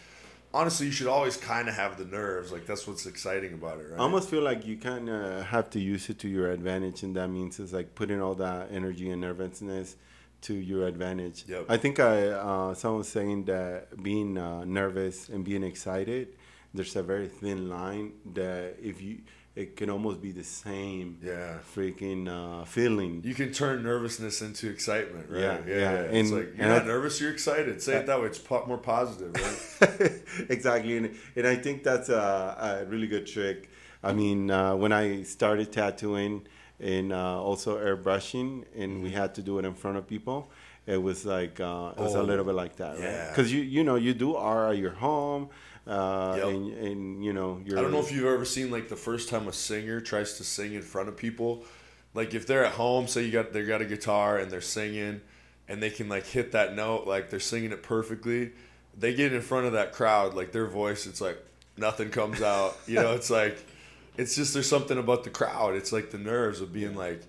honestly, 0.55 0.87
you 0.87 0.93
should 0.93 1.07
always 1.07 1.37
kind 1.37 1.69
of 1.69 1.75
have 1.75 1.99
the 1.99 2.07
nerves. 2.07 2.51
Like 2.51 2.65
that's 2.65 2.87
what's 2.87 3.05
exciting 3.05 3.53
about 3.53 3.79
it, 3.81 3.91
right? 3.91 4.01
I 4.01 4.03
almost 4.03 4.31
feel 4.31 4.43
like 4.43 4.67
you 4.67 4.79
kind 4.79 5.11
of 5.11 5.45
have 5.45 5.69
to 5.71 5.81
use 5.81 6.09
it 6.09 6.19
to 6.21 6.29
your 6.29 6.51
advantage, 6.51 7.03
and 7.03 7.15
that 7.17 7.29
means 7.29 7.61
it's 7.61 7.75
like 7.75 7.95
putting 7.95 8.23
all 8.23 8.35
that 8.37 8.73
energy 8.73 9.11
and 9.11 9.21
nervousness 9.21 9.97
to 10.43 10.55
your 10.55 10.87
advantage. 10.89 11.45
Yep. 11.47 11.67
I 11.69 11.77
think 11.77 12.01
I 12.01 12.29
uh, 12.29 12.75
someone 12.75 12.99
was 12.99 13.09
saying 13.09 13.45
that 13.45 14.03
being 14.03 14.39
uh, 14.39 14.65
nervous 14.65 15.29
and 15.29 15.45
being 15.45 15.63
excited, 15.63 16.29
there's 16.73 16.97
a 16.97 17.03
very 17.03 17.29
thin 17.29 17.69
line 17.69 18.15
that 18.33 18.77
if 18.83 19.03
you 19.03 19.19
it 19.55 19.77
can 19.77 19.91
almost 19.91 20.23
be 20.23 20.33
the 20.33 20.45
same 20.45 21.19
Yeah. 21.23 21.59
freaking 21.75 22.27
uh, 22.29 22.65
feeling. 22.65 23.21
You 23.25 23.35
can 23.35 23.53
turn 23.53 23.83
nervousness 23.83 24.41
into 24.41 24.71
excitement, 24.71 25.27
right? 25.31 25.41
Yeah, 25.41 25.59
yeah. 25.67 25.77
yeah. 25.77 25.93
It's 26.01 26.31
And- 26.31 26.39
like 26.39 26.57
you're 26.57 26.69
not 26.69 26.83
I- 26.83 26.87
nervous, 26.87 27.21
you're 27.21 27.33
excited. 27.33 27.83
Say 27.83 27.97
it 27.97 28.07
that 28.07 28.19
way. 28.21 28.27
It's 28.27 28.39
po- 28.39 28.65
more 28.67 28.79
positive, 28.79 29.35
right? 29.35 30.13
exactly, 30.49 30.97
and, 30.97 31.15
and 31.37 31.47
I 31.47 31.57
think 31.57 31.83
that's 31.85 32.09
a, 32.09 32.83
a 32.85 32.91
really 32.91 33.07
good 33.07 33.27
trick. 33.27 33.69
I 34.03 34.13
mean, 34.13 34.51
uh, 34.51 34.75
when 34.75 34.91
I 34.93 35.23
started 35.23 35.71
tattooing 35.71 36.47
and 36.81 37.13
uh, 37.13 37.41
also 37.41 37.79
airbrushing, 37.79 38.65
and 38.77 39.03
we 39.03 39.11
had 39.11 39.35
to 39.37 39.43
do 39.43 39.59
it 39.59 39.65
in 39.65 39.75
front 39.75 39.97
of 39.99 40.07
people, 40.09 40.51
it 40.87 41.01
was 41.01 41.25
like 41.25 41.61
uh, 41.61 41.93
it 41.97 42.01
was 42.01 42.15
a 42.15 42.19
Oh, 42.21 42.25
little 42.25 42.45
bit 42.45 42.55
like 42.57 42.75
that, 42.77 42.95
right? 42.99 43.01
yeah. 43.05 43.29
Because 43.29 43.53
you 43.53 43.61
you 43.61 43.85
know 43.85 43.95
you 43.95 44.15
do 44.15 44.35
art 44.35 44.73
at 44.73 44.79
your 44.79 44.91
home, 44.91 45.51
uh, 45.87 46.35
Yep. 46.37 46.47
and 46.47 46.73
and 46.73 47.25
you 47.25 47.33
know 47.33 47.61
you're. 47.65 47.79
I 47.79 47.83
don't 47.83 47.91
know 47.93 48.01
if 48.01 48.13
you've 48.13 48.27
ever 48.27 48.45
seen 48.45 48.71
like 48.71 48.89
the 48.89 48.97
first 48.97 49.29
time 49.29 49.49
a 49.49 49.53
singer 49.53 50.01
tries 50.01 50.37
to 50.39 50.45
sing 50.45 50.75
in 50.75 50.83
front 50.83 51.09
of 51.09 51.17
people. 51.17 51.65
Like 52.15 52.35
if 52.35 52.47
they're 52.47 52.65
at 52.65 52.73
home, 52.73 53.09
say 53.09 53.23
you 53.25 53.33
got 53.33 53.53
they 53.53 53.65
got 53.65 53.81
a 53.83 53.85
guitar 53.87 54.39
and 54.39 54.51
they're 54.51 54.61
singing, 54.61 55.21
and 55.69 55.83
they 55.83 55.91
can 55.91 56.09
like 56.09 56.27
hit 56.27 56.53
that 56.53 56.75
note, 56.75 57.07
like 57.07 57.31
they're 57.31 57.41
singing 57.41 57.73
it 57.73 57.83
perfectly. 57.83 58.53
They 58.97 59.15
get 59.15 59.33
in 59.33 59.41
front 59.41 59.67
of 59.67 59.73
that 59.73 59.93
crowd, 59.93 60.35
like 60.35 60.53
their 60.53 60.67
voice, 60.67 61.07
it's 61.07 61.21
like 61.21 61.39
nothing 61.77 62.11
comes 62.11 62.43
out. 62.43 62.77
You 62.87 62.97
know, 62.97 63.13
it's 63.15 63.31
like 63.31 63.65
it's 64.17 64.37
just 64.37 64.53
there's 64.53 64.69
something 64.69 64.99
about 64.99 65.25
the 65.25 65.31
crowd. 65.31 65.75
It's 65.75 65.93
like 65.93 66.11
the 66.11 66.19
nerves 66.19 66.61
of 66.61 66.73
being 66.73 66.95
like, 66.95 67.23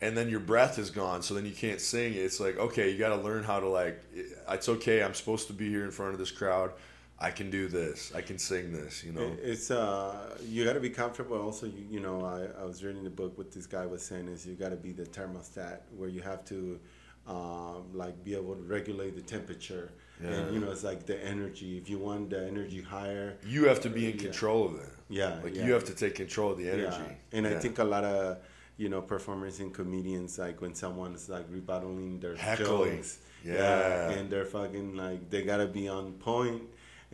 and 0.00 0.16
then 0.16 0.28
your 0.28 0.40
breath 0.40 0.78
is 0.78 0.90
gone, 0.90 1.22
so 1.22 1.34
then 1.34 1.46
you 1.46 1.52
can't 1.52 1.80
sing. 1.80 2.14
It's 2.14 2.40
like 2.40 2.58
okay, 2.58 2.90
you 2.90 2.98
got 2.98 3.10
to 3.16 3.22
learn 3.22 3.44
how 3.44 3.60
to 3.60 3.68
like. 3.68 4.02
It's 4.48 4.68
okay. 4.68 5.02
I'm 5.02 5.14
supposed 5.14 5.46
to 5.46 5.52
be 5.52 5.68
here 5.70 5.84
in 5.84 5.92
front 5.92 6.12
of 6.12 6.18
this 6.18 6.32
crowd. 6.32 6.72
I 7.18 7.30
can 7.30 7.50
do 7.50 7.66
this. 7.68 8.12
I 8.14 8.20
can 8.20 8.38
sing 8.38 8.72
this. 8.72 9.02
You 9.02 9.12
know. 9.12 9.30
It's 9.42 9.70
uh, 9.70 10.36
you 10.46 10.64
got 10.64 10.74
to 10.74 10.80
be 10.80 10.90
comfortable. 10.90 11.40
Also, 11.40 11.66
you, 11.66 11.86
you 11.90 12.00
know, 12.00 12.24
I, 12.24 12.60
I 12.60 12.64
was 12.64 12.84
reading 12.84 13.04
the 13.04 13.10
book. 13.10 13.38
What 13.38 13.50
this 13.52 13.66
guy 13.66 13.86
was 13.86 14.02
saying 14.04 14.28
is 14.28 14.46
you 14.46 14.54
got 14.54 14.68
to 14.70 14.76
be 14.76 14.92
the 14.92 15.04
thermostat, 15.04 15.78
where 15.96 16.08
you 16.10 16.20
have 16.20 16.44
to, 16.46 16.78
um, 17.26 17.84
like, 17.94 18.22
be 18.22 18.34
able 18.34 18.54
to 18.54 18.62
regulate 18.62 19.16
the 19.16 19.22
temperature. 19.22 19.92
Yeah. 20.22 20.30
And 20.30 20.54
you 20.54 20.60
know, 20.60 20.70
it's 20.70 20.84
like 20.84 21.06
the 21.06 21.22
energy. 21.24 21.78
If 21.78 21.88
you 21.90 21.98
want 21.98 22.30
the 22.30 22.46
energy 22.46 22.82
higher, 22.82 23.36
you 23.46 23.66
have 23.66 23.80
to 23.80 23.90
be 23.90 24.06
in 24.10 24.16
Yeah. 24.16 24.22
control 24.22 24.66
of 24.66 24.74
it. 24.76 24.88
Yeah, 25.08 25.38
Like 25.42 25.54
yeah. 25.54 25.66
you 25.66 25.72
have 25.72 25.84
to 25.84 25.94
take 25.94 26.14
control 26.16 26.52
of 26.52 26.58
the 26.58 26.68
energy. 26.70 26.96
Yeah. 27.06 27.36
And 27.38 27.46
I 27.46 27.54
think 27.58 27.78
a 27.78 27.84
lot 27.84 28.04
of 28.04 28.38
you 28.78 28.88
know 28.90 29.00
performers 29.00 29.60
and 29.60 29.72
comedians 29.72 30.38
like 30.38 30.60
when 30.62 30.74
someone's 30.74 31.28
like 31.28 31.46
rebattaling 31.50 32.20
their 32.20 32.34
Heckling. 32.34 32.96
jokes, 32.96 33.18
Yeah. 33.44 34.10
and 34.10 34.28
they're 34.30 34.44
fucking 34.46 34.96
like 34.96 35.28
they 35.30 35.42
gotta 35.42 35.66
be 35.66 35.86
on 35.88 36.12
point, 36.14 36.62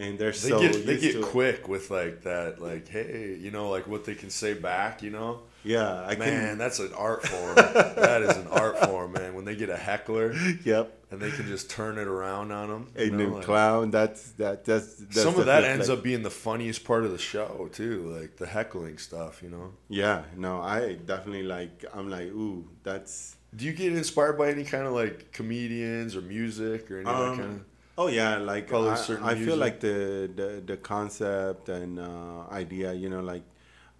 and 0.02 0.18
they're 0.18 0.32
they 0.32 0.36
so 0.36 0.60
get 0.60 0.86
they 0.86 0.98
get 0.98 1.12
to 1.12 1.18
it. 1.20 1.24
quick 1.24 1.68
with 1.68 1.90
like 1.90 2.22
that, 2.22 2.60
like 2.60 2.88
hey, 2.88 3.36
you 3.40 3.50
know, 3.50 3.70
like 3.70 3.86
what 3.86 4.04
they 4.04 4.14
can 4.14 4.30
say 4.30 4.54
back. 4.54 5.02
You 5.02 5.10
know, 5.10 5.40
Yeah, 5.64 6.00
I 6.02 6.16
man, 6.16 6.48
can. 6.48 6.58
that's 6.58 6.78
an 6.80 6.92
art 6.96 7.26
form. 7.26 7.54
that 7.56 8.22
is 8.22 8.36
an 8.36 8.48
art 8.48 8.78
form, 8.84 9.12
man. 9.12 9.34
When 9.34 9.44
they 9.44 9.54
get 9.56 9.70
a 9.70 9.76
heckler 9.76 10.34
Yep. 10.64 10.98
and 11.10 11.20
they 11.20 11.30
can 11.30 11.46
just 11.46 11.70
turn 11.70 11.98
it 11.98 12.08
around 12.08 12.50
on 12.52 12.68
them. 12.68 12.88
And 12.96 13.18
then 13.20 13.42
clown. 13.42 13.90
That's 13.90 14.32
that. 14.32 14.64
That's, 14.64 14.96
that's 14.96 15.22
some 15.22 15.38
of 15.38 15.46
that 15.46 15.64
ends 15.64 15.88
like- 15.88 15.98
up 15.98 16.04
being 16.04 16.22
the 16.22 16.30
funniest 16.30 16.84
part 16.84 17.04
of 17.04 17.12
the 17.12 17.18
show 17.18 17.68
too, 17.72 18.02
like 18.18 18.36
the 18.36 18.46
heckling 18.46 18.98
stuff. 18.98 19.42
You 19.42 19.50
know. 19.50 19.72
Yeah. 19.88 20.22
No, 20.36 20.60
I 20.60 20.94
definitely 20.94 21.44
like. 21.44 21.84
I'm 21.94 22.08
like, 22.10 22.28
ooh, 22.28 22.66
that's. 22.82 23.36
Do 23.54 23.66
you 23.66 23.72
get 23.74 23.92
inspired 23.92 24.38
by 24.38 24.48
any 24.50 24.64
kind 24.64 24.86
of 24.86 24.94
like 24.94 25.30
comedians 25.32 26.16
or 26.16 26.22
music 26.22 26.90
or 26.90 27.00
any 27.00 27.06
of 27.06 27.16
that 27.18 27.28
Um, 27.32 27.36
kind 27.38 27.50
of? 27.60 27.64
Oh 28.02 28.08
yeah, 28.08 28.36
like 28.38 28.66
Probably 28.68 28.90
I, 28.90 29.30
I 29.30 29.34
feel 29.36 29.56
like 29.56 29.78
the, 29.80 30.28
the 30.34 30.62
the 30.70 30.76
concept 30.76 31.68
and 31.68 31.98
uh, 32.00 32.48
idea, 32.50 32.92
you 32.92 33.08
know, 33.08 33.20
like 33.20 33.44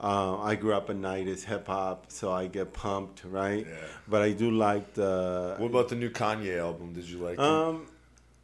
uh, 0.01 0.39
I 0.39 0.57
grew 0.57 0.75
up 0.75 0.91
at 0.91 0.97
night 0.97 1.29
is 1.29 1.45
hip 1.45 1.69
hop, 1.69 2.07
so 2.09 2.33
I 2.33 2.49
get 2.49 2.73
pumped, 2.73 3.23
right? 3.25 3.65
Yeah. 3.65 3.77
But 4.09 4.23
I 4.23 4.33
do 4.33 4.51
like 4.51 4.95
the. 4.95 5.55
What 5.59 5.69
about 5.69 5.89
the 5.89 5.95
new 5.95 6.11
Kanye 6.11 6.59
album? 6.59 6.93
Did 6.93 7.05
you 7.05 7.19
like 7.19 7.35
it? 7.35 7.41
Um, 7.41 7.87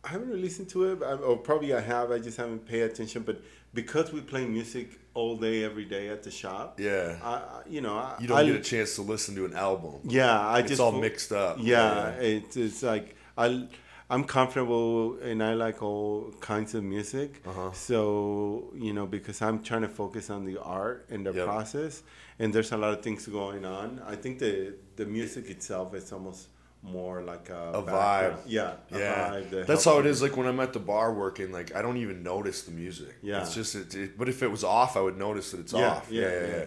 I 0.05 0.09
haven't 0.11 0.29
really 0.29 0.43
listened 0.43 0.69
to 0.71 0.85
it, 0.93 1.03
I, 1.03 1.15
or 1.15 1.37
probably 1.37 1.75
I 1.75 1.81
have. 1.81 2.13
I 2.13 2.21
just 2.21 2.37
haven't 2.37 2.65
paid 2.65 2.83
attention. 2.83 3.23
But 3.23 3.43
because 3.75 4.13
we 4.13 4.21
play 4.21 4.47
music 4.47 5.01
all 5.15 5.37
day, 5.37 5.65
every 5.65 5.85
day 5.85 6.09
at 6.09 6.23
the 6.23 6.31
shop, 6.31 6.79
Yeah. 6.79 7.19
I, 7.23 7.63
you 7.69 7.81
know, 7.81 7.97
I, 7.97 8.17
You 8.21 8.29
don't 8.29 8.39
I, 8.39 8.45
get 8.45 8.55
a 8.55 8.61
chance 8.61 8.95
to 8.95 9.03
listen 9.03 9.35
to 9.35 9.45
an 9.45 9.57
album. 9.57 9.95
Yeah, 10.05 10.39
I 10.39 10.61
it's 10.61 10.69
just 10.69 10.81
all 10.81 10.93
mixed 10.93 11.33
up. 11.33 11.57
Yeah, 11.61 12.11
it's 12.21 12.57
it's 12.57 12.85
like 12.85 13.17
I 13.37 13.67
I'm 14.11 14.25
comfortable 14.25 15.19
and 15.21 15.43
I 15.43 15.53
like 15.55 15.83
all 15.83 16.33
kinds 16.41 16.75
of 16.75 16.83
music. 16.83 17.43
Uh-huh. 17.47 17.73
So 17.73 18.73
you 18.75 18.93
know 18.95 19.07
because 19.07 19.43
I'm 19.43 19.63
trying 19.63 19.83
to 19.83 19.89
focus 19.89 20.31
on 20.31 20.45
the 20.45 20.59
art 20.59 21.07
and 21.11 21.27
the 21.27 21.33
Yep. 21.33 21.45
process, 21.47 22.03
and 22.39 22.53
there's 22.55 22.73
a 22.73 22.77
lot 22.77 22.93
of 22.95 23.03
things 23.03 23.27
going 23.27 23.65
on. 23.65 24.01
I 24.07 24.17
think 24.17 24.39
the 24.39 24.75
the 24.97 25.05
music 25.05 25.51
itself 25.51 25.95
is 25.95 26.11
almost 26.13 26.49
more 26.83 27.23
like 27.23 27.51
a, 27.51 27.73
A 27.75 27.83
vibe. 27.83 28.37
Yeah, 28.47 28.77
a 28.93 28.99
Yeah, 28.99 29.31
vibe 29.31 29.51
that 29.51 29.67
that's 29.67 29.85
how 29.85 29.99
it 29.99 30.05
you- 30.05 30.11
is. 30.13 30.23
Like 30.23 30.37
when 30.39 30.47
I'm 30.47 30.61
at 30.61 30.73
the 30.73 30.79
bar 30.81 31.13
working, 31.13 31.53
like 31.53 31.75
I 31.75 31.83
don't 31.83 31.99
even 31.99 32.23
notice 32.23 32.63
the 32.63 32.71
music. 32.73 33.15
Yeah. 33.21 33.43
it's 33.43 33.55
just 33.55 33.75
it, 33.75 33.95
it- 33.95 34.17
But 34.19 34.29
if 34.31 34.43
it 34.43 34.51
was 34.51 34.65
off, 34.65 34.97
I 34.97 35.01
would 35.01 35.19
notice 35.19 35.51
that 35.51 35.61
it's 35.61 35.73
Yeah, 35.75 35.91
off. 35.91 36.07
yeah, 36.11 36.23
Yeah, 36.23 36.31
yeah, 36.41 36.47
yeah. 36.57 36.65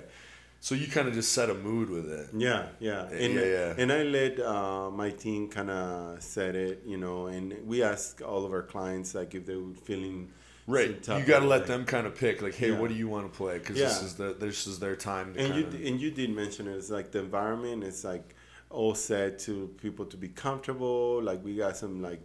So 0.64 0.76
you 0.76 0.86
kind 0.88 1.08
of 1.08 1.16
just 1.16 1.32
set 1.34 1.50
a 1.50 1.56
mood 1.56 1.90
with 1.90 2.08
it. 2.08 2.30
Yeah, 2.38 2.68
yeah, 2.80 3.08
and 3.10 3.34
yeah, 3.34 3.46
yeah. 3.46 3.74
and 3.80 3.92
I 3.92 4.04
let 4.04 4.40
uh, 4.40 4.92
my 4.92 5.10
team 5.10 5.48
kind 5.50 5.72
of 5.72 6.22
set 6.22 6.56
it, 6.56 6.84
you 6.86 6.98
know, 6.98 7.26
and 7.26 7.56
we 7.66 7.82
ask 7.82 8.22
all 8.24 8.46
of 8.46 8.52
our 8.54 8.62
clients 8.62 9.16
like 9.16 9.34
if 9.34 9.48
they 9.48 9.56
were 9.56 9.74
feeling 9.74 10.30
Right, 10.68 10.90
you 11.08 11.24
got 11.26 11.40
to 11.40 11.48
let 11.48 11.62
like- 11.62 11.66
them 11.66 11.84
kind 11.86 12.06
of 12.06 12.16
pick. 12.16 12.44
Like, 12.44 12.54
hey, 12.54 12.70
Yeah. 12.70 12.80
what 12.80 12.90
do 12.90 12.96
you 12.96 13.08
want 13.08 13.26
to 13.30 13.36
play? 13.36 13.58
Because 13.58 13.76
this 13.78 14.00
Yeah. 14.00 14.06
is 14.06 14.14
the 14.16 14.34
this 14.40 14.68
is 14.68 14.78
their 14.78 14.96
time. 14.96 15.34
To 15.34 15.40
and 15.40 15.56
you 15.56 15.88
and 15.88 16.00
you 16.00 16.12
did 16.12 16.30
mention 16.30 16.68
it. 16.68 16.76
It's 16.78 16.92
like 16.92 17.12
the 17.12 17.20
environment 17.20 17.84
It's 17.84 18.04
like 18.04 18.36
all 18.70 18.94
set 18.94 19.40
to 19.40 19.54
people 19.82 20.06
to 20.06 20.16
be 20.16 20.28
comfortable. 20.30 21.22
Like 21.24 21.44
we 21.44 21.56
got 21.56 21.76
some 21.76 22.04
like 22.04 22.22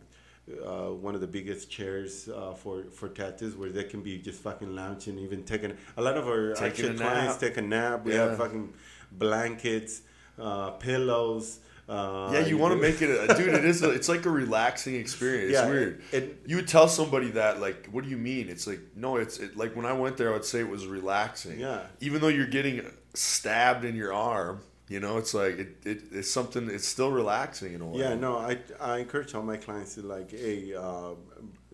uh, 0.64 0.86
one 0.92 1.14
of 1.14 1.20
the 1.20 1.26
biggest 1.26 1.70
chairs 1.70 2.28
uh, 2.28 2.54
for 2.54 2.84
for 2.92 3.08
tattoos 3.08 3.56
where 3.56 3.70
they 3.70 3.84
can 3.84 4.00
be 4.02 4.18
just 4.18 4.40
fucking 4.40 4.74
lounging, 4.74 5.18
even 5.18 5.42
taking 5.42 5.72
a 5.96 6.02
lot 6.02 6.16
of 6.16 6.26
our 6.28 6.54
Taking 6.54 6.86
actual 6.92 6.98
clients 6.98 7.36
take 7.36 7.56
a 7.56 7.62
nap. 7.62 8.04
We 8.04 8.12
Yeah. 8.14 8.28
have 8.28 8.38
fucking 8.38 8.72
blankets, 9.12 10.02
uh, 10.38 10.70
pillows. 10.72 11.58
Uh, 11.88 12.30
yeah, 12.32 12.40
you 12.40 12.58
want 12.58 12.74
to 12.74 12.80
make 12.80 13.00
it, 13.00 13.10
a, 13.10 13.32
dude. 13.36 13.54
It 13.54 13.64
is. 13.64 13.80
A, 13.82 13.90
it's 13.90 14.08
like 14.08 14.26
a 14.26 14.30
relaxing 14.30 14.96
experience. 14.96 15.50
It's 15.52 15.60
Yeah, 15.60 15.68
weird. 15.68 16.02
it- 16.12 16.42
you 16.46 16.56
would 16.56 16.66
tell 16.66 16.88
somebody 16.88 17.30
that, 17.32 17.60
like, 17.60 17.86
what 17.92 18.02
do 18.02 18.10
you 18.10 18.16
mean? 18.16 18.48
It's 18.48 18.66
like, 18.66 18.80
no, 18.96 19.16
it's 19.16 19.38
it, 19.38 19.56
like 19.56 19.76
when 19.76 19.86
I 19.86 19.92
went 19.92 20.16
there, 20.16 20.30
I 20.30 20.32
would 20.32 20.44
say 20.44 20.58
it 20.60 20.68
was 20.68 20.86
relaxing. 20.86 21.60
Yeah. 21.60 21.82
Even 22.00 22.20
though 22.20 22.28
you're 22.28 22.48
getting 22.48 22.84
stabbed 23.14 23.84
in 23.84 23.94
your 23.94 24.12
arm, 24.12 24.62
you 24.88 25.00
know, 25.00 25.18
it's 25.18 25.34
like 25.34 25.58
it, 25.58 25.76
it 25.84 26.02
it's 26.12 26.30
something. 26.30 26.70
It's 26.70 26.86
still 26.86 27.10
relaxing 27.10 27.74
in 27.74 27.80
a 27.80 27.86
way. 27.86 28.00
Yeah, 28.00 28.14
no, 28.14 28.38
I, 28.38 28.58
I 28.80 28.98
encourage 28.98 29.34
all 29.34 29.42
my 29.42 29.56
clients 29.56 29.94
to 29.96 30.02
like, 30.02 30.30
hey, 30.30 30.74
uh, 30.74 31.10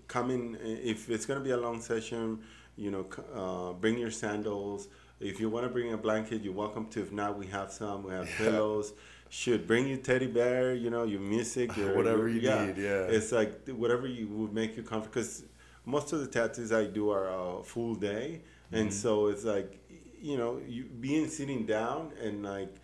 come 0.08 0.30
in 0.30 0.56
if 0.62 1.10
it's 1.10 1.26
gonna 1.26 1.40
be 1.40 1.50
a 1.50 1.56
long 1.56 1.80
session. 1.80 2.40
You 2.76 2.90
know, 2.90 3.06
uh, 3.34 3.72
bring 3.74 3.98
your 3.98 4.10
sandals. 4.10 4.88
If 5.20 5.38
you 5.40 5.48
want 5.50 5.64
to 5.66 5.68
bring 5.70 5.92
a 5.92 5.96
blanket, 5.96 6.42
you're 6.42 6.54
welcome 6.54 6.86
to. 6.88 7.02
If 7.02 7.12
not, 7.12 7.38
we 7.38 7.46
have 7.48 7.70
some. 7.70 8.02
We 8.04 8.12
have 8.12 8.28
Yeah. 8.40 8.50
pillows. 8.50 8.92
Should 9.28 9.66
bring 9.66 9.88
your 9.88 9.98
teddy 9.98 10.26
bear. 10.26 10.74
You 10.74 10.90
know, 10.90 11.04
your 11.04 11.20
music, 11.20 11.76
your 11.80 11.94
Whatever 11.96 12.28
you 12.28 12.40
need, 12.40 12.76
yeah. 12.78 13.06
it's 13.16 13.30
like 13.32 13.68
whatever 13.68 14.06
you 14.06 14.26
would 14.28 14.52
make 14.52 14.76
you 14.76 14.82
comfortable. 14.82 15.12
Because 15.14 15.44
most 15.84 16.12
of 16.12 16.20
the 16.20 16.26
tattoos 16.26 16.72
I 16.72 16.84
do 16.86 17.10
are 17.10 17.28
a 17.60 17.62
full 17.62 17.94
day, 17.94 18.40
and 18.72 18.88
Mm-hmm. 18.88 18.90
so 18.90 19.26
it's 19.28 19.44
like, 19.44 19.78
you 20.20 20.36
know, 20.36 20.60
you 20.66 20.84
being 20.84 21.28
sitting 21.28 21.66
down 21.66 22.12
and 22.22 22.42
like 22.42 22.74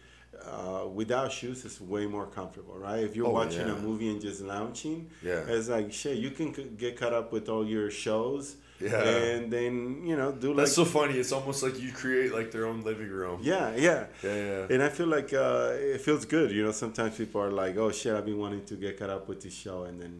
uh, 0.46 0.86
without 0.88 1.32
shoes 1.32 1.64
is 1.64 1.80
way 1.80 2.06
more 2.06 2.26
comfortable, 2.26 2.78
right? 2.78 3.02
If 3.04 3.16
you're 3.16 3.26
Oh, 3.26 3.30
watching 3.30 3.66
yeah. 3.66 3.76
a 3.76 3.78
movie 3.80 4.08
and 4.10 4.20
just 4.20 4.40
lounging, 4.42 5.10
Yeah. 5.22 5.44
it's 5.48 5.68
like 5.68 5.92
shit. 5.92 6.18
You 6.18 6.30
can 6.30 6.54
c- 6.54 6.70
get 6.76 6.96
caught 6.98 7.12
up 7.12 7.32
with 7.32 7.48
all 7.48 7.66
your 7.66 7.90
shows, 7.90 8.56
Yeah. 8.80 9.02
and 9.02 9.52
then 9.52 10.04
you 10.06 10.16
know 10.16 10.30
do 10.32 10.48
like 10.48 10.56
That's 10.58 10.74
so 10.74 10.84
funny. 10.84 11.14
It's 11.18 11.32
almost 11.32 11.62
like 11.62 11.80
you 11.80 11.90
create 11.92 12.32
like 12.32 12.50
their 12.52 12.66
own 12.66 12.82
living 12.82 13.08
room. 13.10 13.40
yeah, 13.42 13.74
yeah. 13.76 14.06
Yeah, 14.22 14.34
yeah. 14.50 14.66
And 14.72 14.82
I 14.82 14.88
feel 14.88 15.08
like 15.08 15.32
uh, 15.32 15.72
it 15.94 16.00
feels 16.00 16.24
good. 16.24 16.50
You 16.52 16.62
know, 16.64 16.72
sometimes 16.72 17.16
people 17.16 17.40
are 17.40 17.50
like, 17.50 17.76
"Oh 17.76 17.90
shit, 17.90 18.14
I've 18.14 18.24
been 18.26 18.38
wanting 18.38 18.64
to 18.66 18.74
get 18.76 18.98
caught 18.98 19.10
up 19.10 19.28
with 19.28 19.40
this 19.42 19.54
show," 19.54 19.82
and 19.84 20.00
then 20.00 20.14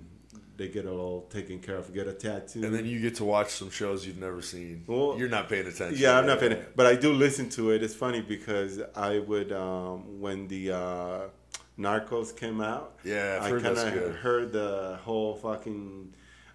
they 0.59 0.69
get 0.69 0.85
it 0.85 0.89
all 0.89 1.23
taken 1.31 1.61
care 1.61 1.77
of, 1.77 1.95
get 1.95 2.09
a 2.09 2.13
tattoo, 2.13 2.65
And 2.65 2.75
then 2.75 2.85
you 2.85 3.01
get 3.01 3.15
to 3.17 3.25
watch 3.25 3.51
some 3.51 3.71
shows 3.71 4.05
you've 4.05 4.19
never 4.19 4.43
seen. 4.43 4.83
Well, 4.89 5.15
You're 5.17 5.29
not 5.29 5.49
paying 5.49 5.69
attention. 5.69 5.97
Yeah, 5.99 6.19
I'm 6.19 6.27
not 6.27 6.41
paying 6.41 6.57
but 6.75 6.85
I 6.85 6.97
do 6.97 7.13
listen 7.13 7.49
to 7.51 7.71
it. 7.71 7.83
It's 7.83 7.95
funny 7.95 8.21
because 8.21 8.81
I 8.97 9.21
would 9.21 9.53
um, 9.53 10.21
when 10.21 10.49
the 10.49 10.73
uh, 10.73 11.21
Narcos 11.79 12.37
came 12.37 12.61
out. 12.61 12.99
Yeah, 13.05 13.39
I 13.41 13.51
kind 13.51 13.67
of 13.67 14.17
heard 14.17 14.53
the 14.53 14.99
whole 15.05 15.37
fucking 15.37 16.13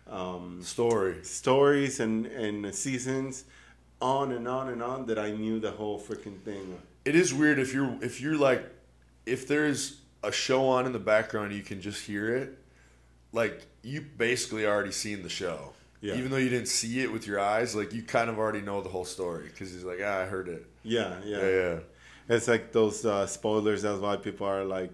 um, 0.10 0.62
Story. 0.62 1.24
stories 1.24 2.02
and 2.02 2.26
and 2.26 2.76
seasons 2.76 3.46
on 4.02 4.34
and 4.34 4.48
on 4.50 4.68
and 4.68 4.84
on 4.84 5.06
that 5.06 5.18
I 5.18 5.32
knew 5.32 5.62
the 5.62 5.72
whole 5.72 5.98
freaking 5.98 6.40
thing. 6.42 6.78
It 7.06 7.16
is 7.16 7.34
weird 7.34 7.58
if 7.58 7.74
you're 7.74 7.98
if 8.04 8.20
you're 8.20 8.38
like 8.38 8.70
if 9.26 9.48
there's 9.48 10.02
a 10.24 10.32
show 10.32 10.68
on 10.68 10.86
in 10.86 10.92
the 10.92 11.00
background 11.00 11.54
you 11.54 11.64
can 11.64 11.80
just 11.82 12.06
hear 12.06 12.36
it. 12.36 12.60
Like 13.34 13.66
you 13.82 14.02
basically 14.02 14.66
already 14.66 14.92
seen 14.92 15.22
the 15.24 15.30
show. 15.30 15.74
Yeah. 16.02 16.16
Even 16.16 16.32
though 16.32 16.38
you 16.38 16.50
didn't 16.50 16.68
see 16.68 17.00
it 17.02 17.12
with 17.12 17.28
your 17.28 17.40
eyes, 17.40 17.76
like 17.76 17.94
you 17.94 18.04
kind 18.04 18.30
of 18.30 18.38
already 18.38 18.62
know 18.62 18.82
the 18.82 18.90
whole 18.90 19.06
story 19.06 19.46
because 19.48 19.72
he's 19.72 19.84
like, 19.84 20.00
ah, 20.04 20.20
I 20.22 20.26
heard 20.26 20.48
it. 20.50 20.66
Yeah, 20.84 21.16
yeah. 21.26 21.38
Yeah, 21.40 21.50
yeah. 21.50 21.80
It's 22.30 22.48
like 22.48 22.72
those 22.72 23.06
uh, 23.06 23.26
spoilers. 23.26 23.82
That's 23.82 24.00
why 24.00 24.16
people 24.18 24.48
are 24.48 24.64
like, 24.64 24.94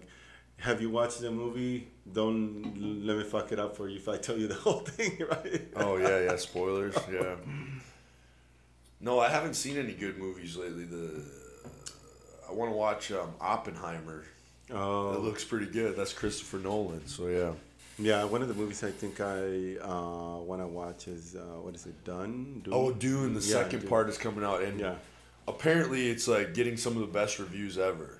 "Have 0.58 0.80
you 0.80 0.90
watched 0.90 1.20
the 1.20 1.30
movie? 1.30 1.88
Don't 2.12 3.04
let 3.06 3.16
me 3.18 3.24
fuck 3.24 3.52
it 3.52 3.58
up 3.60 3.76
for 3.76 3.88
you 3.88 3.96
if 3.98 4.08
I 4.08 4.16
tell 4.16 4.36
you 4.36 4.48
the 4.48 4.54
whole 4.66 4.80
thing, 4.80 5.18
right?" 5.30 5.68
Oh 5.76 5.96
yeah, 5.96 6.20
yeah. 6.20 6.36
Spoilers. 6.36 6.96
Yeah. 7.12 7.36
No, 9.00 9.18
I 9.18 9.28
haven't 9.28 9.54
seen 9.54 9.78
any 9.78 9.92
good 9.94 10.18
movies 10.18 10.56
lately. 10.56 10.84
The 10.84 11.22
I 12.48 12.52
want 12.52 12.70
to 12.72 12.76
watch 12.76 13.12
um, 13.12 13.32
Oppenheimer. 13.40 14.24
Oh, 14.72 15.12
It 15.12 15.20
looks 15.20 15.44
pretty 15.44 15.66
good. 15.66 15.96
That's 15.96 16.12
Christopher 16.12 16.58
Nolan. 16.58 17.06
So 17.06 17.26
yeah. 17.28 17.52
Yeah, 18.00 18.24
one 18.24 18.42
of 18.42 18.48
the 18.48 18.54
movies 18.54 18.82
I 18.82 18.90
think 18.90 19.20
I 19.20 19.76
uh, 19.82 20.38
want 20.40 20.60
to 20.62 20.66
watch 20.66 21.06
is 21.08 21.36
uh, 21.36 21.60
what 21.60 21.74
is 21.74 21.86
it? 21.86 22.02
Dune. 22.04 22.60
Dune? 22.64 22.72
Oh, 22.74 22.92
Dune, 22.92 23.34
the 23.34 23.40
Yeah, 23.40 23.46
second 23.62 23.80
Dune. 23.80 23.88
part 23.88 24.08
is 24.08 24.16
coming 24.18 24.44
out, 24.44 24.62
and 24.62 24.80
Yeah. 24.80 24.94
apparently 25.46 26.08
it's 26.10 26.26
like 26.26 26.54
getting 26.54 26.76
some 26.76 26.94
of 26.94 27.00
the 27.00 27.06
best 27.12 27.38
reviews 27.38 27.78
ever. 27.78 28.16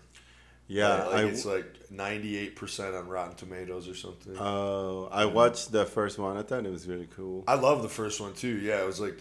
Yeah, 0.68 1.04
like, 1.06 1.14
I, 1.16 1.24
it's 1.24 1.44
like 1.44 1.90
ninety 1.90 2.36
eight 2.36 2.54
percent 2.54 2.94
on 2.94 3.08
Rotten 3.08 3.34
Tomatoes 3.36 3.88
or 3.88 3.94
something. 3.94 4.36
uh, 4.38 5.04
I 5.06 5.24
watched 5.24 5.72
the 5.72 5.84
first 5.84 6.16
one. 6.18 6.36
I 6.36 6.42
thought 6.42 6.64
it 6.64 6.70
was 6.70 6.86
really 6.86 7.08
cool. 7.16 7.42
I 7.48 7.54
love 7.54 7.82
the 7.82 7.88
first 7.88 8.20
one 8.20 8.34
too. 8.34 8.56
Yeah, 8.58 8.80
it 8.80 8.86
was 8.86 9.00
like, 9.00 9.18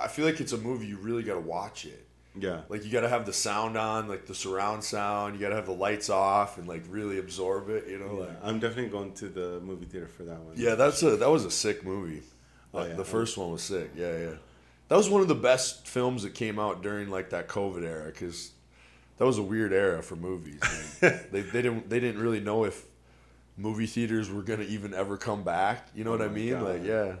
I 0.00 0.08
feel 0.08 0.24
like 0.24 0.40
it's 0.40 0.52
a 0.52 0.56
movie 0.58 0.86
you 0.86 0.96
really 0.96 1.22
got 1.22 1.34
to 1.34 1.40
watch 1.40 1.84
it. 1.84 2.06
Yeah, 2.40 2.60
Like 2.68 2.84
you 2.84 2.90
got 2.90 3.00
to 3.02 3.08
have 3.08 3.26
the 3.26 3.32
sound 3.32 3.76
on, 3.76 4.08
like 4.08 4.26
the 4.26 4.34
surround 4.34 4.84
sound. 4.84 5.34
You 5.34 5.40
got 5.40 5.50
to 5.50 5.56
have 5.56 5.66
the 5.66 5.72
lights 5.72 6.10
off 6.10 6.58
and 6.58 6.66
like 6.68 6.84
really 6.88 7.18
absorb 7.18 7.68
it. 7.70 7.86
You 7.88 7.98
know, 7.98 8.14
yeah. 8.14 8.20
like 8.26 8.36
I'm 8.42 8.58
definitely 8.60 8.90
going 8.90 9.12
to 9.14 9.28
the 9.28 9.60
movie 9.60 9.86
theater 9.86 10.08
for 10.08 10.24
that 10.24 10.40
one. 10.40 10.54
yeah, 10.56 10.74
that's 10.74 11.02
a 11.02 11.16
that 11.16 11.30
was 11.30 11.44
a 11.44 11.50
sick 11.50 11.84
movie. 11.84 12.22
Oh, 12.74 12.78
Like, 12.80 12.90
yeah. 12.90 12.94
The 12.96 13.04
first 13.04 13.38
one 13.38 13.50
was 13.50 13.62
sick. 13.62 13.90
Yeah, 13.96 14.16
yeah. 14.18 14.34
That 14.88 14.96
was 14.96 15.08
one 15.10 15.20
of 15.20 15.28
the 15.28 15.34
best 15.34 15.86
films 15.86 16.22
that 16.22 16.34
came 16.34 16.58
out 16.58 16.82
during 16.82 17.10
like 17.10 17.30
that 17.30 17.48
COVID 17.48 17.84
era 17.84 18.06
because 18.06 18.52
that 19.18 19.24
was 19.26 19.38
a 19.38 19.42
weird 19.42 19.72
era 19.72 20.02
for 20.02 20.16
movies. 20.16 20.60
man. 21.02 21.20
they 21.32 21.40
they 21.42 21.62
didn't 21.62 21.88
they 21.90 22.00
didn't 22.00 22.20
really 22.20 22.40
know 22.40 22.64
if 22.64 22.84
movie 23.56 23.86
theaters 23.86 24.30
were 24.30 24.42
gonna 24.42 24.62
even 24.64 24.94
ever 24.94 25.16
come 25.16 25.42
back. 25.42 25.88
You 25.94 26.04
know 26.04 26.10
what 26.12 26.20
oh 26.20 26.24
I 26.24 26.28
Oh 26.28 26.30
mean? 26.30 26.50
God. 26.50 26.62
Like 26.62 26.84
yeah. 26.84 27.16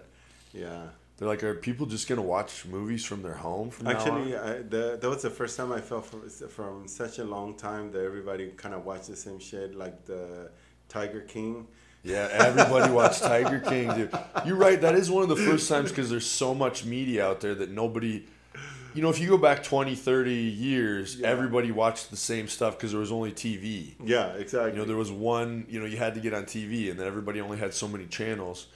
yeah. 0.52 0.82
They're 1.18 1.26
like, 1.28 1.42
are 1.42 1.54
people 1.54 1.84
just 1.86 2.08
gonna 2.08 2.22
watch 2.22 2.64
movies 2.64 3.04
from 3.04 3.22
their 3.22 3.34
home 3.34 3.70
from 3.70 3.86
now 3.86 3.90
Actually, 3.92 4.36
on? 4.36 4.48
I, 4.48 4.52
the, 4.62 4.98
that 5.00 5.08
was 5.08 5.22
the 5.22 5.30
first 5.30 5.56
time 5.56 5.72
I 5.72 5.80
felt 5.80 6.06
from, 6.06 6.28
from 6.30 6.86
such 6.86 7.18
a 7.18 7.24
long 7.24 7.54
time 7.56 7.90
that 7.92 8.02
everybody 8.04 8.48
kind 8.56 8.72
of 8.74 8.84
watched 8.84 9.08
the 9.08 9.16
same 9.16 9.40
shit, 9.40 9.74
like 9.74 10.04
the 10.04 10.50
Tiger 10.88 11.20
King. 11.22 11.66
Yeah, 12.04 12.28
everybody 12.30 12.92
watched 12.92 13.22
Tiger 13.22 13.58
King, 13.58 13.92
dude. 13.94 14.10
You're 14.46 14.54
right. 14.56 14.80
That 14.80 14.94
is 14.94 15.10
one 15.10 15.24
of 15.24 15.28
the 15.28 15.36
first 15.36 15.68
times 15.68 15.90
because 15.90 16.08
there's 16.08 16.24
so 16.26 16.54
much 16.54 16.84
media 16.84 17.26
out 17.26 17.40
there 17.40 17.56
that 17.56 17.70
nobody. 17.70 18.24
You 18.94 19.02
know, 19.02 19.10
if 19.10 19.18
you 19.20 19.28
go 19.28 19.36
back 19.36 19.62
20, 19.62 19.94
30 19.96 20.32
years, 20.32 21.16
Yeah. 21.16 21.28
everybody 21.28 21.70
watched 21.72 22.10
the 22.10 22.16
same 22.16 22.48
stuff 22.48 22.76
because 22.76 22.92
there 22.92 23.00
was 23.00 23.12
only 23.12 23.32
TV. 23.32 23.94
Yeah, 24.02 24.28
exactly. 24.34 24.72
You 24.72 24.78
know, 24.78 24.84
there 24.84 24.96
was 24.96 25.12
one, 25.12 25.66
you 25.68 25.78
know, 25.78 25.86
you 25.86 25.98
had 25.98 26.14
to 26.14 26.20
get 26.20 26.32
on 26.32 26.44
TV, 26.44 26.90
and 26.90 26.98
then 26.98 27.06
everybody 27.06 27.40
only 27.40 27.58
had 27.58 27.74
so 27.74 27.86
many 27.86 28.06
channels. 28.06 28.68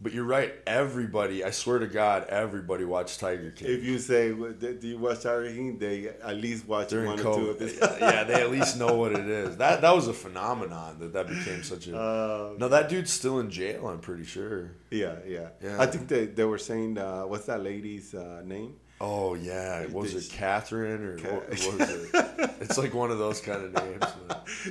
But 0.00 0.12
you're 0.12 0.24
right. 0.24 0.52
Everybody, 0.66 1.44
I 1.44 1.50
swear 1.50 1.78
to 1.78 1.86
God, 1.86 2.24
everybody 2.28 2.84
watched 2.84 3.20
Tiger 3.20 3.50
King. 3.52 3.68
if 3.68 3.84
you 3.84 3.98
say, 3.98 4.32
do 4.32 4.78
you 4.82 4.98
watch 4.98 5.22
Tiger 5.22 5.48
King? 5.50 5.78
They 5.78 6.08
at 6.08 6.36
least 6.36 6.66
watch 6.68 6.88
during 6.88 7.06
one 7.06 7.20
or 7.20 7.22
two 7.22 7.50
of 7.50 7.62
episodes. 7.62 7.96
yeah, 8.00 8.24
they 8.24 8.34
at 8.34 8.50
least 8.50 8.78
know 8.82 8.94
what 8.94 9.12
it 9.12 9.26
is. 9.26 9.56
That 9.56 9.80
that 9.80 9.94
was 9.94 10.08
a 10.08 10.12
phenomenon 10.12 10.98
that 10.98 11.12
that 11.14 11.28
became 11.28 11.62
such 11.62 11.86
a. 11.86 11.96
Uh, 11.98 12.54
no, 12.58 12.68
that 12.68 12.88
dude's 12.88 13.12
still 13.12 13.38
in 13.40 13.50
jail. 13.50 13.88
I'm 13.88 14.00
pretty 14.00 14.24
sure. 14.24 14.72
yeah, 14.90 15.16
yeah, 15.26 15.48
Yeah. 15.62 15.80
I 15.80 15.86
think 15.86 16.08
they, 16.08 16.26
they 16.26 16.44
were 16.44 16.58
saying, 16.58 16.98
uh, 16.98 17.22
what's 17.22 17.46
that 17.46 17.62
lady's 17.62 18.14
uh, 18.14 18.42
name? 18.44 18.74
Oh 19.00 19.34
yeah, 19.34 19.86
was 19.86 20.12
Did 20.12 20.24
it 20.24 20.30
Catherine 20.30 21.02
or 21.04 21.16
what, 21.18 21.48
was 21.50 21.66
it? 21.80 22.50
It's 22.60 22.78
like 22.78 22.94
one 22.94 23.10
of 23.10 23.18
those 23.18 23.40
kind 23.40 23.64
of 23.64 23.74
names. 23.74 24.04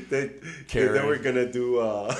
they, 0.09 0.31
Karen. 0.67 0.93
they 0.93 1.05
were 1.05 1.17
gonna 1.17 1.51
do 1.51 1.79
uh, 1.79 2.15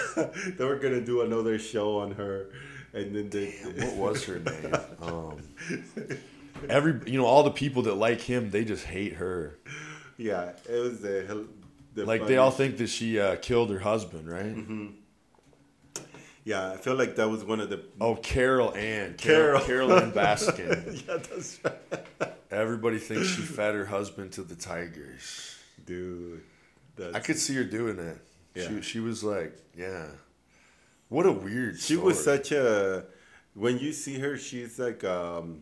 they 0.58 0.66
were 0.66 0.78
gonna 0.78 1.02
do 1.02 1.22
another 1.22 1.58
show 1.58 2.00
on 2.00 2.12
her, 2.12 2.50
and 2.94 3.16
then 3.16 3.30
they 3.30 3.52
What 3.88 3.96
was 3.96 4.24
her 4.26 4.40
name? 4.40 4.74
Um, 5.02 5.38
every 6.70 7.12
you 7.12 7.18
know 7.20 7.26
all 7.26 7.44
the 7.44 7.52
people 7.52 7.84
that 7.84 7.96
like 7.96 8.22
him, 8.22 8.50
they 8.52 8.64
just 8.66 8.86
hate 8.86 9.14
her. 9.14 9.58
yeah, 10.18 10.52
it 10.70 10.80
was 10.80 11.00
the, 11.02 11.46
the 11.94 12.06
Like 12.06 12.26
they 12.28 12.38
all 12.38 12.52
think 12.52 12.78
that 12.78 12.88
she 12.88 13.20
uh, 13.20 13.36
killed 13.38 13.70
her 13.72 13.80
husband, 13.80 14.30
right? 14.30 14.56
Mm-hmm. 14.56 14.88
yeah, 16.46 16.72
I 16.72 16.78
feel 16.78 16.96
like 16.96 17.16
that 17.18 17.30
was 17.30 17.44
one 17.44 17.60
of 17.60 17.70
the 17.70 17.82
Oh, 18.00 18.16
Carol 18.16 18.74
Ann, 18.76 19.16
Carol, 19.18 19.62
Carol. 19.62 19.94
Ann 19.94 20.12
Baskin. 20.12 21.04
yeah, 21.08 21.18
that's 21.18 21.60
right, 21.64 22.34
Everybody 22.52 23.00
thinks 23.00 23.28
she 23.30 23.42
fed 23.42 23.74
her 23.76 23.86
husband 23.86 24.32
to 24.34 24.44
the 24.44 24.56
tigers. 24.56 25.58
dude. 25.86 26.42
I 27.14 27.20
could 27.20 27.40
see 27.40 27.56
her 27.56 27.64
doing 27.64 27.98
it. 27.98 28.18
Yeah. 28.54 28.68
She 28.68 28.82
she 28.84 29.00
was 29.00 29.24
like, 29.24 29.58
yeah. 29.76 30.06
What 31.14 31.28
a 31.28 31.32
weird. 31.32 31.80
She 31.80 31.96
was 31.96 32.24
such 32.24 32.52
a. 32.52 33.06
When 33.54 33.78
you 33.78 33.94
see 33.94 34.18
her, 34.18 34.36
she's 34.36 34.80
like 34.80 35.04
um, 35.04 35.62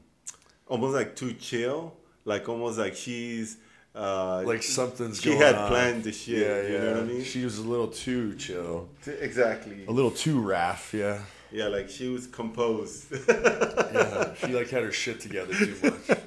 almost 0.69 0.95
like 0.95 1.13
too 1.13 1.33
chill. 1.33 1.93
Like 2.23 2.47
almost 2.47 2.79
like 2.79 2.95
she's 2.95 3.57
uh, 3.93 4.43
like 4.45 4.63
something's 4.63 5.19
she 5.19 5.35
had 5.35 5.55
on. 5.55 5.67
planned 5.67 6.05
the 6.05 6.13
shit. 6.13 6.37
Yeah, 6.37 6.61
you 6.61 6.73
yeah. 6.73 6.79
know 6.79 6.91
what 6.93 7.03
I 7.03 7.05
mean? 7.05 7.23
She 7.25 7.43
was 7.43 7.57
a 7.57 7.63
little 7.63 7.89
too 7.89 8.33
chill, 8.35 8.87
exactly. 9.05 9.83
a 9.89 9.91
little 9.91 10.11
too 10.11 10.39
raff. 10.39 10.93
Yeah, 10.93 11.21
Yeah, 11.51 11.67
like 11.67 11.89
she 11.89 12.07
was 12.07 12.27
composed. 12.27 13.11
yeah. 13.27 14.33
she 14.35 14.53
like 14.53 14.69
had 14.69 14.83
her 14.83 14.93
shit 14.93 15.19
together 15.19 15.53
too 15.53 15.75
much. 15.83 16.17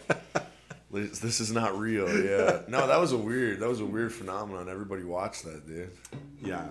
This 0.93 1.41
is 1.41 1.51
not 1.51 1.79
real. 1.79 2.07
Yeah. 2.23 2.61
No, 2.69 2.87
that 2.87 3.01
was 3.01 3.13
a 3.13 3.19
weird. 3.19 3.61
That 3.61 3.71
was 3.71 3.81
a 3.81 3.87
weird 3.87 4.13
phenomenon. 4.13 4.69
Everybody 4.69 5.03
watched 5.03 5.45
that, 5.47 5.67
dude. 5.67 5.91
yeah. 6.43 6.67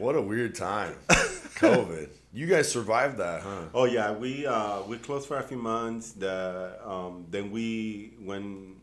What 0.00 0.16
a 0.16 0.22
weird 0.22 0.54
time. 0.54 0.94
COVID. 1.08 2.08
You 2.32 2.46
guys 2.46 2.72
survived 2.72 3.18
that, 3.18 3.42
huh? 3.42 3.64
Oh 3.74 3.84
yeah, 3.84 4.12
we 4.12 4.46
uh, 4.46 4.80
we 4.84 4.96
closed 4.96 5.28
for 5.28 5.36
a 5.36 5.42
few 5.42 5.58
months. 5.58 6.12
The 6.12 6.78
um, 6.82 7.26
then 7.28 7.50
we 7.50 8.14
when 8.24 8.76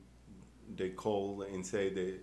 they 0.76 0.89
call 0.89 1.41
and 1.41 1.65
say 1.65 1.89
that 1.89 2.14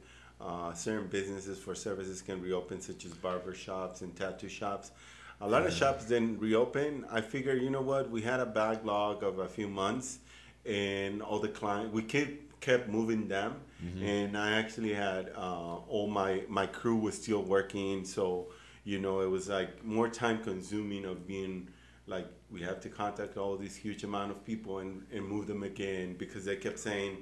uh, 0.41 0.73
certain 0.75 1.09
businesses 1.09 1.59
for 1.59 1.75
services 1.75 2.23
can 2.23 2.41
reopen, 2.41 2.81
such 2.81 3.05
as 3.05 3.13
barber 3.15 3.53
shops 3.53 4.03
and 4.03 4.15
tattoo 4.15 4.49
shops. 4.49 4.93
A 5.41 5.49
lot 5.49 5.67
of 5.67 5.73
shops 5.73 6.05
didn't 6.05 6.39
reopen. 6.39 7.05
I 7.11 7.21
figure, 7.21 7.55
you 7.55 7.71
know 7.71 7.83
what? 7.83 8.09
We 8.09 8.23
had 8.23 8.39
a 8.39 8.47
backlog 8.47 9.25
of 9.25 9.41
a 9.41 9.49
few 9.49 9.67
months, 9.67 10.21
and 10.65 11.21
all 11.21 11.41
the 11.41 11.49
client 11.49 11.93
we 11.93 12.03
kept 12.03 12.61
kept 12.61 12.89
moving 12.89 13.27
them, 13.27 13.57
and 14.01 14.39
I 14.39 14.53
actually 14.53 14.95
had 14.95 15.33
uh, 15.37 15.79
all 15.89 16.07
my 16.07 16.43
my 16.49 16.67
crew 16.67 16.95
was 16.97 17.21
still 17.21 17.43
working, 17.43 18.05
so 18.05 18.47
you 18.85 18.99
know 18.99 19.21
it 19.21 19.31
was 19.31 19.49
like 19.49 19.85
more 19.85 20.09
time 20.09 20.43
consuming 20.43 21.05
of 21.05 21.27
being 21.27 21.69
like 22.07 22.27
we 22.51 22.63
have 22.63 22.81
to 22.81 22.89
contact 22.89 23.37
all 23.37 23.57
these 23.57 23.75
huge 23.75 24.05
amount 24.05 24.31
of 24.31 24.45
people 24.45 24.79
and, 24.79 25.07
and 25.11 25.27
move 25.27 25.47
them 25.47 25.63
again 25.63 26.15
because 26.19 26.45
they 26.45 26.57
kept 26.57 26.79
saying 26.79 27.17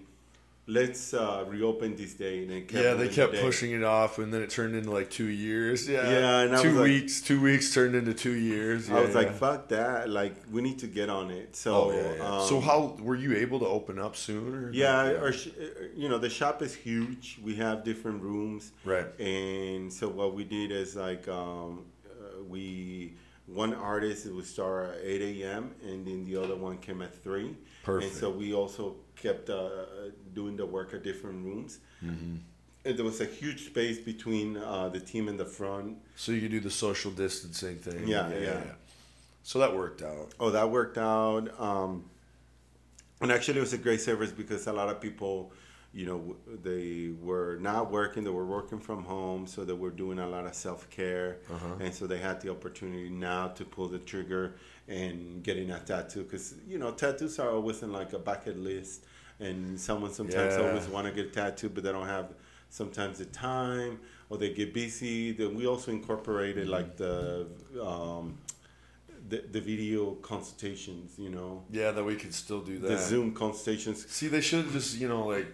let's 0.66 1.12
uh, 1.12 1.44
reopen 1.48 1.96
this 1.96 2.14
day 2.14 2.46
and 2.46 2.68
kept 2.68 2.84
Yeah, 2.84 2.94
they 2.94 3.08
kept 3.08 3.32
the 3.32 3.40
pushing 3.40 3.72
it 3.72 3.82
off, 3.82 4.18
and 4.18 4.32
then 4.32 4.42
it 4.42 4.50
turned 4.50 4.76
into 4.76 4.90
like 4.92 5.10
two 5.10 5.26
years. 5.26 5.88
Yeah, 5.88 6.08
Yeah, 6.08 6.38
and 6.42 6.62
two 6.62 6.72
like- 6.74 6.84
weeks. 6.84 7.20
two 7.20 7.40
weeks 7.40 7.74
turned 7.74 7.94
into 7.96 8.14
two 8.14 8.32
years. 8.34 8.88
I 8.88 9.00
was 9.00 9.10
Yeah, 9.10 9.14
like 9.16 9.32
fuck 9.34 9.68
that 9.68 10.08
like 10.08 10.36
we 10.50 10.62
need 10.62 10.78
to 10.80 10.86
get 10.86 11.08
on 11.10 11.30
it 11.30 11.56
so 11.56 11.74
oh 11.74 11.90
yeah, 11.92 12.14
yeah. 12.16 12.38
um, 12.40 12.46
so 12.48 12.60
how 12.60 12.96
were 13.00 13.16
you 13.16 13.36
able 13.36 13.58
to 13.60 13.66
open 13.66 13.98
up 13.98 14.14
sooner? 14.16 14.70
yeah, 14.72 14.98
uh, 15.00 15.32
you 15.96 16.08
know 16.08 16.18
the 16.18 16.30
shop 16.30 16.62
is 16.62 16.74
huge 16.74 17.38
we 17.42 17.56
have 17.56 17.82
different 17.84 18.22
rooms 18.22 18.72
Right. 18.84 19.06
and 19.18 19.92
so 19.92 20.08
what 20.08 20.34
we 20.34 20.44
did 20.44 20.70
is 20.70 20.94
like 20.96 21.26
um, 21.28 21.84
uh, 22.06 22.42
we 22.48 23.14
one 23.46 23.74
artist 23.74 24.26
would 24.30 24.46
start 24.46 24.90
at 24.90 25.04
8 25.04 25.42
a.m 25.42 25.74
and 25.82 26.06
then 26.06 26.24
the 26.24 26.36
other 26.40 26.54
one 26.54 26.78
came 26.78 27.02
at 27.02 27.12
3 27.22 27.56
Perfect. 27.82 28.12
and 28.12 28.20
so 28.20 28.30
we 28.30 28.54
also 28.54 28.96
kept 29.16 29.50
uh, 29.50 29.68
doing 30.34 30.56
the 30.56 30.66
work 30.66 30.94
at 30.94 31.02
different 31.02 31.44
rooms 31.44 31.78
Mm-hmm. 32.04 32.36
and 32.84 32.96
there 32.96 33.04
was 33.04 33.20
a 33.20 33.24
huge 33.26 33.66
space 33.66 33.98
between 33.98 34.56
uh, 34.56 34.88
the 34.88 34.98
team 34.98 35.28
in 35.28 35.36
the 35.36 35.44
front 35.44 35.98
So 36.16 36.32
you 36.32 36.48
do 36.48 36.58
the 36.60 36.70
social 36.70 37.12
distancing 37.12 37.76
thing. 37.76 38.08
Yeah, 38.08 38.28
yeah. 38.34 38.60
So 39.44 39.58
that 39.60 39.74
worked 39.76 40.02
out. 40.02 40.34
Oh, 40.40 40.50
that 40.50 40.68
worked 40.70 40.98
out. 40.98 41.48
Um, 41.60 42.04
and 43.20 43.30
actually, 43.30 43.58
it 43.58 43.60
was 43.60 43.72
a 43.72 43.78
great 43.78 44.00
service 44.00 44.32
because 44.32 44.66
a 44.66 44.72
lot 44.72 44.88
of 44.88 45.00
people, 45.00 45.52
you 45.92 46.06
know, 46.06 46.36
they 46.62 47.10
were 47.20 47.56
not 47.60 47.90
working; 47.90 48.24
they 48.24 48.30
were 48.30 48.46
working 48.46 48.80
from 48.80 49.04
home, 49.04 49.46
so 49.46 49.64
they 49.64 49.72
were 49.72 49.90
doing 49.90 50.18
a 50.18 50.26
lot 50.26 50.44
of 50.46 50.54
self 50.54 50.88
care, 50.90 51.38
and 51.80 51.92
so 51.94 52.06
they 52.08 52.18
had 52.18 52.40
the 52.40 52.50
opportunity 52.50 53.08
now 53.10 53.48
to 53.48 53.64
pull 53.64 53.86
the 53.88 53.98
trigger 53.98 54.54
and 54.88 55.42
getting 55.42 55.70
a 55.70 55.78
tattoo 55.80 56.24
because 56.24 56.54
you 56.66 56.78
know 56.78 56.90
tattoos 56.92 57.38
are 57.38 57.50
always 57.50 57.82
in 57.82 57.92
like 57.92 58.12
a 58.12 58.18
bucket 58.18 58.58
list, 58.58 59.04
and 59.40 59.78
someone 59.80 60.12
sometimes 60.12 60.56
Yeah. 60.56 60.64
always 60.64 60.88
want 60.88 61.06
to 61.06 61.12
get 61.12 61.26
a 61.26 61.30
tattoo, 61.30 61.68
but 61.68 61.84
they 61.84 61.92
don't 61.92 62.06
have 62.06 62.32
sometimes 62.70 63.18
the 63.18 63.26
time 63.26 64.00
or 64.28 64.38
they 64.38 64.50
get 64.50 64.72
busy. 64.74 65.32
Then 65.32 65.54
we 65.54 65.66
also 65.66 65.90
incorporated 65.92 66.68
like 66.68 66.96
the 66.96 67.46
um, 67.80 68.38
the, 69.28 69.44
the 69.50 69.60
video 69.60 70.12
consultations, 70.16 71.18
you 71.18 71.30
know, 71.30 71.62
Yeah, 71.70 71.92
that 71.92 72.04
we 72.04 72.16
could 72.16 72.34
still 72.34 72.60
do 72.60 72.78
that. 72.80 72.88
the 72.88 72.96
Zoom 72.98 73.32
consultations. 73.34 74.06
See, 74.10 74.28
they 74.28 74.40
should 74.40 74.64
have 74.64 74.72
just, 74.72 74.98
you 74.98 75.08
know, 75.08 75.26
like, 75.26 75.46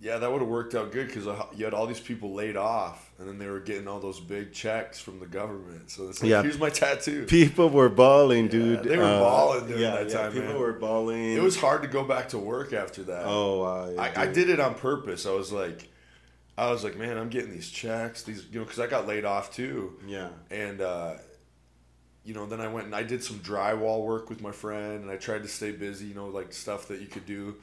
yeah, 0.00 0.18
that 0.18 0.30
would 0.30 0.40
have 0.40 0.48
worked 0.50 0.74
out 0.74 0.92
good 0.92 1.06
because 1.08 1.24
you 1.56 1.64
had 1.64 1.72
all 1.74 1.86
these 1.86 2.00
people 2.00 2.34
laid 2.34 2.56
off, 2.56 3.10
and 3.18 3.26
then 3.26 3.38
they 3.38 3.46
were 3.48 3.60
getting 3.60 3.88
all 3.88 3.98
those 3.98 4.20
big 4.20 4.52
checks 4.52 5.00
from 5.00 5.18
the 5.20 5.26
government. 5.26 5.90
So 5.90 6.08
it's 6.08 6.22
like, 6.22 6.30
Yeah. 6.30 6.42
here's 6.42 6.58
my 6.58 6.68
tattoo. 6.70 7.24
People 7.24 7.70
were 7.70 7.88
balling, 7.88 8.48
dude. 8.48 8.82
they 8.82 8.98
were 8.98 9.04
Uh, 9.04 9.20
balling 9.20 9.66
during 9.66 9.82
yeah, 9.82 9.90
that 9.96 10.08
yeah, 10.10 10.16
time, 10.18 10.32
People 10.32 10.48
man. 10.50 10.60
were 10.60 10.72
balling. 10.74 11.32
It 11.32 11.42
was 11.42 11.56
hard 11.58 11.80
to 11.82 11.88
go 11.88 12.04
back 12.04 12.28
to 12.30 12.38
work 12.38 12.72
after 12.74 13.02
that. 13.04 13.22
Oh, 13.24 13.62
uh, 13.62 13.94
I, 13.98 14.22
I 14.24 14.26
did 14.26 14.50
it 14.50 14.60
on 14.60 14.74
purpose. 14.74 15.24
I 15.24 15.30
was 15.32 15.50
like, 15.50 15.88
I 16.58 16.70
was 16.70 16.84
like, 16.84 16.96
man, 16.96 17.16
I'm 17.18 17.28
getting 17.30 17.50
these 17.50 17.70
checks, 17.70 18.22
these, 18.22 18.44
you 18.50 18.58
know, 18.58 18.64
because 18.64 18.80
I 18.80 18.86
got 18.86 19.06
laid 19.06 19.24
off 19.24 19.54
too. 19.54 19.98
Yeah. 20.06 20.28
and 20.50 20.80
uh, 20.80 21.14
you 22.24 22.34
know, 22.34 22.44
then 22.44 22.60
I 22.60 22.66
went 22.68 22.86
and 22.86 22.94
I 22.94 23.02
did 23.04 23.22
some 23.22 23.38
drywall 23.38 24.04
work 24.04 24.28
with 24.28 24.40
my 24.42 24.50
friend, 24.52 25.02
and 25.02 25.10
I 25.10 25.16
tried 25.16 25.42
to 25.44 25.48
stay 25.48 25.70
busy. 25.70 26.06
You 26.06 26.14
know, 26.14 26.26
like 26.26 26.52
stuff 26.52 26.88
that 26.88 27.00
you 27.00 27.06
could 27.06 27.24
do. 27.24 27.54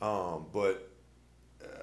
Um, 0.00 0.46
but 0.52 0.88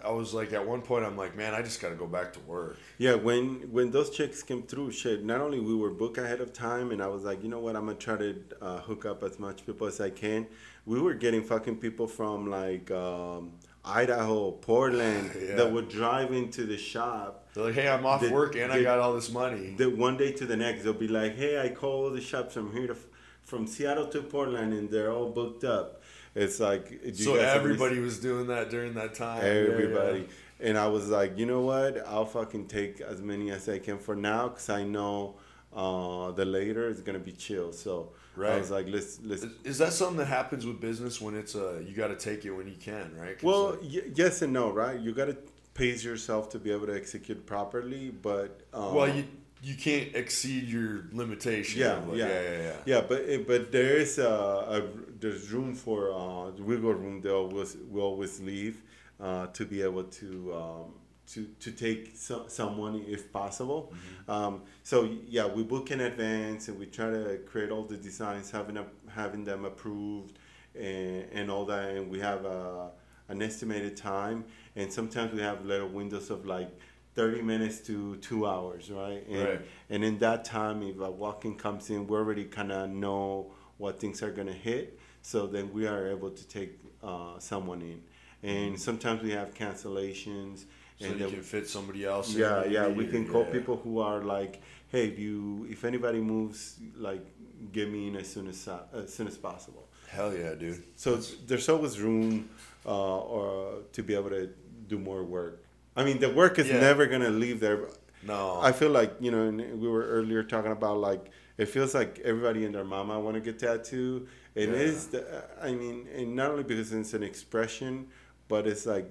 I 0.06 0.12
was 0.12 0.34
like, 0.34 0.52
at 0.54 0.68
one 0.68 0.82
point, 0.82 1.06
I'm 1.06 1.16
like, 1.18 1.36
man, 1.38 1.54
I 1.54 1.62
just 1.62 1.80
got 1.82 1.90
to 1.90 1.96
go 1.96 2.08
back 2.08 2.34
to 2.34 2.40
work. 2.42 2.78
Yeah, 2.98 3.16
when 3.16 3.72
when 3.72 3.92
those 3.92 4.10
checks 4.10 4.44
came 4.44 4.64
through, 4.64 4.92
shit. 4.92 5.24
Not 5.24 5.40
only 5.42 5.60
we 5.60 5.76
were 5.76 5.92
booked 5.92 6.18
ahead 6.18 6.42
of 6.42 6.52
time, 6.54 6.92
and 6.92 7.02
I 7.02 7.08
was 7.08 7.24
like, 7.24 7.42
you 7.44 7.50
know 7.50 7.60
what, 7.60 7.76
I'm 7.76 7.86
gonna 7.86 7.98
try 7.98 8.18
to 8.18 8.36
uh, 8.62 8.80
hook 8.82 9.06
up 9.06 9.24
as 9.24 9.40
much 9.40 9.66
people 9.66 9.88
as 9.88 10.02
I 10.02 10.10
can. 10.10 10.46
We 10.86 11.00
were 11.02 11.14
getting 11.14 11.44
fucking 11.44 11.78
people 11.78 12.08
from 12.08 12.50
like 12.50 12.92
um, 12.92 13.54
Idaho, 13.86 14.52
Portland, 14.52 15.32
Yeah. 15.42 15.56
that 15.56 15.72
would 15.72 15.90
drive 15.90 16.32
into 16.34 16.66
the 16.66 16.78
shop. 16.78 17.48
They're 17.54 17.66
like, 17.66 17.76
hey, 17.76 17.88
I'm 17.88 18.06
off 18.06 18.22
Did- 18.22 18.32
work 18.34 18.56
and 18.56 18.72
I 18.72 18.82
got 18.84 19.00
all 19.00 19.14
this 19.14 19.32
money. 19.32 19.76
The 19.78 19.90
one 19.90 20.18
day 20.18 20.32
to 20.34 20.46
the 20.46 20.58
next, 20.58 20.84
they'll 20.84 20.94
be 20.94 21.08
like, 21.08 21.36
hey, 21.38 21.62
I 21.62 21.70
call 21.70 22.10
the 22.10 22.20
shops. 22.22 22.56
I'm 22.58 22.72
here 22.74 22.88
to, 22.88 22.96
from 23.44 23.68
Seattle 23.68 24.08
to 24.08 24.22
Portland, 24.22 24.74
and 24.74 24.90
they're 24.90 25.12
all 25.12 25.30
booked 25.30 25.64
up. 25.64 26.02
It's 26.36 26.60
like 26.60 27.00
so 27.14 27.36
everybody 27.36 28.00
was 28.00 28.20
doing 28.20 28.48
that 28.48 28.70
during 28.70 28.94
that 28.96 29.14
time. 29.14 29.42
Everybody. 29.44 30.20
yeah. 30.20 30.68
And 30.70 30.78
I 30.78 30.88
was 30.88 31.10
like, 31.10 31.38
you 31.38 31.46
know 31.46 31.62
what? 31.62 32.08
I'll 32.08 32.26
fucking 32.26 32.68
take 32.68 33.02
as 33.02 33.22
many 33.22 33.52
as 33.52 33.68
I 33.68 33.80
can 33.80 33.98
for 34.00 34.16
now, 34.16 34.50
cause 34.50 34.70
I 34.70 34.84
know 34.84 35.36
uh, 35.76 36.32
the 36.32 36.46
later 36.46 36.88
is 36.88 37.02
gonna 37.02 37.20
be 37.20 37.34
chill. 37.34 37.74
So 37.74 38.14
I 38.38 38.58
was 38.58 38.72
like, 38.72 38.88
let's 38.88 39.20
let's. 39.24 39.46
Is- 39.64 39.78
that 39.80 39.94
something 39.94 40.18
that 40.18 40.26
happens 40.26 40.66
with 40.66 40.80
business 40.80 41.20
when 41.22 41.36
it's 41.36 41.56
uh 41.56 41.82
you 41.86 41.94
got 41.96 42.08
to 42.08 42.16
take 42.16 42.46
it 42.46 42.52
when 42.52 42.68
you 42.68 42.76
can, 42.80 43.16
right? 43.20 43.42
Well, 43.44 43.72
like, 43.72 43.82
y- 43.82 44.12
yes 44.16 44.42
and 44.42 44.54
no, 44.54 44.72
right? 44.72 45.00
You 45.00 45.12
gotta 45.14 45.38
pace 45.74 46.04
yourself 46.04 46.50
to 46.50 46.60
be 46.60 46.72
able 46.72 46.86
to 46.88 46.96
execute 46.96 47.46
properly, 47.46 48.10
but 48.12 48.62
um, 48.74 48.94
well, 48.96 49.08
you 49.08 49.26
you 49.64 49.76
can't 49.76 50.14
exceed 50.14 50.68
your 50.68 51.06
limitation. 51.14 51.80
Yeah, 51.80 52.00
like, 52.06 52.18
yeah. 52.18 52.28
yeah, 52.28 52.42
yeah, 52.42 52.62
yeah. 52.62 52.76
Yeah, 52.86 53.02
but 53.08 53.48
but 53.48 53.72
there 53.72 53.96
is 53.98 54.20
a, 54.20 54.28
a 54.28 54.82
there's 55.20 55.52
room 55.52 55.74
for 55.74 56.12
uh, 56.12 56.52
wiggle 56.60 56.94
room. 56.94 57.22
They 57.22 57.30
always 57.30 57.78
we 57.90 58.02
always 58.02 58.42
leave 58.42 58.82
uh, 59.22 59.48
to 59.48 59.66
be 59.66 59.82
able 59.82 60.04
to 60.04 60.54
um, 60.54 60.94
to 61.28 61.48
to 61.62 61.72
take 61.72 62.12
so, 62.16 62.46
someone 62.48 63.06
if 63.08 63.32
possible. 63.32 63.94
Um, 64.28 64.64
so 64.84 65.10
yeah, 65.28 65.48
we 65.48 65.64
book 65.64 65.92
in 65.92 66.02
advance 66.02 66.68
and 66.68 66.78
we 66.78 66.88
try 66.88 67.10
to 67.10 67.40
create 67.46 67.72
all 67.72 67.84
the 67.84 67.98
designs, 67.98 68.52
having 68.52 68.76
a, 68.76 68.86
having 69.08 69.46
them 69.46 69.64
approved 69.64 70.38
and, 70.76 71.26
and 71.32 71.50
all 71.50 71.66
that. 71.66 71.92
And 71.96 72.10
we 72.10 72.20
have 72.20 72.44
a, 72.44 72.92
an 73.30 73.42
estimated 73.42 73.96
time, 73.96 74.44
and 74.76 74.92
sometimes 74.92 75.34
we 75.34 75.40
have 75.40 75.66
little 75.66 75.88
windows 75.88 76.30
of 76.30 76.46
like. 76.46 76.70
30 77.16 77.42
minutes 77.42 77.80
to 77.82 78.16
two 78.18 78.46
hours, 78.48 78.90
right? 78.90 79.26
And, 79.28 79.48
Right. 79.48 79.62
and 79.90 80.04
in 80.04 80.18
that 80.20 80.46
time, 80.46 80.82
if 80.84 81.00
a 81.00 81.12
walk-in 81.12 81.56
comes 81.56 81.90
in, 81.90 82.08
we 82.08 82.18
already 82.18 82.46
kind 82.46 82.72
of 82.72 82.90
know 82.90 83.52
what 83.78 84.00
things 84.00 84.24
are 84.24 84.32
gonna 84.32 84.54
hit. 84.54 85.00
So 85.22 85.48
then 85.48 85.72
we 85.72 85.88
are 85.88 86.08
able 86.08 86.32
to 86.32 86.48
take 86.48 86.80
uh, 87.04 87.40
someone 87.40 87.82
in. 87.82 88.02
And 88.42 88.80
sometimes 88.80 89.24
we 89.24 89.32
have 89.32 89.54
cancellations. 89.54 90.66
So 91.00 91.08
and 91.08 91.20
you 91.20 91.28
can 91.28 91.42
fit 91.42 91.70
somebody 91.70 92.06
else. 92.06 92.34
in 92.34 92.42
yeah, 92.42 92.66
yeah, 92.66 92.88
we 92.88 93.08
can 93.08 93.28
call 93.28 93.46
yeah. 93.46 93.52
people 93.52 93.78
who 93.78 94.00
are 94.00 94.22
like, 94.22 94.62
hey, 94.90 95.08
if 95.08 95.18
you, 95.20 95.66
if 95.70 95.86
anybody 95.86 96.20
moves, 96.20 96.78
like, 96.96 97.26
get 97.72 97.90
me 97.90 98.08
in 98.08 98.16
as 98.18 98.30
soon 98.30 98.48
as 98.48 98.68
uh, 98.68 98.80
as 98.94 99.14
soon 99.14 99.28
as 99.28 99.38
possible. 99.38 99.88
Hell 100.10 100.36
yeah, 100.36 100.54
dude. 100.54 100.84
So 100.96 101.16
there's 101.48 101.70
always 101.70 102.00
room 102.00 102.50
uh, 102.86 103.18
or 103.20 103.84
to 103.94 104.04
be 104.04 104.14
able 104.14 104.30
to 104.30 104.50
do 104.88 105.00
more 105.00 105.24
work. 105.24 105.63
I 105.96 106.04
mean, 106.04 106.20
the 106.20 106.30
work 106.30 106.58
is 106.60 106.68
Yeah. 106.68 106.80
never 106.80 107.06
gonna 107.08 107.30
leave 107.30 107.60
there. 107.60 107.88
No, 108.26 108.60
I 108.62 108.72
feel 108.72 108.90
like 108.90 109.14
you 109.20 109.32
know, 109.32 109.50
we 109.76 109.88
were 109.88 110.06
earlier 110.08 110.44
talking 110.44 110.72
about 110.72 110.98
like 110.98 111.30
it 111.58 111.66
feels 111.68 111.94
like 111.94 112.20
everybody 112.24 112.66
and 112.66 112.74
their 112.74 112.84
mama 112.86 113.20
want 113.20 113.36
to 113.36 113.42
get 113.42 113.60
tattooed. 113.60 114.28
It 114.56 114.70
Yeah. 114.70 114.76
is, 114.76 115.08
the, 115.08 115.44
I 115.62 115.72
mean, 115.74 116.08
and 116.16 116.36
not 116.36 116.52
only 116.52 116.64
because 116.64 116.92
it's 116.94 117.14
an 117.14 117.22
expression, 117.24 118.08
but 118.48 118.66
it's 118.68 118.86
like 118.86 119.10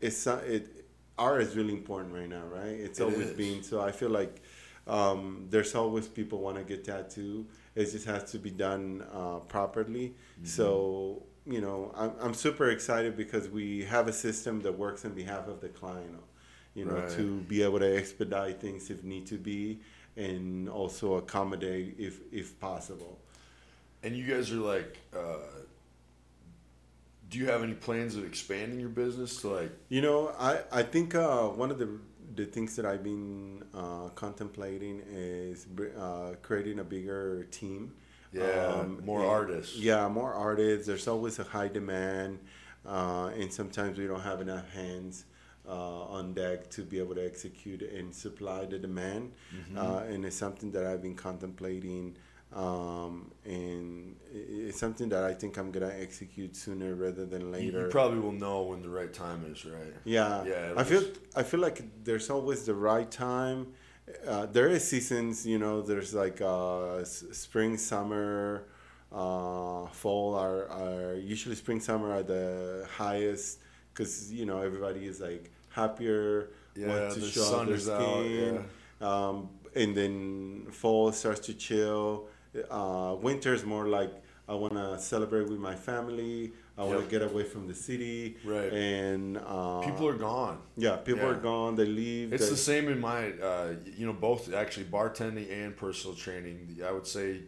it's 0.00 0.26
it 0.26 0.86
art 1.18 1.42
is 1.42 1.56
really 1.56 1.72
important 1.74 2.14
right 2.14 2.28
now, 2.28 2.44
right? 2.46 2.76
It's 2.86 3.00
It 3.00 3.04
always 3.04 3.28
is. 3.30 3.36
been. 3.36 3.62
So 3.62 3.80
I 3.80 3.92
feel 3.92 4.10
like 4.10 4.40
um, 4.86 5.46
there's 5.50 5.74
always 5.74 6.06
people 6.08 6.40
want 6.40 6.56
to 6.58 6.64
get 6.64 6.84
tattooed. 6.84 7.46
It 7.74 7.90
just 7.90 8.06
has 8.06 8.30
to 8.32 8.38
be 8.38 8.50
done 8.50 9.04
uh, 9.12 9.38
properly. 9.40 10.08
Mm-hmm. 10.36 10.44
So 10.46 11.22
you 11.46 11.60
know, 11.60 11.92
I'm, 11.96 12.12
I'm 12.20 12.34
super 12.34 12.70
excited 12.70 13.16
because 13.16 13.48
we 13.48 13.84
have 13.84 14.08
a 14.08 14.12
system 14.12 14.60
that 14.62 14.78
works 14.78 15.04
on 15.04 15.12
behalf 15.12 15.48
of 15.48 15.60
the 15.60 15.68
client. 15.68 16.20
You 16.74 16.86
know, 16.86 16.94
Right. 16.96 17.08
to 17.10 17.40
be 17.42 17.62
able 17.62 17.78
to 17.80 17.96
expedite 17.96 18.60
things 18.60 18.90
if 18.90 19.04
need 19.04 19.26
to 19.28 19.38
be, 19.38 19.80
and 20.16 20.68
also 20.68 21.14
accommodate 21.14 21.96
if 21.98 22.20
if 22.32 22.58
possible. 22.60 23.20
and 24.02 24.16
you 24.16 24.26
guys 24.26 24.50
are 24.52 24.56
like, 24.56 24.98
uh, 25.16 25.38
do 27.30 27.38
you 27.38 27.46
have 27.46 27.62
any 27.62 27.74
plans 27.74 28.16
of 28.16 28.24
expanding 28.24 28.78
your 28.80 28.88
business 28.88 29.40
to 29.40 29.48
like? 29.48 29.72
You 29.88 30.02
know, 30.02 30.32
I 30.38 30.60
I 30.72 30.82
think 30.82 31.14
uh, 31.14 31.48
one 31.48 31.70
of 31.70 31.78
the 31.78 31.88
the 32.34 32.46
things 32.46 32.74
that 32.76 32.84
I've 32.84 33.02
been 33.04 33.62
uh, 33.74 34.08
contemplating 34.14 35.02
is 35.08 35.66
uh, 35.98 36.34
creating 36.42 36.80
a 36.80 36.84
bigger 36.84 37.44
team. 37.50 37.92
Yeah, 38.34 38.84
more 39.04 39.20
and- 39.20 39.28
artists. 39.30 39.76
Yeah, 39.76 40.08
more 40.08 40.32
artists. 40.34 40.86
There's 40.86 41.08
always 41.08 41.38
a 41.38 41.44
high 41.44 41.68
demand, 41.68 42.40
uh, 42.86 43.30
and 43.38 43.52
sometimes 43.52 43.98
we 43.98 44.06
don't 44.06 44.20
have 44.22 44.40
enough 44.40 44.68
hands 44.72 45.24
uh, 45.66 46.02
on 46.18 46.34
deck 46.34 46.68
to 46.70 46.82
be 46.82 46.98
able 46.98 47.14
to 47.14 47.24
execute 47.24 47.82
and 47.82 48.14
supply 48.14 48.66
the 48.66 48.78
demand. 48.78 49.32
Mm-hmm. 49.54 49.78
Uh, 49.78 49.98
and 50.00 50.24
it's 50.26 50.36
something 50.36 50.70
that 50.72 50.84
I've 50.86 51.00
been 51.02 51.14
contemplating, 51.14 52.16
um, 52.52 53.30
and 53.44 54.16
it's 54.32 54.78
something 54.78 55.08
that 55.08 55.24
I 55.24 55.32
think 55.32 55.56
I'm 55.56 55.70
gonna 55.70 55.94
execute 55.98 56.54
sooner 56.56 56.94
rather 56.94 57.24
than 57.24 57.50
later. 57.50 57.84
you 57.84 57.88
probably 57.88 58.20
will 58.20 58.32
know 58.32 58.62
when 58.62 58.82
the 58.82 58.90
right 58.90 59.12
time 59.12 59.44
is, 59.50 59.64
right? 59.64 59.94
Yeah, 60.04 60.44
Yeah, 60.44 60.74
I 60.76 60.84
feel 60.84 61.02
I 61.34 61.42
feel 61.42 61.60
like 61.60 61.82
there's 62.04 62.30
always 62.30 62.64
the 62.66 62.74
right 62.74 63.10
time. 63.10 63.72
Uh, 64.26 64.46
there 64.46 64.68
is 64.68 64.86
seasons, 64.86 65.46
you 65.46 65.58
know. 65.58 65.80
There's 65.82 66.12
like 66.14 66.40
uh, 66.40 66.96
s- 66.96 67.24
spring, 67.32 67.78
summer, 67.78 68.64
uh, 69.12 69.86
fall 69.86 70.34
are, 70.34 70.68
are 70.68 71.14
usually 71.14 71.54
spring, 71.54 71.80
summer 71.80 72.12
are 72.12 72.22
the 72.22 72.86
highest 72.96 73.60
because 73.92 74.32
you 74.32 74.44
know 74.44 74.60
everybody 74.60 75.06
is 75.06 75.20
like 75.20 75.50
happier, 75.70 76.50
Yeah, 76.74 76.86
wants 76.86 77.14
to 77.14 77.20
the 77.20 77.30
show 77.30 77.60
sun 77.60 77.66
their 77.66 77.78
is 77.78 77.88
out, 77.88 78.30
skin. 78.30 78.64
Um, 79.00 79.48
and 79.74 79.96
then 79.96 80.66
fall 80.70 81.10
starts 81.12 81.40
to 81.46 81.54
chill. 81.54 82.28
Uh, 82.70 83.16
winter 83.20 83.54
is 83.54 83.64
more 83.64 83.88
like 83.88 84.12
I 84.48 84.54
want 84.54 84.74
to 84.74 84.98
celebrate 84.98 85.48
with 85.48 85.58
my 85.58 85.74
family. 85.74 86.52
I 86.76 86.82
want 86.82 87.04
to 87.04 87.06
get 87.06 87.22
away 87.22 87.44
from 87.44 87.68
the 87.68 87.74
city. 87.74 88.36
Right. 88.44 88.72
And 88.72 89.38
uh, 89.38 89.80
People 89.82 90.08
are 90.08 90.14
gone. 90.16 90.58
yeah, 90.76 90.96
people 90.96 91.22
Yeah. 91.22 91.30
are 91.30 91.34
gone. 91.52 91.76
They 91.76 91.84
leave. 91.86 92.32
It's 92.32 92.44
they, 92.44 92.50
the 92.50 92.56
same 92.56 92.88
in 92.88 93.00
my, 93.00 93.30
uh, 93.32 93.74
you 93.96 94.06
know, 94.06 94.12
both 94.12 94.52
actually 94.52 94.86
bartending 94.86 95.50
and 95.52 95.76
personal 95.76 96.16
training. 96.16 96.78
I 96.84 96.90
would 96.90 97.06
say 97.06 97.42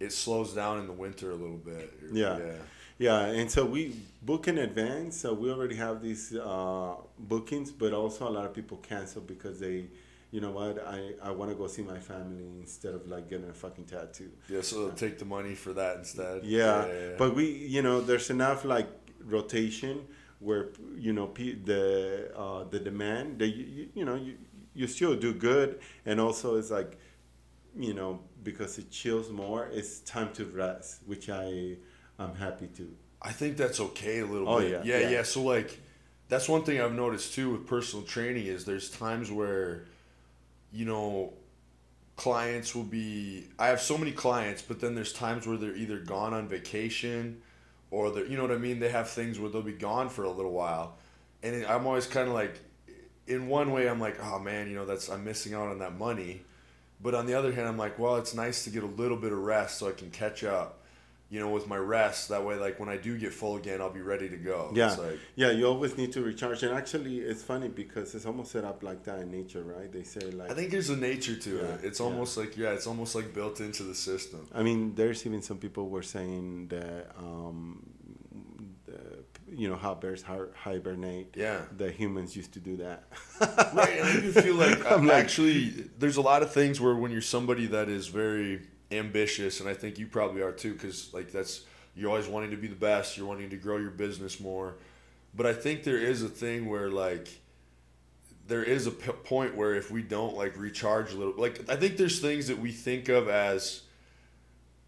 it 0.00 0.12
slows 0.12 0.54
down 0.54 0.78
in 0.80 0.86
the 0.86 0.92
winter 0.92 1.30
a 1.32 1.34
little 1.34 1.58
bit. 1.58 1.92
Yeah. 2.12 2.38
yeah. 2.38 2.52
Yeah, 2.98 3.26
and 3.26 3.50
so 3.50 3.66
we 3.66 3.94
book 4.22 4.48
in 4.48 4.56
advance. 4.56 5.18
So 5.18 5.34
we 5.34 5.50
already 5.50 5.76
have 5.76 6.00
these 6.02 6.34
uh, 6.34 6.94
bookings, 7.18 7.70
but 7.70 7.92
also 7.92 8.26
a 8.26 8.30
lot 8.30 8.46
of 8.46 8.54
people 8.54 8.78
cancel 8.78 9.20
because 9.20 9.60
they, 9.60 9.84
you 10.30 10.40
know 10.40 10.50
what, 10.50 10.84
I, 10.86 11.12
I 11.22 11.30
want 11.30 11.50
to 11.50 11.56
go 11.56 11.66
see 11.66 11.82
my 11.82 11.98
family 11.98 12.44
instead 12.60 12.94
of 12.94 13.06
like 13.06 13.28
getting 13.30 13.48
a 13.48 13.52
fucking 13.54 13.84
tattoo. 13.84 14.30
Yeah, 14.48 14.60
so 14.62 14.86
they'll 14.86 14.94
take 14.94 15.18
the 15.18 15.24
money 15.24 15.54
for 15.54 15.72
that 15.74 15.96
instead. 15.98 16.44
Yeah, 16.44 16.86
yeah, 16.86 16.92
yeah. 16.92 17.14
but 17.18 17.34
we, 17.34 17.46
you 17.50 17.82
know, 17.82 18.00
there's 18.00 18.30
enough 18.30 18.64
like 18.64 18.88
rotation 19.24 20.00
where 20.40 20.68
you 20.96 21.12
know 21.12 21.32
the 21.64 22.30
uh, 22.36 22.64
the 22.64 22.78
demand 22.78 23.38
that 23.38 23.48
you, 23.48 23.64
you, 23.64 23.88
you 23.94 24.04
know 24.04 24.14
you 24.14 24.36
you 24.74 24.86
still 24.86 25.16
do 25.16 25.32
good, 25.32 25.80
and 26.04 26.20
also 26.20 26.56
it's 26.56 26.70
like, 26.70 26.98
you 27.78 27.94
know, 27.94 28.20
because 28.42 28.76
it 28.78 28.90
chills 28.90 29.30
more, 29.30 29.68
it's 29.72 30.00
time 30.00 30.32
to 30.34 30.44
rest, 30.44 31.00
which 31.06 31.30
I 31.30 31.76
I'm 32.18 32.34
happy 32.34 32.66
to. 32.76 32.92
I 33.22 33.32
think 33.32 33.56
that's 33.56 33.80
okay 33.80 34.18
a 34.20 34.26
little 34.26 34.48
Oh, 34.48 34.60
bit. 34.60 34.70
yeah, 34.70 34.82
yeah, 34.84 34.98
yeah. 35.00 35.10
yeah. 35.10 35.22
So 35.22 35.42
like, 35.42 35.80
that's 36.28 36.48
one 36.48 36.62
thing 36.64 36.80
I've 36.80 36.92
noticed 36.94 37.34
too 37.34 37.50
with 37.52 37.66
personal 37.66 38.04
training 38.04 38.46
is 38.46 38.64
there's 38.66 38.90
times 38.90 39.30
where, 39.32 39.86
you 40.76 40.84
know, 40.84 41.32
clients 42.16 42.74
will 42.74 42.84
be. 42.84 43.48
I 43.58 43.68
have 43.68 43.80
so 43.80 43.96
many 43.96 44.12
clients, 44.12 44.60
but 44.60 44.78
then 44.78 44.94
there's 44.94 45.12
times 45.12 45.46
where 45.46 45.56
they're 45.56 45.74
either 45.74 45.98
gone 45.98 46.34
on 46.34 46.48
vacation, 46.48 47.40
or 47.90 48.10
they're 48.10 48.26
you 48.26 48.36
know 48.36 48.42
what 48.42 48.52
I 48.52 48.58
mean. 48.58 48.78
They 48.78 48.90
have 48.90 49.08
things 49.08 49.40
where 49.40 49.50
they'll 49.50 49.62
be 49.62 49.72
gone 49.72 50.10
for 50.10 50.24
a 50.24 50.30
little 50.30 50.52
while, 50.52 50.98
and 51.42 51.64
I'm 51.64 51.86
always 51.86 52.06
kind 52.06 52.28
of 52.28 52.34
like, 52.34 52.60
in 53.26 53.48
one 53.48 53.72
way 53.72 53.88
I'm 53.88 54.00
like, 54.00 54.22
oh 54.22 54.38
man, 54.38 54.68
you 54.68 54.74
know 54.74 54.84
that's 54.84 55.08
I'm 55.08 55.24
missing 55.24 55.54
out 55.54 55.68
on 55.68 55.78
that 55.78 55.96
money, 55.96 56.42
but 57.02 57.14
on 57.14 57.26
the 57.26 57.34
other 57.34 57.52
hand 57.52 57.66
I'm 57.66 57.78
like, 57.78 57.98
well, 57.98 58.16
it's 58.16 58.34
nice 58.34 58.64
to 58.64 58.70
get 58.70 58.82
a 58.82 58.86
little 58.86 59.16
bit 59.16 59.32
of 59.32 59.38
rest 59.38 59.78
so 59.78 59.88
I 59.88 59.92
can 59.92 60.10
catch 60.10 60.44
up. 60.44 60.75
You 61.28 61.40
know, 61.40 61.50
with 61.50 61.66
my 61.66 61.76
rest. 61.76 62.28
That 62.28 62.44
way, 62.44 62.54
like 62.56 62.78
when 62.78 62.88
I 62.88 62.96
do 62.96 63.18
get 63.18 63.32
full 63.32 63.56
again, 63.56 63.80
I'll 63.80 63.90
be 63.90 64.00
ready 64.00 64.28
to 64.28 64.36
go. 64.36 64.70
Yeah, 64.74 64.88
It's 64.90 64.98
like, 64.98 65.18
yeah. 65.34 65.50
You 65.50 65.66
always 65.66 65.96
need 65.96 66.12
to 66.12 66.22
recharge, 66.22 66.62
and 66.62 66.72
actually, 66.72 67.18
it's 67.18 67.42
funny 67.42 67.68
because 67.68 68.14
it's 68.14 68.26
almost 68.26 68.52
set 68.52 68.64
up 68.64 68.82
like 68.82 69.02
that 69.04 69.18
in 69.18 69.30
nature, 69.30 69.62
right? 69.64 69.90
They 69.90 70.04
say 70.04 70.20
like. 70.30 70.50
I 70.50 70.54
think 70.54 70.70
there's 70.70 70.90
a 70.90 70.96
nature 70.96 71.36
to 71.36 71.58
it. 71.64 71.80
It's 71.82 71.98
yeah. 72.00 72.06
almost 72.06 72.36
like 72.36 72.56
yeah, 72.56 72.70
it's 72.70 72.86
almost 72.86 73.14
like 73.14 73.34
built 73.34 73.60
into 73.60 73.82
the 73.82 73.94
system. 73.94 74.46
I 74.54 74.62
mean, 74.62 74.94
there's 74.94 75.26
even 75.26 75.42
some 75.42 75.58
people 75.58 75.88
were 75.88 76.02
saying 76.02 76.68
that, 76.68 77.10
um, 77.18 77.82
the, 78.86 79.24
you 79.52 79.68
know, 79.68 79.76
how 79.76 79.94
bears 79.94 80.22
hibernate. 80.22 81.34
Yeah. 81.36 81.62
The 81.76 81.90
humans 81.90 82.36
used 82.36 82.52
to 82.52 82.60
do 82.60 82.76
that. 82.78 83.04
right 83.40 83.98
and 83.98 84.08
i 84.08 84.20
do 84.20 84.32
feel 84.32 84.54
like, 84.64 84.78
I'm 84.86 85.00
I'm 85.00 85.06
like- 85.06 85.16
actually 85.24 85.68
there's 85.98 86.16
a 86.16 86.22
lot 86.22 86.42
of 86.42 86.52
things 86.52 86.80
where 86.80 86.94
when 86.94 87.10
you're 87.10 87.20
somebody 87.20 87.66
that 87.66 87.88
is 87.88 88.06
very 88.08 88.62
ambitious 88.90 89.60
and 89.60 89.68
i 89.68 89.74
think 89.74 89.98
you 89.98 90.06
probably 90.06 90.40
are 90.42 90.52
too 90.52 90.72
because 90.72 91.12
like 91.12 91.32
that's 91.32 91.62
you're 91.96 92.10
always 92.10 92.28
wanting 92.28 92.50
to 92.50 92.56
be 92.56 92.68
the 92.68 92.74
best 92.76 93.16
you're 93.16 93.26
wanting 93.26 93.50
to 93.50 93.56
grow 93.56 93.78
your 93.78 93.90
business 93.90 94.38
more. 94.38 94.74
But 95.34 95.46
i 95.46 95.52
think 95.52 95.82
there 95.82 95.98
is 95.98 96.22
a 96.22 96.28
thing 96.28 96.68
where 96.68 96.88
like 96.90 97.28
there 98.46 98.62
is 98.62 98.86
a 98.86 98.90
p- 98.92 99.10
point 99.12 99.56
where 99.56 99.74
if 99.74 99.90
we 99.90 100.02
don't 100.02 100.36
like 100.36 100.56
recharge 100.56 101.12
a 101.12 101.16
little 101.16 101.34
like 101.36 101.68
i 101.68 101.74
think 101.76 101.96
there's 101.96 102.20
things 102.20 102.46
that 102.48 102.58
we 102.58 102.70
think 102.70 103.08
of 103.08 103.28
as 103.28 103.82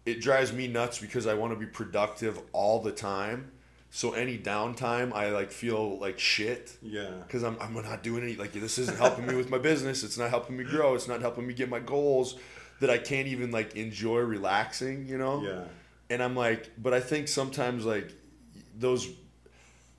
it 0.05 0.21
drives 0.21 0.53
me 0.53 0.67
nuts 0.67 0.97
because 0.99 1.27
i 1.27 1.33
want 1.33 1.51
to 1.53 1.59
be 1.59 1.65
productive 1.65 2.39
all 2.53 2.81
the 2.81 2.91
time. 2.91 3.51
So 3.91 4.13
any 4.13 4.37
downtime 4.37 5.11
i 5.13 5.29
like 5.31 5.51
feel 5.51 5.97
like 5.99 6.19
shit. 6.19 6.77
Yeah. 6.81 7.09
because 7.25 7.43
I'm, 7.43 7.57
I'm 7.59 7.73
not 7.73 8.01
doing 8.03 8.23
any 8.23 8.35
like 8.35 8.53
this 8.53 8.77
isn't 8.77 8.97
helping 8.97 9.25
me 9.27 9.35
with 9.35 9.49
my 9.49 9.57
business 9.57 10.03
it's 10.03 10.17
not 10.17 10.29
helping 10.29 10.55
me 10.57 10.63
grow 10.63 10.93
it's 10.95 11.07
not 11.07 11.21
helping 11.21 11.45
me 11.47 11.53
get 11.53 11.69
my 11.69 11.79
goals 11.79 12.35
that 12.79 12.89
i 12.89 12.97
can't 12.97 13.27
even 13.27 13.51
like 13.51 13.75
enjoy 13.75 14.19
relaxing 14.19 15.05
you 15.07 15.17
know 15.17 15.43
Yeah. 15.43 15.63
and 16.09 16.23
i'm 16.23 16.35
like 16.35 16.71
but 16.77 16.93
i 16.93 16.99
think 16.99 17.27
sometimes 17.27 17.85
like 17.85 18.11
those 18.77 19.07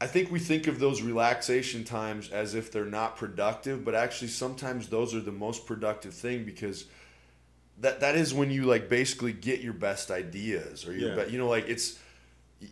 i 0.00 0.06
think 0.06 0.30
we 0.30 0.38
think 0.38 0.66
of 0.66 0.78
those 0.78 1.02
relaxation 1.02 1.84
times 1.84 2.30
as 2.30 2.54
if 2.54 2.72
they're 2.72 2.84
not 2.86 3.16
productive 3.16 3.84
but 3.84 3.94
actually 3.94 4.28
sometimes 4.28 4.88
those 4.88 5.14
are 5.14 5.20
the 5.20 5.32
most 5.32 5.66
productive 5.66 6.14
thing 6.14 6.44
because 6.44 6.86
that 7.78 8.00
that 8.00 8.14
is 8.16 8.32
when 8.34 8.50
you 8.50 8.64
like 8.64 8.88
basically 8.88 9.32
get 9.32 9.60
your 9.60 9.72
best 9.72 10.10
ideas 10.10 10.86
or 10.86 10.92
your 10.94 11.16
Yeah. 11.16 11.24
be, 11.24 11.32
you 11.32 11.38
know 11.38 11.48
like 11.48 11.68
it's 11.68 11.98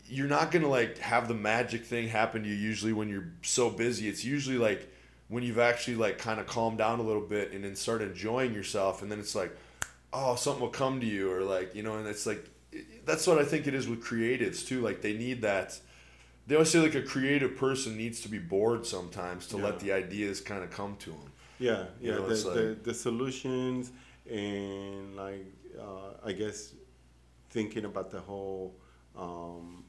you're 0.06 0.28
not 0.28 0.50
gonna 0.50 0.68
like 0.68 0.98
have 0.98 1.28
the 1.28 1.34
magic 1.34 1.84
thing 1.84 2.08
happen 2.08 2.42
to 2.42 2.48
you 2.48 2.54
usually 2.54 2.92
when 2.92 3.08
you're 3.08 3.28
so 3.42 3.70
busy 3.70 4.08
it's 4.08 4.24
usually 4.24 4.58
like 4.58 4.86
when 5.28 5.42
you've 5.42 5.58
actually 5.58 5.96
like 5.96 6.18
kind 6.18 6.38
of 6.40 6.46
calmed 6.46 6.78
down 6.78 6.98
a 7.00 7.02
little 7.02 7.22
bit 7.22 7.52
and 7.52 7.64
then 7.64 7.74
start 7.76 8.00
enjoying 8.02 8.52
yourself 8.54 9.00
and 9.02 9.10
then 9.10 9.18
it's 9.18 9.34
like 9.34 9.54
oh 10.12 10.34
something 10.36 10.62
will 10.62 10.68
come 10.70 11.00
to 11.00 11.06
you 11.06 11.30
or 11.30 11.42
like 11.42 11.74
you 11.74 11.82
know 11.82 11.96
and 11.96 12.06
it's 12.06 12.26
like 12.26 12.48
that's 13.04 13.26
what 13.26 13.38
i 13.38 13.44
think 13.44 13.66
it 13.66 13.74
is 13.74 13.88
with 13.88 14.02
creatives 14.02 14.66
too 14.66 14.80
like 14.80 15.00
they 15.02 15.12
need 15.12 15.42
that 15.42 15.78
they 16.46 16.54
always 16.54 16.70
say 16.70 16.78
like 16.80 16.94
a 16.94 17.02
creative 17.02 17.56
person 17.56 17.96
needs 17.96 18.20
to 18.20 18.28
be 18.28 18.38
bored 18.38 18.86
sometimes 18.86 19.46
to 19.46 19.56
let 19.56 19.80
the 19.80 19.92
ideas 19.92 20.40
kind 20.40 20.62
of 20.64 20.70
come 20.70 20.96
to 20.96 21.10
them 21.10 21.32
Yeah, 21.58 21.86
You 22.00 22.10
yeah. 22.10 22.16
know, 22.16 22.26
the, 22.26 22.32
it's 22.32 22.44
the, 22.44 22.76
the 22.82 22.94
solutions 22.94 23.92
and 24.30 25.16
like 25.16 25.46
uh, 25.78 26.14
I 26.24 26.32
guess 26.32 26.74
thinking 27.50 27.84
about 27.84 28.10
the 28.10 28.20
whole, 28.20 28.74
um, 29.16 29.84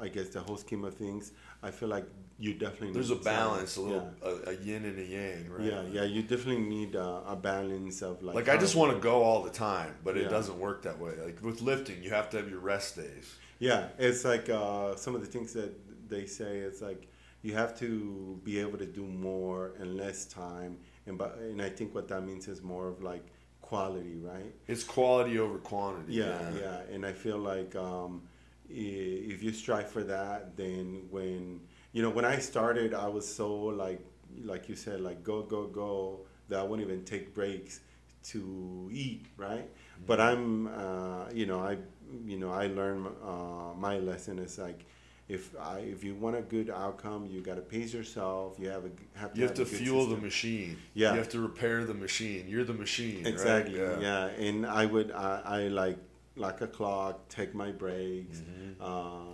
I 0.00 0.08
guess 0.08 0.28
the 0.28 0.40
whole 0.40 0.56
scheme 0.56 0.84
of 0.84 0.94
things. 0.94 1.32
I 1.62 1.70
feel 1.70 1.88
like 1.88 2.06
you 2.38 2.54
definitely 2.54 2.92
there's 2.92 3.10
a 3.10 3.16
balance 3.16 3.76
a 3.76 3.80
little 3.80 4.12
Yeah, 4.22 4.28
a, 4.28 4.50
a 4.50 4.54
yin 4.54 4.84
and 4.84 4.98
a 4.98 5.04
yang 5.04 5.50
right 5.50 5.66
yeah, 5.66 5.82
yeah. 5.90 6.04
You 6.04 6.22
definitely 6.22 6.62
need 6.62 6.94
uh, 6.94 7.20
a 7.26 7.36
balance 7.36 8.00
of 8.02 8.22
like. 8.22 8.36
like 8.36 8.48
i 8.48 8.56
just 8.56 8.76
want 8.76 8.92
to 8.92 8.98
go 8.98 9.22
all 9.22 9.42
the 9.42 9.50
time 9.50 9.94
but 10.04 10.16
it 10.16 10.28
doesn't 10.30 10.58
work 10.58 10.82
that 10.82 10.98
way 10.98 11.12
like 11.24 11.42
with 11.42 11.60
lifting 11.60 12.02
you 12.02 12.10
have 12.10 12.30
to 12.30 12.36
have 12.36 12.48
your 12.48 12.60
rest 12.60 12.96
days 12.96 13.34
Yeah, 13.60 13.88
it's 13.98 14.24
like 14.24 14.48
uh, 14.48 14.94
some 14.94 15.14
of 15.16 15.20
the 15.20 15.26
things 15.26 15.52
that 15.54 15.72
they 16.08 16.26
say. 16.26 16.58
It's 16.58 16.80
like 16.80 17.08
you 17.42 17.54
have 17.54 17.72
to 17.80 18.40
be 18.44 18.60
able 18.60 18.78
to 18.78 18.86
do 18.86 19.04
more 19.04 19.72
in 19.82 19.96
less 19.96 20.26
time, 20.26 20.78
and 21.06 21.18
but 21.18 21.38
and 21.38 21.60
I 21.60 21.68
think 21.68 21.92
what 21.92 22.06
that 22.08 22.22
means 22.24 22.46
is 22.46 22.62
more 22.62 22.86
of 22.86 23.02
like 23.02 23.26
quality, 23.60 24.16
right? 24.22 24.54
it's 24.68 24.84
quality 24.84 25.38
over 25.40 25.58
quantity 25.58 26.14
Yeah, 26.14 26.38
yeah, 26.62 26.94
and 26.94 27.04
I 27.04 27.12
feel 27.12 27.38
like 27.38 27.74
um, 27.74 28.22
if 28.70 29.42
you 29.42 29.52
strive 29.52 29.90
for 29.90 30.04
that, 30.04 30.56
then 30.56 31.08
when 31.10 31.60
you 31.92 32.02
know 32.02 32.10
when 32.10 32.24
I 32.24 32.38
started, 32.38 32.94
I 32.94 33.08
was 33.08 33.26
so 33.32 33.54
like 33.54 34.00
like 34.44 34.68
you 34.68 34.76
said, 34.76 35.00
like 35.00 35.22
go 35.22 35.42
go 35.42 35.66
go 35.66 36.20
that 36.48 36.60
I 36.60 36.62
wouldn't 36.62 36.88
even 36.88 37.04
take 37.04 37.34
breaks 37.34 37.80
to 38.24 38.88
eat, 38.92 39.26
right? 39.36 39.68
But 40.06 40.20
I'm, 40.20 40.66
uh, 40.68 41.30
you 41.32 41.46
know, 41.46 41.60
I 41.60 41.78
you 42.26 42.38
know 42.38 42.50
I 42.50 42.66
learned 42.66 43.06
uh, 43.24 43.74
my 43.76 43.98
lesson 43.98 44.38
is 44.38 44.58
like. 44.58 44.84
If 45.28 45.54
I, 45.60 45.80
if 45.80 46.02
you 46.02 46.14
want 46.14 46.36
a 46.36 46.40
good 46.40 46.70
outcome, 46.70 47.26
you 47.26 47.42
got 47.42 47.56
to 47.56 47.60
pace 47.60 47.92
yourself. 47.92 48.56
You 48.58 48.70
have 48.70 48.86
a 48.86 48.90
have 49.18 49.34
to 49.34 49.38
You 49.38 49.44
have 49.44 49.52
to 49.56 49.60
a 49.60 49.66
good 49.66 49.74
fuel 49.74 50.06
the 50.06 50.16
machine. 50.16 50.78
Yeah. 50.94 51.12
You 51.12 51.18
have 51.18 51.28
to 51.28 51.40
repair 51.40 51.84
the 51.84 51.92
machine. 51.92 52.46
You're 52.48 52.64
the 52.64 52.72
machine. 52.72 53.24
right? 53.24 53.34
Exactly. 53.34 53.78
Yeah. 53.78 54.28
And 54.28 54.64
I 54.64 54.86
would 54.86 55.12
I, 55.12 55.42
I 55.44 55.68
like 55.68 55.98
like 56.38 56.60
a 56.60 56.66
clock, 56.66 57.28
take 57.28 57.54
my 57.54 57.70
breaks. 57.72 58.40
Uh, 58.80 58.84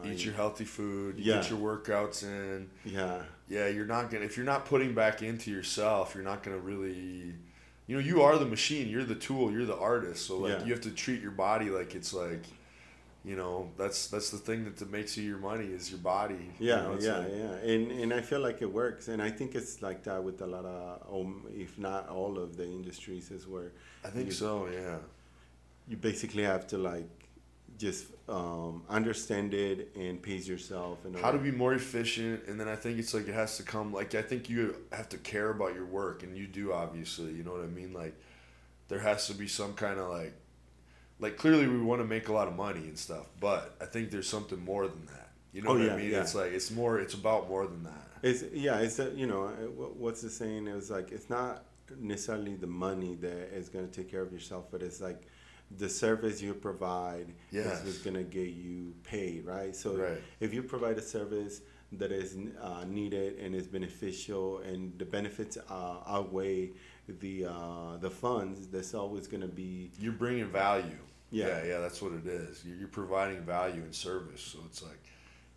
Mm-hmm. 0.05 0.13
Eat 0.13 0.25
your 0.25 0.35
healthy 0.35 0.65
food. 0.65 1.19
Yeah. 1.19 1.35
Get 1.37 1.51
your 1.51 1.59
workouts 1.59 2.23
in. 2.23 2.69
yeah. 2.85 3.23
Yeah, 3.49 3.69
you're 3.69 3.87
not 3.87 4.11
gonna 4.11 4.25
if 4.25 4.37
you're 4.37 4.47
not 4.47 4.65
putting 4.65 4.95
back 4.95 5.23
into 5.23 5.51
yourself, 5.51 6.15
you're 6.15 6.25
not 6.25 6.43
gonna 6.43 6.59
really. 6.59 7.35
You 7.87 7.97
know, 7.97 7.99
you 8.01 8.23
are 8.23 8.39
the 8.39 8.47
machine. 8.47 8.89
You're 8.89 9.05
the 9.05 9.15
tool. 9.15 9.51
You're 9.53 9.67
the 9.67 9.77
artist. 9.77 10.27
So 10.27 10.39
like, 10.39 10.53
Yeah. 10.59 10.65
you 10.65 10.73
have 10.73 10.81
to 10.83 10.91
treat 10.91 11.21
your 11.21 11.31
body 11.33 11.69
like 11.71 11.95
it's 11.95 12.13
like. 12.15 12.45
You 13.27 13.37
know, 13.37 13.71
that's 13.79 14.09
that's 14.09 14.29
the 14.31 14.37
thing 14.37 14.65
that, 14.67 14.91
makes 14.91 15.17
you 15.17 15.25
your 15.27 15.39
money 15.39 15.65
is 15.67 15.91
your 15.91 16.01
body. 16.01 16.35
You 16.61 16.69
Yeah, 16.69 16.83
know, 16.83 16.99
yeah, 17.01 17.19
like- 17.19 17.29
yeah, 17.35 17.71
and 17.73 17.91
and 18.03 18.13
I 18.13 18.21
feel 18.21 18.41
like 18.41 18.61
it 18.61 18.71
works, 18.71 19.09
and 19.09 19.23
I 19.23 19.31
think 19.31 19.55
it's 19.55 19.81
like 19.81 20.03
that 20.05 20.23
with 20.23 20.43
a 20.43 20.47
lot 20.47 20.67
of, 20.67 21.01
um, 21.11 21.47
if 21.55 21.79
not 21.79 22.11
all 22.11 22.39
of 22.39 22.59
the 22.59 22.65
industries, 22.67 23.31
is 23.31 23.47
where 23.49 23.73
I 24.05 24.09
think 24.09 24.27
you, 24.27 24.33
so. 24.33 24.69
Yeah. 24.71 24.99
You 25.89 25.97
basically 25.97 26.43
have 26.45 26.67
to 26.69 26.79
like 26.79 27.09
just 27.77 28.07
um, 28.29 28.83
understand 28.89 29.53
it 29.53 29.91
and 29.97 30.23
pace 30.23 30.47
yourself 30.47 31.05
and 31.05 31.17
how 31.19 31.31
to 31.33 31.39
be 31.39 31.51
more 31.51 31.75
efficient 31.75 32.45
and 32.47 32.59
then 32.59 32.69
i 32.69 32.77
think 32.77 32.99
it's 33.01 33.13
like 33.13 33.27
it 33.27 33.35
has 33.35 33.57
to 33.57 33.65
come 33.65 33.93
like 33.93 34.15
i 34.15 34.23
think 34.23 34.49
you 34.49 34.77
have 34.93 35.09
to 35.09 35.19
care 35.19 35.51
about 35.51 35.75
your 35.75 35.85
work 35.85 36.23
and 36.23 36.37
you 36.39 36.47
do 36.47 36.73
obviously 36.73 37.33
you 37.33 37.43
know 37.43 37.51
what 37.51 37.63
i 37.63 37.67
mean 37.67 37.93
like 37.93 38.15
there 38.87 39.01
has 39.01 39.27
to 39.27 39.35
be 39.35 39.49
some 39.49 39.75
kind 39.75 39.99
of 39.99 40.09
like 40.09 40.33
like 41.19 41.37
clearly 41.37 41.67
we 41.67 41.81
want 41.81 42.01
to 42.01 42.07
make 42.07 42.29
a 42.29 42.33
lot 42.33 42.47
of 42.47 42.55
money 42.55 42.81
and 42.87 42.97
stuff 42.97 43.27
but 43.41 43.75
i 43.81 43.85
think 43.85 44.11
there's 44.13 44.29
something 44.29 44.65
more 44.65 44.87
than 44.87 45.05
that 45.07 45.31
you 45.53 45.61
know 45.61 45.71
Oh, 45.71 45.75
what 45.75 45.85
yeah, 45.85 45.95
i 45.95 45.97
mean 45.97 46.13
yeah. 46.13 46.21
it's 46.21 46.35
like 46.37 46.53
it's 46.53 46.71
more 46.71 47.01
it's 47.01 47.15
about 47.15 47.49
more 47.49 47.67
than 47.67 47.83
that 47.83 48.07
It's 48.23 48.43
yeah, 48.55 48.79
it's 48.79 49.01
a, 49.01 49.11
you 49.11 49.27
know 49.27 49.47
uh, 49.47 49.51
what's 50.03 50.23
the 50.23 50.31
saying? 50.31 50.69
It 50.69 50.75
was 50.75 50.91
like 50.91 51.11
it's 51.13 51.29
not 51.29 51.65
necessarily 52.01 52.55
the 52.55 52.67
money 52.67 53.17
that 53.17 53.53
is 53.59 53.69
going 53.69 53.87
to 53.87 53.93
take 53.93 54.11
care 54.11 54.23
of 54.23 54.33
yourself, 54.33 54.65
but 54.73 54.81
it's 54.83 55.01
like 55.09 55.21
the 55.79 55.89
service 55.89 56.41
you 56.43 56.55
provide 56.55 57.33
Yes. 57.51 57.81
is 57.81 57.85
what's 57.85 57.99
going 57.99 58.15
to 58.17 58.23
get 58.23 58.49
you 58.51 58.95
paid, 59.05 59.45
right? 59.47 59.75
So 59.75 59.97
Right. 59.97 60.23
if 60.41 60.53
you 60.55 60.63
provide 60.63 60.99
a 60.99 61.03
service 61.03 61.61
that 61.93 62.13
is 62.13 62.37
uh, 62.61 62.85
needed 62.87 63.39
and 63.39 63.55
is 63.55 63.67
beneficial, 63.67 64.59
and 64.59 64.99
the 64.99 65.05
benefits 65.05 65.57
uh, 65.71 65.97
outweigh 66.07 66.71
the 67.09 67.47
uh, 67.47 67.97
the 68.01 68.11
funds, 68.11 68.67
that's 68.69 68.95
always 68.95 69.27
going 69.27 69.43
to 69.43 69.49
be 69.49 69.91
you're 69.99 70.13
bringing 70.13 70.47
value 70.51 70.99
Yeah. 71.31 71.47
yeah 71.49 71.65
yeah 71.71 71.79
that's 71.81 72.01
what 72.03 72.13
it 72.13 72.27
is 72.27 72.65
you're, 72.65 72.77
you're 72.77 72.89
providing 72.89 73.41
value 73.43 73.83
and 73.83 73.95
service 73.95 74.41
so 74.43 74.59
it's 74.67 74.83
like 74.83 75.03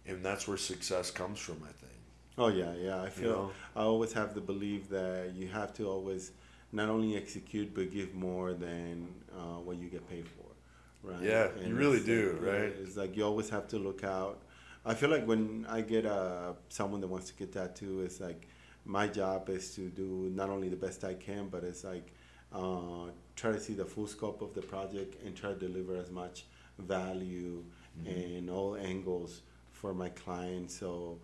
and 0.05 0.23
that's 0.25 0.47
where 0.47 0.57
success 0.57 1.11
comes 1.11 1.39
from 1.39 1.57
i 1.63 1.71
think 1.83 1.93
Oh 2.39 2.49
yeah, 2.49 2.73
yeah. 2.75 3.01
I 3.01 3.09
feel 3.09 3.29
know? 3.31 3.51
I 3.75 3.81
always 3.81 4.13
have 4.13 4.35
the 4.35 4.41
belief 4.41 4.89
that 4.89 5.31
you 5.35 5.47
have 5.47 5.73
to 5.75 5.89
always 5.89 6.31
not 6.71 6.89
only 6.89 7.15
execute 7.15 7.73
but 7.73 7.91
give 7.91 8.13
more 8.13 8.53
than 8.53 9.07
uh, 9.37 9.59
what 9.59 9.77
you 9.77 9.87
get 9.89 10.07
paid 10.09 10.27
for, 10.27 11.09
right? 11.11 11.21
Yeah, 11.21 11.47
you 11.65 11.75
really 11.75 12.03
do, 12.03 12.39
like, 12.41 12.51
right? 12.53 12.73
It's 12.81 12.97
like 12.97 13.15
you 13.17 13.23
always 13.25 13.49
have 13.49 13.67
to 13.69 13.77
look 13.79 14.03
out. 14.03 14.39
I 14.85 14.93
feel 14.93 15.09
like 15.09 15.25
when 15.25 15.65
I 15.69 15.81
get 15.81 16.05
uh, 16.05 16.53
someone 16.69 17.01
that 17.01 17.07
wants 17.07 17.27
to 17.31 17.33
get 17.35 17.51
tattoo, 17.53 18.01
it's 18.01 18.19
like 18.19 18.47
my 18.85 19.07
job 19.07 19.49
is 19.49 19.75
to 19.75 19.89
do 19.89 20.31
not 20.33 20.49
only 20.49 20.69
the 20.69 20.77
best 20.77 21.03
I 21.03 21.13
can, 21.13 21.47
but 21.49 21.63
it's 21.63 21.83
like 21.83 22.11
uh, 22.53 23.11
try 23.35 23.51
to 23.51 23.59
see 23.59 23.73
the 23.73 23.85
full 23.85 24.07
scope 24.07 24.41
of 24.41 24.53
the 24.53 24.61
project 24.61 25.21
and 25.25 25.35
try 25.35 25.49
to 25.53 25.59
deliver 25.59 25.95
as 25.95 26.09
much 26.11 26.45
value 26.79 27.63
Mm-hmm. 27.99 28.37
in 28.37 28.49
all 28.49 28.75
angles 28.75 29.41
for 29.71 29.93
my 29.93 30.09
client. 30.09 30.69
So 30.69 31.17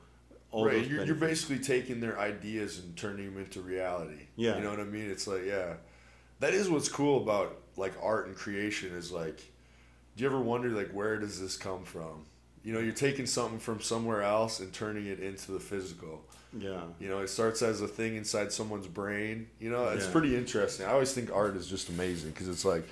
all 0.54 0.66
right 0.66 0.88
you're, 0.88 1.04
you're 1.06 1.16
basically 1.16 1.60
taking 1.60 2.00
their 2.00 2.18
ideas 2.20 2.80
and 2.80 2.96
turning 2.96 3.34
them 3.34 3.44
into 3.44 3.62
reality. 3.62 4.28
Yeah. 4.36 4.56
you 4.58 4.64
know 4.64 4.70
what 4.70 4.80
i 4.80 4.84
mean? 4.86 5.10
It's 5.10 5.28
like 5.28 5.46
yeah. 5.46 5.74
That 6.40 6.54
is 6.54 6.70
what's 6.70 6.90
cool 6.90 7.22
about 7.22 7.58
like 7.78 7.94
art 8.02 8.28
and 8.28 8.36
creation 8.36 8.94
is 8.96 9.12
like 9.12 9.38
do 10.16 10.24
you 10.24 10.28
ever 10.30 10.40
wonder 10.40 10.70
like 10.70 10.92
where 10.92 11.18
does 11.20 11.42
this 11.42 11.58
come 11.58 11.84
from? 11.84 12.26
You 12.64 12.74
know 12.74 12.80
you're 12.80 12.94
taking 12.94 13.26
something 13.26 13.60
from 13.60 13.82
somewhere 13.82 14.22
else 14.22 14.60
and 14.60 14.72
turning 14.72 15.08
it 15.08 15.20
into 15.20 15.52
the 15.52 15.60
physical. 15.60 16.24
Yeah. 16.58 16.82
you 17.00 17.10
know 17.10 17.20
it 17.20 17.30
starts 17.30 17.62
as 17.64 17.82
a 17.82 17.88
thing 17.88 18.16
inside 18.16 18.52
someone's 18.52 18.88
brain. 18.88 19.48
You 19.60 19.70
know 19.72 19.88
it's 19.90 20.06
Yeah. 20.06 20.12
pretty 20.12 20.36
interesting. 20.36 20.86
I 20.86 20.92
always 20.92 21.12
think 21.14 21.32
art 21.34 21.56
is 21.56 21.68
just 21.68 21.90
amazing 21.90 22.32
because 22.32 22.48
it's 22.48 22.64
like 22.64 22.88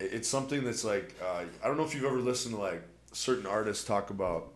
it's 0.00 0.28
something 0.28 0.62
that's 0.64 0.84
like 0.84 1.14
uh, 1.20 1.42
i 1.62 1.66
don't 1.66 1.76
know 1.76 1.82
if 1.82 1.92
you've 1.92 2.04
ever 2.04 2.20
listened 2.20 2.54
to 2.54 2.60
like 2.60 2.82
certain 3.12 3.46
artists 3.46 3.82
talk 3.84 4.10
about 4.10 4.52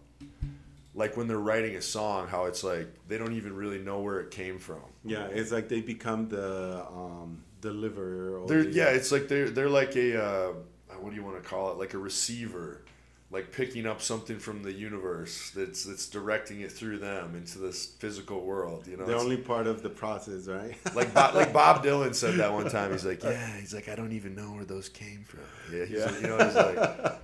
like 0.95 1.17
when 1.17 1.27
they're 1.27 1.39
writing 1.39 1.77
a 1.77 1.83
song, 1.83 2.29
how 2.29 2.45
it's 2.45 2.63
like 2.63 2.87
they 3.09 3.19
don't 3.19 3.33
even 3.35 3.55
really 3.55 3.79
know 3.79 4.01
where 4.01 4.21
it 4.21 4.31
came 4.31 4.59
from. 4.59 4.83
Yeah, 5.05 5.27
it's 5.27 5.51
like 5.53 5.69
they 5.69 5.81
become 5.81 6.29
the 6.29 6.85
um, 6.87 7.43
deliverer. 7.61 8.41
Or 8.43 8.47
They're 8.49 8.65
the, 8.65 8.73
yeah, 8.73 8.91
it's 8.91 9.11
like 9.13 9.29
they're 9.29 9.51
they're 9.51 9.71
like 9.71 9.97
a 9.97 10.23
uh, 10.23 10.53
what 11.01 11.11
do 11.11 11.17
you 11.17 11.25
want 11.25 11.43
to 11.43 11.49
call 11.49 11.73
it? 11.73 11.79
Like 11.79 11.95
a 11.95 11.99
receiver, 11.99 12.85
like 13.31 13.51
picking 13.53 13.87
up 13.87 14.03
something 14.03 14.39
from 14.39 14.63
the 14.63 14.73
universe 14.73 15.51
that's 15.57 15.85
that's 15.85 16.07
directing 16.09 16.61
it 16.61 16.71
through 16.71 16.99
them 16.99 17.35
into 17.37 17.59
this 17.59 17.87
physical 17.99 18.43
world. 18.43 18.87
You 18.87 18.99
know, 18.99 19.07
They're 19.07 19.17
only 19.17 19.39
part 19.39 19.67
of 19.67 19.83
the 19.83 19.89
process, 19.89 20.47
right? 20.47 20.77
like 20.95 21.15
Bob, 21.15 21.35
like 21.35 21.53
Bob 21.61 21.83
Dylan 21.83 22.15
said 22.15 22.35
that 22.37 22.53
one 22.53 22.69
time. 22.69 22.93
He's 22.93 23.07
like, 23.07 23.23
yeah, 23.25 23.57
he's 23.59 23.73
like, 23.75 23.89
I 23.89 23.95
don't 23.95 24.13
even 24.13 24.35
know 24.35 24.53
where 24.53 24.65
those 24.67 24.91
came 24.91 25.25
from. 25.25 25.41
Yeah, 25.73 25.87
he's 25.87 25.99
Yeah. 25.99 26.05
like, 26.05 26.21
you 26.21 26.27
know, 26.29 26.39
he's 26.45 26.55
like, 26.55 27.21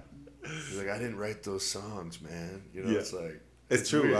he's 0.68 0.78
like, 0.78 0.88
I 0.88 0.96
didn't 0.98 1.18
write 1.18 1.42
those 1.42 1.66
songs, 1.66 2.22
man. 2.22 2.62
You 2.72 2.84
know, 2.84 2.90
Yeah. 2.92 2.98
it's 3.00 3.12
like. 3.12 3.42
It's 3.70 3.90
true. 3.90 4.02
weird. 4.02 4.16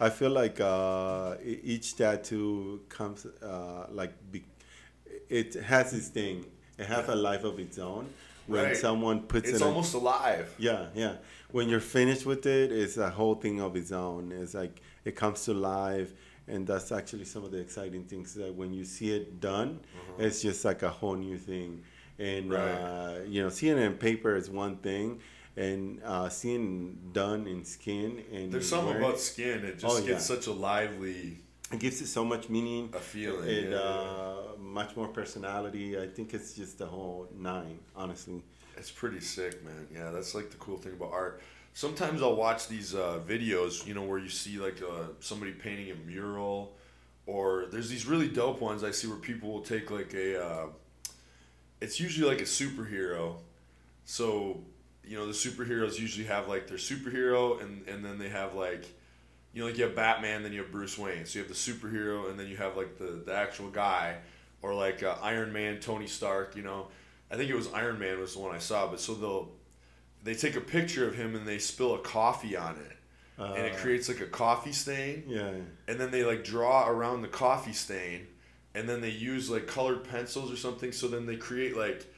I 0.00 0.06
I 0.06 0.10
feel 0.10 0.30
like 0.30 0.60
uh, 0.60 1.36
each 1.44 1.96
tattoo 1.96 2.80
comes 2.88 3.26
uh, 3.42 3.86
like 3.90 4.12
be, 4.32 4.44
it 5.28 5.54
has 5.54 5.92
its 5.92 6.08
thing. 6.08 6.44
It 6.78 6.86
has 6.86 7.08
a 7.08 7.14
life 7.14 7.44
of 7.44 7.58
its 7.58 7.78
own. 7.78 8.06
When 8.46 8.64
Right. 8.64 8.76
someone 8.76 9.20
puts 9.22 9.48
It's 9.48 9.58
it, 9.60 9.62
on- 9.62 9.68
almost 9.68 9.94
alive. 9.94 10.52
yeah, 10.58 10.86
yeah. 10.94 11.16
When 11.52 11.68
you're 11.68 11.78
finished 11.98 12.26
with 12.26 12.46
it, 12.46 12.72
it's 12.72 12.96
a 12.96 13.10
whole 13.10 13.34
thing 13.36 13.60
of 13.60 13.76
its 13.76 13.92
own. 13.92 14.32
It's 14.32 14.54
like 14.54 14.80
it 15.04 15.14
comes 15.16 15.44
to 15.44 15.54
life, 15.54 16.12
and 16.48 16.66
that's 16.66 16.90
actually 16.90 17.26
some 17.26 17.44
of 17.44 17.50
the 17.52 17.58
exciting 17.58 18.04
things. 18.04 18.34
That 18.34 18.54
when 18.54 18.72
you 18.72 18.84
see 18.84 19.12
it 19.14 19.40
done, 19.40 19.80
it's 20.18 20.42
just 20.42 20.64
like 20.64 20.82
a 20.82 20.90
whole 20.90 21.16
new 21.16 21.38
thing. 21.38 21.82
And 22.18 22.50
Right. 22.50 22.60
uh, 22.60 23.14
you 23.28 23.42
know, 23.42 23.50
seeing 23.50 23.78
it 23.78 23.82
in 23.82 23.94
paper 23.94 24.34
is 24.36 24.50
one 24.50 24.76
thing, 24.76 25.20
and 25.56 26.00
uh, 26.04 26.28
seeing 26.28 26.98
done 27.12 27.46
in 27.46 27.64
skin 27.64 28.22
and 28.32 28.52
There's 28.52 28.68
something 28.68 28.88
wearing- 28.88 29.04
about 29.04 29.20
skin. 29.20 29.64
It 29.64 29.78
just 29.78 29.84
Oh, 29.86 29.98
gets 29.98 30.08
yeah. 30.08 30.36
such 30.36 30.46
a 30.46 30.52
lively. 30.52 31.38
it 31.72 31.78
gives 31.78 32.00
it 32.00 32.06
so 32.08 32.24
much 32.24 32.48
meaning 32.48 32.90
A 32.94 32.98
feeling, 32.98 33.48
and 33.48 33.70
yeah, 33.72 33.78
uh, 33.78 34.42
much 34.58 34.96
more 34.96 35.06
personality 35.08 35.96
i 36.00 36.08
think 36.08 36.34
it's 36.34 36.52
just 36.54 36.78
the 36.78 36.86
whole 36.86 37.28
nine 37.32 37.78
honestly 37.94 38.42
It's 38.76 38.90
pretty 38.90 39.20
sick, 39.20 39.54
man. 39.64 39.86
Yeah, 39.94 40.10
that's 40.10 40.34
like 40.34 40.48
the 40.50 40.56
cool 40.56 40.78
thing 40.78 40.94
about 40.94 41.12
art. 41.12 41.42
Sometimes 41.74 42.22
I'll 42.22 42.34
watch 42.46 42.66
these 42.66 42.94
uh, 42.94 43.20
videos, 43.34 43.86
you 43.86 43.94
know, 43.94 44.02
where 44.10 44.18
you 44.18 44.28
see 44.30 44.58
like 44.58 44.78
uh, 44.82 45.08
somebody 45.20 45.52
painting 45.52 45.90
a 45.90 45.94
mural, 46.12 46.76
or 47.26 47.66
there's 47.70 47.88
these 47.94 48.06
really 48.06 48.26
dope 48.28 48.60
ones 48.60 48.82
I 48.82 48.90
see 48.98 49.06
where 49.06 49.18
people 49.30 49.52
will 49.52 49.66
take 49.74 49.90
like 49.90 50.12
a. 50.14 50.28
Uh, 50.48 50.66
it's 51.80 52.00
usually 52.00 52.26
like 52.32 52.40
a 52.40 52.50
superhero, 52.60 53.36
so 54.04 54.24
you 55.10 55.18
know 55.18 55.26
the 55.26 55.34
superheroes 55.34 55.98
usually 56.00 56.26
have 56.28 56.48
like 56.48 56.68
their 56.68 56.78
superhero, 56.78 57.62
and 57.62 57.88
and 57.88 58.04
then 58.06 58.18
they 58.18 58.30
have 58.30 58.54
like, 58.54 58.86
you 59.52 59.60
know, 59.62 59.66
like 59.68 59.78
you 59.78 59.84
have 59.84 59.96
Batman, 59.96 60.42
then 60.44 60.52
you 60.52 60.62
have 60.62 60.72
Bruce 60.72 60.98
Wayne. 60.98 61.26
So 61.26 61.40
you 61.40 61.44
have 61.44 61.48
the 61.56 61.56
superhero, 61.56 62.30
and 62.30 62.38
then 62.40 62.48
you 62.48 62.56
have 62.58 62.76
like 62.76 62.98
the 62.98 63.22
the 63.26 63.34
actual 63.34 63.70
guy, 63.70 64.18
or 64.62 64.74
like 64.74 65.02
uh, 65.02 65.16
Iron 65.22 65.52
Man, 65.52 65.80
Tony 65.80 66.08
Stark. 66.08 66.56
You 66.56 66.62
know, 66.62 66.88
I 67.30 67.36
think 67.36 67.50
it 67.50 67.56
was 67.56 67.72
Iron 67.72 67.98
Man 67.98 68.20
was 68.20 68.34
the 68.34 68.40
one 68.40 68.54
I 68.54 68.60
saw. 68.60 68.88
But 68.88 69.00
so 69.00 69.14
they'll 69.14 69.50
they 70.22 70.34
take 70.34 70.56
a 70.56 70.60
picture 70.60 71.08
of 71.08 71.14
him 71.14 71.34
and 71.34 71.46
they 71.46 71.58
spill 71.58 71.94
a 71.94 71.98
coffee 72.00 72.56
on 72.56 72.76
it, 72.76 72.96
and 73.54 73.66
it 73.66 73.74
Uh, 73.74 73.76
creates 73.76 74.08
like 74.08 74.20
a 74.20 74.26
coffee 74.26 74.72
stain. 74.72 75.24
yeah 75.26 75.52
And 75.88 75.98
then 75.98 76.10
they 76.10 76.24
like 76.24 76.44
draw 76.44 76.88
around 76.88 77.22
the 77.22 77.28
coffee 77.28 77.72
stain, 77.72 78.26
and 78.74 78.88
then 78.88 79.00
they 79.00 79.10
use 79.10 79.50
like 79.50 79.66
colored 79.66 80.04
pencils 80.04 80.52
or 80.52 80.56
something. 80.56 80.92
So 80.92 81.08
then 81.08 81.26
they 81.26 81.36
create 81.36 81.76
like 81.76 82.09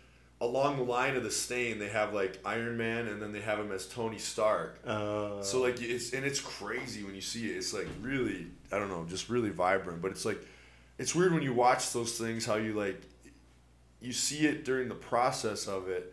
along 0.42 0.76
the 0.76 0.82
line 0.82 1.16
of 1.16 1.22
the 1.22 1.30
stain, 1.30 1.78
they 1.78 1.88
have 1.88 2.12
like 2.12 2.38
Iron 2.44 2.76
Man, 2.76 3.08
and 3.08 3.22
then 3.22 3.32
they 3.32 3.40
have 3.40 3.58
him 3.58 3.72
as 3.72 3.86
Tony 3.86 4.18
Stark. 4.18 4.78
uh, 4.86 5.42
So 5.42 5.62
like 5.62 5.80
it's 5.80 6.12
and 6.12 6.24
it's 6.26 6.40
crazy 6.40 7.04
when 7.04 7.14
you 7.14 7.20
see 7.22 7.50
it. 7.50 7.56
It's 7.56 7.72
like 7.72 7.88
really 8.02 8.46
I 8.70 8.78
don't 8.78 8.88
know, 8.90 9.06
just 9.08 9.28
really 9.30 9.50
vibrant. 9.50 10.02
But 10.02 10.10
it's 10.10 10.24
like 10.24 10.40
it's 10.98 11.14
weird 11.14 11.32
when 11.32 11.42
you 11.42 11.54
watch 11.54 11.92
those 11.92 12.18
things 12.18 12.44
how 12.44 12.56
you 12.56 12.74
like 12.74 13.00
you 14.00 14.12
see 14.12 14.46
it 14.46 14.64
during 14.64 14.88
the 14.88 14.94
process 14.94 15.66
of 15.68 15.88
it 15.88 16.12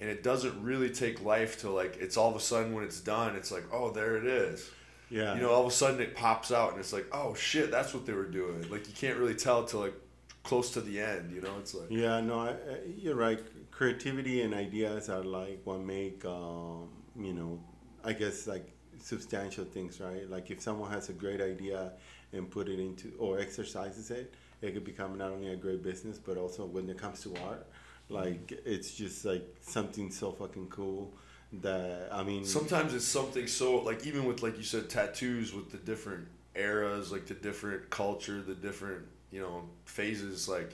and 0.00 0.10
it 0.10 0.22
doesn't 0.22 0.62
really 0.62 0.90
take 0.90 1.22
life 1.24 1.60
to 1.60 1.70
like 1.70 1.96
it's 2.00 2.16
all 2.16 2.30
of 2.30 2.36
a 2.36 2.40
sudden 2.40 2.74
when 2.74 2.82
it's 2.84 3.00
done 3.00 3.36
it's 3.36 3.52
like 3.52 3.64
oh 3.72 3.90
there 3.90 4.16
it 4.16 4.26
is 4.26 4.68
yeah 5.10 5.34
you 5.34 5.40
know 5.40 5.50
all 5.50 5.60
of 5.62 5.68
a 5.68 5.70
sudden 5.70 6.00
it 6.00 6.14
pops 6.16 6.50
out 6.50 6.70
and 6.72 6.80
it's 6.80 6.92
like 6.92 7.06
oh 7.12 7.34
shit 7.34 7.70
that's 7.70 7.94
what 7.94 8.04
they 8.06 8.12
were 8.12 8.24
doing 8.24 8.60
like 8.70 8.86
you 8.88 8.94
can't 8.94 9.16
really 9.18 9.34
tell 9.34 9.64
till 9.64 9.80
like 9.80 9.94
close 10.42 10.70
to 10.70 10.80
the 10.80 11.00
end 11.00 11.30
you 11.30 11.40
know 11.40 11.52
it's 11.60 11.74
like 11.74 11.86
yeah 11.90 12.20
no 12.20 12.40
I, 12.40 12.54
you're 12.98 13.14
right 13.16 13.40
creativity 13.76 14.40
and 14.40 14.54
ideas 14.54 15.10
are 15.10 15.22
like 15.22 15.60
what 15.64 15.80
make 15.80 16.24
um, 16.24 16.88
you 17.14 17.34
know 17.34 17.60
i 18.04 18.12
guess 18.12 18.46
like 18.46 18.72
substantial 18.98 19.64
things 19.64 20.00
right? 20.00 20.28
Like 20.30 20.50
if 20.50 20.62
someone 20.62 20.90
has 20.90 21.10
a 21.10 21.12
great 21.12 21.42
idea 21.42 21.92
and 22.32 22.50
put 22.50 22.68
it 22.70 22.80
into 22.80 23.12
or 23.18 23.38
exercises 23.38 24.10
it 24.10 24.32
it 24.62 24.72
could 24.72 24.84
become 24.84 25.18
not 25.18 25.30
only 25.30 25.52
a 25.52 25.56
great 25.56 25.82
business 25.82 26.18
but 26.18 26.38
also 26.38 26.64
when 26.64 26.88
it 26.88 26.96
comes 26.96 27.20
to 27.20 27.34
art 27.44 27.66
like 28.08 28.58
it's 28.64 28.94
just 28.94 29.26
like 29.26 29.44
something 29.60 30.10
so 30.10 30.32
fucking 30.32 30.68
cool 30.68 31.12
that 31.52 32.08
i 32.10 32.22
mean 32.22 32.44
sometimes 32.46 32.94
it's 32.94 33.04
something 33.04 33.46
so 33.46 33.76
like 33.82 34.06
even 34.06 34.24
with 34.24 34.42
like 34.42 34.56
you 34.56 34.64
said 34.64 34.88
tattoos 34.88 35.52
with 35.52 35.70
the 35.70 35.78
different 35.78 36.26
eras 36.54 37.12
like 37.12 37.26
the 37.26 37.34
different 37.34 37.90
culture 37.90 38.40
the 38.40 38.54
different 38.54 39.04
you 39.30 39.40
know 39.40 39.68
phases 39.84 40.48
like 40.48 40.72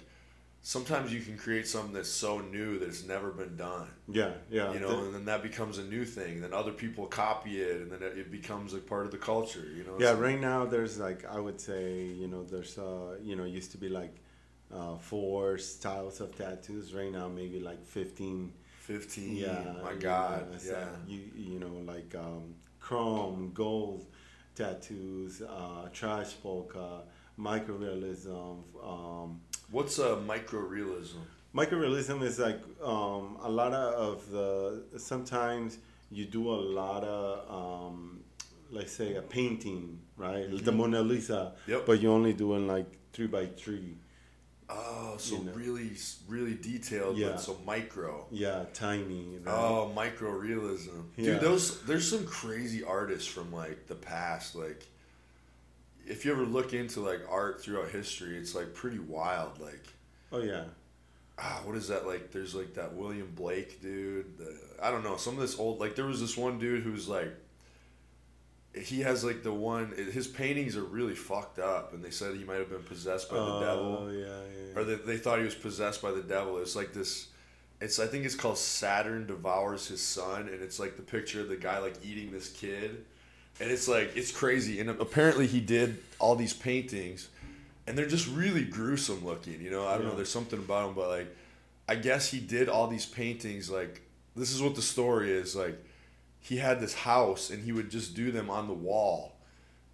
sometimes 0.65 1.13
you 1.13 1.21
can 1.21 1.37
create 1.37 1.67
something 1.67 1.93
that's 1.93 2.09
so 2.09 2.39
new 2.41 2.79
that 2.79 2.87
it's 2.89 3.05
never 3.05 3.31
been 3.33 3.57
done 3.57 3.89
yeah 4.09 4.31
yeah 4.49 4.73
you 4.73 4.79
know 4.81 4.89
the- 5.01 5.07
and 5.07 5.15
then 5.15 5.25
that 5.25 5.43
becomes 5.43 5.79
a 5.79 5.83
new 5.85 6.05
thing 6.05 6.41
then 6.41 6.53
other 6.55 6.73
people 6.73 7.07
copy 7.07 7.61
it 7.61 7.81
and 7.83 7.91
then 7.91 8.01
it 8.03 8.31
becomes 8.31 8.73
like 8.73 8.87
part 8.87 9.05
of 9.05 9.11
the 9.11 9.19
culture 9.19 9.67
you 9.77 9.83
know 9.85 9.95
Yeah, 9.99 10.11
It's- 10.13 10.19
right 10.29 10.41
now 10.41 10.65
there's 10.65 10.99
like 10.99 11.25
I 11.37 11.39
would 11.47 11.61
say 11.61 12.05
you 12.21 12.29
know 12.33 12.43
there's 12.45 12.79
uh 12.79 13.17
you 13.29 13.35
know 13.37 13.45
used 13.45 13.73
to 13.73 13.79
be 13.79 13.89
like 13.89 14.15
uh, 14.73 14.97
four 14.97 15.59
styles 15.59 16.21
of 16.23 16.35
tattoos. 16.35 16.95
Right 16.95 17.13
now 17.13 17.29
maybe 17.29 17.59
like 17.61 17.83
fifteen. 17.85 18.53
15 18.81 19.37
Yeah, 19.37 19.75
my 19.83 19.95
god 19.95 20.51
know, 20.51 20.59
so 20.59 20.73
yeah 20.73 20.89
You 21.13 21.21
you 21.51 21.59
know 21.63 21.77
like 21.95 22.11
um, 22.27 22.45
chrome, 22.81 23.51
gold 23.63 24.07
tattoos, 24.59 25.43
uh, 25.43 25.89
trash 25.93 26.31
polka, 26.43 27.03
microrealism. 27.39 28.63
Um, 28.83 29.41
what's 29.73 29.99
a 29.99 30.17
microrealism 30.33 31.21
microrealism 31.55 32.23
is 32.23 32.39
like 32.39 32.61
um, 32.83 33.37
a 33.43 33.51
lot 33.51 33.73
of 33.73 34.31
the 34.31 34.83
sometimes 34.99 35.79
you 36.11 36.25
do 36.25 36.49
a 36.51 36.61
lot 36.81 37.03
of 37.05 37.51
um, 37.61 38.21
let's 38.71 38.93
say 38.93 39.15
a 39.17 39.23
painting 39.23 39.99
right 40.17 40.47
the 40.65 40.73
mona 40.73 41.01
lisa 41.03 41.53
Yep. 41.67 41.87
but 41.87 42.01
you're 42.01 42.13
only 42.13 42.33
doing 42.33 42.67
like 42.67 42.87
three 43.13 43.27
by 43.27 43.47
three 43.47 43.97
oh 44.71 45.15
so 45.19 45.37
You 45.37 45.45
know. 45.45 45.53
really 45.53 45.91
really 46.29 46.55
detailed 46.55 47.17
Yeah. 47.19 47.31
but 47.33 47.41
so 47.41 47.59
micro 47.67 48.27
yeah 48.31 48.65
tiny 48.73 49.39
right? 49.45 49.55
Oh, 49.55 49.93
micro 49.95 50.31
realism, 50.31 51.01
Yeah. 51.17 51.33
dude. 51.33 51.41
Those 51.41 51.83
there's 51.83 52.09
some 52.09 52.25
crazy 52.27 52.83
artists 52.83 53.27
from 53.29 53.53
like 53.53 53.87
the 53.89 53.95
past. 53.97 54.55
Like, 54.55 54.87
if 56.07 56.25
you 56.25 56.33
ever 56.33 56.45
look 56.45 56.73
into 56.73 57.01
like 57.01 57.21
art 57.29 57.63
throughout 57.63 57.91
history, 57.91 58.37
it's 58.37 58.55
like 58.55 58.75
pretty 58.75 58.99
wild. 58.99 59.61
Like, 59.61 59.87
oh 60.33 60.43
yeah 60.43 60.65
ah, 61.39 61.61
what 61.65 61.77
is 61.77 61.89
that? 61.89 62.07
Like, 62.07 62.31
there's 62.31 62.55
like 62.55 62.75
that 62.75 62.95
William 62.95 63.31
Blake 63.35 63.81
dude. 63.81 64.39
The, 64.39 64.57
I 64.83 64.91
don't 64.91 65.05
know. 65.05 65.17
Some 65.17 65.35
of 65.35 65.41
this 65.41 65.59
old 65.59 65.81
like 65.81 65.97
there 65.97 66.07
was 66.07 66.21
this 66.21 66.37
one 66.37 66.59
dude 66.59 66.83
who's 66.83 67.09
like. 67.09 67.33
He 68.75 69.01
has 69.01 69.23
like 69.23 69.43
the 69.43 69.53
one. 69.53 69.93
His 70.13 70.27
paintings 70.27 70.79
are 70.79 70.85
really 70.85 71.15
fucked 71.15 71.59
up, 71.59 71.93
and 71.93 72.03
they 72.03 72.11
said 72.11 72.35
he 72.37 72.45
might 72.45 72.59
have 72.59 72.71
been 72.71 72.83
possessed 72.83 73.29
by 73.29 73.37
the 73.37 73.43
oh 73.43 73.61
devil 73.61 74.13
yeah 74.15 74.27
yeah 74.27 74.81
or 74.81 74.85
they, 74.85 74.95
they 74.95 75.19
thought 75.19 75.39
he 75.39 75.45
was 75.45 75.55
possessed 75.55 76.01
by 76.01 76.11
the 76.11 76.23
devil. 76.23 76.57
It's 76.57 76.75
like 76.75 76.95
this. 76.95 77.29
It's 77.83 77.99
I 77.99 78.07
think 78.07 78.25
it's 78.25 78.35
called 78.35 78.57
Saturn 78.57 79.27
devours 79.27 79.89
his 79.89 80.01
son, 80.01 80.49
and 80.49 80.63
it's 80.63 80.79
like 80.79 80.97
the 80.97 81.03
picture 81.03 81.43
of 81.43 81.49
the 81.49 81.57
guy 81.57 81.81
like 81.81 81.97
eating 82.03 82.33
this 82.33 82.49
kid, 82.49 83.05
and 83.61 83.71
it's 83.71 83.89
like 83.89 84.17
it's 84.17 84.31
crazy. 84.31 84.81
And 84.81 84.91
apparently 84.91 85.47
he 85.47 85.61
did 85.61 86.03
all 86.19 86.35
these 86.35 86.53
paintings, 86.53 87.29
and 87.87 87.97
they're 87.97 88.07
just 88.07 88.29
really 88.29 88.65
gruesome 88.65 89.25
looking. 89.25 89.61
You 89.61 89.71
know, 89.71 89.87
I 89.87 89.97
don't 89.97 90.07
know. 90.07 90.17
There's 90.17 90.31
something 90.31 90.59
about 90.59 90.87
them, 90.87 90.95
but 90.95 91.09
like, 91.09 91.37
I 91.89 91.97
guess 91.97 92.31
he 92.31 92.41
did 92.41 92.69
all 92.69 92.87
these 92.87 93.07
paintings. 93.07 93.71
Like 93.71 94.03
this 94.37 94.53
is 94.53 94.63
what 94.63 94.75
the 94.75 94.83
story 94.83 95.33
is. 95.33 95.55
Like 95.57 95.83
he 96.41 96.57
had 96.57 96.81
this 96.81 96.95
house, 96.95 97.51
and 97.51 97.65
he 97.65 97.73
would 97.73 97.91
just 97.91 98.15
do 98.15 98.31
them 98.31 98.51
on 98.51 98.67
the 98.67 98.75
wall, 98.75 99.37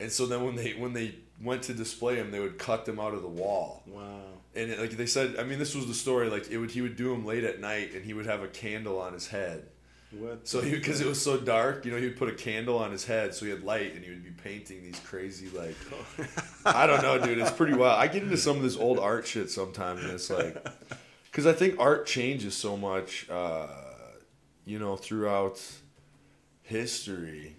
and 0.01 0.11
so 0.11 0.27
then 0.27 0.45
when 0.45 0.57
they 0.57 0.73
when 0.73 0.93
they 0.93 1.15
went 1.43 1.63
to 1.63 1.75
display 1.75 2.17
them, 2.17 2.31
they 2.31 2.41
would 2.41 2.59
cut 2.59 2.85
them 2.85 2.99
out 2.99 3.15
of 3.15 3.23
the 3.23 3.29
wall 3.29 3.85
wow 3.87 4.23
and 4.59 4.71
it, 4.73 4.79
like 4.81 4.91
they 4.91 5.07
said, 5.07 5.37
I 5.39 5.45
mean, 5.45 5.59
this 5.59 5.75
was 5.75 5.87
the 5.87 5.95
story. 5.95 6.29
Like 6.29 6.51
it 6.51 6.59
would, 6.59 6.71
he 6.71 6.81
would 6.81 6.97
do 6.97 7.11
them 7.11 7.25
late 7.25 7.45
at 7.45 7.61
night, 7.61 7.95
and 7.95 8.05
he 8.05 8.13
would 8.13 8.27
have 8.27 8.43
a 8.43 8.49
candle 8.49 9.01
on 9.01 9.13
his 9.13 9.29
head. 9.29 9.67
What 10.11 10.49
So 10.49 10.61
he, 10.61 10.71
because 10.71 11.01
it 11.01 11.07
was 11.07 11.21
so 11.21 11.37
dark, 11.37 11.85
you 11.85 11.91
know, 11.91 11.99
he 11.99 12.05
would 12.05 12.17
put 12.17 12.29
a 12.29 12.35
candle 12.35 12.79
on 12.79 12.91
his 12.91 13.05
head, 13.05 13.35
so 13.35 13.45
he 13.45 13.51
had 13.51 13.63
light, 13.63 13.95
and 13.95 14.03
he 14.05 14.11
would 14.11 14.25
be 14.25 14.31
painting 14.31 14.83
these 14.83 14.99
crazy, 15.01 15.49
like, 15.51 15.77
I 16.65 16.87
don't 16.87 17.03
know, 17.03 17.19
dude. 17.19 17.39
It's 17.39 17.51
pretty 17.51 17.75
wild. 17.75 18.01
I 18.01 18.07
get 18.07 18.23
into 18.23 18.37
some 18.37 18.57
of 18.57 18.63
this 18.63 18.77
old 18.77 18.99
art 18.99 19.27
shit 19.27 19.51
sometimes, 19.51 20.03
and 20.03 20.13
it's 20.13 20.31
like, 20.31 20.67
because 21.31 21.47
I 21.47 21.53
think 21.53 21.79
art 21.79 22.07
changes 22.07 22.57
so 22.57 22.77
much, 22.77 23.29
uh, 23.29 23.67
you 24.65 24.79
know, 24.79 24.97
throughout 24.97 25.61
history. 26.63 27.57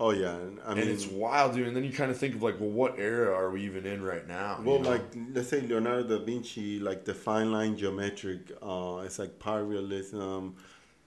Oh 0.00 0.10
yeah, 0.10 0.34
and 0.34 0.58
I 0.66 0.74
mean, 0.74 0.82
and 0.82 0.90
it's 0.90 1.06
wild, 1.06 1.54
dude. 1.54 1.68
And 1.68 1.76
then 1.76 1.84
you 1.84 1.92
kind 1.92 2.10
of 2.10 2.18
think 2.18 2.34
of 2.34 2.42
like, 2.42 2.58
well, 2.58 2.70
what 2.70 2.98
era 2.98 3.32
are 3.32 3.50
we 3.50 3.62
even 3.62 3.86
in 3.86 4.02
right 4.02 4.26
now? 4.26 4.58
you 4.58 4.68
well, 4.68 4.80
know? 4.80 4.90
like 4.90 5.02
let's 5.32 5.48
say 5.48 5.60
Leonardo 5.60 6.18
da 6.18 6.24
Vinci, 6.24 6.80
like 6.80 7.04
the 7.04 7.14
fine 7.14 7.52
line 7.52 7.76
geometric. 7.76 8.50
Uh, 8.60 9.02
it's 9.04 9.20
like 9.20 9.38
power 9.38 9.64
realism, 9.64 10.48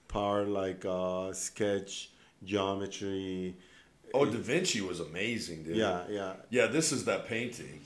power 0.08 0.44
like 0.44 0.84
uh, 0.84 1.32
sketch 1.32 2.10
geometry. 2.44 3.56
oh, 4.14 4.24
Da 4.24 4.38
Vinci 4.38 4.80
was 4.80 5.00
amazing, 5.00 5.62
dude. 5.64 5.76
Yeah, 5.76 6.02
yeah. 6.08 6.32
Yeah, 6.50 6.66
this 6.66 6.92
is 6.92 7.04
that 7.04 7.26
painting. 7.28 7.80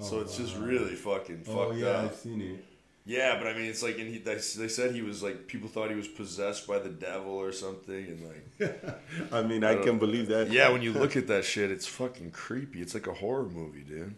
so 0.00 0.18
Oh, 0.18 0.20
it's 0.20 0.36
just 0.36 0.56
really 0.56 0.94
fucking 0.94 1.42
fucked 1.44 1.56
Oh 1.56 1.72
yeah, 1.72 1.86
up. 1.88 2.04
I've 2.12 2.16
seen 2.16 2.40
it. 2.40 2.64
Yeah, 3.06 3.38
but 3.38 3.46
I 3.48 3.54
mean, 3.54 3.64
it's 3.64 3.82
like, 3.82 3.98
and 3.98 4.08
he, 4.08 4.18
they, 4.18 4.34
they 4.34 4.68
said 4.68 4.94
he 4.94 5.02
was 5.02 5.22
like, 5.22 5.46
people 5.48 5.68
thought 5.68 5.88
he 5.90 5.96
was 5.96 6.06
possessed 6.06 6.66
by 6.68 6.78
the 6.78 6.90
devil 6.90 7.32
or 7.32 7.50
something, 7.50 8.04
and 8.12 8.20
like, 8.28 9.32
I 9.32 9.42
mean, 9.42 9.64
I, 9.64 9.74
don't- 9.74 9.84
can 9.84 9.98
believe 9.98 10.28
that. 10.28 10.50
yeah, 10.52 10.68
when 10.70 10.82
you 10.82 10.92
look 10.92 11.16
at 11.22 11.26
that 11.28 11.44
shit, 11.44 11.70
it's 11.70 11.86
fucking 11.86 12.30
creepy. 12.30 12.80
It's 12.82 12.94
like 12.94 13.06
a 13.08 13.14
horror 13.14 13.48
movie, 13.48 13.82
dude. 13.82 14.14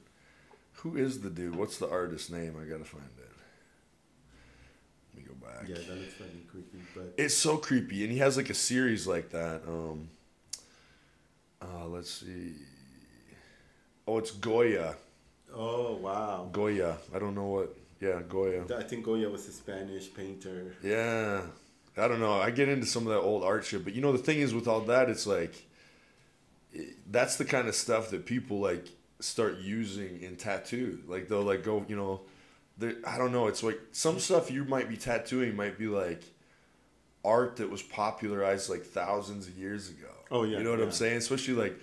Who 0.82 0.96
is 0.96 1.20
the 1.20 1.30
dude? 1.30 1.54
What's 1.54 1.78
the 1.78 1.88
artist's 1.88 2.28
name? 2.28 2.56
I 2.60 2.64
gotta 2.68 2.84
find 2.84 3.04
it. 3.18 3.30
Let 5.14 5.22
me 5.24 5.28
go 5.28 5.34
back. 5.46 5.68
yeah, 5.68 5.76
that 5.76 5.98
looks 6.00 6.14
fucking 6.14 6.44
creepy. 6.50 6.71
But 6.94 7.14
It's 7.16 7.34
so 7.34 7.56
creepy, 7.56 8.02
and 8.04 8.12
he 8.12 8.18
has 8.18 8.36
like 8.36 8.50
a 8.50 8.54
series 8.54 9.06
like 9.06 9.30
that. 9.30 9.62
Um, 9.66 10.08
uh, 11.60 11.86
let's 11.86 12.10
see. 12.10 12.52
Oh, 14.06 14.18
it's 14.18 14.32
Goya. 14.32 14.96
oh 15.54 15.94
wow, 15.96 16.48
Goya. 16.52 16.96
I 17.14 17.18
don't 17.18 17.34
know 17.34 17.46
what. 17.46 17.76
Yeah, 18.00 18.20
Goya. 18.28 18.64
I 18.76 18.82
think 18.82 19.04
Goya 19.04 19.28
was 19.30 19.46
a 19.48 19.52
Spanish 19.52 20.12
painter. 20.12 20.74
Yeah. 20.82 21.42
I 21.96 22.08
don't 22.08 22.20
know. 22.20 22.32
I 22.40 22.50
get 22.50 22.68
into 22.68 22.86
some 22.86 23.06
of 23.06 23.12
that 23.12 23.20
old 23.20 23.44
art 23.44 23.64
shit, 23.64 23.84
but 23.84 23.94
you 23.94 24.00
know 24.00 24.12
the 24.12 24.18
thing 24.18 24.38
is 24.40 24.52
with 24.54 24.66
all 24.66 24.80
that, 24.82 25.08
it's 25.10 25.26
like 25.26 25.54
it- 26.72 26.96
that's 27.12 27.36
the 27.36 27.44
kind 27.44 27.68
of 27.68 27.74
stuff 27.74 28.10
that 28.10 28.24
people 28.26 28.58
like 28.60 28.86
start 29.20 29.58
using 29.58 30.20
in 30.22 30.34
tattoo. 30.36 31.00
Like 31.06 31.28
they'll 31.28 31.42
like 31.42 31.62
go, 31.62 31.84
you 31.88 31.94
know, 31.94 32.22
I 33.06 33.18
don't 33.18 33.30
know. 33.30 33.46
It's 33.46 33.62
like 33.62 33.78
some 33.92 34.18
stuff 34.18 34.50
you 34.50 34.64
might 34.64 34.88
be 34.88 34.96
tattooing 34.96 35.54
might 35.54 35.78
be 35.78 35.86
like 35.86 36.22
art 37.24 37.56
that 37.56 37.70
was 37.70 37.82
popularized 37.82 38.68
like 38.70 38.84
thousands 38.84 39.46
of 39.48 39.56
years 39.58 39.88
ago. 39.90 40.08
Oh, 40.30 40.44
yeah, 40.44 40.58
you 40.58 40.64
know 40.64 40.70
what 40.70 40.78
yeah. 40.80 40.86
I'm 40.86 40.92
saying? 40.92 41.18
Especially 41.18 41.54
like 41.54 41.78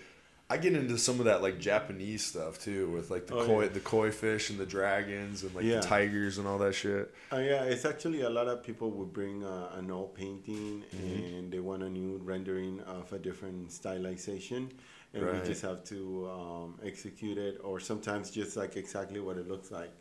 I 0.52 0.57
get 0.57 0.74
into 0.74 0.98
some 0.98 1.20
of 1.20 1.26
that 1.26 1.41
like 1.44 1.60
Japanese 1.60 2.26
stuff 2.26 2.60
too, 2.60 2.90
with 2.90 3.11
like 3.11 3.28
the 3.28 3.36
Oh, 3.36 3.45
koi, 3.45 3.61
yeah. 3.64 3.68
the 3.70 3.80
koi 3.80 4.10
fish 4.10 4.49
and 4.49 4.57
the 4.57 4.66
dragons 4.66 5.44
and 5.44 5.53
like 5.53 5.64
Yeah. 5.64 5.80
the 5.80 5.86
tigers 5.88 6.40
and 6.40 6.48
all 6.48 6.57
that 6.57 6.74
shit. 6.74 7.14
Uh, 7.32 7.38
yeah, 7.38 7.64
it's 7.64 7.86
actually 7.86 8.22
a 8.22 8.30
lot 8.30 8.48
of 8.48 8.64
people 8.64 8.90
would 8.91 9.14
bring 9.14 9.44
uh, 9.45 9.70
an 9.78 9.91
old 9.91 10.16
painting 10.16 10.84
Mm-hmm. 10.95 11.36
and 11.36 11.52
they 11.53 11.60
want 11.60 11.84
a 11.84 11.90
new 11.90 12.20
rendering 12.24 12.80
of 12.82 13.14
a 13.14 13.20
different 13.20 13.70
stylization, 13.70 14.70
and 15.14 15.24
Right. 15.24 15.40
we 15.41 15.48
just 15.48 15.61
have 15.61 15.84
to 15.86 16.30
um, 16.32 16.80
execute 16.84 17.38
it, 17.38 17.61
or 17.64 17.80
sometimes 17.80 18.32
just 18.32 18.57
like 18.57 18.76
exactly 18.76 19.20
what 19.20 19.38
it 19.38 19.48
looks 19.48 19.70
like. 19.72 19.91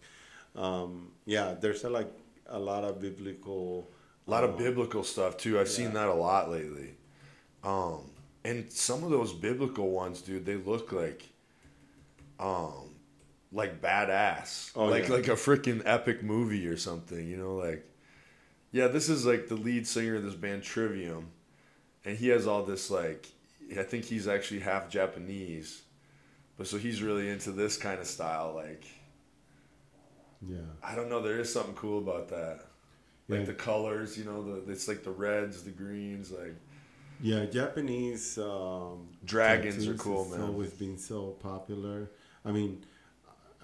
Um, 0.57 1.13
yeah, 1.27 1.55
there's 1.61 1.85
a, 1.85 1.91
like 1.91 2.11
a 2.47 2.59
lot 2.59 2.85
of 2.85 3.01
biblical. 3.01 3.91
A 4.29 4.31
lot 4.31 4.45
of 4.45 4.55
uh, 4.55 4.59
biblical 4.59 5.03
stuff 5.03 5.39
too. 5.39 5.59
I've 5.59 5.69
seen 5.69 5.95
that 5.95 6.07
a 6.09 6.15
lot 6.15 6.51
lately. 6.51 6.91
Um, 7.65 8.11
and 8.45 8.71
some 8.71 9.03
of 9.03 9.11
those 9.11 9.33
biblical 9.33 9.91
ones, 9.91 10.21
dude, 10.21 10.47
they 10.47 10.57
look 10.57 10.93
like, 10.93 11.25
um, 12.39 12.95
like 13.53 13.81
badass, 13.81 14.71
Oh, 14.77 14.87
like 14.87 15.09
yeah. 15.09 15.15
like 15.15 15.29
a 15.29 15.33
freaking 15.33 15.83
epic 15.85 16.23
movie 16.23 16.67
or 16.69 16.77
something. 16.77 17.27
You 17.27 17.37
know, 17.39 17.57
like, 17.57 17.85
yeah, 18.71 18.87
this 18.89 19.09
is 19.09 19.25
like 19.27 19.49
the 19.49 19.55
lead 19.57 19.87
singer 19.87 20.17
of 20.17 20.23
this 20.23 20.35
band 20.35 20.63
Trivium, 20.63 21.29
and 22.05 22.17
he 22.17 22.29
has 22.29 22.47
all 22.47 22.63
this 22.63 22.91
like, 22.91 23.27
I 23.79 23.83
think 23.83 24.05
he's 24.05 24.29
actually 24.29 24.61
half 24.61 24.89
Japanese, 24.91 25.83
but 26.57 26.67
so 26.67 26.77
he's 26.79 27.03
really 27.03 27.29
into 27.29 27.51
this 27.51 27.77
kind 27.77 27.99
of 27.99 28.07
style. 28.07 28.53
Like, 28.55 28.85
Yeah. 30.47 30.59
I 30.83 30.95
don't 30.95 31.09
know, 31.09 31.21
there 31.23 31.41
is 31.41 31.53
something 31.53 31.75
cool 31.75 31.99
about 31.99 32.29
that. 32.29 32.68
Like 33.29 33.41
Yeah. 33.41 33.47
the 33.47 33.55
colors, 33.55 34.17
you 34.19 34.25
know, 34.25 34.43
the 34.43 34.73
it's 34.73 34.89
like 34.89 35.03
the 35.05 35.11
reds, 35.11 35.63
the 35.63 35.71
greens, 35.71 36.33
like 36.33 36.55
Yeah, 37.21 37.47
Japanese 37.47 38.39
um, 38.39 39.09
Dragons 39.25 39.87
are 39.89 39.95
cool, 39.95 40.25
man. 40.27 40.41
Always 40.41 40.73
been 40.73 40.99
so 40.99 41.33
popular. 41.41 42.11
I 42.45 42.53
mean, 42.53 42.85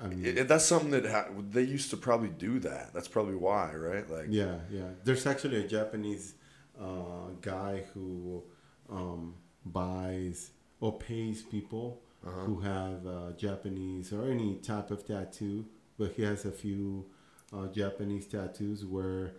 I 0.02 0.08
mean, 0.08 0.24
it, 0.24 0.38
it- 0.38 0.48
that's 0.48 0.64
something 0.64 0.90
that 0.90 1.06
ha- 1.06 1.28
they 1.50 1.62
used 1.62 1.90
to 1.90 1.96
probably 1.96 2.30
do 2.30 2.58
that. 2.60 2.92
That's 2.92 3.08
probably 3.08 3.36
why, 3.36 3.74
right? 3.74 4.08
Like, 4.10 4.26
Yeah, 4.28 4.56
yeah. 4.70 4.88
There's 5.04 5.26
actually 5.26 5.64
a 5.64 5.68
Japanese 5.68 6.34
uh, 6.80 7.30
guy 7.40 7.84
who 7.94 8.42
um, 8.90 9.34
buys 9.64 10.50
or 10.80 10.98
pays 10.98 11.42
people 11.42 12.02
Uh-huh. 12.26 12.40
who 12.46 12.60
have 12.60 13.06
uh, 13.06 13.32
Japanese 13.36 14.12
or 14.12 14.24
any 14.30 14.56
type 14.56 14.90
of 14.90 15.06
tattoo, 15.06 15.66
but 15.98 16.12
he 16.16 16.22
has 16.22 16.44
a 16.44 16.50
few 16.52 17.04
uh, 17.52 17.66
Japanese 17.68 18.26
tattoos 18.26 18.84
where 18.84 19.34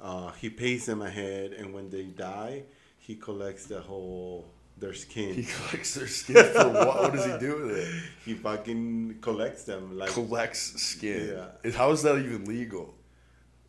uh, 0.00 0.30
he 0.32 0.50
pays 0.50 0.86
them 0.86 1.02
ahead, 1.02 1.52
and 1.52 1.72
when 1.74 1.90
they 1.90 2.04
die, 2.04 2.64
he 2.98 3.14
collects 3.16 3.66
the 3.66 3.80
whole 3.80 4.46
their 4.78 4.94
skin. 4.94 5.34
he 5.34 5.42
collects 5.44 5.94
their 5.94 6.06
skin 6.06 6.36
for 6.54 6.68
what? 6.68 6.86
What 7.02 7.12
does 7.12 7.26
he 7.26 7.38
do 7.38 7.62
with 7.62 7.76
it? 7.78 7.88
he 8.24 8.34
fucking 8.34 9.18
collects 9.20 9.64
them 9.64 9.98
like 9.98 10.10
Collects 10.10 10.80
skin. 10.80 11.36
Yeah. 11.64 11.72
How 11.72 11.90
is 11.90 12.02
that 12.02 12.16
even 12.18 12.44
legal? 12.46 12.94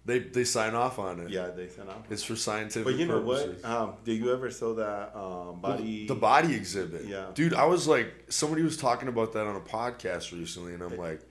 They 0.03 0.17
they 0.19 0.45
sign 0.45 0.73
off 0.73 0.97
on 0.97 1.19
it. 1.19 1.29
yeah 1.29 1.49
they 1.49 1.67
send 1.67 1.89
out. 1.89 2.05
It's 2.09 2.23
for 2.23 2.35
scientific 2.35 2.85
But 2.85 2.95
you 2.95 3.05
know 3.05 3.21
purposes. 3.21 3.61
what? 3.63 3.71
Um, 3.71 3.93
did 4.03 4.17
you 4.19 4.33
ever 4.33 4.49
saw 4.49 4.73
that 4.75 5.15
um, 5.15 5.59
body? 5.61 6.07
The 6.07 6.15
body 6.15 6.55
exhibit. 6.55 7.05
Yeah. 7.05 7.27
Dude, 7.35 7.53
I 7.53 7.65
was 7.65 7.87
like, 7.87 8.11
somebody 8.29 8.63
was 8.63 8.77
talking 8.77 9.09
about 9.09 9.33
that 9.33 9.45
on 9.45 9.55
a 9.55 9.59
podcast 9.59 10.31
recently, 10.31 10.73
and 10.73 10.81
I'm 10.81 10.97
like, 10.97 11.21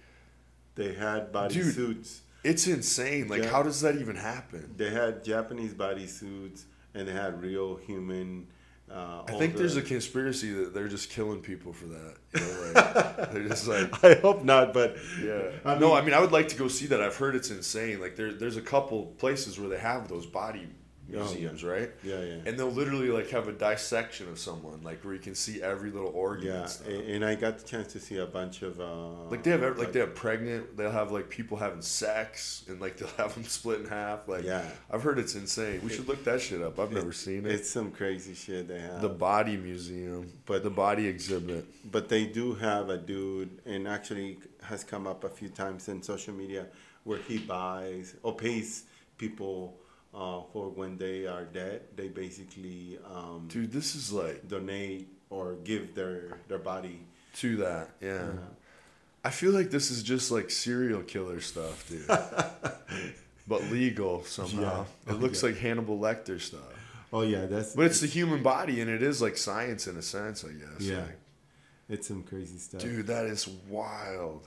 They 0.76 0.94
had 0.94 1.32
body 1.32 1.54
Dude. 1.54 1.74
suits. 1.74 2.20
It's 2.44 2.66
insane. 2.66 3.28
Like, 3.28 3.42
Yeah. 3.44 3.50
how 3.50 3.62
does 3.62 3.80
that 3.82 3.96
even 3.96 4.16
happen? 4.16 4.74
They 4.76 4.90
had 4.90 5.24
Japanese 5.24 5.74
body 5.74 6.06
suits, 6.06 6.64
and 6.94 7.06
they 7.08 7.12
had 7.12 7.40
real 7.42 7.76
human. 7.76 8.46
Uh, 8.90 9.22
I 9.28 9.32
think 9.32 9.54
there's 9.56 9.76
a 9.76 9.82
conspiracy 9.82 10.52
that 10.52 10.74
they're 10.74 10.88
just 10.88 11.10
killing 11.10 11.40
people 11.40 11.72
for 11.72 11.86
that. 11.86 12.14
You 12.34 12.40
know, 12.40 12.72
like, 12.74 13.30
they're 13.32 13.48
just 13.48 13.68
like, 13.68 14.02
I 14.04 14.14
hope 14.14 14.42
not, 14.42 14.72
but 14.72 14.96
yeah. 15.22 15.42
I 15.64 15.76
no, 15.78 15.90
mean- 15.90 15.96
I 15.98 16.00
mean, 16.06 16.14
I 16.14 16.20
would 16.20 16.32
like 16.32 16.48
to 16.48 16.56
go 16.56 16.66
see 16.66 16.86
that. 16.86 17.00
I've 17.00 17.16
heard 17.16 17.36
it's 17.36 17.50
insane. 17.50 18.00
Like, 18.00 18.16
there, 18.16 18.32
there's 18.32 18.56
a 18.56 18.60
couple 18.62 19.06
places 19.18 19.60
where 19.60 19.68
they 19.68 19.78
have 19.78 20.08
those 20.08 20.26
body 20.26 20.66
Oh, 21.14 21.18
museums, 21.24 21.64
right? 21.64 21.90
Yeah, 22.02 22.20
yeah. 22.20 22.34
And 22.46 22.58
they'll 22.58 22.70
literally 22.70 23.08
like 23.10 23.30
have 23.30 23.48
a 23.48 23.52
dissection 23.52 24.28
of 24.28 24.38
someone, 24.38 24.80
like 24.82 25.04
where 25.04 25.14
you 25.14 25.20
can 25.20 25.34
see 25.34 25.62
every 25.62 25.90
little 25.90 26.10
organ. 26.10 26.46
yeah, 26.46 26.60
and 26.60 26.68
stuff. 26.70 26.86
and, 26.88 27.24
I 27.24 27.34
got 27.34 27.58
the 27.58 27.64
chance 27.66 27.92
to 27.92 28.00
see 28.00 28.16
a 28.18 28.26
bunch 28.26 28.62
of. 28.62 28.80
Uh, 28.80 29.24
Like 29.30 29.42
they 29.42 29.50
have 29.50 29.62
ev- 29.62 29.78
like 29.78 29.92
they 29.92 30.00
have 30.00 30.14
pregnant. 30.14 30.76
They'll 30.76 30.90
have 30.90 31.10
like 31.12 31.28
people 31.28 31.56
having 31.56 31.82
sex, 31.82 32.64
and 32.68 32.80
like 32.80 32.96
they'll 32.96 33.08
have 33.16 33.34
them 33.34 33.44
split 33.44 33.80
in 33.80 33.86
half. 33.86 34.28
Like 34.28 34.44
Yeah. 34.44 34.68
I've 34.90 35.02
heard 35.02 35.18
it's 35.18 35.34
insane. 35.34 35.80
We 35.82 35.90
should 35.90 36.08
look 36.08 36.22
that 36.24 36.40
shit 36.40 36.62
up. 36.62 36.78
I've 36.78 36.92
never 36.92 37.12
seen 37.12 37.46
it. 37.46 37.52
It's 37.52 37.70
some 37.70 37.90
crazy 37.90 38.34
shit 38.34 38.68
they 38.68 38.80
have. 38.80 39.00
The 39.02 39.08
body 39.08 39.56
museum, 39.56 40.32
But- 40.46 40.62
the 40.62 40.70
body 40.70 41.06
exhibit. 41.06 41.64
but 41.90 42.08
they 42.08 42.26
do 42.26 42.54
have 42.54 42.88
a 42.90 42.98
dude, 42.98 43.60
and 43.66 43.88
actually 43.88 44.38
has 44.62 44.84
come 44.84 45.06
up 45.06 45.24
a 45.24 45.28
few 45.28 45.48
times 45.48 45.88
in 45.88 46.02
social 46.02 46.34
media, 46.34 46.66
where 47.04 47.18
he 47.18 47.38
buys 47.38 48.14
or 48.22 48.36
pays 48.36 48.84
people 49.16 49.79
uh, 50.14 50.42
for 50.52 50.68
when 50.70 50.96
they 50.98 51.26
are 51.26 51.44
dead. 51.44 51.82
They 51.96 52.08
basically 52.08 52.98
um, 53.12 53.46
Dude, 53.48 53.72
this 53.72 53.94
is 53.94 54.12
like 54.12 54.48
donate 54.48 55.08
or 55.30 55.54
give 55.64 55.94
their 55.94 56.38
their 56.48 56.58
body. 56.58 57.00
to 57.36 57.56
that. 57.58 57.90
Yeah. 58.00 58.14
Yeah. 58.24 58.30
I 59.24 59.30
feel 59.30 59.52
like 59.52 59.70
this 59.70 59.90
is 59.90 60.02
just 60.02 60.30
like 60.30 60.50
serial 60.50 61.02
killer 61.02 61.40
stuff, 61.40 61.86
dude. 61.88 62.06
but 63.48 63.62
legal 63.70 64.24
somehow. 64.24 64.86
Yeah. 65.06 65.12
It 65.14 65.20
looks 65.20 65.42
Yeah. 65.42 65.50
like 65.50 65.58
Hannibal 65.58 65.98
Lecter 65.98 66.40
stuff. 66.40 66.60
Oh 67.12 67.22
yeah, 67.22 67.46
that's 67.46 67.74
But 67.74 67.86
it's 67.86 68.00
the 68.00 68.06
human 68.06 68.42
body, 68.42 68.80
and 68.80 68.88
it 68.90 69.02
is 69.02 69.20
like 69.20 69.36
science 69.36 69.86
in 69.88 69.96
a 69.96 70.02
sense, 70.02 70.44
I 70.44 70.52
guess. 70.52 70.80
yeah, 70.80 70.98
Like, 70.98 71.18
it's 71.88 72.06
some 72.08 72.22
crazy 72.22 72.56
stuff. 72.58 72.80
dude, 72.80 73.08
that 73.08 73.26
is 73.26 73.48
wild. 73.68 74.46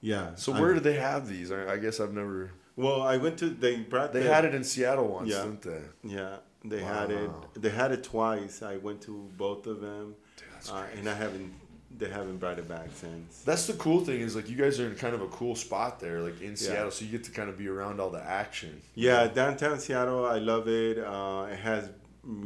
Yeah. 0.00 0.34
So 0.36 0.52
I- 0.54 0.60
where 0.60 0.74
do 0.74 0.80
they 0.80 0.94
have 0.94 1.28
these? 1.28 1.50
I 1.52 1.72
I 1.72 1.76
guess 1.76 2.00
I've 2.00 2.12
never. 2.14 2.52
Well, 2.80 3.02
I 3.02 3.16
went 3.24 3.38
to 3.38 3.48
they 3.64 3.76
brought 3.92 4.12
They 4.12 4.22
the- 4.24 4.34
had 4.34 4.44
it 4.44 4.54
in 4.54 4.64
Seattle 4.64 5.08
once, 5.08 5.28
Yeah. 5.30 5.42
didn't 5.44 5.62
they? 5.62 5.82
Yeah, 6.18 6.36
they 6.64 6.80
had 6.80 7.10
it. 7.10 7.30
They 7.64 7.70
had 7.70 7.90
it 7.92 8.02
twice. 8.04 8.62
I 8.62 8.76
went 8.76 9.00
to 9.02 9.12
both 9.36 9.66
of 9.66 9.80
them, 9.80 10.14
Dude, 10.36 10.46
that's 10.52 10.70
uh, 10.70 10.84
and 10.96 11.08
I 11.08 11.14
haven't. 11.14 11.52
They 12.00 12.08
haven't 12.08 12.38
brought 12.38 12.58
it 12.58 12.68
back 12.68 12.88
since. 12.94 13.42
That's 13.42 13.66
the 13.66 13.74
cool 13.74 14.00
thing 14.06 14.20
is 14.20 14.34
like 14.36 14.48
you 14.48 14.56
guys 14.56 14.78
are 14.80 14.86
in 14.86 14.94
kind 14.94 15.14
of 15.14 15.20
a 15.22 15.26
cool 15.28 15.54
spot 15.56 15.98
there, 16.00 16.20
like 16.20 16.40
in 16.40 16.50
Yeah. 16.50 16.54
Seattle, 16.64 16.90
so 16.92 17.04
you 17.04 17.10
get 17.10 17.24
to 17.24 17.32
kind 17.32 17.50
of 17.50 17.58
be 17.58 17.68
around 17.68 18.00
all 18.00 18.10
the 18.10 18.22
action. 18.22 18.80
Yeah, 18.94 19.26
downtown 19.26 19.78
Seattle, 19.80 20.24
I 20.24 20.38
love 20.38 20.66
it. 20.68 20.96
Uh, 20.98 21.48
it 21.50 21.58
has, 21.58 21.90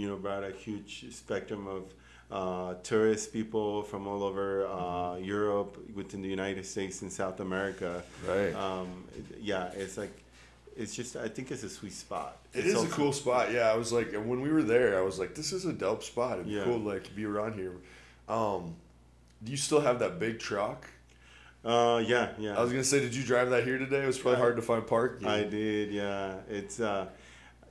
you 0.00 0.08
know, 0.08 0.16
brought 0.16 0.42
a 0.44 0.50
huge 0.50 0.92
spectrum 1.14 1.66
of 1.76 1.82
uh, 2.30 2.74
tourist 2.82 3.32
people 3.32 3.82
from 3.82 4.08
all 4.08 4.24
over 4.24 4.66
uh, 4.66 5.16
Europe, 5.18 5.76
within 5.94 6.20
the 6.22 6.28
United 6.28 6.64
States 6.66 7.02
and 7.02 7.12
South 7.12 7.38
America. 7.38 8.02
Right. 8.26 8.52
Um, 8.54 9.04
yeah, 9.38 9.70
it's 9.76 9.96
like 9.98 10.10
it's 10.76 10.94
just 10.94 11.16
I 11.16 11.28
think 11.28 11.50
it's 11.50 11.62
a 11.62 11.68
sweet 11.68 11.92
spot. 11.92 12.38
It 12.52 12.66
It's 12.66 12.74
is 12.74 12.84
a 12.84 12.88
cool 12.88 13.12
spot. 13.12 13.52
Yeah, 13.52 13.70
I 13.70 13.76
was 13.76 13.92
like, 13.92 14.12
and 14.12 14.28
when 14.28 14.40
we 14.40 14.50
were 14.50 14.62
there, 14.62 14.98
I 14.98 15.02
was 15.02 15.18
like, 15.18 15.34
this 15.34 15.52
is 15.52 15.64
a 15.64 15.72
dope 15.72 16.02
spot. 16.02 16.34
It'd 16.34 16.46
be 16.46 16.52
Yeah. 16.52 16.64
cool 16.64 16.78
to 16.80 16.88
like 16.88 17.14
be 17.14 17.24
around 17.24 17.54
here. 17.54 17.72
Um, 18.28 18.74
do 19.42 19.50
you 19.50 19.56
still 19.58 19.80
have 19.80 19.98
that 20.00 20.18
big 20.18 20.38
truck? 20.38 20.88
Uh, 21.64 22.02
yeah, 22.06 22.30
yeah. 22.38 22.58
I 22.58 22.62
was 22.62 22.70
gonna 22.70 22.84
say, 22.84 23.00
did 23.00 23.14
you 23.14 23.22
drive 23.24 23.50
that 23.50 23.64
here 23.64 23.78
today? 23.78 24.02
It 24.02 24.06
was 24.06 24.18
probably 24.18 24.40
hard 24.40 24.56
to 24.56 24.62
find 24.62 24.86
parking. 24.86 25.26
I 25.26 25.44
did, 25.44 25.90
yeah. 25.90 26.34
It's 26.48 26.80
uh, 26.80 27.06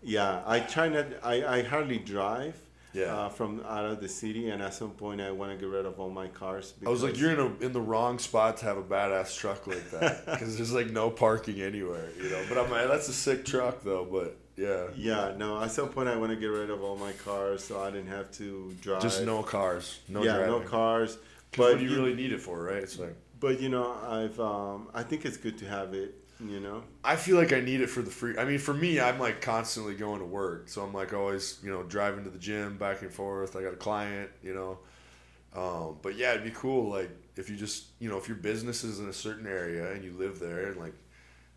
yeah. 0.01 0.41
I 0.45 0.59
try 0.61 0.89
not. 0.89 1.05
I, 1.23 1.45
I 1.59 1.63
hardly 1.63 1.99
drive. 1.99 2.55
Yeah. 2.93 3.05
Uh, 3.15 3.29
from 3.29 3.61
out 3.67 3.85
of 3.85 4.01
the 4.01 4.07
city, 4.07 4.49
and 4.49 4.61
at 4.61 4.73
some 4.73 4.91
point, 4.91 5.19
I 5.19 5.31
want 5.31 5.51
to 5.51 5.57
get 5.57 5.67
rid 5.67 5.85
of 5.85 5.99
all 5.99 6.09
my 6.09 6.27
cars. 6.27 6.75
I 6.85 6.89
was 6.89 7.01
like, 7.01 7.17
you're 7.17 7.31
in 7.31 7.39
a 7.39 7.65
in 7.65 7.73
the 7.73 7.81
wrong 7.81 8.19
spot 8.19 8.57
to 8.57 8.65
have 8.65 8.77
a 8.77 8.83
badass 8.83 9.35
truck 9.37 9.65
like 9.65 9.89
that 9.91 10.25
because 10.31 10.57
there's 10.57 10.73
like 10.73 10.91
no 10.91 11.09
parking 11.09 11.61
anywhere, 11.61 12.09
you 12.21 12.29
know. 12.29 12.43
But 12.47 12.59
I'm 12.59 12.69
like, 12.69 12.87
that's 12.87 13.09
a 13.09 13.13
sick 13.13 13.45
truck 13.45 13.83
though. 13.83 14.05
But 14.05 14.37
yeah, 14.55 14.87
Yeah, 14.95 15.33
no. 15.37 15.59
At 15.61 15.71
some 15.71 15.89
point, 15.89 16.07
I 16.07 16.15
want 16.15 16.31
to 16.31 16.35
get 16.35 16.47
rid 16.47 16.69
of 16.69 16.83
all 16.83 16.95
my 16.97 17.13
cars, 17.13 17.63
so 17.63 17.81
I 17.81 17.89
didn't 17.89 18.09
have 18.09 18.31
to 18.33 18.71
drive. 18.81 19.01
just 19.01 19.23
no 19.23 19.41
cars, 19.41 19.99
no 20.07 20.23
yeah, 20.23 20.37
driving. 20.37 20.51
no 20.51 20.59
cars. 20.61 21.17
But 21.55 21.59
what 21.59 21.77
do 21.79 21.83
you 21.85 21.91
you 21.91 21.97
really 21.97 22.15
need 22.15 22.31
it 22.31 22.41
for, 22.41 22.61
right? 22.63 22.77
It's 22.83 22.99
like 22.99 23.15
But 23.39 23.59
you 23.59 23.69
know, 23.69 23.95
I've 24.07 24.39
um, 24.39 24.87
I 24.93 25.03
think 25.03 25.25
it's 25.25 25.37
good 25.37 25.57
to 25.59 25.65
have 25.65 25.93
it. 25.93 26.15
You 26.45 26.59
know. 26.59 26.83
I 27.03 27.15
feel 27.15 27.37
like 27.37 27.53
I 27.53 27.61
need 27.61 27.81
it 27.81 27.89
for 27.89 28.01
the 28.01 28.11
free. 28.11 28.37
I 28.37 28.45
mean, 28.45 28.59
for 28.59 28.73
me, 28.73 28.99
I'm 28.99 29.19
like 29.19 29.41
constantly 29.41 29.95
going 29.95 30.19
to 30.19 30.25
work, 30.25 30.67
so 30.67 30.83
I'm 30.83 30.93
like 30.93 31.13
always, 31.13 31.59
you 31.63 31.69
know, 31.71 31.83
driving 31.83 32.23
to 32.25 32.29
the 32.29 32.39
gym 32.39 32.77
back 32.77 33.01
and 33.01 33.11
forth. 33.11 33.55
I 33.55 33.61
got 33.63 33.73
a 33.73 33.77
client, 33.77 34.29
you 34.41 34.53
know. 34.53 34.79
Um, 35.55 35.97
but 36.01 36.15
yeah, 36.17 36.31
it'd 36.31 36.43
be 36.43 36.51
cool, 36.51 36.89
like 36.89 37.11
if 37.35 37.49
you 37.49 37.55
just, 37.55 37.85
you 37.99 38.09
know, 38.09 38.17
if 38.17 38.27
your 38.27 38.37
business 38.37 38.83
is 38.83 38.99
in 38.99 39.07
a 39.09 39.13
certain 39.13 39.47
area 39.47 39.91
and 39.91 40.03
you 40.03 40.11
live 40.13 40.39
there, 40.39 40.67
and 40.71 40.77
like, 40.79 40.93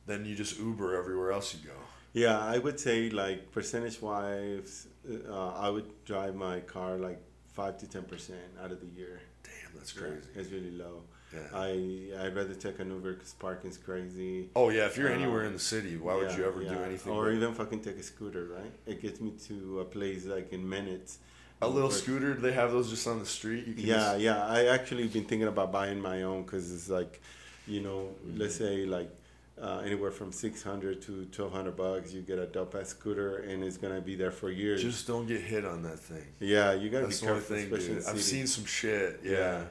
then 0.07 0.25
you 0.25 0.35
just 0.35 0.59
Uber 0.59 0.97
everywhere 0.97 1.33
else 1.33 1.55
you 1.55 1.67
go. 1.69 1.77
Yeah, 2.13 2.39
I 2.39 2.59
would 2.59 2.79
say 2.81 3.11
like 3.11 3.51
percentage 3.53 4.01
wise, 4.01 4.87
uh, 5.29 5.49
I 5.51 5.69
would 5.71 6.05
drive 6.05 6.35
my 6.35 6.61
car 6.61 6.97
like 6.97 7.21
five 7.53 7.79
to 7.79 7.87
ten 7.89 8.03
percent 8.05 8.41
out 8.63 8.71
of 8.73 8.81
the 8.81 8.87
year. 8.87 9.21
Damn, 9.43 9.73
that's 9.77 9.95
Yeah, 9.95 10.03
crazy. 10.03 10.29
it's 10.35 10.51
really 10.51 10.71
low. 10.73 11.03
Yeah. 11.37 11.59
I 11.59 12.27
I'd 12.27 12.35
rather 12.35 12.55
take 12.55 12.79
an 12.79 12.91
Uber 12.91 13.15
because 13.15 13.33
parking's 13.35 13.79
crazy. 13.79 14.49
Oh 14.57 14.69
yeah, 14.71 14.87
if 14.87 14.97
you're 14.97 15.11
Uh, 15.11 15.15
anywhere 15.21 15.45
in 15.45 15.53
the 15.53 15.59
city, 15.59 15.97
why 15.97 16.15
would 16.17 16.33
you 16.37 16.45
ever 16.45 16.63
do 16.63 16.79
anything? 16.91 17.13
Or 17.13 17.31
even 17.33 17.53
fucking 17.55 17.81
take 17.81 17.99
a 17.99 18.03
scooter, 18.03 18.45
right? 18.57 18.73
It 18.87 19.01
gets 19.03 19.21
me 19.21 19.33
to 19.49 19.81
a 19.81 19.85
place 19.85 20.25
like 20.25 20.53
in 20.53 20.69
minutes. 20.69 21.19
a 21.63 21.67
little 21.67 21.89
Or- 21.89 21.93
scooter? 22.05 22.35
They 22.35 22.53
have 22.53 22.71
those 22.71 22.91
just 22.91 23.07
on 23.07 23.19
the 23.19 23.25
street? 23.25 23.67
You 23.67 23.73
can 23.73 23.87
Yeah, 23.87 23.97
just- 24.13 24.21
yeah. 24.21 24.47
I 24.47 24.67
actually 24.67 25.07
been 25.09 25.25
thinking 25.25 25.49
about 25.49 25.73
buying 25.73 26.01
my 26.03 26.23
own 26.25 26.43
because 26.43 26.71
it's 26.75 26.91
like, 26.91 27.19
you 27.67 27.81
know, 27.81 28.15
let's 28.37 28.57
say 28.57 28.85
like 28.85 29.11
uh, 29.59 29.81
anywhere 29.87 30.11
from 30.11 30.33
six 30.33 30.63
hundred 30.63 31.01
to 31.07 31.25
twelve 31.37 31.53
hundred 31.53 31.75
bucks, 31.75 32.13
you 32.13 32.21
get 32.21 32.39
a 32.39 32.45
dope 32.45 32.75
ass 32.75 32.91
scooter 32.91 33.39
and 33.39 33.65
it's 33.65 33.79
gonna 33.79 34.03
be 34.03 34.15
there 34.15 34.31
for 34.31 34.51
years. 34.51 34.83
just 34.83 35.07
don't 35.07 35.27
get 35.27 35.41
hit 35.41 35.65
on 35.65 35.83
that 35.83 35.99
thing. 35.99 36.27
yeah, 36.41 36.75
you 36.75 36.91
gotta 36.91 37.07
That's 37.07 37.21
be 37.23 37.27
careful, 37.27 37.57
thing, 37.57 37.73
especially 37.73 38.05
I've 38.07 38.21
seen 38.23 38.47
some 38.47 38.67
shit. 38.67 39.21
Yeah. 39.25 39.31
Yeah. 39.33 39.65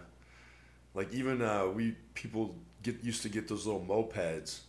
Like 0.95 1.13
even 1.13 1.41
uh, 1.41 1.67
we 1.67 1.95
people 2.13 2.55
get 2.81 3.03
used 3.03 3.22
to 3.23 3.30
get 3.30 3.47
those 3.47 3.65
little 3.65 3.85
mopeds 3.88 4.59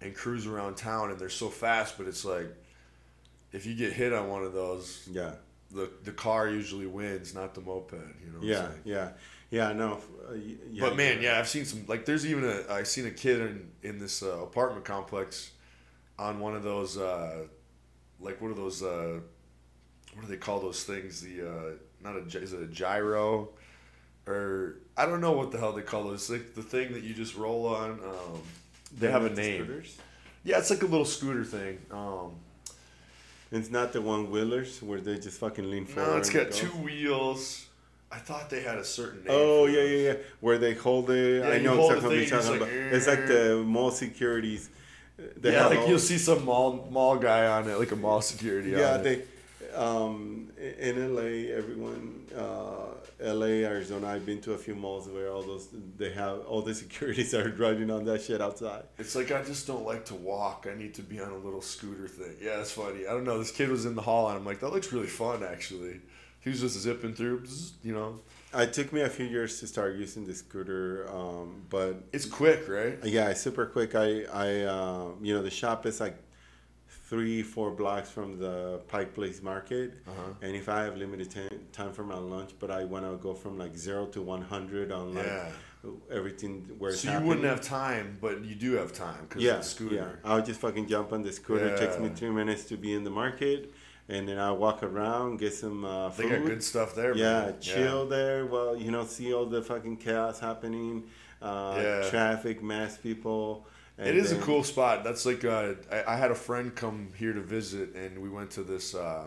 and 0.00 0.14
cruise 0.14 0.46
around 0.46 0.76
town, 0.76 1.10
and 1.10 1.18
they're 1.18 1.28
so 1.28 1.48
fast, 1.50 1.98
but 1.98 2.06
it's 2.08 2.24
like 2.24 2.46
if 3.52 3.66
you 3.66 3.74
get 3.74 3.92
hit 3.92 4.12
on 4.12 4.28
one 4.28 4.42
of 4.42 4.52
those, 4.54 5.06
Yeah, 5.12 5.32
the 5.70 5.90
the 6.04 6.12
car 6.12 6.48
usually 6.48 6.86
wins, 6.86 7.34
not 7.34 7.54
the 7.54 7.60
moped. 7.60 7.92
You 8.24 8.32
know. 8.32 8.38
yeah, 8.40 8.68
yeah, 8.84 9.10
yeah. 9.50 9.72
No, 9.72 10.00
uh, 10.28 10.34
yeah, 10.34 10.80
But 10.80 10.96
man, 10.96 11.20
yeah, 11.20 11.38
I've 11.38 11.48
seen 11.48 11.64
some. 11.66 11.84
Like, 11.86 12.06
there's 12.06 12.24
even 12.24 12.44
a. 12.44 12.72
I 12.72 12.84
seen 12.84 13.06
a 13.06 13.10
kid 13.10 13.40
in 13.40 13.70
in 13.82 13.98
this 13.98 14.22
uh, 14.22 14.42
apartment 14.42 14.84
complex, 14.84 15.50
on 16.18 16.40
one 16.40 16.54
of 16.56 16.62
those. 16.62 16.96
Uh, 16.96 17.44
like 18.20 18.40
what 18.40 18.50
are 18.50 18.54
those? 18.54 18.82
Uh, 18.82 19.20
what 20.14 20.22
do 20.22 20.28
they 20.28 20.36
call 20.38 20.60
those 20.60 20.84
things? 20.84 21.20
The 21.20 21.42
uh, 21.46 21.70
not 22.02 22.16
a 22.16 22.22
gy- 22.22 22.38
is 22.38 22.52
it 22.52 22.62
a 22.62 22.66
gyro, 22.66 23.50
or 24.26 24.76
I 24.96 25.06
don't 25.06 25.20
know 25.20 25.32
what 25.32 25.50
the 25.52 25.58
hell 25.58 25.72
they 25.72 25.82
call 25.82 26.04
those. 26.04 26.22
It's 26.22 26.30
like 26.30 26.54
the 26.54 26.62
thing 26.62 26.92
that 26.92 27.02
you 27.02 27.14
just 27.14 27.36
roll 27.36 27.66
on. 27.66 27.92
Um, 27.92 28.42
they 28.98 29.10
have 29.10 29.24
a 29.24 29.30
name. 29.30 29.64
scooters? 29.64 29.96
Yeah, 30.44 30.58
it's 30.58 30.70
like 30.70 30.82
a 30.82 30.86
little 30.86 31.04
scooter 31.04 31.44
thing. 31.44 31.78
Um, 31.90 32.32
It's 33.52 33.70
not 33.70 33.92
the 33.92 34.00
one 34.00 34.30
wheelers 34.30 34.80
where 34.82 35.00
they 35.00 35.18
just 35.18 35.38
fucking 35.40 35.68
lean 35.70 35.86
forward. 35.86 36.10
no, 36.10 36.16
it's 36.18 36.30
got 36.30 36.50
go. 36.50 36.56
two 36.56 36.68
wheels. 36.68 37.66
I 38.12 38.18
thought 38.18 38.50
they 38.50 38.62
had 38.62 38.78
a 38.78 38.84
certain 38.84 39.20
name. 39.20 39.28
Oh 39.30 39.66
yeah, 39.66 39.82
yeah, 39.82 40.08
yeah. 40.08 40.14
Where 40.40 40.58
they 40.58 40.74
hold 40.74 41.10
it. 41.10 41.40
Yeah, 41.44 41.48
I 41.50 41.58
know 41.58 41.84
exactly 41.84 42.08
what 42.08 42.14
you're 42.14 42.22
it's 42.22 42.30
talking 42.30 42.50
like, 42.50 42.60
about. 42.60 42.94
It's 42.94 43.06
like 43.06 43.26
the 43.26 43.62
mall 43.64 43.90
securities. 43.92 44.68
They 45.36 45.52
yeah, 45.52 45.66
like 45.66 45.78
all- 45.80 45.88
you'll 45.88 45.98
see 45.98 46.18
some 46.18 46.44
mall 46.44 46.88
mall 46.90 47.16
guy 47.16 47.46
on 47.46 47.68
it, 47.68 47.78
like 47.78 47.92
a 47.92 47.96
mall 47.96 48.20
security. 48.20 48.70
Yeah, 48.70 48.94
on 48.94 49.06
it. 49.06 49.28
Um, 49.74 50.50
in 50.78 51.14
LA, 51.14 51.52
everyone, 51.54 52.26
uh, 52.36 52.94
LA, 53.22 53.64
Arizona. 53.68 54.08
I've 54.08 54.26
been 54.26 54.40
to 54.42 54.52
a 54.54 54.58
few 54.58 54.74
malls 54.74 55.08
where 55.08 55.30
all 55.30 55.42
those 55.42 55.68
they 55.96 56.10
have 56.12 56.40
all 56.46 56.62
the 56.62 56.74
securities 56.84 57.34
are 57.34 57.48
driving 57.48 57.90
on 57.90 58.04
that 58.06 58.22
shit 58.22 58.40
outside. 58.40 58.84
It's 58.98 59.14
like 59.14 59.30
I 59.30 59.42
just 59.42 59.66
don't 59.66 59.84
like 59.84 60.04
to 60.06 60.14
walk. 60.14 60.66
I 60.70 60.74
need 60.76 60.94
to 60.94 61.02
be 61.02 61.20
on 61.20 61.30
a 61.30 61.36
little 61.36 61.62
scooter 61.62 62.08
thing. 62.08 62.34
Yeah, 62.42 62.60
it's 62.60 62.72
funny. 62.72 63.06
I 63.06 63.10
don't 63.12 63.24
know. 63.24 63.38
This 63.38 63.50
kid 63.52 63.68
was 63.68 63.84
in 63.86 63.94
the 63.94 64.02
hall, 64.02 64.28
and 64.28 64.36
I'm 64.38 64.44
like, 64.44 64.60
that 64.60 64.72
looks 64.72 64.92
really 64.92 65.06
fun, 65.06 65.42
actually. 65.44 66.00
He 66.42 66.48
was 66.48 66.60
just 66.60 66.78
zipping 66.80 67.12
through, 67.14 67.44
you 67.84 67.92
know. 67.92 68.18
It 68.54 68.72
took 68.72 68.92
me 68.94 69.02
a 69.02 69.10
few 69.10 69.26
years 69.26 69.60
to 69.60 69.66
start 69.66 69.96
using 69.96 70.26
the 70.26 70.34
scooter, 70.34 71.06
um, 71.14 71.62
but 71.68 72.02
It's 72.12 72.24
quick, 72.24 72.66
right? 72.66 72.98
yeah, 73.04 73.28
it's 73.28 73.40
super 73.42 73.66
quick. 73.66 73.94
I, 73.94 74.24
I, 74.32 74.60
uh, 74.62 75.08
you 75.20 75.34
know, 75.34 75.42
the 75.42 75.50
shop 75.50 75.84
is 75.84 76.00
like 76.00 76.16
three, 77.10 77.42
four 77.42 77.72
blocks 77.72 78.08
from 78.08 78.38
the 78.38 78.80
Pike 78.86 79.12
Place 79.18 79.42
Market, 79.42 79.88
Uh-huh. 80.06 80.32
and 80.44 80.52
if 80.54 80.66
I 80.68 80.80
have 80.86 80.96
limited 80.96 81.28
ti- 81.36 81.58
time 81.72 81.92
for 81.92 82.04
my 82.04 82.16
lunch, 82.34 82.52
but 82.60 82.70
I 82.70 82.84
want 82.84 83.04
to 83.10 83.16
go 83.28 83.32
from 83.34 83.58
like 83.58 83.74
zero 83.76 84.06
to 84.14 84.20
one 84.34 84.42
hundred 84.54 84.92
on 84.92 85.04
like 85.18 85.26
Yeah. 85.26 85.50
everything 86.18 86.54
where 86.78 86.92
it's 86.92 87.00
So 87.02 87.10
you 87.18 87.20
wouldn't 87.26 87.46
have 87.54 87.62
time, 87.62 88.06
but 88.24 88.34
you 88.48 88.54
do 88.66 88.70
have 88.80 88.92
time 88.92 89.22
because 89.26 89.42
yeah, 89.42 89.54
of 89.56 89.62
the 89.64 89.70
scooter. 89.74 89.96
Yeah, 89.96 90.28
I'll 90.30 90.44
just 90.50 90.60
fucking 90.60 90.86
jump 90.94 91.08
on 91.12 91.20
the 91.28 91.32
scooter. 91.40 91.66
It 91.72 91.78
takes 91.82 91.98
me 91.98 92.08
Yeah. 92.08 92.14
three 92.20 92.30
minutes 92.40 92.62
to 92.70 92.76
be 92.76 92.90
in 92.98 93.02
the 93.08 93.14
market, 93.22 93.60
and 94.08 94.22
then 94.28 94.38
I 94.38 94.52
walk 94.64 94.78
around, 94.90 95.38
get 95.44 95.52
some 95.64 95.78
uh, 95.84 96.10
They 96.10 96.28
got 96.28 96.44
good 96.52 96.62
stuff 96.72 96.90
there. 96.94 97.12
yeah, 97.16 97.46
man. 97.46 97.60
chill 97.60 98.00
there. 98.16 98.38
Well, 98.54 98.72
you 98.84 98.90
know, 98.94 99.04
see 99.16 99.28
all 99.34 99.46
the 99.56 99.62
fucking 99.70 99.96
chaos 100.06 100.38
happening, 100.48 100.92
uh, 101.42 101.74
Yeah. 101.84 102.10
traffic, 102.12 102.56
mass 102.62 102.92
people. 103.08 103.66
It 104.00 104.08
and 104.08 104.16
is 104.16 104.32
a 104.32 104.38
cool 104.38 104.64
spot. 104.64 105.04
That's 105.04 105.26
like 105.26 105.44
uh, 105.44 105.74
I, 105.92 106.14
I 106.14 106.16
had 106.16 106.30
a 106.30 106.34
friend 106.34 106.74
come 106.74 107.08
here 107.16 107.34
to 107.34 107.40
visit, 107.40 107.94
and 107.94 108.20
we 108.20 108.30
went 108.30 108.50
to 108.52 108.62
this. 108.62 108.94
Uh, 108.94 109.26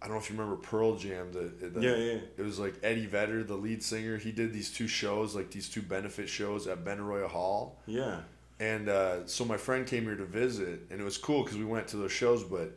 I 0.00 0.06
don't 0.06 0.14
know 0.14 0.20
if 0.20 0.28
you 0.28 0.36
remember 0.36 0.60
Pearl 0.60 0.96
Jam. 0.96 1.32
The, 1.32 1.68
the 1.68 1.80
Yeah, 1.80 1.96
yeah. 1.96 2.18
It 2.36 2.42
was 2.42 2.58
like 2.58 2.74
Eddie 2.82 3.06
Vedder, 3.06 3.44
the 3.44 3.56
lead 3.56 3.82
singer. 3.82 4.18
He 4.18 4.30
did 4.30 4.52
these 4.52 4.70
two 4.70 4.86
shows, 4.86 5.34
like 5.34 5.50
these 5.50 5.70
two 5.70 5.80
benefit 5.80 6.28
shows 6.28 6.66
at 6.66 6.84
Benaroya 6.84 7.28
Hall. 7.28 7.78
Yeah, 7.86 8.20
And 8.60 8.90
uh, 8.90 9.26
so 9.26 9.46
my 9.46 9.56
friend 9.56 9.86
came 9.86 10.04
here 10.04 10.16
to 10.16 10.26
visit, 10.26 10.80
and 10.90 11.00
it 11.00 11.04
was 11.04 11.16
cool 11.16 11.42
because 11.42 11.56
we 11.56 11.64
went 11.64 11.88
to 11.88 11.96
those 11.96 12.12
shows, 12.12 12.44
but 12.44 12.76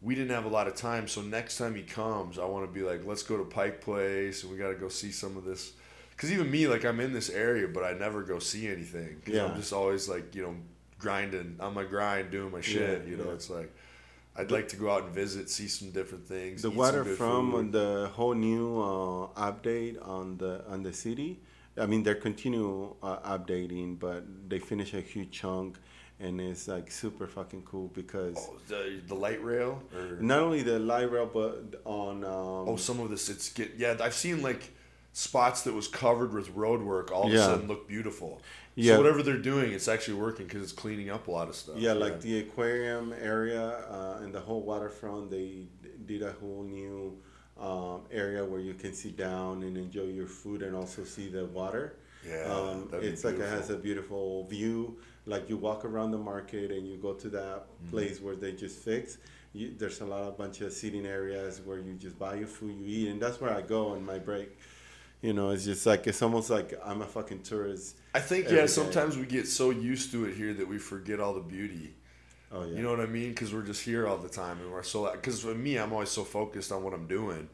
we 0.00 0.14
didn't 0.14 0.30
have 0.30 0.44
a 0.44 0.48
lot 0.48 0.68
of 0.68 0.76
time. 0.76 1.08
So 1.08 1.20
next 1.20 1.58
time 1.58 1.74
he 1.74 1.82
comes, 1.82 2.38
I 2.38 2.44
want 2.44 2.64
to 2.64 2.72
be 2.72 2.82
like, 2.84 3.04
let's 3.04 3.24
go 3.24 3.36
to 3.36 3.44
Pike 3.44 3.80
Place, 3.80 4.44
and 4.44 4.52
we 4.52 4.56
got 4.56 4.68
to 4.68 4.76
go 4.76 4.88
see 4.88 5.10
some 5.10 5.36
of 5.36 5.44
this. 5.44 5.72
Because 6.22 6.34
even 6.34 6.52
me, 6.52 6.68
like 6.68 6.84
I'm 6.84 7.00
in 7.00 7.12
this 7.12 7.30
area, 7.30 7.66
but 7.66 7.82
I 7.82 7.94
never 7.94 8.22
go 8.22 8.38
see 8.38 8.68
anything. 8.68 9.20
Yeah. 9.26 9.46
I'm 9.46 9.56
just 9.56 9.72
always 9.72 10.08
like, 10.08 10.36
you 10.36 10.42
know, 10.42 10.54
grinding 11.00 11.56
on 11.58 11.74
my 11.74 11.82
grind, 11.82 12.30
doing 12.30 12.52
my 12.52 12.60
shit. 12.60 13.02
Yeah, 13.02 13.10
you 13.10 13.16
know, 13.16 13.24
yeah. 13.24 13.32
it's 13.32 13.50
like 13.50 13.74
I'd 14.36 14.52
like 14.52 14.68
to 14.68 14.76
go 14.76 14.88
out 14.88 15.02
and 15.02 15.12
visit, 15.12 15.50
see 15.50 15.66
some 15.66 15.90
different 15.90 16.28
things. 16.28 16.62
the 16.62 16.70
water 16.70 17.04
from 17.04 17.50
food. 17.50 17.72
the 17.72 18.08
whole 18.14 18.34
new 18.34 18.80
uh, 18.80 19.50
update 19.50 19.96
on 20.06 20.36
the 20.36 20.64
on 20.68 20.84
the 20.84 20.92
city. 20.92 21.40
I 21.76 21.86
mean, 21.86 22.04
they're 22.04 22.14
continue 22.14 22.94
uh, 23.02 23.36
updating, 23.36 23.98
but 23.98 24.22
they 24.48 24.60
finish 24.60 24.94
a 24.94 25.00
huge 25.00 25.32
chunk, 25.32 25.76
and 26.20 26.40
it's 26.40 26.68
like 26.68 26.92
super 26.92 27.26
fucking 27.26 27.62
cool 27.64 27.88
because 27.88 28.36
Oh, 28.38 28.58
the, 28.68 29.00
the 29.08 29.16
light 29.16 29.42
rail, 29.42 29.82
or 29.92 30.18
not 30.20 30.38
only 30.38 30.62
the 30.62 30.78
light 30.78 31.10
rail, 31.10 31.26
but 31.26 31.80
on 31.84 32.22
um, 32.22 32.68
Oh, 32.68 32.76
some 32.76 33.00
of 33.00 33.10
this 33.10 33.28
it's 33.28 33.52
get 33.52 33.72
yeah. 33.76 33.96
I've 34.00 34.14
seen 34.14 34.40
like 34.40 34.70
spots 35.12 35.62
that 35.62 35.74
was 35.74 35.88
covered 35.88 36.32
with 36.32 36.48
road 36.50 36.82
work 36.82 37.12
all 37.12 37.26
of 37.26 37.32
a 37.32 37.38
sudden 37.38 37.68
look 37.68 37.86
beautiful. 37.88 38.40
Yeah. 38.74 38.94
So 38.94 39.02
whatever 39.02 39.22
they're 39.22 39.36
doing, 39.36 39.72
it's 39.72 39.88
actually 39.88 40.14
working 40.14 40.46
because 40.46 40.62
it's 40.62 40.72
cleaning 40.72 41.10
up 41.10 41.28
a 41.28 41.30
lot 41.30 41.48
of 41.48 41.54
stuff. 41.54 41.76
Yeah, 41.76 41.92
like 41.92 42.20
the 42.22 42.38
aquarium 42.40 43.12
area 43.20 43.84
uh, 43.90 44.20
and 44.22 44.34
the 44.34 44.40
whole 44.40 44.62
waterfront, 44.62 45.30
they 45.30 45.66
did 46.06 46.22
a 46.22 46.32
whole 46.32 46.62
new 46.64 47.18
um, 47.60 48.00
area 48.10 48.42
where 48.44 48.60
you 48.60 48.72
can 48.74 48.94
sit 48.94 49.16
down 49.16 49.62
and 49.62 49.76
enjoy 49.76 50.04
your 50.04 50.26
food 50.26 50.62
and 50.62 50.74
also 50.74 51.04
see 51.04 51.28
the 51.28 51.44
water. 51.44 51.96
Yeah, 52.26 52.44
um, 52.44 52.88
it's 52.94 53.24
like 53.24 53.34
it 53.34 53.48
has 53.48 53.68
a 53.70 53.76
beautiful 53.76 54.44
view. 54.46 54.96
Like 55.26 55.50
you 55.50 55.56
walk 55.58 55.84
around 55.84 56.12
the 56.12 56.18
market 56.18 56.70
and 56.70 56.88
you 56.88 56.96
go 56.96 57.12
to 57.14 57.28
that 57.30 57.66
Mm-hmm. 57.82 57.90
place 57.90 58.20
where 58.20 58.36
they 58.36 58.52
just 58.52 58.78
fix. 58.78 59.18
You, 59.52 59.74
there's 59.76 60.00
a 60.00 60.06
lot 60.06 60.22
of 60.22 60.38
bunch 60.38 60.60
of 60.62 60.72
seating 60.72 61.04
areas 61.04 61.60
where 61.64 61.78
you 61.78 61.92
just 61.94 62.18
buy 62.18 62.36
your 62.36 62.46
food, 62.46 62.76
you 62.80 62.86
eat, 62.86 63.08
and 63.10 63.20
that's 63.20 63.38
where 63.40 63.52
I 63.52 63.60
go 63.60 63.88
on 63.88 64.04
my 64.06 64.18
break. 64.18 64.56
You 65.22 65.32
know, 65.32 65.50
it's 65.50 65.64
just 65.64 65.86
like 65.86 66.06
it's 66.06 66.20
almost 66.20 66.50
like 66.50 66.78
I'm 66.84 67.00
a 67.00 67.06
fucking 67.06 67.42
tourist. 67.42 67.96
I 68.14 68.20
think 68.20 68.46
yeah. 68.46 68.56
day. 68.56 68.66
Sometimes 68.66 69.16
we 69.16 69.24
get 69.24 69.46
so 69.46 69.70
used 69.70 70.10
to 70.12 70.24
it 70.26 70.34
here 70.34 70.52
that 70.52 70.68
we 70.68 70.78
forget 70.78 71.20
all 71.20 71.32
the 71.32 71.40
beauty. 71.40 71.94
Oh, 72.52 72.64
yeah. 72.64 72.76
You 72.76 72.82
know 72.82 72.90
what 72.90 73.00
I 73.00 73.06
mean? 73.06 73.30
Because 73.30 73.54
we're 73.54 73.62
just 73.62 73.82
here 73.82 74.06
all 74.06 74.18
the 74.18 74.28
time, 74.28 74.60
and 74.60 74.70
we're 74.70 74.82
so. 74.82 75.10
Because 75.10 75.40
for 75.40 75.54
me, 75.54 75.78
I'm 75.78 75.92
always 75.92 76.10
so 76.10 76.24
focused 76.24 76.70
on 76.72 76.82
what 76.82 76.92
I'm 76.92 77.06
doing, 77.06 77.48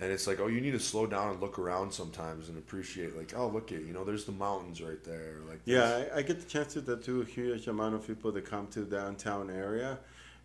and 0.00 0.10
it's 0.10 0.26
like, 0.26 0.40
oh, 0.40 0.46
you 0.46 0.60
need 0.60 0.70
to 0.70 0.80
slow 0.80 1.06
down 1.06 1.32
and 1.32 1.40
look 1.40 1.58
around 1.58 1.92
sometimes 1.92 2.48
and 2.48 2.56
appreciate, 2.56 3.16
like, 3.16 3.34
oh, 3.36 3.48
look 3.48 3.70
at 3.72 3.82
you 3.82 3.92
know, 3.92 4.04
there's 4.04 4.24
the 4.24 4.32
mountains 4.32 4.80
right 4.80 5.02
there. 5.04 5.38
Like, 5.48 5.60
Yeah, 5.66 6.04
I, 6.14 6.18
I 6.18 6.22
get 6.22 6.40
the 6.40 6.46
chance 6.46 6.72
to 6.74 6.82
talk 6.82 7.02
to 7.04 7.20
a 7.20 7.24
huge 7.24 7.66
amount 7.66 7.96
of 7.96 8.06
people 8.06 8.32
that 8.32 8.46
come 8.46 8.66
to 8.68 8.84
downtown 8.84 9.50
area, 9.50 9.98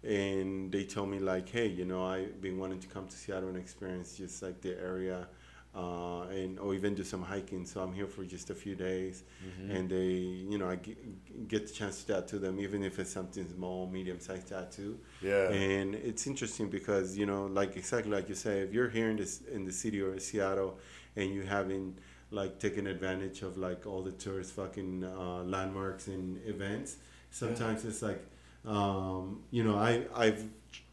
and 0.03 0.71
they 0.71 0.83
tell 0.83 1.05
me 1.05 1.19
like, 1.19 1.47
hey, 1.47 1.67
you 1.67 1.85
know, 1.85 2.05
I've 2.05 2.41
been 2.41 2.57
wanting 2.57 2.79
to 2.79 2.87
come 2.87 3.07
to 3.07 3.15
Seattle 3.15 3.49
and 3.49 3.57
experience 3.57 4.17
just 4.17 4.43
like 4.43 4.59
the 4.61 4.77
area, 4.77 5.27
uh, 5.75 6.21
and 6.29 6.57
or 6.59 6.73
even 6.73 6.95
do 6.95 7.03
some 7.03 7.21
hiking. 7.21 7.65
So 7.65 7.81
I'm 7.81 7.93
here 7.93 8.07
for 8.07 8.23
just 8.23 8.49
a 8.49 8.55
few 8.55 8.75
days, 8.75 9.23
and 9.69 9.89
they, 9.89 10.13
you 10.51 10.57
know, 10.57 10.69
I 10.69 10.75
get, 10.75 11.47
get 11.47 11.67
the 11.67 11.73
chance 11.73 12.03
to 12.03 12.13
tattoo 12.13 12.39
them, 12.39 12.59
even 12.59 12.81
if 12.83 12.97
it's 12.97 13.09
something 13.09 13.47
small, 13.49 13.87
medium 13.87 14.19
sized 14.19 14.47
tattoo. 14.47 14.97
Yeah. 15.21 15.49
And 15.49 15.95
it's 15.95 16.27
interesting 16.27 16.69
because 16.69 17.17
you 17.17 17.25
know, 17.25 17.47
like 17.47 17.75
exactly 17.75 18.11
like 18.11 18.29
you 18.29 18.35
say, 18.35 18.59
if 18.59 18.73
you're 18.73 18.89
here 18.89 19.09
in 19.09 19.17
this 19.17 19.41
in 19.51 19.65
the 19.65 19.73
city 19.73 20.01
or 20.01 20.13
in 20.13 20.19
Seattle, 20.19 20.77
and 21.15 21.33
you 21.33 21.43
haven't 21.43 21.97
like 22.31 22.57
taken 22.59 22.87
advantage 22.87 23.41
of 23.41 23.57
like 23.57 23.85
all 23.85 24.01
the 24.01 24.11
tourist 24.13 24.53
fucking 24.53 25.03
uh, 25.03 25.43
landmarks 25.43 26.07
and 26.07 26.39
events, 26.45 26.97
sometimes 27.31 27.83
it's 27.83 28.01
like, 28.01 28.25
um, 28.65 29.41
you 29.51 29.63
know, 29.63 29.75
I 29.75 30.05
I've 30.15 30.45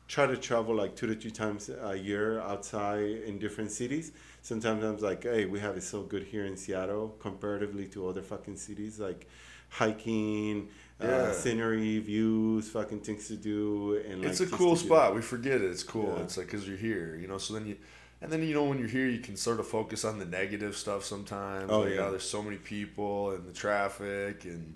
tried 0.09 0.27
to 0.27 0.37
travel 0.37 0.75
like 0.75 0.95
two 0.95 1.07
to 1.07 1.15
three 1.15 1.31
times 1.31 1.71
a 1.71 1.97
year 1.97 2.39
outside 2.41 3.23
in 3.27 3.39
different 3.39 3.71
cities. 3.71 4.13
Sometimes 4.43 4.83
I'm 4.85 4.99
like, 4.99 5.23
hey, 5.23 5.47
we 5.47 5.61
have 5.61 5.77
it 5.77 5.83
so 5.85 6.03
good 6.03 6.25
here 6.25 6.45
in 6.47 6.57
Seattle 6.57 7.17
comparatively 7.21 7.87
to 7.89 8.09
other 8.09 8.23
fucking 8.23 8.57
cities, 8.57 8.99
like 8.99 9.29
hiking, 9.69 10.69
Yeah. 11.01 11.07
uh, 11.09 11.33
scenery, 11.33 11.99
views, 12.01 12.69
fucking 12.69 13.01
things 13.01 13.29
to 13.29 13.37
do, 13.37 14.03
and 14.07 14.21
like, 14.21 14.31
it's 14.31 14.41
a 14.41 14.47
cool 14.47 14.77
spot. 14.77 15.15
We 15.15 15.23
forget 15.23 15.61
it. 15.61 15.71
It's 15.71 15.83
cool. 15.83 16.15
Yeah. 16.17 16.25
It's 16.25 16.37
like 16.37 16.47
because 16.47 16.67
you're 16.69 16.77
here, 16.77 17.17
you 17.17 17.29
know. 17.29 17.39
So 17.39 17.55
then 17.55 17.67
you, 17.67 17.77
and 18.21 18.31
then 18.33 18.43
you 18.43 18.53
know 18.55 18.65
when 18.65 18.79
you're 18.79 18.89
here, 18.89 19.09
you 19.09 19.19
can 19.21 19.37
sort 19.37 19.59
of 19.61 19.67
focus 19.67 20.05
on 20.05 20.19
the 20.19 20.25
negative 20.25 20.77
stuff 20.77 21.05
sometimes. 21.05 21.71
Oh, 21.71 21.81
like, 21.81 21.95
yeah. 21.95 22.11
there's 22.11 22.29
so 22.29 22.43
many 22.43 22.57
people 22.57 23.31
and 23.31 23.47
the 23.49 23.53
traffic, 23.53 24.45
and 24.45 24.75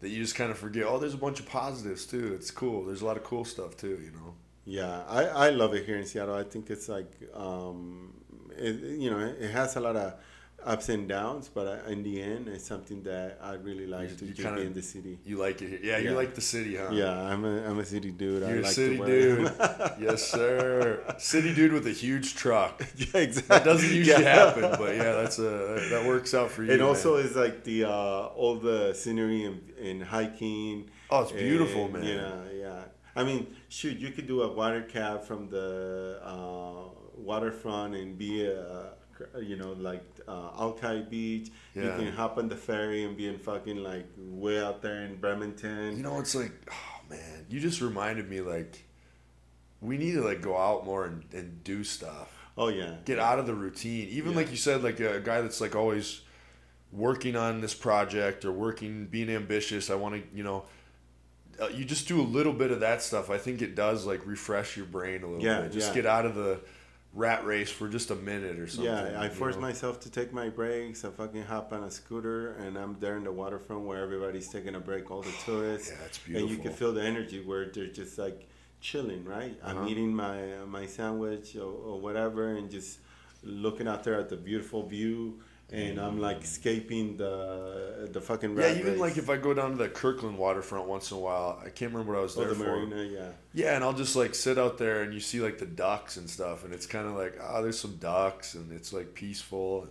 that 0.00 0.10
you 0.10 0.22
just 0.22 0.34
kind 0.34 0.50
of 0.50 0.58
forget. 0.58 0.84
Oh, 0.86 0.98
there's 0.98 1.14
a 1.14 1.18
bunch 1.18 1.40
of 1.40 1.46
positives 1.46 2.06
too. 2.06 2.34
It's 2.34 2.50
cool. 2.50 2.84
There's 2.84 3.00
a 3.02 3.06
lot 3.06 3.16
of 3.16 3.24
cool 3.24 3.44
stuff 3.44 3.76
too. 3.76 3.98
You 4.04 4.12
know. 4.12 4.34
Yeah, 4.66 5.02
I, 5.08 5.24
I 5.46 5.50
love 5.50 5.74
it 5.74 5.86
here 5.86 5.96
in 5.96 6.04
Seattle. 6.04 6.34
I 6.34 6.42
think 6.42 6.70
it's 6.70 6.88
like, 6.88 7.10
um, 7.34 8.12
it, 8.58 8.98
you 8.98 9.10
know, 9.10 9.18
it 9.18 9.50
has 9.50 9.76
a 9.76 9.80
lot 9.80 9.96
of 9.96 10.14
ups 10.64 10.88
and 10.88 11.08
downs, 11.08 11.48
but 11.48 11.66
uh, 11.68 11.90
in 11.92 12.02
the 12.02 12.20
end, 12.20 12.48
it's 12.48 12.66
something 12.66 13.00
that 13.04 13.38
I 13.40 13.52
really 13.54 13.86
like 13.86 14.10
You- 14.10 14.16
to 14.16 14.24
you 14.26 14.34
kinda- 14.34 14.60
be 14.60 14.66
in 14.66 14.72
the 14.72 14.82
city. 14.82 15.18
You 15.24 15.36
like 15.36 15.62
it 15.62 15.68
here. 15.68 15.78
Yeah, 15.82 15.98
you 15.98 16.10
like 16.10 16.34
the 16.34 16.40
city, 16.40 16.74
huh? 16.76 16.88
Yeah, 16.90 17.12
I'm 17.12 17.44
a, 17.44 17.68
I'm 17.68 17.78
a 17.78 17.84
city 17.84 18.10
dude. 18.10 18.42
I 18.42 18.48
You're 18.48 18.58
a 18.58 18.62
like 18.62 18.72
city 18.72 18.96
to 18.98 19.06
dude. 19.06 19.52
yes, 20.00 20.24
sir. 20.28 21.04
City 21.18 21.54
dude 21.54 21.72
with 21.72 21.86
a 21.86 21.92
huge 21.92 22.34
truck. 22.34 22.80
yeah, 22.96 23.20
exactly. 23.20 23.42
That 23.56 23.64
doesn't 23.64 23.92
usually 23.92 24.24
Yeah. 24.24 24.46
happen, 24.46 24.62
but 24.76 24.96
yeah, 24.96 25.12
that's 25.12 25.38
a 25.38 25.86
that 25.90 26.04
works 26.06 26.34
out 26.34 26.50
for 26.50 26.64
you. 26.64 26.70
And 26.72 26.80
man. 26.80 26.88
also, 26.88 27.16
it's 27.16 27.36
like 27.36 27.62
the 27.62 27.84
uh, 27.84 27.90
all 28.40 28.56
the 28.56 28.92
scenery 28.94 29.44
and, 29.44 29.60
and 29.80 30.02
hiking. 30.02 30.90
Oh, 31.10 31.22
it's 31.22 31.32
beautiful, 31.32 31.84
and, 31.84 31.92
man. 31.92 32.04
Yeah, 32.04 32.58
yeah. 32.58 32.82
I 33.14 33.22
mean, 33.24 33.46
shoot, 33.76 33.98
you 33.98 34.10
could 34.10 34.26
do 34.26 34.42
a 34.42 34.50
water 34.52 34.82
cab 34.82 35.22
from 35.22 35.48
the 35.50 36.18
uh, 36.24 36.88
waterfront 37.14 37.94
and 37.94 38.16
be 38.16 38.46
a, 38.46 38.92
you 39.40 39.56
know, 39.56 39.72
like 39.72 40.02
uh, 40.26 40.50
Alki 40.58 41.02
Beach. 41.10 41.50
You 41.74 41.82
can 41.82 42.10
hop 42.12 42.38
on 42.38 42.48
the 42.48 42.56
ferry 42.56 43.04
and 43.04 43.16
be 43.16 43.28
in 43.28 43.38
fucking 43.38 43.76
like 43.82 44.06
way 44.16 44.58
out 44.62 44.80
there 44.80 45.02
in 45.02 45.16
Bremerton. 45.16 45.96
You 45.96 46.02
know, 46.02 46.18
it's 46.18 46.34
like, 46.34 46.52
oh 46.70 47.00
man, 47.10 47.44
you 47.50 47.60
just 47.60 47.82
reminded 47.82 48.30
me 48.30 48.40
like, 48.40 48.84
we 49.82 49.98
need 49.98 50.12
to 50.14 50.22
like 50.22 50.40
go 50.40 50.56
out 50.56 50.86
more 50.86 51.04
and, 51.04 51.24
and 51.34 51.62
do 51.62 51.84
stuff. 51.84 52.32
oh 52.56 52.68
yeah. 52.68 52.94
Get 53.04 53.18
out 53.18 53.38
of 53.38 53.46
the 53.46 53.54
routine. 53.54 54.08
Even 54.08 54.30
Yeah. 54.30 54.38
like 54.38 54.50
you 54.50 54.56
said, 54.56 54.82
like 54.82 55.00
a 55.00 55.20
guy 55.20 55.42
that's 55.42 55.60
like 55.60 55.76
always 55.76 56.22
working 56.92 57.36
on 57.36 57.60
this 57.60 57.74
project 57.74 58.46
or 58.46 58.52
working, 58.52 59.04
being 59.06 59.28
ambitious. 59.28 59.90
I 59.90 59.96
want 59.96 60.14
to, 60.14 60.22
you 60.34 60.42
know, 60.42 60.64
uh, 61.60 61.68
you 61.68 61.84
just 61.84 62.08
do 62.08 62.20
a 62.20 62.22
little 62.22 62.52
bit 62.52 62.70
of 62.70 62.80
that 62.80 63.02
stuff. 63.02 63.30
I 63.30 63.38
think 63.38 63.62
it 63.62 63.74
does 63.74 64.06
like 64.06 64.26
refresh 64.26 64.76
your 64.76 64.86
brain 64.86 65.22
a 65.22 65.26
little 65.26 65.42
Yeah, 65.44 65.62
bit. 65.62 65.72
Just 65.72 65.88
yeah. 65.88 65.94
get 65.94 66.06
out 66.06 66.26
of 66.26 66.34
the 66.34 66.60
rat 67.14 67.46
race 67.46 67.70
for 67.70 67.88
just 67.88 68.10
a 68.10 68.14
minute 68.14 68.58
or 68.58 68.66
something. 68.66 68.92
Yeah, 68.92 69.20
I 69.20 69.28
force 69.30 69.54
know? 69.54 69.62
myself 69.62 70.00
to 70.00 70.10
take 70.10 70.32
my 70.32 70.48
breaks. 70.50 71.04
I 71.04 71.10
fucking 71.10 71.44
hop 71.44 71.72
on 71.72 71.82
a 71.84 71.90
scooter, 71.90 72.52
and 72.56 72.76
I'm 72.76 72.96
there 73.00 73.16
in 73.16 73.24
the 73.24 73.32
waterfront 73.32 73.82
where 73.84 74.02
everybody's 74.02 74.48
taking 74.48 74.74
a 74.74 74.80
break, 74.80 75.10
all 75.10 75.22
the 75.22 75.32
tourists. 75.44 75.90
Yeah, 75.90 76.04
it's 76.06 76.20
And 76.26 76.50
you 76.50 76.58
can 76.58 76.72
feel 76.72 76.92
the 76.92 77.02
energy 77.02 77.40
where 77.42 77.66
they're 77.66 77.86
just 77.86 78.18
like 78.18 78.48
chilling, 78.80 79.24
right? 79.24 79.58
I'm 79.64 79.78
Uh-huh. 79.78 79.88
eating 79.88 80.14
my 80.14 80.42
my 80.66 80.84
sandwich 80.86 81.56
or, 81.56 81.62
or 81.88 82.00
whatever, 82.00 82.48
and 82.56 82.70
just 82.70 82.98
looking 83.42 83.88
out 83.88 84.04
there 84.04 84.18
at 84.20 84.28
the 84.28 84.36
beautiful 84.36 84.86
view. 84.86 85.40
And 85.70 85.98
I'm 85.98 86.20
like 86.20 86.42
escaping 86.44 87.16
the 87.16 88.08
the 88.12 88.20
fucking 88.20 88.56
Yeah, 88.56 88.70
even 88.70 88.92
race. 88.92 89.00
like 89.00 89.16
if 89.16 89.28
I 89.28 89.36
go 89.36 89.52
down 89.52 89.72
to 89.72 89.76
the 89.76 89.88
Kirkland 89.88 90.38
waterfront 90.38 90.86
once 90.86 91.10
in 91.10 91.16
a 91.16 91.20
while, 91.20 91.60
I 91.64 91.70
can't 91.70 91.92
remember 91.92 92.12
what 92.12 92.20
I 92.20 92.22
was 92.22 92.36
or 92.36 92.44
there 92.44 92.48
the 92.48 92.54
for. 92.54 92.86
marina, 92.86 93.02
yeah. 93.02 93.32
Yeah, 93.52 93.74
and 93.74 93.82
I'll 93.82 93.92
just 93.92 94.14
like 94.16 94.34
sit 94.34 94.58
out 94.58 94.78
there 94.78 95.02
and 95.02 95.12
you 95.12 95.20
see 95.20 95.40
like 95.40 95.58
the 95.58 95.66
ducks 95.66 96.16
and 96.16 96.30
stuff, 96.30 96.64
and 96.64 96.72
it's 96.72 96.86
kind 96.86 97.06
of 97.08 97.14
like 97.14 97.36
oh, 97.42 97.62
there's 97.62 97.80
some 97.80 97.96
ducks 97.96 98.54
and 98.54 98.72
it's 98.72 98.92
like 98.92 99.14
peaceful. 99.14 99.82
And, 99.82 99.90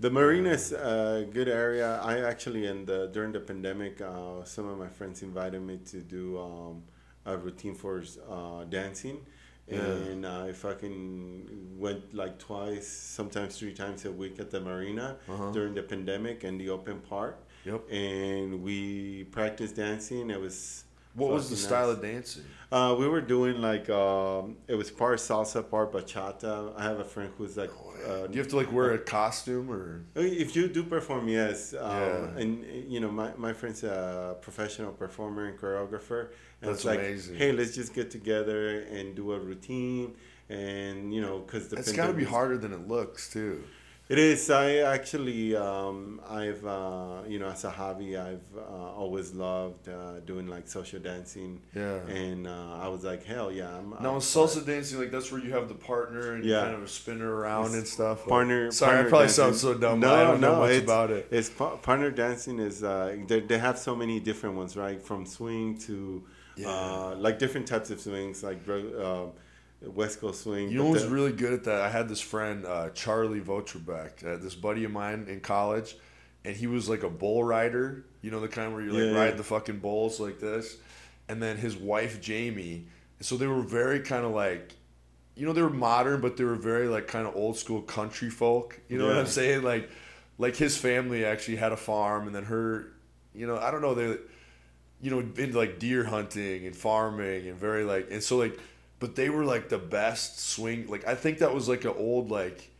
The 0.00 0.10
marina 0.10 0.50
is 0.50 0.72
a 0.72 1.26
good 1.30 1.48
area. 1.48 2.00
I 2.02 2.20
actually, 2.20 2.66
and 2.66 2.86
during 3.12 3.32
the 3.32 3.40
pandemic, 3.40 4.00
uh, 4.00 4.44
some 4.44 4.66
of 4.68 4.78
my 4.78 4.88
friends 4.88 5.22
invited 5.22 5.60
me 5.62 5.78
to 5.92 5.98
do 6.00 6.38
um, 6.38 6.82
a 7.26 7.36
routine 7.36 7.74
for 7.74 8.02
uh, 8.28 8.64
dancing, 8.64 9.18
Yeah. 9.70 10.10
and 10.12 10.26
I 10.26 10.52
fucking 10.52 11.76
went 11.78 12.14
like 12.14 12.38
twice, 12.38 12.86
sometimes 12.88 13.58
three 13.58 13.72
times 13.74 14.04
a 14.04 14.12
week 14.12 14.38
at 14.40 14.50
the 14.50 14.60
marina 14.60 15.16
Uh-huh. 15.28 15.50
during 15.52 15.74
the 15.74 15.82
pandemic 15.82 16.44
and 16.44 16.60
the 16.60 16.70
open 16.70 17.00
park. 17.00 17.36
Yep. 17.64 17.90
And 17.92 18.62
we 18.62 19.24
practiced 19.24 19.76
dancing. 19.76 20.30
It 20.30 20.40
was. 20.40 20.84
what 21.14 21.30
was 21.30 21.50
the 21.50 21.56
style 21.56 21.88
nice. 21.88 21.96
of 21.96 22.02
dancing? 22.02 22.44
Uh, 22.72 22.94
we 22.98 23.06
were 23.08 23.20
doing 23.20 23.60
like 23.60 23.90
um, 23.90 24.56
it 24.68 24.76
was 24.76 24.90
part 24.90 25.18
salsa, 25.18 25.60
part 25.68 25.92
bachata. 25.92 26.72
I 26.76 26.82
have 26.84 27.00
a 27.00 27.04
friend 27.04 27.30
who's 27.36 27.56
like. 27.56 27.70
Uh, 28.08 28.26
Do 28.28 28.32
you 28.34 28.38
have 28.40 28.48
to 28.48 28.56
like 28.56 28.72
wear 28.72 28.92
a 28.92 28.98
costume 28.98 29.70
or? 29.70 30.04
if 30.14 30.56
you 30.56 30.68
do 30.68 30.82
perform, 30.84 31.28
yes. 31.28 31.74
Um, 31.74 31.80
Yeah. 31.80 32.40
And, 32.42 32.50
you 32.92 33.00
know, 33.00 33.10
my, 33.10 33.30
my 33.36 33.52
friend's 33.52 33.82
a 33.84 34.36
professional 34.40 34.92
performer 34.92 35.44
and 35.48 35.58
choreographer. 35.58 36.28
And 36.62 36.70
That's 36.70 36.80
it's 36.80 36.84
like, 36.84 36.98
amazing. 36.98 37.36
hey, 37.36 37.52
let's 37.52 37.74
just 37.74 37.94
get 37.94 38.10
together 38.10 38.80
and 38.80 39.14
do 39.14 39.32
a 39.32 39.38
routine. 39.38 40.14
And, 40.48 41.14
you 41.14 41.20
know, 41.20 41.38
because 41.38 41.68
the 41.68 41.76
It's 41.76 41.92
got 41.92 42.08
to 42.08 42.12
be 42.12 42.24
harder 42.24 42.58
than 42.58 42.72
it 42.72 42.86
looks 42.88 43.32
too. 43.32 43.62
It 44.10 44.18
is. 44.18 44.50
I 44.50 44.78
actually, 44.78 45.54
um, 45.54 46.20
I've, 46.28 46.66
uh, 46.66 47.18
you 47.28 47.38
know, 47.38 47.46
as 47.46 47.62
a 47.62 47.70
hobby, 47.70 48.16
I've 48.16 48.42
uh, 48.58 48.60
always 49.02 49.32
loved 49.32 49.88
uh, 49.88 50.18
doing 50.26 50.48
like 50.48 50.66
social 50.66 50.98
dancing. 50.98 51.60
Yeah. 51.76 52.00
And 52.08 52.48
uh, 52.48 52.78
I 52.82 52.88
was 52.88 53.04
like, 53.04 53.24
hell 53.24 53.52
yeah. 53.52 53.72
I'm, 53.78 53.90
Now 54.02 54.14
I'm 54.14 54.20
salsa 54.20 54.66
dancing, 54.66 54.98
like 54.98 55.12
that's 55.12 55.30
where 55.30 55.40
you 55.40 55.52
have 55.52 55.68
the 55.68 55.76
partner 55.76 56.32
and 56.34 56.44
you 56.44 56.50
Yeah. 56.50 56.62
kind 56.62 56.82
of 56.82 56.90
spin 56.90 57.20
her 57.20 57.32
around 57.32 57.72
and 57.76 57.86
stuff. 57.86 58.18
Like- 58.22 58.28
partner. 58.28 58.72
Sorry, 58.72 58.90
partner 58.90 59.06
I 59.06 59.10
probably 59.10 59.26
dancing. 59.28 59.44
sound 59.44 59.56
so 59.56 59.74
dumb. 59.74 60.00
but 60.00 60.10
I 60.10 60.24
don't 60.24 60.40
know 60.40 60.56
much 60.58 60.72
it's, 60.72 60.82
about 60.84 61.10
it. 61.12 61.28
It's 61.30 61.48
partner 61.48 62.10
dancing 62.10 62.58
is 62.58 62.82
uh, 62.82 63.16
they, 63.28 63.38
they 63.38 63.58
have 63.58 63.78
so 63.78 63.94
many 63.94 64.18
different 64.18 64.56
ones, 64.56 64.76
right? 64.76 65.00
From 65.00 65.24
swing 65.24 65.78
to 65.86 66.24
Yeah. 66.56 66.68
uh, 66.68 67.14
like 67.18 67.38
different 67.38 67.66
types 67.66 67.90
of 67.90 68.00
swings, 68.00 68.42
like 68.42 68.60
uh, 68.68 69.26
West 69.82 70.20
Coast 70.20 70.42
swing. 70.42 70.68
You 70.70 70.78
know 70.78 70.84
but 70.84 70.90
who's 70.92 71.02
the- 71.04 71.10
really 71.10 71.32
good 71.32 71.52
at 71.52 71.64
that? 71.64 71.80
I 71.80 71.88
had 71.90 72.08
this 72.08 72.20
friend, 72.20 72.66
uh, 72.66 72.90
Charlie 72.90 73.40
Votrebeck, 73.40 74.24
uh, 74.24 74.36
this 74.42 74.54
buddy 74.54 74.84
of 74.84 74.90
mine 74.90 75.26
in 75.28 75.40
college, 75.40 75.96
and 76.44 76.54
he 76.56 76.66
was 76.66 76.88
like 76.88 77.02
a 77.02 77.10
bull 77.10 77.42
rider. 77.44 78.04
You 78.22 78.30
know 78.30 78.40
the 78.40 78.48
kind 78.48 78.74
where 78.74 78.82
you 78.82 78.92
like 78.92 79.12
Yeah, 79.14 79.18
ride 79.20 79.28
yeah. 79.30 79.36
the 79.36 79.44
fucking 79.44 79.78
bulls 79.78 80.20
like 80.20 80.38
this. 80.40 80.76
And 81.28 81.42
then 81.42 81.56
his 81.56 81.76
wife 81.76 82.20
Jamie. 82.20 82.86
So 83.20 83.36
they 83.36 83.46
were 83.46 83.62
very 83.62 84.00
kind 84.00 84.24
of 84.24 84.32
like, 84.32 84.74
you 85.36 85.46
know, 85.46 85.52
they 85.52 85.62
were 85.62 85.70
modern, 85.70 86.20
but 86.20 86.36
they 86.36 86.44
were 86.44 86.56
very 86.56 86.88
like 86.88 87.06
kind 87.06 87.26
of 87.26 87.36
old 87.36 87.56
school 87.56 87.82
country 87.82 88.30
folk. 88.30 88.80
You 88.88 88.98
know 88.98 89.06
what 89.06 89.16
I'm 89.16 89.26
saying? 89.26 89.62
Like, 89.62 89.88
like 90.38 90.56
his 90.56 90.76
family 90.76 91.24
actually 91.24 91.56
had 91.56 91.70
a 91.72 91.76
farm, 91.76 92.26
and 92.26 92.34
then 92.34 92.44
her, 92.44 92.88
you 93.34 93.46
know, 93.46 93.58
I 93.58 93.70
don't 93.70 93.80
know 93.82 93.94
they 93.94 94.16
you 95.02 95.10
know, 95.10 95.20
into 95.20 95.56
like 95.56 95.78
deer 95.78 96.04
hunting 96.04 96.66
and 96.66 96.76
farming 96.76 97.48
and 97.48 97.56
very 97.58 97.84
like 97.84 98.08
and 98.10 98.22
so 98.22 98.36
like 98.36 98.58
but 98.98 99.16
they 99.16 99.30
were 99.30 99.44
like 99.44 99.68
the 99.70 99.78
best 99.78 100.38
swing 100.40 100.86
like 100.88 101.06
I 101.06 101.14
think 101.14 101.38
that 101.38 101.54
was 101.54 101.68
like 101.68 101.84
an 101.84 101.94
old 101.96 102.30
like 102.30 102.70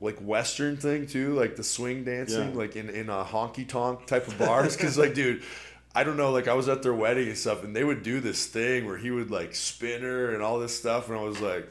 like 0.00 0.16
western 0.20 0.76
thing 0.76 1.06
too, 1.06 1.34
like 1.34 1.56
the 1.56 1.64
swing 1.64 2.04
dancing, 2.04 2.50
Yeah. 2.50 2.56
like 2.56 2.76
in, 2.76 2.88
in 2.88 3.08
a 3.10 3.24
honky 3.24 3.66
tonk 3.68 4.06
type 4.06 4.28
of 4.28 4.38
bars. 4.38 4.76
Cause 4.76 4.96
like 4.96 5.12
dude, 5.14 5.42
I 5.94 6.04
don't 6.04 6.16
know, 6.16 6.30
like 6.30 6.46
I 6.48 6.54
was 6.54 6.68
at 6.68 6.82
their 6.84 6.94
wedding 6.94 7.26
and 7.28 7.36
stuff 7.36 7.64
and 7.64 7.74
they 7.74 7.82
would 7.84 8.02
do 8.04 8.20
this 8.20 8.46
thing 8.46 8.86
where 8.86 8.96
he 8.96 9.10
would 9.10 9.30
like 9.30 9.54
spin 9.56 10.02
her 10.02 10.32
and 10.32 10.42
all 10.42 10.58
this 10.60 10.78
stuff 10.78 11.08
and 11.08 11.18
I 11.18 11.22
was 11.22 11.40
like, 11.40 11.68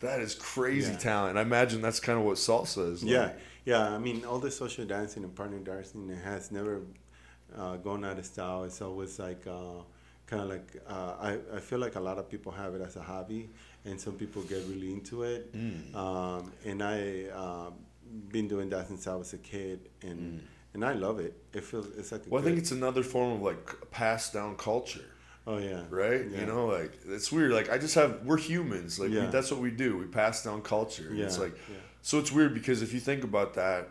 That 0.00 0.20
is 0.20 0.34
crazy 0.34 0.92
Yeah. 0.92 0.98
talent. 0.98 1.38
I 1.38 1.42
imagine 1.42 1.82
that's 1.82 2.00
kind 2.00 2.18
of 2.18 2.24
what 2.24 2.36
salsa 2.36 2.92
is 2.92 3.02
like. 3.04 3.12
Yeah, 3.12 3.32
yeah. 3.66 3.90
I 3.94 3.98
mean, 3.98 4.24
all 4.24 4.38
the 4.38 4.50
social 4.50 4.86
dancing 4.86 5.22
and 5.22 5.34
partner 5.34 5.58
dancing 5.58 6.08
has 6.24 6.50
never 6.50 6.80
uh, 7.56 7.76
gone 7.76 8.04
out 8.04 8.18
of 8.18 8.26
style. 8.26 8.64
It's 8.64 8.80
always 8.82 9.18
like 9.18 9.46
uh, 9.46 9.82
kind 10.26 10.42
of 10.42 10.48
like 10.48 10.68
uh, 10.88 11.14
I, 11.20 11.38
I 11.56 11.60
feel 11.60 11.78
like 11.78 11.94
a 11.96 12.00
lot 12.00 12.18
of 12.18 12.28
people 12.28 12.52
have 12.52 12.74
it 12.74 12.82
as 12.82 12.96
a 12.96 13.02
hobby 13.02 13.48
and 13.84 14.00
some 14.00 14.14
people 14.14 14.42
get 14.42 14.62
really 14.68 14.92
into 14.92 15.22
it 15.22 15.52
Mm. 15.54 15.94
um, 15.94 16.52
and 16.64 16.82
i 16.82 17.26
um, 17.42 17.74
been 18.32 18.48
doing 18.48 18.68
that 18.70 18.88
since 18.88 19.06
i 19.06 19.14
was 19.14 19.32
a 19.34 19.38
kid 19.38 19.78
and 20.02 20.42
and 20.74 20.84
i 20.84 20.92
love 20.92 21.20
it 21.20 21.34
it 21.52 21.62
feels 21.62 21.86
it's 21.96 22.10
like 22.10 22.22
a 22.22 22.24
Mm. 22.24 22.30
Well, 22.30 22.42
I 22.42 22.44
think 22.44 22.58
it's 22.58 22.72
another 22.72 23.04
form 23.04 23.30
of 23.36 23.42
like 23.42 23.90
passed 23.92 24.32
down 24.32 24.56
culture, 24.56 25.08
oh 25.46 25.58
yeah 25.58 25.82
right? 25.90 26.22
Yeah. 26.28 26.40
You 26.40 26.46
know, 26.46 26.66
like 26.66 26.92
it's 27.06 27.30
weird. 27.30 27.52
Like 27.52 27.70
I 27.70 27.78
just 27.78 27.94
have 27.94 28.10
we're 28.24 28.36
humans. 28.52 28.98
Like 28.98 29.10
we, 29.10 29.20
that's 29.36 29.50
what 29.52 29.60
we 29.60 29.70
do. 29.70 29.96
We 29.96 30.06
pass 30.06 30.42
down 30.42 30.60
culture. 30.62 31.08
And 31.10 31.20
It's 31.20 31.38
like 31.38 31.54
yeah. 31.70 31.76
so 32.02 32.18
it's 32.18 32.32
weird 32.32 32.52
because 32.60 32.82
if 32.82 32.92
you 32.92 32.98
think 33.00 33.22
about 33.22 33.54
that, 33.54 33.82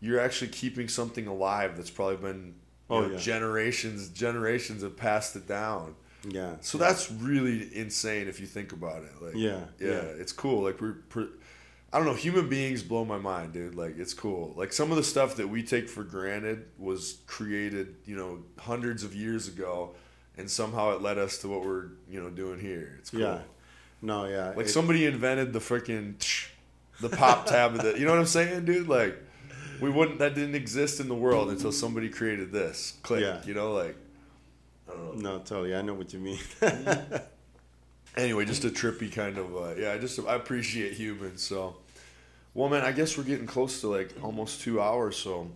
you're 0.00 0.20
actually 0.20 0.48
keeping 0.62 0.88
something 0.88 1.26
alive 1.26 1.70
that's 1.78 1.90
probably 1.90 2.16
been 2.28 2.54
Oh, 2.88 3.00
know, 3.02 3.12
yeah. 3.12 3.18
generations 3.18 4.08
generations 4.10 4.82
have 4.82 4.96
passed 4.96 5.34
it 5.36 5.46
down. 5.48 5.94
yeah 6.28 6.54
So 6.60 6.78
that's 6.78 7.10
really 7.10 7.68
insane 7.76 8.28
if 8.28 8.40
you 8.40 8.46
think 8.46 8.72
about 8.72 9.02
it. 9.02 9.12
Like 9.22 9.34
Yeah, 9.34 9.60
yeah, 9.80 9.88
yeah. 9.90 10.22
it's 10.22 10.32
cool. 10.32 10.62
Like 10.62 10.80
we're, 10.80 10.92
pre- 11.08 11.28
I 11.92 11.98
don't 11.98 12.06
know, 12.06 12.14
human 12.14 12.48
beings 12.48 12.82
blow 12.82 13.04
my 13.04 13.18
mind, 13.18 13.52
dude. 13.52 13.74
Like 13.74 13.98
it's 13.98 14.14
cool. 14.14 14.52
Like 14.56 14.72
some 14.72 14.90
of 14.90 14.96
the 14.96 15.02
stuff 15.04 15.36
that 15.36 15.48
we 15.48 15.62
take 15.62 15.88
for 15.88 16.04
granted 16.04 16.66
was 16.78 17.18
created, 17.26 17.96
you 18.04 18.16
know, 18.16 18.42
hundreds 18.58 19.02
of 19.04 19.14
years 19.14 19.48
ago, 19.48 19.94
and 20.36 20.50
somehow 20.50 20.92
it 20.94 21.00
led 21.02 21.16
us 21.18 21.38
to 21.38 21.48
what 21.48 21.64
we're, 21.64 21.86
you 22.10 22.20
know, 22.22 22.28
doing 22.30 22.60
here. 22.60 22.96
It's 22.98 23.10
cool. 23.10 23.20
yeah 23.20 23.40
no 24.02 24.26
yeah 24.26 24.48
Like 24.56 24.66
it- 24.66 24.70
somebody 24.70 25.06
invented 25.06 25.52
the 25.54 25.58
freaking 25.60 26.14
the 27.00 27.08
pop 27.08 27.46
tab 27.46 27.74
of 27.74 27.82
the, 27.82 27.98
you 27.98 28.04
know 28.04 28.10
what 28.12 28.20
I'm 28.20 28.26
saying, 28.26 28.64
dude? 28.66 28.88
Like 28.88 29.16
we 29.80 29.90
wouldn't 29.90 30.18
that 30.18 30.34
didn't 30.34 30.54
exist 30.54 31.00
in 31.00 31.08
the 31.08 31.14
world 31.14 31.50
until 31.50 31.72
somebody 31.72 32.08
created 32.08 32.52
this. 32.52 32.94
Click, 33.02 33.20
Yeah. 33.22 33.40
you 33.44 33.54
know, 33.54 33.72
like 33.72 33.96
I 34.88 34.92
don't 34.92 35.16
know. 35.18 35.32
no 35.32 35.38
totally 35.40 35.74
i 35.74 35.82
know 35.82 35.94
what 35.94 36.12
you 36.12 36.20
mean 36.20 36.38
anyway, 38.16 38.44
just 38.44 38.64
a 38.64 38.68
trippy 38.70 39.12
kind 39.12 39.38
of 39.38 39.54
uh, 39.56 39.74
yeah. 39.76 39.92
I 39.92 39.98
just 39.98 40.18
I 40.26 40.34
appreciate 40.34 40.92
humans. 40.94 41.42
So, 41.42 41.76
well, 42.54 42.68
man, 42.68 42.82
I 42.82 42.92
guess 42.92 43.16
we're 43.18 43.24
getting 43.24 43.46
close 43.46 43.80
to 43.82 43.88
like 43.88 44.12
almost 44.22 44.60
two 44.62 44.80
hours. 44.80 45.16
So, 45.16 45.50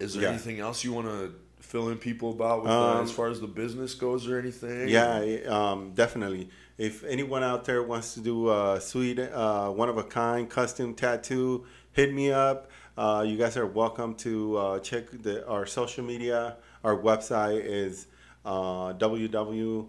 is 0.00 0.14
there 0.14 0.24
Yeah. 0.24 0.28
anything 0.30 0.60
else 0.60 0.84
you 0.84 0.92
want 0.92 1.06
to 1.08 1.34
fill 1.60 1.88
in 1.90 1.98
people 1.98 2.30
about 2.30 2.62
with, 2.62 2.72
uh, 2.72 2.96
Um, 2.98 3.04
as 3.04 3.12
far 3.12 3.28
as 3.28 3.40
the 3.40 3.46
business 3.46 3.94
goes 3.94 4.26
or 4.26 4.38
anything? 4.38 4.88
Yeah, 4.88 5.20
um, 5.48 5.92
definitely. 5.94 6.48
If 6.78 7.04
anyone 7.04 7.42
out 7.44 7.64
there 7.66 7.82
wants 7.82 8.14
to 8.14 8.20
do 8.20 8.50
a 8.50 8.80
sweet, 8.80 9.18
uh, 9.20 9.68
one 9.70 9.88
of 9.88 9.96
a 9.98 10.02
kind 10.02 10.48
custom 10.50 10.94
tattoo, 10.94 11.64
hit 11.92 12.12
me 12.12 12.32
up. 12.32 12.70
Uh, 12.96 13.24
you 13.26 13.36
guys 13.38 13.56
are 13.56 13.66
welcome 13.66 14.14
to 14.16 14.56
uh, 14.58 14.78
check 14.80 15.04
the, 15.22 15.46
our 15.48 15.64
social 15.66 16.04
media. 16.04 16.56
Our 16.84 16.96
website 16.96 17.64
is 17.64 18.06
uh, 18.44 18.92
www.dzul.com 18.94 19.88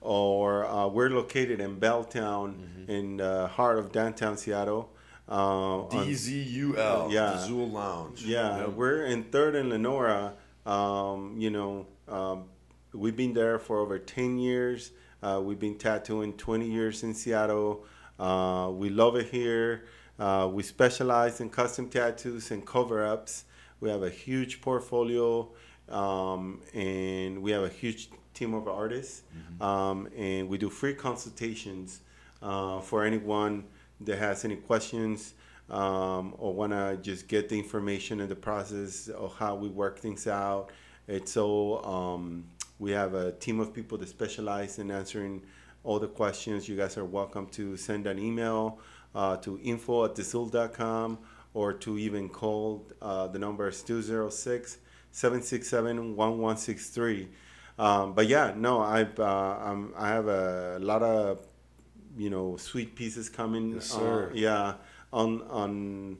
or 0.00 0.66
uh, 0.66 0.86
we're 0.88 1.10
located 1.10 1.60
in 1.60 1.80
Belltown 1.80 2.88
in 2.88 3.16
the 3.16 3.48
heart 3.48 3.78
of 3.78 3.90
downtown 3.90 4.36
Seattle. 4.36 4.90
Uh, 5.26 5.88
D 5.88 6.12
Z 6.14 6.42
U 6.42 6.76
L. 6.76 7.08
Yeah. 7.10 7.42
Dzul 7.48 7.72
Lounge. 7.72 8.22
yeah, 8.24 8.58
Yep. 8.58 8.68
we're 8.74 9.06
in 9.06 9.24
Third 9.24 9.56
and 9.56 9.70
Lenora. 9.70 10.34
Um, 10.66 11.34
you 11.38 11.48
know, 11.50 11.86
um, 12.08 12.44
we've 12.92 13.16
been 13.16 13.32
there 13.32 13.58
for 13.58 13.78
over 13.80 13.98
ten 13.98 14.38
years. 14.38 14.90
Uh, 15.22 15.40
we've 15.42 15.58
been 15.58 15.78
tattooing 15.78 16.34
twenty 16.34 16.70
years 16.70 17.02
in 17.02 17.14
Seattle. 17.14 17.86
Uh, 18.18 18.70
we 18.74 18.90
love 18.90 19.16
it 19.16 19.28
here. 19.30 19.86
Uh, 20.18 20.48
we 20.52 20.62
specialize 20.62 21.40
in 21.40 21.50
custom 21.50 21.88
tattoos 21.88 22.50
and 22.50 22.66
cover 22.66 23.04
ups. 23.04 23.44
We 23.80 23.90
have 23.90 24.02
a 24.02 24.10
huge 24.10 24.60
portfolio, 24.60 25.50
um, 25.88 26.60
and 26.72 27.42
we 27.42 27.50
have 27.50 27.64
a 27.64 27.68
huge 27.68 28.10
team 28.32 28.54
of 28.54 28.68
artists. 28.68 29.22
Um, 29.60 30.08
and 30.16 30.48
we 30.48 30.58
do 30.58 30.70
free 30.70 30.94
consultations 30.94 32.00
uh, 32.42 32.80
for 32.80 33.04
anyone 33.04 33.64
that 34.00 34.18
has 34.18 34.44
any 34.44 34.56
questions 34.56 35.34
um, 35.70 36.34
or 36.38 36.52
want 36.52 36.72
to 36.72 36.98
just 37.00 37.28
get 37.28 37.48
the 37.48 37.58
information 37.58 38.20
and 38.20 38.28
the 38.28 38.36
process 38.36 39.08
of 39.08 39.34
how 39.36 39.54
we 39.54 39.68
work 39.68 39.98
things 39.98 40.26
out. 40.26 40.70
It's 41.08 41.32
so 41.32 41.82
um, 41.84 42.44
we 42.78 42.92
have 42.92 43.14
a 43.14 43.32
team 43.32 43.60
of 43.60 43.72
people 43.72 43.98
that 43.98 44.08
specialize 44.08 44.78
in 44.78 44.90
answering 44.90 45.42
all 45.82 45.98
the 45.98 46.08
questions. 46.08 46.68
You 46.68 46.76
guys 46.76 46.96
are 46.96 47.04
welcome 47.04 47.46
to 47.48 47.76
send 47.76 48.06
an 48.06 48.18
email 48.18 48.78
uh, 49.14 49.36
to 49.38 49.58
info 49.62 50.04
at 50.04 50.14
dzul.com 50.14 51.18
or 51.52 51.72
to 51.72 51.98
even 51.98 52.28
call. 52.28 52.86
Uh, 53.00 53.26
the 53.28 53.38
number 53.38 53.68
is 53.68 53.82
206 53.82 54.78
767 55.10 56.16
1163. 56.16 57.28
Um, 57.78 58.12
but 58.14 58.28
yeah, 58.28 58.52
no, 58.56 58.80
I've, 58.80 59.18
uh, 59.18 59.24
I'm, 59.60 59.92
I 59.96 60.08
have 60.08 60.28
a 60.28 60.78
lot 60.80 61.02
of 61.02 61.46
you 62.16 62.30
know 62.30 62.56
sweet 62.56 62.94
pieces 62.94 63.28
coming 63.28 63.74
Yes, 63.74 63.86
sir. 63.86 64.30
yeah 64.34 64.74
on 65.12 65.42
on 65.50 66.16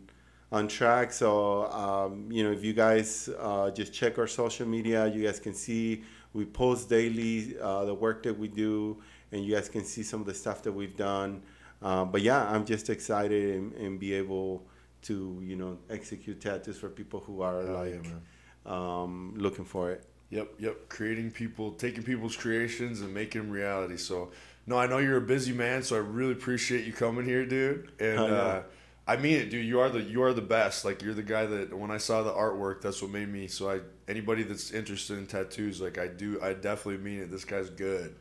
on 0.51 0.67
track 0.67 1.13
so 1.13 1.67
um, 1.71 2.29
you 2.33 2.43
know 2.43 2.51
if 2.51 2.65
you 2.65 2.73
guys 2.73 3.29
uh, 3.39 3.71
just 3.71 3.93
check 3.93 4.19
our 4.19 4.27
social 4.27 4.67
media 4.67 5.07
you 5.07 5.23
guys 5.25 5.39
can 5.39 5.55
see 5.55 6.03
we 6.33 6.45
post 6.45 6.89
daily 6.89 7.57
uh, 7.61 7.85
the 7.85 7.95
work 7.95 8.25
that 8.25 8.37
we 8.37 8.49
do 8.49 9.01
and 9.31 9.45
you 9.45 9.55
guys 9.55 9.69
can 9.69 9.85
see 9.85 10.03
some 10.03 10.21
of 10.21 10.27
the 10.27 10.35
stuff 10.35 10.63
that 10.63 10.73
we've 10.73 10.97
done 10.97 11.41
uh, 11.85 12.05
but 12.05 12.21
yeah 12.23 12.49
i'm 12.51 12.65
just 12.65 12.91
excited 12.91 13.55
and, 13.55 13.73
and 13.75 14.01
be 14.01 14.13
able 14.13 14.67
to 15.03 15.41
you 15.45 15.55
know 15.55 15.79
execute 15.89 16.41
tattoos 16.41 16.77
for 16.77 16.89
people 16.89 17.21
who 17.21 17.43
are 17.43 17.63
yeah, 17.63 17.71
like 17.71 18.03
man. 18.03 18.23
um, 18.67 19.35
looking 19.37 19.65
for 19.65 19.93
it 19.93 20.05
Yep, 20.35 20.55
yep. 20.59 20.89
Creating 20.89 21.31
people, 21.31 21.71
taking 21.73 22.03
people's 22.03 22.37
creations 22.37 23.03
and 23.03 23.15
making 23.15 23.43
them 23.43 23.51
reality. 23.53 23.97
So, 23.97 24.33
no, 24.67 24.77
I 24.77 24.89
know 24.89 24.99
you're 24.99 25.19
a 25.19 25.21
busy 25.21 25.53
man, 25.53 25.85
so 25.85 25.95
I 25.95 26.01
really 26.01 26.33
appreciate 26.33 26.85
you 26.87 26.93
coming 26.93 27.25
here, 27.25 27.47
dude. 27.47 27.93
And 28.01 28.19
I 28.19 28.25
uh, 28.25 28.63
I 29.07 29.17
mean 29.17 29.37
it, 29.37 29.51
dude. 29.51 29.65
You 29.65 29.79
are 29.79 29.91
the 29.91 30.03
you 30.03 30.23
are 30.23 30.33
the 30.33 30.43
best. 30.43 30.85
Like 30.85 31.03
you're 31.03 31.15
the 31.15 31.23
guy 31.23 31.47
that 31.47 31.77
when 31.79 31.93
I 31.93 31.99
saw 31.99 32.25
the 32.25 32.33
artwork, 32.33 32.81
that's 32.81 33.01
what 33.01 33.13
made 33.13 33.29
me. 33.29 33.47
So 33.47 33.71
I 33.71 33.81
anybody 34.09 34.43
that's 34.43 34.73
interested 34.73 35.19
in 35.19 35.27
tattoos, 35.27 35.81
like 35.81 35.99
I 35.99 36.09
do, 36.09 36.41
I 36.43 36.55
definitely 36.55 37.05
mean 37.05 37.21
it. 37.21 37.31
This 37.31 37.45
guy's 37.45 37.71
good. 37.71 38.17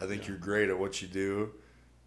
I 0.00 0.06
think 0.06 0.26
you're 0.28 0.38
great 0.38 0.70
at 0.70 0.78
what 0.78 1.02
you 1.02 1.08
do. 1.08 1.50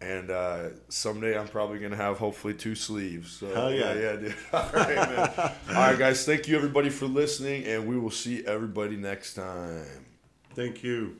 And 0.04 0.30
uh, 0.30 0.68
someday 0.88 1.38
I'm 1.38 1.48
probably 1.48 1.78
gonna 1.78 1.96
have 1.96 2.18
hopefully 2.18 2.52
two 2.52 2.74
sleeves. 2.74 3.32
So 3.32 3.54
Hell 3.54 3.72
yeah. 3.72 3.94
yeah, 3.94 4.16
dude. 4.16 4.34
All 4.52 4.70
right, 4.74 4.96
man. 4.96 5.32
All 5.70 5.74
right, 5.74 5.98
guys. 5.98 6.26
Thank 6.26 6.46
you 6.46 6.56
everybody 6.56 6.90
for 6.90 7.06
listening, 7.06 7.64
and 7.64 7.86
we 7.86 7.98
will 7.98 8.10
see 8.10 8.44
everybody 8.46 8.96
next 8.96 9.34
time. 9.34 10.04
thank 10.54 10.82
you 10.82 11.16